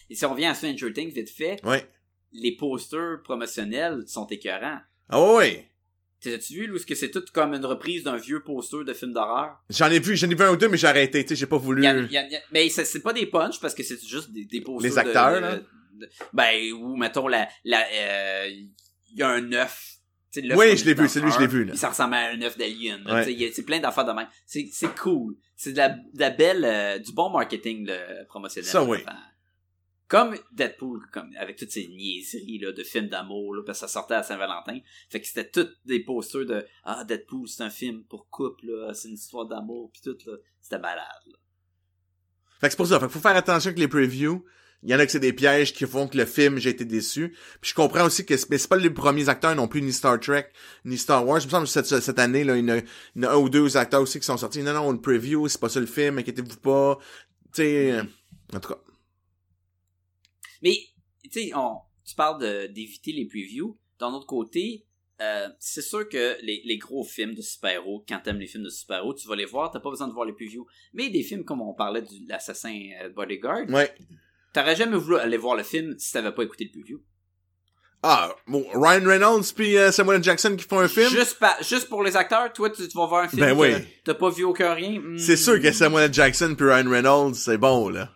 Et 0.09 0.15
si 0.15 0.25
on 0.25 0.31
revient 0.31 0.47
à 0.47 0.55
Stranger 0.55 0.91
Things, 0.91 1.13
vite 1.13 1.29
fait, 1.29 1.63
Ouais. 1.63 1.89
les 2.33 2.55
posters 2.57 3.21
promotionnels 3.23 4.03
sont 4.07 4.27
écœurants. 4.27 4.79
Ah 5.09 5.21
ouais. 5.35 5.71
T'as-tu 6.31 6.53
vu, 6.53 6.71
où 6.71 6.75
est-ce 6.75 6.85
que 6.85 6.95
c'est 6.95 7.11
tout 7.11 7.23
comme 7.33 7.53
une 7.53 7.65
reprise 7.65 8.03
d'un 8.03 8.17
vieux 8.17 8.41
poster 8.43 8.83
de 8.85 8.93
film 8.93 9.13
d'horreur? 9.13 9.57
J'en 9.69 9.89
ai 9.91 9.99
vu, 9.99 10.15
j'en 10.15 10.29
ai 10.29 10.35
vu 10.35 10.43
un 10.43 10.51
ou 10.51 10.57
deux, 10.57 10.67
mais 10.69 10.77
j'ai 10.77 10.87
arrêté, 10.87 11.23
tu 11.23 11.29
sais, 11.29 11.35
j'ai 11.35 11.45
pas 11.47 11.57
voulu. 11.57 11.81
Il 11.81 11.85
y 11.85 11.87
a- 11.87 11.97
il 11.97 12.11
y 12.11 12.17
a- 12.17 12.25
il 12.25 12.31
y 12.31 12.35
a- 12.35 12.41
mais 12.51 12.67
c'est 12.69 13.01
pas 13.01 13.13
des 13.13 13.25
punchs 13.27 13.59
parce 13.59 13.73
que 13.75 13.83
c'est 13.83 14.03
juste 14.05 14.31
des, 14.31 14.45
des 14.45 14.61
posters. 14.61 14.91
Les 14.91 14.97
acteurs, 14.97 15.35
de- 15.35 15.39
là? 15.39 15.55
de- 15.57 16.09
ben, 16.33 16.71
ou 16.73 16.95
mettons, 16.97 17.27
la, 17.27 17.47
la, 17.63 17.85
euh, 17.93 18.47
il 18.49 19.17
y 19.17 19.21
a 19.21 19.29
un 19.29 19.51
œuf. 19.53 19.91
Oui, 20.37 20.75
je 20.75 20.83
l'ai 20.83 20.93
vu, 20.93 21.07
c'est 21.07 21.21
lui, 21.21 21.31
je 21.31 21.39
l'ai 21.39 21.47
vu, 21.47 21.63
là. 21.63 21.75
Ça 21.77 21.89
ressemble 21.89 22.15
à 22.15 22.31
un 22.31 22.41
œuf 22.41 22.57
d'alien. 22.57 23.01
Ouais. 23.09 23.51
C'est 23.53 23.63
plein 23.63 23.79
d'affaires 23.79 24.03
de 24.03 24.11
même. 24.11 24.27
C'est 24.45 24.67
c'est 24.71 24.93
cool. 24.93 25.37
C'est 25.55 25.71
de 25.71 25.77
la, 25.77 25.87
de 25.89 26.19
la 26.19 26.29
belle, 26.31 26.65
euh, 26.65 26.99
du 26.99 27.13
bon 27.13 27.29
marketing 27.29 27.85
le 27.87 28.25
promotionnel. 28.27 28.69
Ça, 28.69 28.83
oui. 28.83 28.97
Enfin, 29.05 29.15
Comme 30.07 30.37
Deadpool, 30.51 31.07
comme 31.11 31.31
avec 31.37 31.57
toutes 31.57 31.71
ces 31.71 31.87
niaiseries 31.87 32.59
là, 32.59 32.71
de 32.71 32.83
films 32.83 33.07
d'amour, 33.07 33.55
là, 33.55 33.63
parce 33.65 33.79
que 33.79 33.87
ça 33.87 33.91
sortait 33.91 34.13
à 34.13 34.23
Saint-Valentin. 34.23 34.79
Fait 35.09 35.19
que 35.19 35.25
c'était 35.25 35.49
tous 35.49 35.67
des 35.85 35.99
posters 36.01 36.45
de 36.45 36.65
Ah, 36.83 37.03
Deadpool, 37.05 37.47
c'est 37.47 37.63
un 37.63 37.71
film 37.71 38.03
pour 38.03 38.29
couple, 38.29 38.67
là, 38.67 38.93
c'est 38.93 39.07
une 39.07 39.15
histoire 39.15 39.47
d'amour, 39.47 39.91
puis 39.91 40.01
tout, 40.03 40.17
là. 40.29 40.37
C'était 40.61 40.79
balade, 40.79 41.05
là. 41.25 41.37
Fait 42.59 42.67
que 42.67 42.71
c'est 42.71 42.77
pour 42.77 42.87
ça. 42.87 42.99
Fait 42.99 43.05
qu'il 43.05 43.13
faut 43.13 43.19
faire 43.19 43.35
attention 43.35 43.69
avec 43.69 43.79
les 43.79 43.87
previews. 43.87 44.45
Il 44.83 44.91
y 44.91 44.95
en 44.95 44.99
a 44.99 45.05
que 45.05 45.11
c'est 45.11 45.19
des 45.19 45.33
pièges 45.33 45.73
qui 45.73 45.87
font 45.87 46.07
que 46.07 46.15
le 46.15 46.25
film, 46.25 46.59
j'ai 46.59 46.69
été 46.69 46.85
déçu. 46.85 47.35
Puis 47.59 47.71
je 47.71 47.73
comprends 47.73 48.05
aussi 48.05 48.23
que 48.23 48.37
c'est, 48.37 48.67
pas 48.67 48.77
les 48.77 48.91
premiers 48.91 49.29
acteurs 49.29 49.55
non 49.55 49.67
plus, 49.67 49.81
ni 49.81 49.91
Star 49.91 50.19
Trek, 50.19 50.51
ni 50.85 50.97
Star 50.97 51.25
Wars. 51.25 51.39
Il 51.41 51.45
me 51.45 51.49
semble 51.49 51.65
que 51.65 51.71
cette, 51.71 51.87
cette 51.87 52.19
année, 52.19 52.43
là, 52.43 52.55
il 52.55 52.65
y, 52.65 52.71
a, 52.71 52.77
il 52.77 53.23
y 53.23 53.25
en 53.25 53.29
a 53.29 53.33
un 53.33 53.37
ou 53.37 53.49
deux 53.49 53.77
acteurs 53.77 54.01
aussi 54.01 54.19
qui 54.19 54.25
sont 54.25 54.37
sortis. 54.37 54.61
Non, 54.61 54.73
non, 54.73 54.91
le 54.91 55.01
preview, 55.01 55.47
c'est 55.47 55.59
pas 55.59 55.69
ça 55.69 55.79
le 55.79 55.87
film, 55.87 56.19
inquiétez-vous 56.19 56.57
pas. 56.57 56.99
Tu 57.51 57.63
sais, 57.63 57.91
euh, 57.93 58.03
en 58.53 58.59
tout 58.59 58.73
cas. 58.73 58.79
Mais, 60.65 60.77
tu 61.23 61.29
sais, 61.31 61.51
on, 61.55 61.77
tu 62.05 62.13
parles 62.15 62.41
d'éviter 62.73 63.13
les 63.13 63.25
previews. 63.25 63.77
D'un 63.99 64.11
autre 64.11 64.25
côté, 64.25 64.85
euh, 65.21 65.47
c'est 65.59 65.81
sûr 65.81 66.09
que 66.09 66.35
les, 66.41 66.61
les 66.65 66.77
gros 66.77 67.05
films 67.05 67.33
de 67.35 67.41
super-héros, 67.41 68.03
quand 68.09 68.19
t'aimes 68.21 68.39
les 68.39 68.47
films 68.47 68.65
de 68.65 68.69
super-héros, 68.69 69.13
tu 69.13 69.27
vas 69.29 69.35
les 69.37 69.45
voir, 69.45 69.71
t'as 69.71 69.79
pas 69.79 69.89
besoin 69.89 70.09
de 70.09 70.13
voir 70.13 70.25
les 70.25 70.33
previews. 70.33 70.67
Mais 70.93 71.09
des 71.09 71.23
films 71.23 71.45
comme 71.45 71.61
on 71.61 71.73
parlait 71.73 72.01
de 72.01 72.09
l'assassin 72.27 72.77
euh, 73.01 73.07
Bodyguard, 73.09 73.69
Ouais. 73.69 73.95
t'aurais 74.53 74.75
jamais 74.75 74.97
voulu 74.97 75.17
aller 75.17 75.37
voir 75.37 75.55
le 75.55 75.63
film 75.63 75.95
si 75.97 76.11
t'avais 76.11 76.33
pas 76.33 76.43
écouté 76.43 76.65
le 76.65 76.71
preview. 76.77 77.01
Ah, 78.07 78.35
bon, 78.45 78.63
Ryan 78.73 79.03
Reynolds 79.05 79.51
puis 79.55 79.77
euh, 79.77 79.91
Samuel. 79.91 80.21
Jackson 80.23 80.55
qui 80.55 80.65
font 80.65 80.79
un 80.79 80.87
film? 80.87 81.09
Juste, 81.09 81.39
pa- 81.39 81.57
juste 81.61 81.89
pour 81.89 82.03
les 82.03 82.15
acteurs, 82.15 82.53
toi, 82.53 82.69
tu, 82.69 82.87
tu 82.87 82.95
vas 82.97 83.07
voir 83.07 83.23
un 83.23 83.27
film 83.29 83.41
Ben 83.41 83.57
oui. 83.57 83.71
t'as 84.03 84.13
pas 84.13 84.29
vu 84.29 84.43
aucun 84.43 84.73
rien. 84.75 84.99
hmm. 84.99 85.17
C'est 85.17 85.37
sûr 85.37 85.59
que 85.59 85.71
Samuel 85.71 86.03
L. 86.05 86.13
Jackson 86.13 86.53
puis 86.55 86.67
Ryan 86.67 86.87
Reynolds, 86.89 87.33
c'est 87.35 87.57
bon, 87.57 87.89
là. 87.89 88.11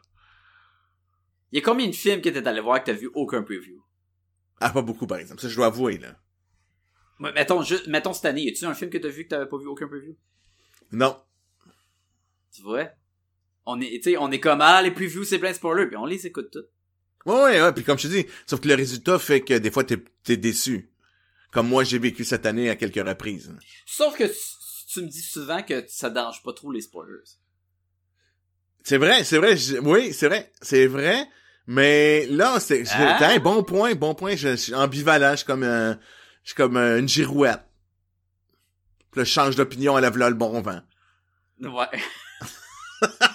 Il 1.52 1.60
y 1.60 1.62
a 1.62 1.66
combien 1.66 1.88
de 1.88 1.95
films 1.95 2.22
que 2.22 2.30
t'es 2.30 2.47
allé 2.47 2.62
voir 2.62 2.80
que 2.82 2.91
t'as 2.91 2.97
vu 2.97 3.10
aucun 3.14 3.41
preview? 3.43 3.84
Ah, 4.60 4.70
pas 4.70 4.82
beaucoup, 4.82 5.08
par 5.08 5.18
exemple. 5.18 5.41
Ça, 5.41 5.50
je 5.50 5.56
dois 5.56 5.68
avouer, 5.68 5.97
là. 5.97 6.16
Ouais, 7.20 7.34
Mettons, 7.34 7.62
juste, 7.64 7.88
mettons 7.88 8.14
cette 8.14 8.26
année, 8.26 8.43
y 8.43 8.50
a-tu 8.50 8.66
un 8.66 8.74
film 8.74 8.89
que 8.89 8.97
t'as 8.97 9.10
vu 9.10 9.24
que 9.24 9.30
t'avais 9.30 9.47
pas 9.47 9.58
vu 9.58 9.68
aucun 9.68 9.88
preview? 9.88 10.16
Non. 10.91 11.18
Tu 12.54 12.62
vois? 12.62 12.89
On 13.66 13.80
est, 13.82 14.02
tu 14.02 14.12
sais, 14.12 14.18
on 14.18 14.32
est 14.32 14.39
comme, 14.39 14.62
ah, 14.62 14.82
les 14.82 14.91
previews, 14.91 15.24
c'est 15.24 15.39
plein 15.39 15.52
de 15.52 15.56
spoilers, 15.56 15.88
puis 15.88 15.97
on 15.97 16.06
les 16.06 16.26
écoute 16.26 16.50
toutes. 16.52 16.70
Ouais, 17.26 17.36
ouais, 17.36 17.62
ouais. 17.62 17.74
Puis 17.74 17.84
comme 17.84 17.97
je 18.00 18.08
te 18.08 18.14
dis, 18.14 18.26
sauf 18.47 18.62
que 18.62 18.68
le 18.68 18.76
résultat 18.76 19.20
fait 19.20 19.41
que 19.41 19.58
des 19.58 19.72
fois, 19.72 19.84
t'es, 19.84 19.97
t'es 20.24 20.38
déçu. 20.38 20.91
Comme 21.52 21.68
moi, 21.68 21.84
j'ai 21.84 22.00
vécu 22.00 22.24
cette 22.24 22.45
année 22.45 22.70
à 22.70 22.76
quelques 22.76 23.06
reprises. 23.08 23.54
Sauf 23.86 24.18
que 24.18 24.24
tu, 24.24 24.39
tu 24.88 25.02
me 25.02 25.08
dis 25.08 25.22
souvent 25.22 25.62
que 25.62 25.84
ça 25.88 26.10
dérange 26.10 26.41
pas 26.43 26.54
trop 26.54 26.72
les 26.72 26.82
spoilers. 26.82 27.24
C'est 28.84 28.97
vrai, 28.97 29.24
c'est 29.24 29.38
vrai. 29.38 29.56
oui, 29.82 30.14
c'est 30.14 30.28
vrai. 30.28 30.52
C'est 30.62 30.88
vrai. 30.88 31.28
Mais 31.72 32.26
là, 32.32 32.60
c'est, 32.60 32.84
Ah. 32.96 33.16
t'as 33.20 33.36
un 33.36 33.38
bon 33.38 33.62
point, 33.64 33.94
bon 33.94 34.16
point. 34.16 34.32
Je, 34.36 34.50
je 34.50 34.56
suis 34.56 34.74
ambivalent. 34.74 35.32
Je 35.34 35.36
suis 35.38 35.46
comme, 35.46 35.62
un- 35.64 35.94
je 36.44 36.50
suis 36.50 36.56
comme 36.56 36.78
euh, 36.78 36.98
une 36.98 37.08
girouette. 37.08 37.62
Puis 39.12 39.20
là, 39.22 39.24
je 39.24 39.30
change 39.32 39.56
d'opinion 39.56 39.96
à 39.96 40.02
la 40.02 40.10
v'là 40.10 40.30
le 40.30 40.36
bon 40.36 40.62
vent. 40.62 40.82
Ouais. 41.62 42.00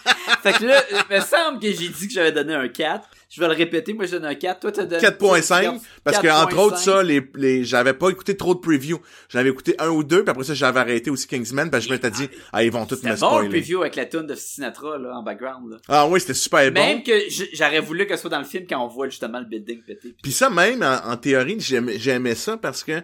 fait 0.44 0.52
que 0.58 0.64
là, 0.64 0.82
il 1.10 1.16
me 1.16 1.20
semble 1.20 1.58
que 1.60 1.66
j'ai 1.72 1.88
dit 1.88 2.06
que 2.06 2.12
j'avais 2.12 2.30
donné 2.32 2.54
un 2.54 2.68
4. 2.68 3.08
Je 3.30 3.40
vais 3.40 3.48
le 3.48 3.54
répéter, 3.54 3.92
moi 3.94 4.06
je 4.06 4.12
donne 4.12 4.26
un 4.26 4.34
4. 4.36 4.60
Toi, 4.60 4.70
t'as 4.70 4.84
donné... 4.84 5.02
4.5 5.02 5.80
parce 6.04 6.18
que 6.18 6.28
entre 6.28 6.54
4.5. 6.54 6.58
autres 6.60 6.78
ça 6.78 7.02
les 7.02 7.28
les 7.34 7.64
j'avais 7.64 7.94
pas 7.94 8.10
écouté 8.10 8.36
trop 8.36 8.54
de 8.54 8.60
previews 8.60 9.00
j'avais 9.28 9.48
écouté 9.50 9.74
un 9.80 9.88
ou 9.88 10.04
deux 10.04 10.22
puis 10.22 10.30
après 10.30 10.44
ça 10.44 10.54
j'avais 10.54 10.78
arrêté 10.78 11.10
aussi 11.10 11.26
Kingsman 11.26 11.68
parce 11.70 11.84
que 11.84 11.88
je 11.88 11.94
m'étais 11.94 12.10
dit 12.12 12.28
ah 12.52 12.62
ils 12.62 12.70
vont 12.70 12.86
tous 12.86 12.94
C'était 12.96 13.10
me 13.10 13.16
bon 13.16 13.26
le 13.38 13.44
spoiler 13.46 13.48
preview 13.60 13.80
avec 13.80 13.96
la 13.96 14.06
tune 14.06 14.26
de 14.28 14.34
Sinatra, 14.36 14.98
là, 14.98 15.16
en 15.16 15.22
background, 15.24 15.70
là. 15.72 15.76
ah 15.88 16.06
oui 16.06 16.20
c'était 16.20 16.34
super 16.34 16.70
Même 16.70 16.98
bon 16.98 17.02
que 17.02 17.18
j- 17.28 17.48
j'aurais 17.54 17.80
voulu 17.80 18.06
que 18.06 18.14
ce 18.14 18.20
soit 18.20 18.30
dans 18.30 18.38
le 18.38 18.44
film 18.44 18.66
quand 18.68 18.84
on 18.84 18.86
voit 18.88 19.08
justement 19.08 19.40
le 19.40 19.46
building 19.46 19.82
péter. 19.82 20.14
puis 20.22 20.30
ça 20.32 20.48
même 20.50 20.82
en, 20.84 21.10
en 21.10 21.16
théorie 21.16 21.56
j'aimais 21.58 21.98
j'aimais 21.98 22.34
ça 22.36 22.56
parce 22.56 22.84
que 22.84 23.02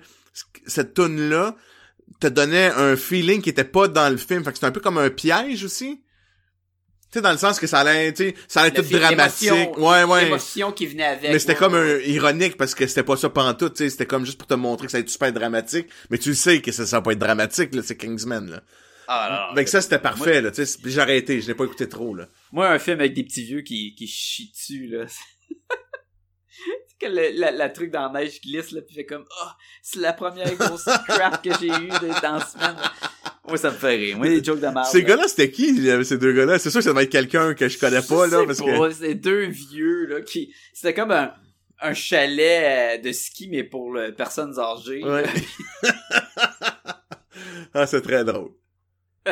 cette 0.66 0.94
tune 0.94 1.28
là 1.28 1.56
te 2.20 2.26
donnait 2.28 2.70
un 2.76 2.94
feeling 2.96 3.40
qui 3.42 3.50
était 3.50 3.64
pas 3.64 3.88
dans 3.88 4.08
le 4.10 4.16
film 4.16 4.44
fait 4.44 4.50
que 4.50 4.56
c'était 4.58 4.66
un 4.66 4.72
peu 4.72 4.80
comme 4.80 4.98
un 4.98 5.10
piège 5.10 5.64
aussi 5.64 6.00
tu 7.12 7.18
sais 7.18 7.22
dans 7.22 7.32
le 7.32 7.38
sens 7.38 7.58
que 7.58 7.66
ça 7.66 7.80
allait 7.80 8.12
tu 8.12 8.28
sais 8.30 8.34
ça 8.46 8.60
allait 8.62 8.70
Le 8.70 8.76
tout 8.82 8.88
film, 8.88 9.00
dramatique 9.00 9.50
l'émotion- 9.50 9.78
ouais 9.80 10.04
ouais 10.04 10.24
L'émotion 10.24 10.72
qui 10.72 10.86
venait 10.86 11.04
avec. 11.04 11.30
Mais 11.32 11.38
c'était 11.38 11.52
ouais, 11.54 11.58
comme 11.58 11.74
ouais. 11.74 12.04
un 12.04 12.08
ironique 12.08 12.56
parce 12.56 12.74
que 12.74 12.86
c'était 12.86 13.02
pas 13.02 13.16
ça 13.16 13.28
pantoute, 13.30 13.74
tu 13.74 13.84
sais, 13.84 13.90
c'était 13.90 14.06
comme 14.06 14.24
juste 14.24 14.38
pour 14.38 14.46
te 14.46 14.54
montrer 14.54 14.86
que 14.86 14.92
ça 14.92 14.98
allait 14.98 15.04
être 15.04 15.10
super 15.10 15.32
dramatique, 15.32 15.88
mais 16.10 16.18
tu 16.18 16.28
le 16.30 16.34
sais 16.34 16.60
que 16.60 16.70
ça, 16.72 16.86
ça 16.86 16.98
va 16.98 17.02
pas 17.02 17.12
être 17.12 17.18
dramatique 17.18 17.74
là, 17.74 17.82
c'est 17.84 17.96
Kingsman 17.96 18.50
là. 18.50 18.62
Ah, 19.12 19.48
non, 19.50 19.56
Fait 19.56 19.64
que 19.64 19.70
ça 19.70 19.80
c'était 19.80 19.98
parfait 19.98 20.40
là, 20.40 20.52
tu 20.52 20.64
sais, 20.64 20.78
j'ai 20.84 21.00
arrêté, 21.00 21.40
je 21.40 21.48
l'ai 21.48 21.54
pas 21.54 21.64
écouté 21.64 21.88
trop 21.88 22.14
là. 22.14 22.28
Moi, 22.52 22.68
un 22.68 22.78
film 22.78 23.00
avec 23.00 23.12
des 23.14 23.24
petits 23.24 23.42
vieux 23.44 23.62
qui, 23.62 23.94
qui 23.96 24.06
chient 24.06 24.52
dessus, 24.52 24.86
là. 24.86 25.06
C'est 26.88 27.08
que 27.08 27.12
le- 27.12 27.30
la, 27.40 27.50
la 27.50 27.70
truc 27.70 27.90
dans 27.90 28.12
la 28.12 28.20
neige 28.20 28.40
glisse, 28.40 28.72
là, 28.72 28.82
puis 28.82 28.94
fait 28.94 29.06
comme, 29.06 29.24
oh, 29.42 29.48
c'est 29.82 29.98
la 30.00 30.12
première 30.12 30.54
grosse 30.56 30.84
crap 31.08 31.42
que 31.42 31.50
j'ai 31.58 31.68
eue 31.68 31.88
de- 31.88 32.20
dans 32.22 32.36
la 32.36 32.44
semaine. 32.44 32.76
Moi, 33.50 33.58
ça 33.58 33.70
me 33.70 33.76
fait 33.76 33.96
rire. 33.96 34.16
Moi, 34.16 34.28
les 34.28 34.42
jokes 34.42 34.60
de. 34.60 34.68
Ces 34.90 35.02
gars-là, 35.02 35.28
c'était 35.28 35.50
qui 35.50 35.74
ces 36.04 36.18
deux 36.18 36.32
gars-là? 36.32 36.58
C'est 36.58 36.70
sûr 36.70 36.78
que 36.78 36.84
ça 36.84 36.90
devait 36.90 37.04
être 37.04 37.10
quelqu'un 37.10 37.54
que 37.54 37.68
je 37.68 37.78
connais 37.78 38.02
pas 38.02 38.26
là 38.26 38.44
parce 38.46 38.60
que 38.60 38.90
C'est 38.92 39.14
deux 39.14 39.46
vieux, 39.46 40.06
là, 40.06 40.20
qui, 40.22 40.54
c'était 40.72 40.94
comme 40.94 41.10
un, 41.10 41.34
un 41.80 41.92
chalet 41.92 42.98
euh, 42.98 43.02
de 43.02 43.12
ski, 43.12 43.48
mais 43.50 43.64
pour 43.64 43.92
le, 43.92 44.14
personnes 44.14 44.58
âgées. 44.58 45.04
Ouais. 45.04 45.24
ah, 47.74 47.86
c'est 47.86 48.00
très 48.00 48.24
drôle. 48.24 48.52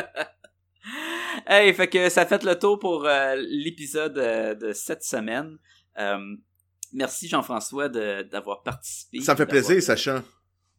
Hey, 1.47 1.73
fait 1.73 1.87
que 1.87 2.09
ça 2.09 2.25
fait 2.25 2.43
le 2.43 2.57
tour 2.57 2.79
pour 2.79 3.05
euh, 3.05 3.35
l'épisode 3.35 4.17
euh, 4.17 4.53
de 4.53 4.71
cette 4.71 5.03
semaine. 5.03 5.57
Euh, 5.97 6.17
merci 6.93 7.27
Jean-François 7.27 7.89
d'avoir 7.89 8.61
participé. 8.61 9.21
Ça 9.21 9.33
me 9.33 9.37
fait 9.37 9.45
plaisir, 9.45 9.81
Sacha. 9.81 10.23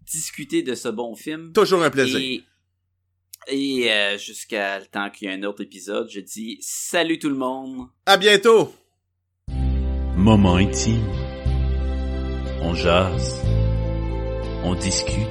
Discuter 0.03 0.63
de 0.63 0.75
ce 0.75 0.89
bon 0.89 1.15
film. 1.17 1.53
Toujours 1.53 1.83
un 1.83 1.91
plaisir. 1.91 2.19
Et, 2.19 2.45
et 3.47 3.91
euh, 3.91 4.19
jusqu'à 4.19 4.79
le 4.79 4.87
temps 4.87 5.11
qu'il 5.11 5.29
y 5.29 5.33
ait 5.33 5.35
un 5.35 5.43
autre 5.43 5.63
épisode, 5.63 6.09
je 6.11 6.21
dis 6.21 6.59
salut 6.61 7.19
tout 7.19 7.29
le 7.29 7.37
monde. 7.37 7.87
À 8.07 8.17
bientôt. 8.17 8.75
Moment 10.17 10.57
intime. 10.57 11.07
On 12.63 12.75
jase. 12.75 13.43
On 14.65 14.75
discute. 14.75 15.27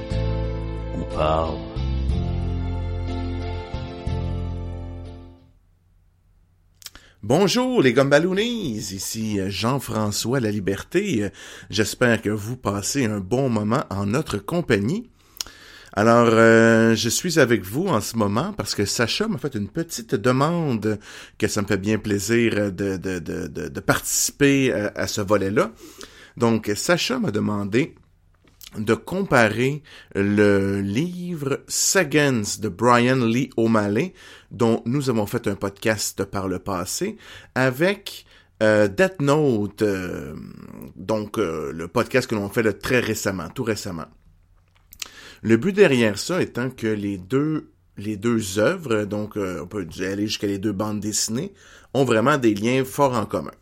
On 0.94 1.04
parle. 1.14 1.58
Bonjour 7.22 7.82
les 7.82 7.92
Gumballoonies, 7.92 8.78
ici 8.78 9.38
euh, 9.38 9.50
Jean-François 9.50 10.40
La 10.40 10.50
Liberté. 10.50 11.24
Euh, 11.24 11.30
J'espère 11.68 12.22
que 12.22 12.30
vous 12.30 12.56
passez 12.56 13.04
un 13.04 13.20
bon 13.20 13.50
moment 13.50 13.84
en 13.90 14.06
notre 14.06 14.38
compagnie. 14.38 15.09
Alors, 15.92 16.28
euh, 16.30 16.94
je 16.94 17.08
suis 17.08 17.40
avec 17.40 17.64
vous 17.64 17.88
en 17.88 18.00
ce 18.00 18.16
moment 18.16 18.52
parce 18.52 18.76
que 18.76 18.84
Sacha 18.84 19.26
m'a 19.26 19.38
fait 19.38 19.56
une 19.56 19.68
petite 19.68 20.14
demande 20.14 21.00
que 21.36 21.48
ça 21.48 21.62
me 21.62 21.66
fait 21.66 21.78
bien 21.78 21.98
plaisir 21.98 22.70
de, 22.70 22.96
de, 22.96 23.18
de, 23.18 23.48
de, 23.48 23.80
participer 23.80 24.72
euh, 24.72 24.90
à 24.94 25.08
ce 25.08 25.20
volet-là. 25.20 25.72
Donc, 26.36 26.70
Sacha 26.76 27.18
m'a 27.18 27.32
demandé 27.32 27.96
de 28.78 28.94
comparer 28.94 29.82
le 30.14 30.80
livre 30.80 31.64
Seconds 31.66 32.60
de 32.60 32.68
Brian 32.68 33.26
Lee 33.26 33.50
O'Malley, 33.56 34.14
dont 34.52 34.82
nous 34.86 35.10
avons 35.10 35.26
fait 35.26 35.48
un 35.48 35.56
podcast 35.56 36.24
par 36.24 36.46
le 36.46 36.60
passé, 36.60 37.16
avec 37.56 38.26
euh, 38.62 38.86
Death 38.86 39.20
Note, 39.20 39.82
euh, 39.82 40.36
donc 40.94 41.36
le 41.36 41.88
podcast 41.88 42.30
que 42.30 42.36
l'on 42.36 42.48
fait 42.48 42.72
très 42.74 43.00
récemment, 43.00 43.48
tout 43.48 43.64
récemment. 43.64 44.06
Le 45.42 45.56
but 45.56 45.72
derrière 45.72 46.18
ça 46.18 46.42
étant 46.42 46.70
que 46.70 46.86
les 46.86 47.18
deux 47.18 47.70
les 48.00 48.16
deux 48.16 48.58
œuvres, 48.58 49.04
donc 49.04 49.36
euh, 49.36 49.60
on 49.62 49.66
peut 49.66 49.86
aller 50.00 50.26
jusqu'à 50.26 50.46
les 50.46 50.58
deux 50.58 50.72
bandes 50.72 51.00
dessinées, 51.00 51.52
ont 51.94 52.04
vraiment 52.04 52.38
des 52.38 52.54
liens 52.54 52.84
forts 52.84 53.14
en 53.14 53.26
commun. 53.26 53.52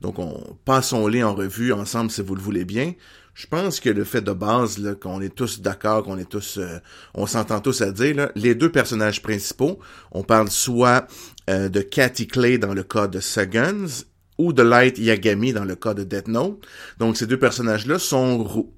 Donc, 0.00 0.18
on 0.18 0.56
passons-les 0.64 1.22
en 1.22 1.34
revue 1.34 1.72
ensemble 1.72 2.10
si 2.10 2.22
vous 2.22 2.34
le 2.34 2.40
voulez 2.40 2.64
bien. 2.64 2.94
Je 3.34 3.46
pense 3.46 3.80
que 3.80 3.88
le 3.88 4.04
fait 4.04 4.20
de 4.20 4.32
base, 4.32 4.96
qu'on 5.00 5.20
est 5.20 5.34
tous 5.34 5.60
d'accord, 5.60 6.02
qu'on 6.02 6.18
est 6.18 6.28
tous, 6.28 6.58
euh, 6.58 6.78
on 7.14 7.26
s'entend 7.26 7.60
tous 7.60 7.80
à 7.80 7.92
dire, 7.92 8.30
les 8.34 8.54
deux 8.54 8.70
personnages 8.70 9.22
principaux, 9.22 9.78
on 10.10 10.22
parle 10.22 10.50
soit 10.50 11.06
euh, 11.48 11.68
de 11.68 11.80
Cathy 11.80 12.26
Clay 12.26 12.58
dans 12.58 12.74
le 12.74 12.82
cas 12.82 13.06
de 13.06 13.20
Seconds 13.20 14.04
ou 14.38 14.52
de 14.52 14.62
Light 14.62 14.98
Yagami 14.98 15.52
dans 15.52 15.64
le 15.64 15.76
cas 15.76 15.94
de 15.94 16.02
Death 16.02 16.28
Note. 16.28 16.66
Donc, 16.98 17.16
ces 17.16 17.26
deux 17.26 17.38
personnages-là 17.38 17.98
sont 17.98 18.42
roux. 18.42 18.74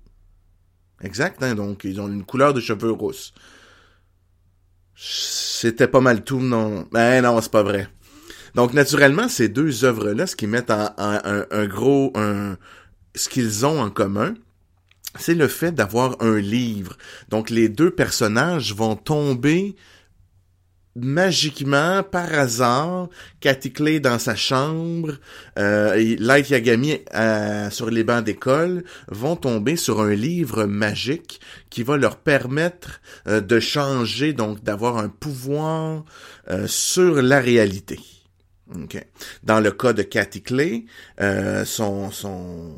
Exact, 1.04 1.42
hein? 1.42 1.54
donc 1.54 1.84
ils 1.84 2.00
ont 2.00 2.08
une 2.08 2.24
couleur 2.24 2.54
de 2.54 2.60
cheveux 2.60 2.90
rousse. 2.90 3.34
C'était 4.96 5.88
pas 5.88 6.00
mal 6.00 6.24
tout, 6.24 6.40
non? 6.40 6.88
Ben 6.92 7.22
non, 7.22 7.40
c'est 7.40 7.50
pas 7.50 7.62
vrai. 7.62 7.88
Donc, 8.54 8.72
naturellement, 8.72 9.28
ces 9.28 9.48
deux 9.48 9.84
œuvres-là, 9.84 10.26
ce 10.26 10.36
qu'ils 10.36 10.48
mettent 10.48 10.70
en, 10.70 10.90
un, 10.96 11.44
un 11.50 11.66
gros, 11.66 12.12
un, 12.14 12.56
ce 13.14 13.28
qu'ils 13.28 13.66
ont 13.66 13.80
en 13.80 13.90
commun, 13.90 14.34
c'est 15.18 15.34
le 15.34 15.48
fait 15.48 15.72
d'avoir 15.72 16.16
un 16.22 16.38
livre. 16.38 16.96
Donc, 17.28 17.50
les 17.50 17.68
deux 17.68 17.90
personnages 17.90 18.74
vont 18.74 18.94
tomber 18.94 19.74
magiquement, 20.96 22.02
par 22.02 22.32
hasard, 22.34 23.08
Cathy 23.40 23.72
Clay 23.72 24.00
dans 24.00 24.18
sa 24.18 24.34
chambre, 24.34 25.14
euh, 25.58 26.16
Light 26.18 26.50
Yagami 26.50 26.98
euh, 27.14 27.70
sur 27.70 27.90
les 27.90 28.04
bancs 28.04 28.24
d'école, 28.24 28.84
vont 29.08 29.36
tomber 29.36 29.76
sur 29.76 30.00
un 30.00 30.14
livre 30.14 30.64
magique 30.64 31.40
qui 31.70 31.82
va 31.82 31.96
leur 31.96 32.16
permettre 32.16 33.00
euh, 33.26 33.40
de 33.40 33.60
changer, 33.60 34.32
donc 34.32 34.62
d'avoir 34.62 34.98
un 34.98 35.08
pouvoir 35.08 36.04
sur 36.66 37.22
la 37.22 37.40
réalité. 37.40 37.98
OK. 38.74 39.02
Dans 39.44 39.60
le 39.60 39.70
cas 39.70 39.94
de 39.94 40.02
Cathy 40.02 40.42
Clay, 40.42 40.84
son, 41.64 42.10
son, 42.10 42.76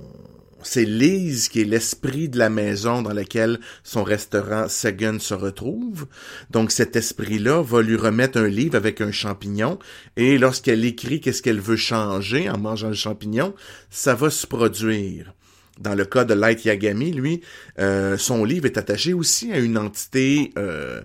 c'est 0.67 0.85
Lise 0.85 1.49
qui 1.49 1.61
est 1.61 1.65
l'esprit 1.65 2.29
de 2.29 2.39
la 2.39 2.51
maison 2.51 3.03
dans 3.03 3.13
laquelle 3.13 3.61
son 3.85 4.03
restaurant 4.03 4.69
Sagan 4.69 5.19
se 5.19 5.35
retrouve. 5.35 6.07
Donc 6.51 6.73
cet 6.73 6.97
esprit-là 6.97 7.63
va 7.63 7.83
lui 7.83 7.97
remettre 7.97 8.39
un 8.39 8.49
livre 8.49 8.77
avec 8.77 9.01
un 9.01 9.13
champignon 9.13 9.79
et 10.17 10.39
lorsqu'elle 10.39 10.85
écrit 10.85 11.21
qu'est-ce 11.21 11.43
qu'elle 11.43 11.61
veut 11.61 11.77
changer 11.77 12.51
en 12.51 12.59
mangeant 12.59 12.89
le 12.89 12.95
champignon, 12.95 13.55
ça 13.91 14.15
va 14.15 14.31
se 14.31 14.47
produire. 14.47 15.33
dans 15.79 15.95
le 15.95 16.07
cas 16.07 16.25
de 16.25 16.33
Light 16.33 16.65
Yagami, 16.65 17.13
lui, 17.13 17.43
euh, 17.79 18.17
son 18.17 18.45
livre 18.45 18.65
est 18.65 18.79
attaché 18.79 19.13
aussi 19.13 19.53
à 19.53 19.59
une 19.59 19.77
entité 19.77 20.53
euh, 20.57 21.03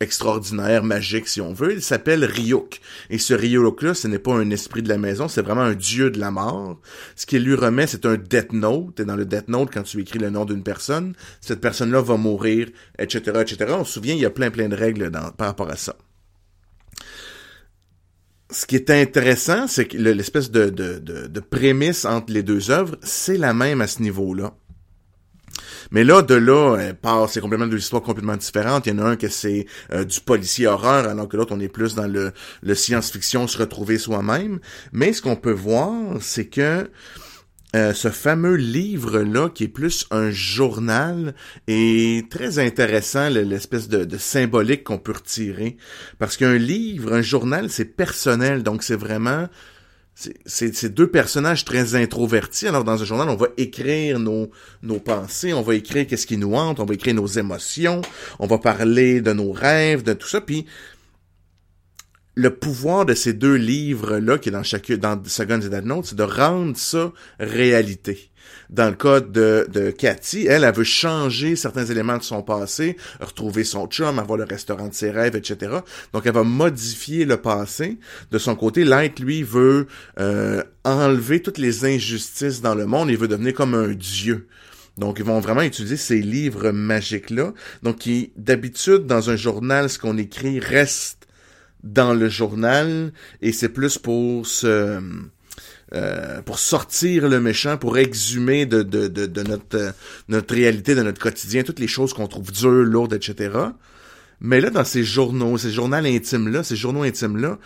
extraordinaire, 0.00 0.84
magique, 0.84 1.28
si 1.28 1.40
on 1.40 1.52
veut. 1.52 1.72
Il 1.72 1.82
s'appelle 1.82 2.24
Ryuk. 2.24 2.80
Et 3.10 3.18
ce 3.18 3.34
Ryuk-là, 3.34 3.94
ce 3.94 4.08
n'est 4.08 4.18
pas 4.18 4.34
un 4.34 4.50
esprit 4.50 4.82
de 4.82 4.88
la 4.88 4.98
maison, 4.98 5.28
c'est 5.28 5.42
vraiment 5.42 5.62
un 5.62 5.74
dieu 5.74 6.10
de 6.10 6.18
la 6.18 6.30
mort. 6.30 6.80
Ce 7.16 7.26
qu'il 7.26 7.44
lui 7.44 7.54
remet, 7.54 7.86
c'est 7.86 8.06
un 8.06 8.16
Death 8.16 8.52
Note. 8.52 9.00
Et 9.00 9.04
dans 9.04 9.16
le 9.16 9.26
Death 9.26 9.48
Note, 9.48 9.70
quand 9.72 9.82
tu 9.82 10.00
écris 10.00 10.18
le 10.18 10.30
nom 10.30 10.44
d'une 10.44 10.62
personne, 10.62 11.14
cette 11.40 11.60
personne-là 11.60 12.00
va 12.00 12.16
mourir, 12.16 12.68
etc., 12.98 13.20
etc. 13.40 13.74
On 13.78 13.84
se 13.84 13.94
souvient, 13.94 14.14
il 14.14 14.20
y 14.20 14.26
a 14.26 14.30
plein, 14.30 14.50
plein 14.50 14.68
de 14.68 14.76
règles 14.76 15.10
par 15.10 15.48
rapport 15.48 15.70
à 15.70 15.76
ça 15.76 15.96
ce 18.50 18.66
qui 18.66 18.76
est 18.76 18.90
intéressant, 18.90 19.66
c'est 19.66 19.86
que 19.86 19.98
l'espèce 19.98 20.50
de, 20.50 20.70
de, 20.70 20.98
de, 20.98 21.40
prémisse 21.40 22.04
entre 22.04 22.32
les 22.32 22.42
deux 22.42 22.70
œuvres, 22.70 22.96
c'est 23.02 23.36
la 23.36 23.52
même 23.52 23.80
à 23.80 23.86
ce 23.86 24.02
niveau-là. 24.02 24.54
Mais 25.90 26.04
là, 26.04 26.22
de 26.22 26.34
là, 26.34 26.94
c'est 27.28 27.40
complètement 27.40 27.66
deux 27.66 27.78
histoires 27.78 28.02
complètement 28.02 28.36
différentes. 28.36 28.86
Il 28.86 28.90
y 28.90 28.92
en 28.94 28.98
a 28.98 29.10
un 29.10 29.16
que 29.16 29.28
c'est 29.28 29.66
euh, 29.92 30.04
du 30.04 30.20
policier 30.20 30.66
horreur, 30.66 31.08
alors 31.08 31.28
que 31.28 31.36
l'autre, 31.36 31.54
on 31.54 31.60
est 31.60 31.68
plus 31.68 31.94
dans 31.94 32.06
le, 32.06 32.32
science-fiction, 32.74 33.46
se 33.46 33.58
retrouver 33.58 33.98
soi-même. 33.98 34.60
Mais 34.92 35.12
ce 35.12 35.22
qu'on 35.22 35.36
peut 35.36 35.52
voir, 35.52 35.92
c'est 36.20 36.46
que 36.46 36.90
euh, 37.76 37.92
ce 37.92 38.08
fameux 38.08 38.56
livre-là, 38.56 39.50
qui 39.50 39.64
est 39.64 39.68
plus 39.68 40.06
un 40.10 40.30
journal, 40.30 41.34
est 41.66 42.30
très 42.30 42.58
intéressant, 42.58 43.28
l'espèce 43.28 43.88
de, 43.88 44.16
symbolique 44.16 44.84
qu'on 44.84 44.98
peut 44.98 45.12
retirer. 45.12 45.76
Parce 46.18 46.36
qu'un 46.36 46.56
livre, 46.56 47.12
un 47.12 47.22
journal, 47.22 47.70
c'est 47.70 47.96
personnel, 47.96 48.62
donc 48.62 48.82
c'est 48.82 48.96
vraiment... 48.96 49.48
C'est 50.46 50.92
deux 50.92 51.08
personnages 51.08 51.64
très 51.64 51.94
introvertis. 51.94 52.66
Alors, 52.66 52.82
dans 52.82 53.00
un 53.00 53.04
journal, 53.04 53.28
on 53.28 53.36
va 53.36 53.46
écrire 53.56 54.18
nos, 54.18 54.50
nos 54.82 54.98
pensées, 54.98 55.52
on 55.52 55.62
va 55.62 55.76
écrire 55.76 56.06
qu'est-ce 56.08 56.26
qui 56.26 56.36
nous 56.36 56.54
hante, 56.54 56.80
on 56.80 56.84
va 56.84 56.94
écrire 56.94 57.14
nos 57.14 57.26
émotions, 57.26 58.00
on 58.40 58.48
va 58.48 58.58
parler 58.58 59.20
de 59.20 59.32
nos 59.32 59.52
rêves, 59.52 60.02
de 60.02 60.14
tout 60.14 60.26
ça. 60.26 60.40
Puis, 60.40 60.66
le 62.34 62.54
pouvoir 62.54 63.04
de 63.04 63.14
ces 63.14 63.32
deux 63.32 63.54
livres-là, 63.54 64.38
qui 64.38 64.48
est 64.48 64.52
dans 64.52 64.62
chacun, 64.62 64.96
dans 64.96 65.22
Second 65.24 65.60
et 65.60 65.68
Dead 65.68 65.84
Note, 65.84 66.06
c'est 66.06 66.16
de 66.16 66.22
rendre 66.22 66.76
ça 66.76 67.12
réalité. 67.38 68.30
Dans 68.70 68.90
le 68.90 68.96
cas 68.96 69.20
de, 69.20 69.66
de 69.72 69.90
Cathy, 69.90 70.46
elle, 70.46 70.64
elle 70.64 70.74
veut 70.74 70.84
changer 70.84 71.56
certains 71.56 71.86
éléments 71.86 72.18
de 72.18 72.22
son 72.22 72.42
passé, 72.42 72.96
retrouver 73.20 73.64
son 73.64 73.86
chum, 73.86 74.18
avoir 74.18 74.36
le 74.36 74.44
restaurant 74.44 74.88
de 74.88 74.94
ses 74.94 75.10
rêves, 75.10 75.36
etc. 75.36 75.78
Donc, 76.12 76.26
elle 76.26 76.32
va 76.32 76.44
modifier 76.44 77.24
le 77.24 77.38
passé. 77.38 77.98
De 78.30 78.38
son 78.38 78.56
côté, 78.56 78.84
Light, 78.84 79.20
lui, 79.20 79.42
veut 79.42 79.86
euh, 80.20 80.62
enlever 80.84 81.40
toutes 81.40 81.58
les 81.58 81.86
injustices 81.86 82.60
dans 82.60 82.74
le 82.74 82.86
monde. 82.86 83.10
Il 83.10 83.16
veut 83.16 83.28
devenir 83.28 83.54
comme 83.54 83.74
un 83.74 83.92
dieu. 83.92 84.48
Donc, 84.98 85.18
ils 85.18 85.24
vont 85.24 85.40
vraiment 85.40 85.62
utiliser 85.62 85.96
ces 85.96 86.20
livres 86.20 86.70
magiques-là. 86.70 87.54
Donc, 87.82 88.08
d'habitude, 88.36 89.06
dans 89.06 89.30
un 89.30 89.36
journal, 89.36 89.88
ce 89.88 89.98
qu'on 89.98 90.18
écrit 90.18 90.60
reste 90.60 91.18
dans 91.84 92.12
le 92.12 92.28
journal 92.28 93.12
et 93.40 93.52
c'est 93.52 93.68
plus 93.68 93.98
pour 93.98 94.46
se 94.46 95.00
euh, 95.94 96.42
pour 96.42 96.58
sortir 96.58 97.28
le 97.28 97.40
méchant, 97.40 97.76
pour 97.78 97.96
exhumer 97.98 98.66
de, 98.66 98.82
de, 98.82 99.08
de, 99.08 99.42
notre, 99.42 99.94
notre 100.28 100.54
réalité, 100.54 100.94
de 100.94 101.02
notre 101.02 101.20
quotidien, 101.20 101.62
toutes 101.62 101.80
les 101.80 101.88
choses 101.88 102.12
qu'on 102.12 102.26
trouve 102.26 102.52
dures, 102.52 102.70
lourdes, 102.70 103.14
etc. 103.14 103.50
Mais 104.40 104.60
là, 104.60 104.70
dans 104.70 104.84
ces 104.84 105.02
journaux, 105.02 105.58
ces 105.58 105.70
journaux 105.70 105.96
intimes-là, 105.96 106.62
ces 106.62 106.76
journaux 106.76 107.02
intimes-là, 107.02 107.58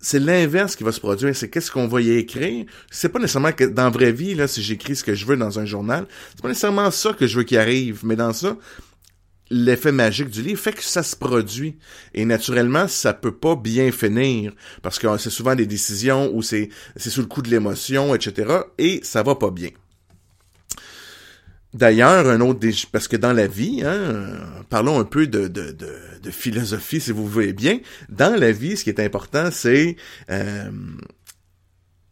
c'est 0.00 0.20
l'inverse 0.20 0.76
qui 0.76 0.84
va 0.84 0.92
se 0.92 1.00
produire. 1.00 1.34
C'est 1.34 1.48
qu'est-ce 1.48 1.70
qu'on 1.70 1.88
va 1.88 2.00
y 2.00 2.10
écrire? 2.12 2.66
C'est 2.90 3.08
pas 3.08 3.18
nécessairement 3.18 3.52
que 3.52 3.64
dans 3.64 3.84
la 3.84 3.90
vraie 3.90 4.12
vie, 4.12 4.34
là, 4.34 4.46
si 4.46 4.62
j'écris 4.62 4.96
ce 4.96 5.04
que 5.04 5.14
je 5.14 5.26
veux 5.26 5.36
dans 5.36 5.58
un 5.58 5.64
journal, 5.64 6.06
c'est 6.30 6.42
pas 6.42 6.48
nécessairement 6.48 6.90
ça 6.90 7.12
que 7.12 7.26
je 7.26 7.38
veux 7.38 7.44
qu'il 7.44 7.58
arrive. 7.58 8.00
Mais 8.04 8.16
dans 8.16 8.32
ça, 8.32 8.56
l'effet 9.50 9.92
magique 9.92 10.30
du 10.30 10.42
livre 10.42 10.60
fait 10.60 10.72
que 10.72 10.82
ça 10.82 11.02
se 11.02 11.16
produit. 11.16 11.76
Et 12.14 12.24
naturellement, 12.24 12.88
ça 12.88 13.12
peut 13.12 13.34
pas 13.34 13.56
bien 13.56 13.92
finir. 13.92 14.52
Parce 14.82 14.98
que 14.98 15.06
c'est 15.18 15.30
souvent 15.30 15.54
des 15.54 15.66
décisions 15.66 16.30
où 16.34 16.42
c'est, 16.42 16.68
c'est 16.96 17.10
sous 17.10 17.20
le 17.20 17.26
coup 17.26 17.42
de 17.42 17.50
l'émotion, 17.50 18.14
etc. 18.14 18.60
Et 18.78 19.00
ça 19.02 19.22
va 19.22 19.34
pas 19.34 19.50
bien. 19.50 19.70
D'ailleurs, 21.74 22.26
un 22.26 22.40
autre 22.40 22.66
parce 22.90 23.06
que 23.06 23.16
dans 23.16 23.34
la 23.34 23.46
vie, 23.46 23.82
hein, 23.84 24.62
parlons 24.70 24.98
un 24.98 25.04
peu 25.04 25.26
de, 25.26 25.46
de, 25.46 25.72
de, 25.72 25.92
de, 26.22 26.30
philosophie, 26.30 27.02
si 27.02 27.12
vous 27.12 27.26
voulez 27.26 27.52
bien. 27.52 27.80
Dans 28.08 28.34
la 28.34 28.50
vie, 28.50 28.78
ce 28.78 28.84
qui 28.84 28.88
est 28.88 29.00
important, 29.00 29.50
c'est 29.50 29.96
euh, 30.30 30.70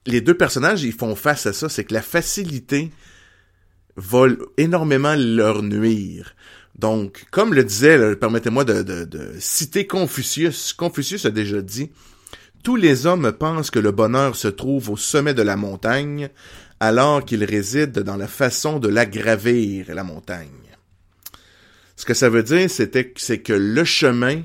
les 0.06 0.20
deux 0.20 0.36
personnages, 0.36 0.82
ils 0.82 0.93
font 0.93 1.15
face 1.15 1.47
à 1.47 1.55
ça, 1.55 1.70
c'est 1.70 1.85
que 1.85 1.94
la 1.94 2.02
facilité 2.02 2.90
va 3.97 4.27
énormément 4.59 5.15
leur 5.16 5.62
nuire. 5.62 6.35
Donc, 6.78 7.26
comme 7.30 7.55
le 7.55 7.64
disait, 7.64 8.16
permettez-moi 8.16 8.64
de, 8.64 9.09
citer 9.38 9.86
Confucius. 9.86 10.72
Confucius 10.72 11.24
a 11.24 11.30
déjà 11.30 11.62
dit 11.62 11.90
Tous 12.62 12.76
les 12.76 13.06
hommes 13.06 13.32
pensent 13.32 13.70
que 13.70 13.78
le 13.78 13.92
bonheur 13.92 14.34
se 14.34 14.48
trouve 14.48 14.90
au 14.90 14.96
sommet 14.96 15.34
de 15.34 15.42
la 15.42 15.56
montagne, 15.56 16.30
alors 16.80 17.24
qu'il 17.24 17.44
réside 17.44 17.92
dans 18.01 18.16
la 18.16 18.26
façon 18.26 18.78
de 18.80 18.88
l'aggravir, 18.88 19.86
la 19.94 20.05
montagne. 20.05 20.48
Ce 21.96 22.05
que 22.05 22.14
ça 22.14 22.28
veut 22.28 22.42
dire, 22.42 22.68
c'est 22.68 23.38
que 23.42 23.52
le 23.52 23.84
chemin, 23.84 24.42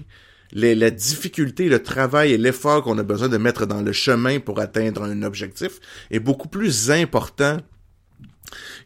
la 0.53 0.91
difficulté, 0.91 1.67
le 1.67 1.81
travail 1.81 2.33
et 2.33 2.37
l'effort 2.37 2.83
qu'on 2.83 2.99
a 2.99 3.03
besoin 3.03 3.27
de 3.27 3.37
mettre 3.37 3.65
dans 3.65 3.81
le 3.81 3.91
chemin 3.91 4.39
pour 4.39 4.59
atteindre 4.59 5.03
un 5.03 5.23
objectif 5.23 5.79
est 6.11 6.19
beaucoup 6.19 6.47
plus 6.47 6.91
important 6.91 7.57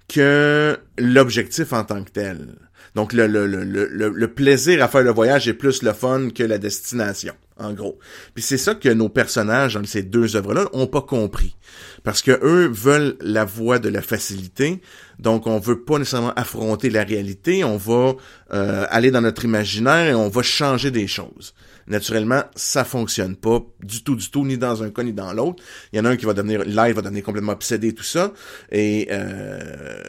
que 0.08 0.78
l'objectif 0.98 1.74
en 1.74 1.84
tant 1.84 2.04
que 2.04 2.12
tel. 2.12 2.56
Donc 2.96 3.14
le, 3.14 3.26
le, 3.26 3.48
le, 3.48 3.66
le, 3.66 4.28
plaisir 4.28 4.84
à 4.84 4.88
faire 4.88 5.02
le 5.02 5.12
voyage 5.12 5.48
est 5.48 5.54
plus 5.54 5.82
le 5.82 5.94
fun 5.94 6.30
que 6.30 6.44
la 6.44 6.60
destination, 6.60 7.34
en 7.58 7.74
gros. 7.74 7.98
Puis 8.36 8.44
c'est 8.44 8.58
ça 8.58 8.76
que 8.76 8.90
nos 8.90 9.10
personnages 9.10 9.74
dans 9.74 9.84
ces 9.84 10.04
deux 10.04 10.36
œuvres-là 10.36 10.70
ont 10.74 10.86
pas 10.86 11.02
compris. 11.02 11.56
Parce 12.04 12.22
que 12.22 12.32
eux 12.44 12.68
veulent 12.68 13.16
la 13.22 13.46
voie 13.46 13.80
de 13.80 13.90
la 13.90 14.02
facilité, 14.02 14.80
donc 15.18 15.48
on 15.48 15.58
veut 15.58 15.84
pas 15.84 15.98
nécessairement 15.98 16.34
affronter 16.36 16.92
la 16.92 17.04
réalité, 17.04 17.64
on 17.64 17.78
va 17.78 18.14
euh, 18.54 18.86
aller 18.90 19.10
dans 19.10 19.22
notre 19.22 19.44
imaginaire 19.46 20.06
et 20.06 20.16
on 20.16 20.30
va 20.30 20.44
changer 20.44 20.92
des 20.92 21.08
choses. 21.08 21.56
Naturellement, 21.88 22.44
ça 22.56 22.86
fonctionne 22.86 23.36
pas 23.36 23.62
du 23.82 24.04
tout, 24.04 24.16
du 24.16 24.30
tout, 24.30 24.46
ni 24.46 24.58
dans 24.58 24.84
un 24.84 24.90
cas 24.90 25.04
ni 25.04 25.14
dans 25.14 25.34
l'autre. 25.34 25.62
Il 25.92 25.98
y 25.98 26.00
en 26.00 26.06
a 26.06 26.10
un 26.10 26.16
qui 26.16 26.26
va 26.26 26.34
devenir 26.34 26.64
live, 26.64 26.96
va 26.96 27.02
devenir 27.02 27.24
complètement 27.24 27.52
obsédé, 27.52 27.94
tout 27.94 28.04
ça. 28.04 28.32
Et 28.72 29.08
euh, 29.12 30.02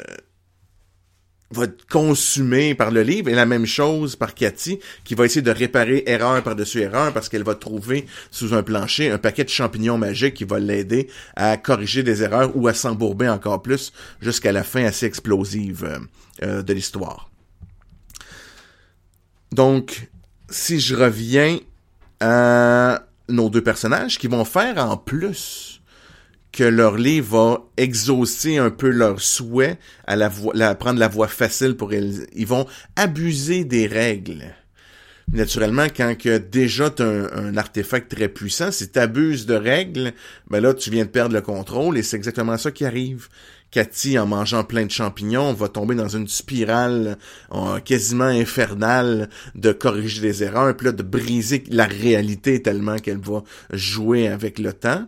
va 1.55 1.65
être 1.65 1.87
consumé 1.87 2.75
par 2.75 2.91
le 2.91 3.03
livre 3.03 3.29
et 3.31 3.35
la 3.35 3.47
même 3.47 3.67
chose 3.67 4.17
par 4.17 4.35
Cathy 4.35 4.79
qui 5.05 5.15
va 5.15 5.25
essayer 5.25 5.43
de 5.43 5.51
réparer 5.51 6.03
erreur 6.07 6.43
par-dessus 6.43 6.81
erreur 6.81 7.13
parce 7.13 7.29
qu'elle 7.29 7.45
va 7.45 7.55
trouver 7.55 8.07
sous 8.31 8.55
un 8.55 8.63
plancher 8.63 9.11
un 9.11 9.19
paquet 9.19 9.45
de 9.45 9.49
champignons 9.49 9.99
magiques 9.99 10.35
qui 10.35 10.45
va 10.45 10.59
l'aider 10.59 11.09
à 11.37 11.57
corriger 11.57 12.03
des 12.03 12.23
erreurs 12.23 12.57
ou 12.57 12.69
à 12.69 12.75
s'embourber 12.75 13.29
encore 13.29 13.63
plus 13.63 13.93
jusqu'à 14.21 14.53
la 14.53 14.65
fin 14.65 14.85
assez 14.85 15.07
explosive 15.07 16.01
euh, 16.43 16.63
de 16.63 16.73
l'histoire. 16.73 17.31
Donc, 19.53 20.09
si 20.51 20.81
je 20.81 20.97
reviens 20.97 21.59
à 22.21 23.05
nos 23.29 23.49
deux 23.49 23.63
personnages 23.63 24.19
qui 24.19 24.27
vont 24.27 24.45
faire 24.45 24.79
en 24.79 24.97
plus 24.97 25.81
que 26.55 26.65
leur 26.65 26.97
livre 26.97 27.37
va 27.37 27.65
exaucer 27.77 28.59
un 28.59 28.71
peu 28.71 28.89
leurs 28.89 29.21
souhaits 29.21 29.79
à 30.07 30.15
la 30.17 30.31
prendre 30.75 31.01
la 31.01 31.09
voie 31.09 31.29
facile 31.29 31.77
pour 31.77 31.93
elles. 31.93 32.27
Ils 32.35 32.47
vont 32.47 32.67
abuser 32.97 33.65
des 33.65 33.87
règles. 33.87 34.55
Naturellement, 35.33 35.87
quand 35.87 36.17
que 36.17 36.39
déjà 36.39 36.91
tu 36.91 37.03
un, 37.03 37.25
un, 37.33 37.57
artefact 37.57 38.15
très 38.15 38.29
puissant, 38.29 38.71
si 38.71 38.91
tu 38.91 38.99
abuses 38.99 39.47
de 39.47 39.55
règles, 39.55 40.13
ben 40.49 40.61
là, 40.61 40.75
tu 40.75 40.91
viens 40.91 41.05
de 41.05 41.11
perdre 41.11 41.35
le 41.35 41.41
contrôle 41.41 41.99
et 41.99 42.03
c'est 42.03 42.17
exactement 42.17 42.57
ça 42.57 42.71
qui 42.71 42.85
arrive. 42.85 43.29
Cathy, 43.73 44.17
en 44.21 44.27
mangeant 44.27 44.63
plein 44.63 44.87
de 44.87 44.91
champignons, 44.93 45.53
va 45.53 45.69
tomber 45.69 45.97
dans 45.97 46.09
une 46.09 46.29
spirale 46.29 47.19
euh, 47.53 47.81
quasiment 47.81 48.25
infernale 48.25 49.29
de 49.57 49.73
corriger 49.73 50.21
des 50.21 50.45
erreurs, 50.45 50.77
puis 50.77 50.87
là, 50.87 50.93
de 50.93 51.03
briser 51.03 51.65
la 51.69 51.87
réalité 51.87 52.63
tellement 52.63 52.99
qu'elle 52.99 53.19
va 53.19 53.43
jouer 53.73 54.29
avec 54.29 54.61
le 54.61 54.73
temps. 54.73 55.05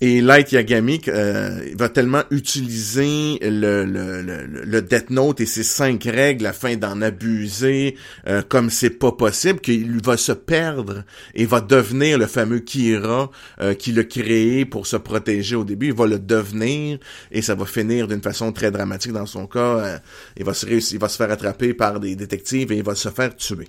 Et 0.00 0.20
Light 0.20 0.52
Yagami 0.52 1.00
euh, 1.08 1.70
va 1.74 1.88
tellement 1.88 2.22
utiliser 2.30 3.36
le, 3.42 3.84
le, 3.84 4.22
le, 4.22 4.46
le, 4.46 4.82
Death 4.82 5.10
Note 5.10 5.40
et 5.40 5.46
ses 5.46 5.64
cinq 5.64 6.04
règles 6.04 6.46
afin 6.46 6.76
d'en 6.76 7.02
abuser 7.02 7.96
euh, 8.28 8.42
comme 8.48 8.70
c'est 8.70 8.90
pas 8.90 9.10
possible 9.10 9.58
qu'il 9.58 10.00
va 10.00 10.16
se 10.16 10.30
perdre 10.30 11.02
et 11.34 11.46
va 11.46 11.60
devenir 11.60 12.16
le 12.16 12.26
fameux 12.26 12.60
Kira 12.60 13.32
euh, 13.60 13.74
qui 13.74 13.90
l'a 13.90 14.04
créé 14.04 14.64
pour 14.64 14.86
se 14.86 14.96
protéger 14.96 15.56
au 15.56 15.64
début. 15.64 15.88
Il 15.88 15.94
va 15.94 16.06
le 16.06 16.20
devenir 16.20 17.00
et 17.32 17.42
ça 17.42 17.56
va 17.56 17.66
finir 17.66 18.06
d'une 18.06 18.22
façon 18.22 18.52
très 18.52 18.70
dramatique 18.70 19.12
dans 19.12 19.26
son 19.26 19.48
cas. 19.48 19.78
Euh, 19.78 19.98
il 20.36 20.44
va 20.44 20.54
se 20.54 20.64
réussir, 20.64 20.94
il 20.94 21.00
va 21.00 21.08
se 21.08 21.16
faire 21.16 21.32
attraper 21.32 21.74
par 21.74 21.98
des 21.98 22.14
détectives 22.14 22.70
et 22.70 22.76
il 22.76 22.84
va 22.84 22.94
se 22.94 23.08
faire 23.08 23.34
tuer. 23.34 23.66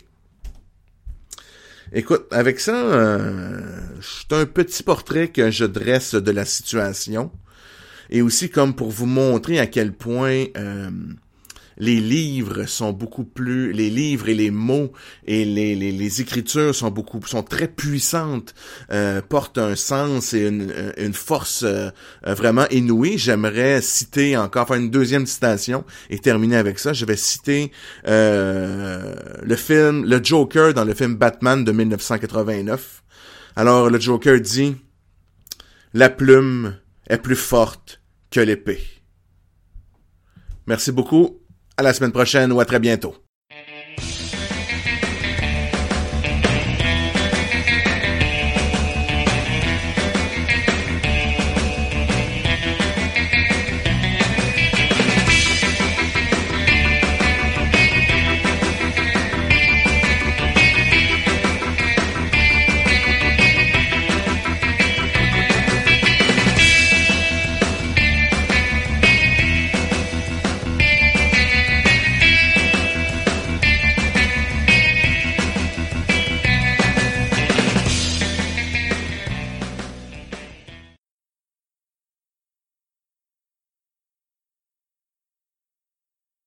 Écoute, 1.92 2.28
avec 2.32 2.60
ça, 2.60 2.76
euh, 2.76 3.62
c'est 4.02 4.36
un 4.36 4.46
petit 4.46 4.84
portrait 4.84 5.30
que 5.30 5.50
je 5.50 5.66
dresse 5.66 6.14
de 6.14 6.32
la 6.32 6.46
situation. 6.46 7.32
et 8.12 8.22
aussi 8.22 8.50
comme 8.50 8.76
pour 8.76 8.90
vous 8.90 9.06
montrer 9.06 9.60
à 9.60 9.68
quel 9.68 9.94
point 9.94 10.46
euh, 10.58 10.90
les 11.80 12.02
livres 12.02 12.66
sont 12.66 12.92
beaucoup 12.92 13.24
plus, 13.24 13.72
les 13.72 13.90
livres 13.90 14.28
et 14.28 14.36
les 14.36 14.52
mots 14.52 14.92
et 15.26 15.46
les, 15.46 15.76
les, 15.76 15.94
les 15.94 16.22
écritures 16.22 16.76
sont 16.76 16.92
beaucoup, 16.92 17.22
sont 17.26 17.42
très 17.42 17.70
puissantes, 17.70 18.54
euh, 18.92 19.22
portent 19.22 19.58
un 19.58 19.76
sens 19.76 20.34
et 20.34 20.48
une, 20.48 20.74
une 20.98 21.14
force 21.14 21.64
euh, 21.64 21.90
vraiment 22.26 22.68
inouïe. 22.70 23.18
J'aimerais 23.18 23.82
citer 23.82 24.36
encore, 24.36 24.68
faire 24.68 24.76
une 24.76 24.92
deuxième 24.92 25.26
citation 25.26 25.86
et 26.10 26.20
terminer 26.20 26.58
avec 26.58 26.80
ça. 26.80 26.92
Je 26.92 27.06
vais 27.06 27.16
citer 27.16 27.72
euh, 28.08 29.16
le 29.42 29.56
film, 29.56 30.04
le 30.04 30.22
Joker 30.22 30.74
dans 30.74 30.86
le 30.86 30.94
film 30.94 31.16
Batman 31.16 31.64
de 31.64 31.72
1989. 31.72 33.04
Alors 33.56 33.90
le 33.90 34.00
Joker 34.00 34.40
dit, 34.42 34.76
la 35.94 36.10
plume 36.10 36.76
est 37.08 37.18
plus 37.18 37.38
forte 37.38 38.02
que 38.32 38.42
l'épée. 38.42 38.82
Merci 40.68 40.92
beaucoup. 40.92 41.39
À 41.80 41.82
la 41.82 41.94
semaine 41.94 42.12
prochaine 42.12 42.52
ou 42.52 42.60
à 42.60 42.66
très 42.66 42.78
bientôt. 42.78 43.16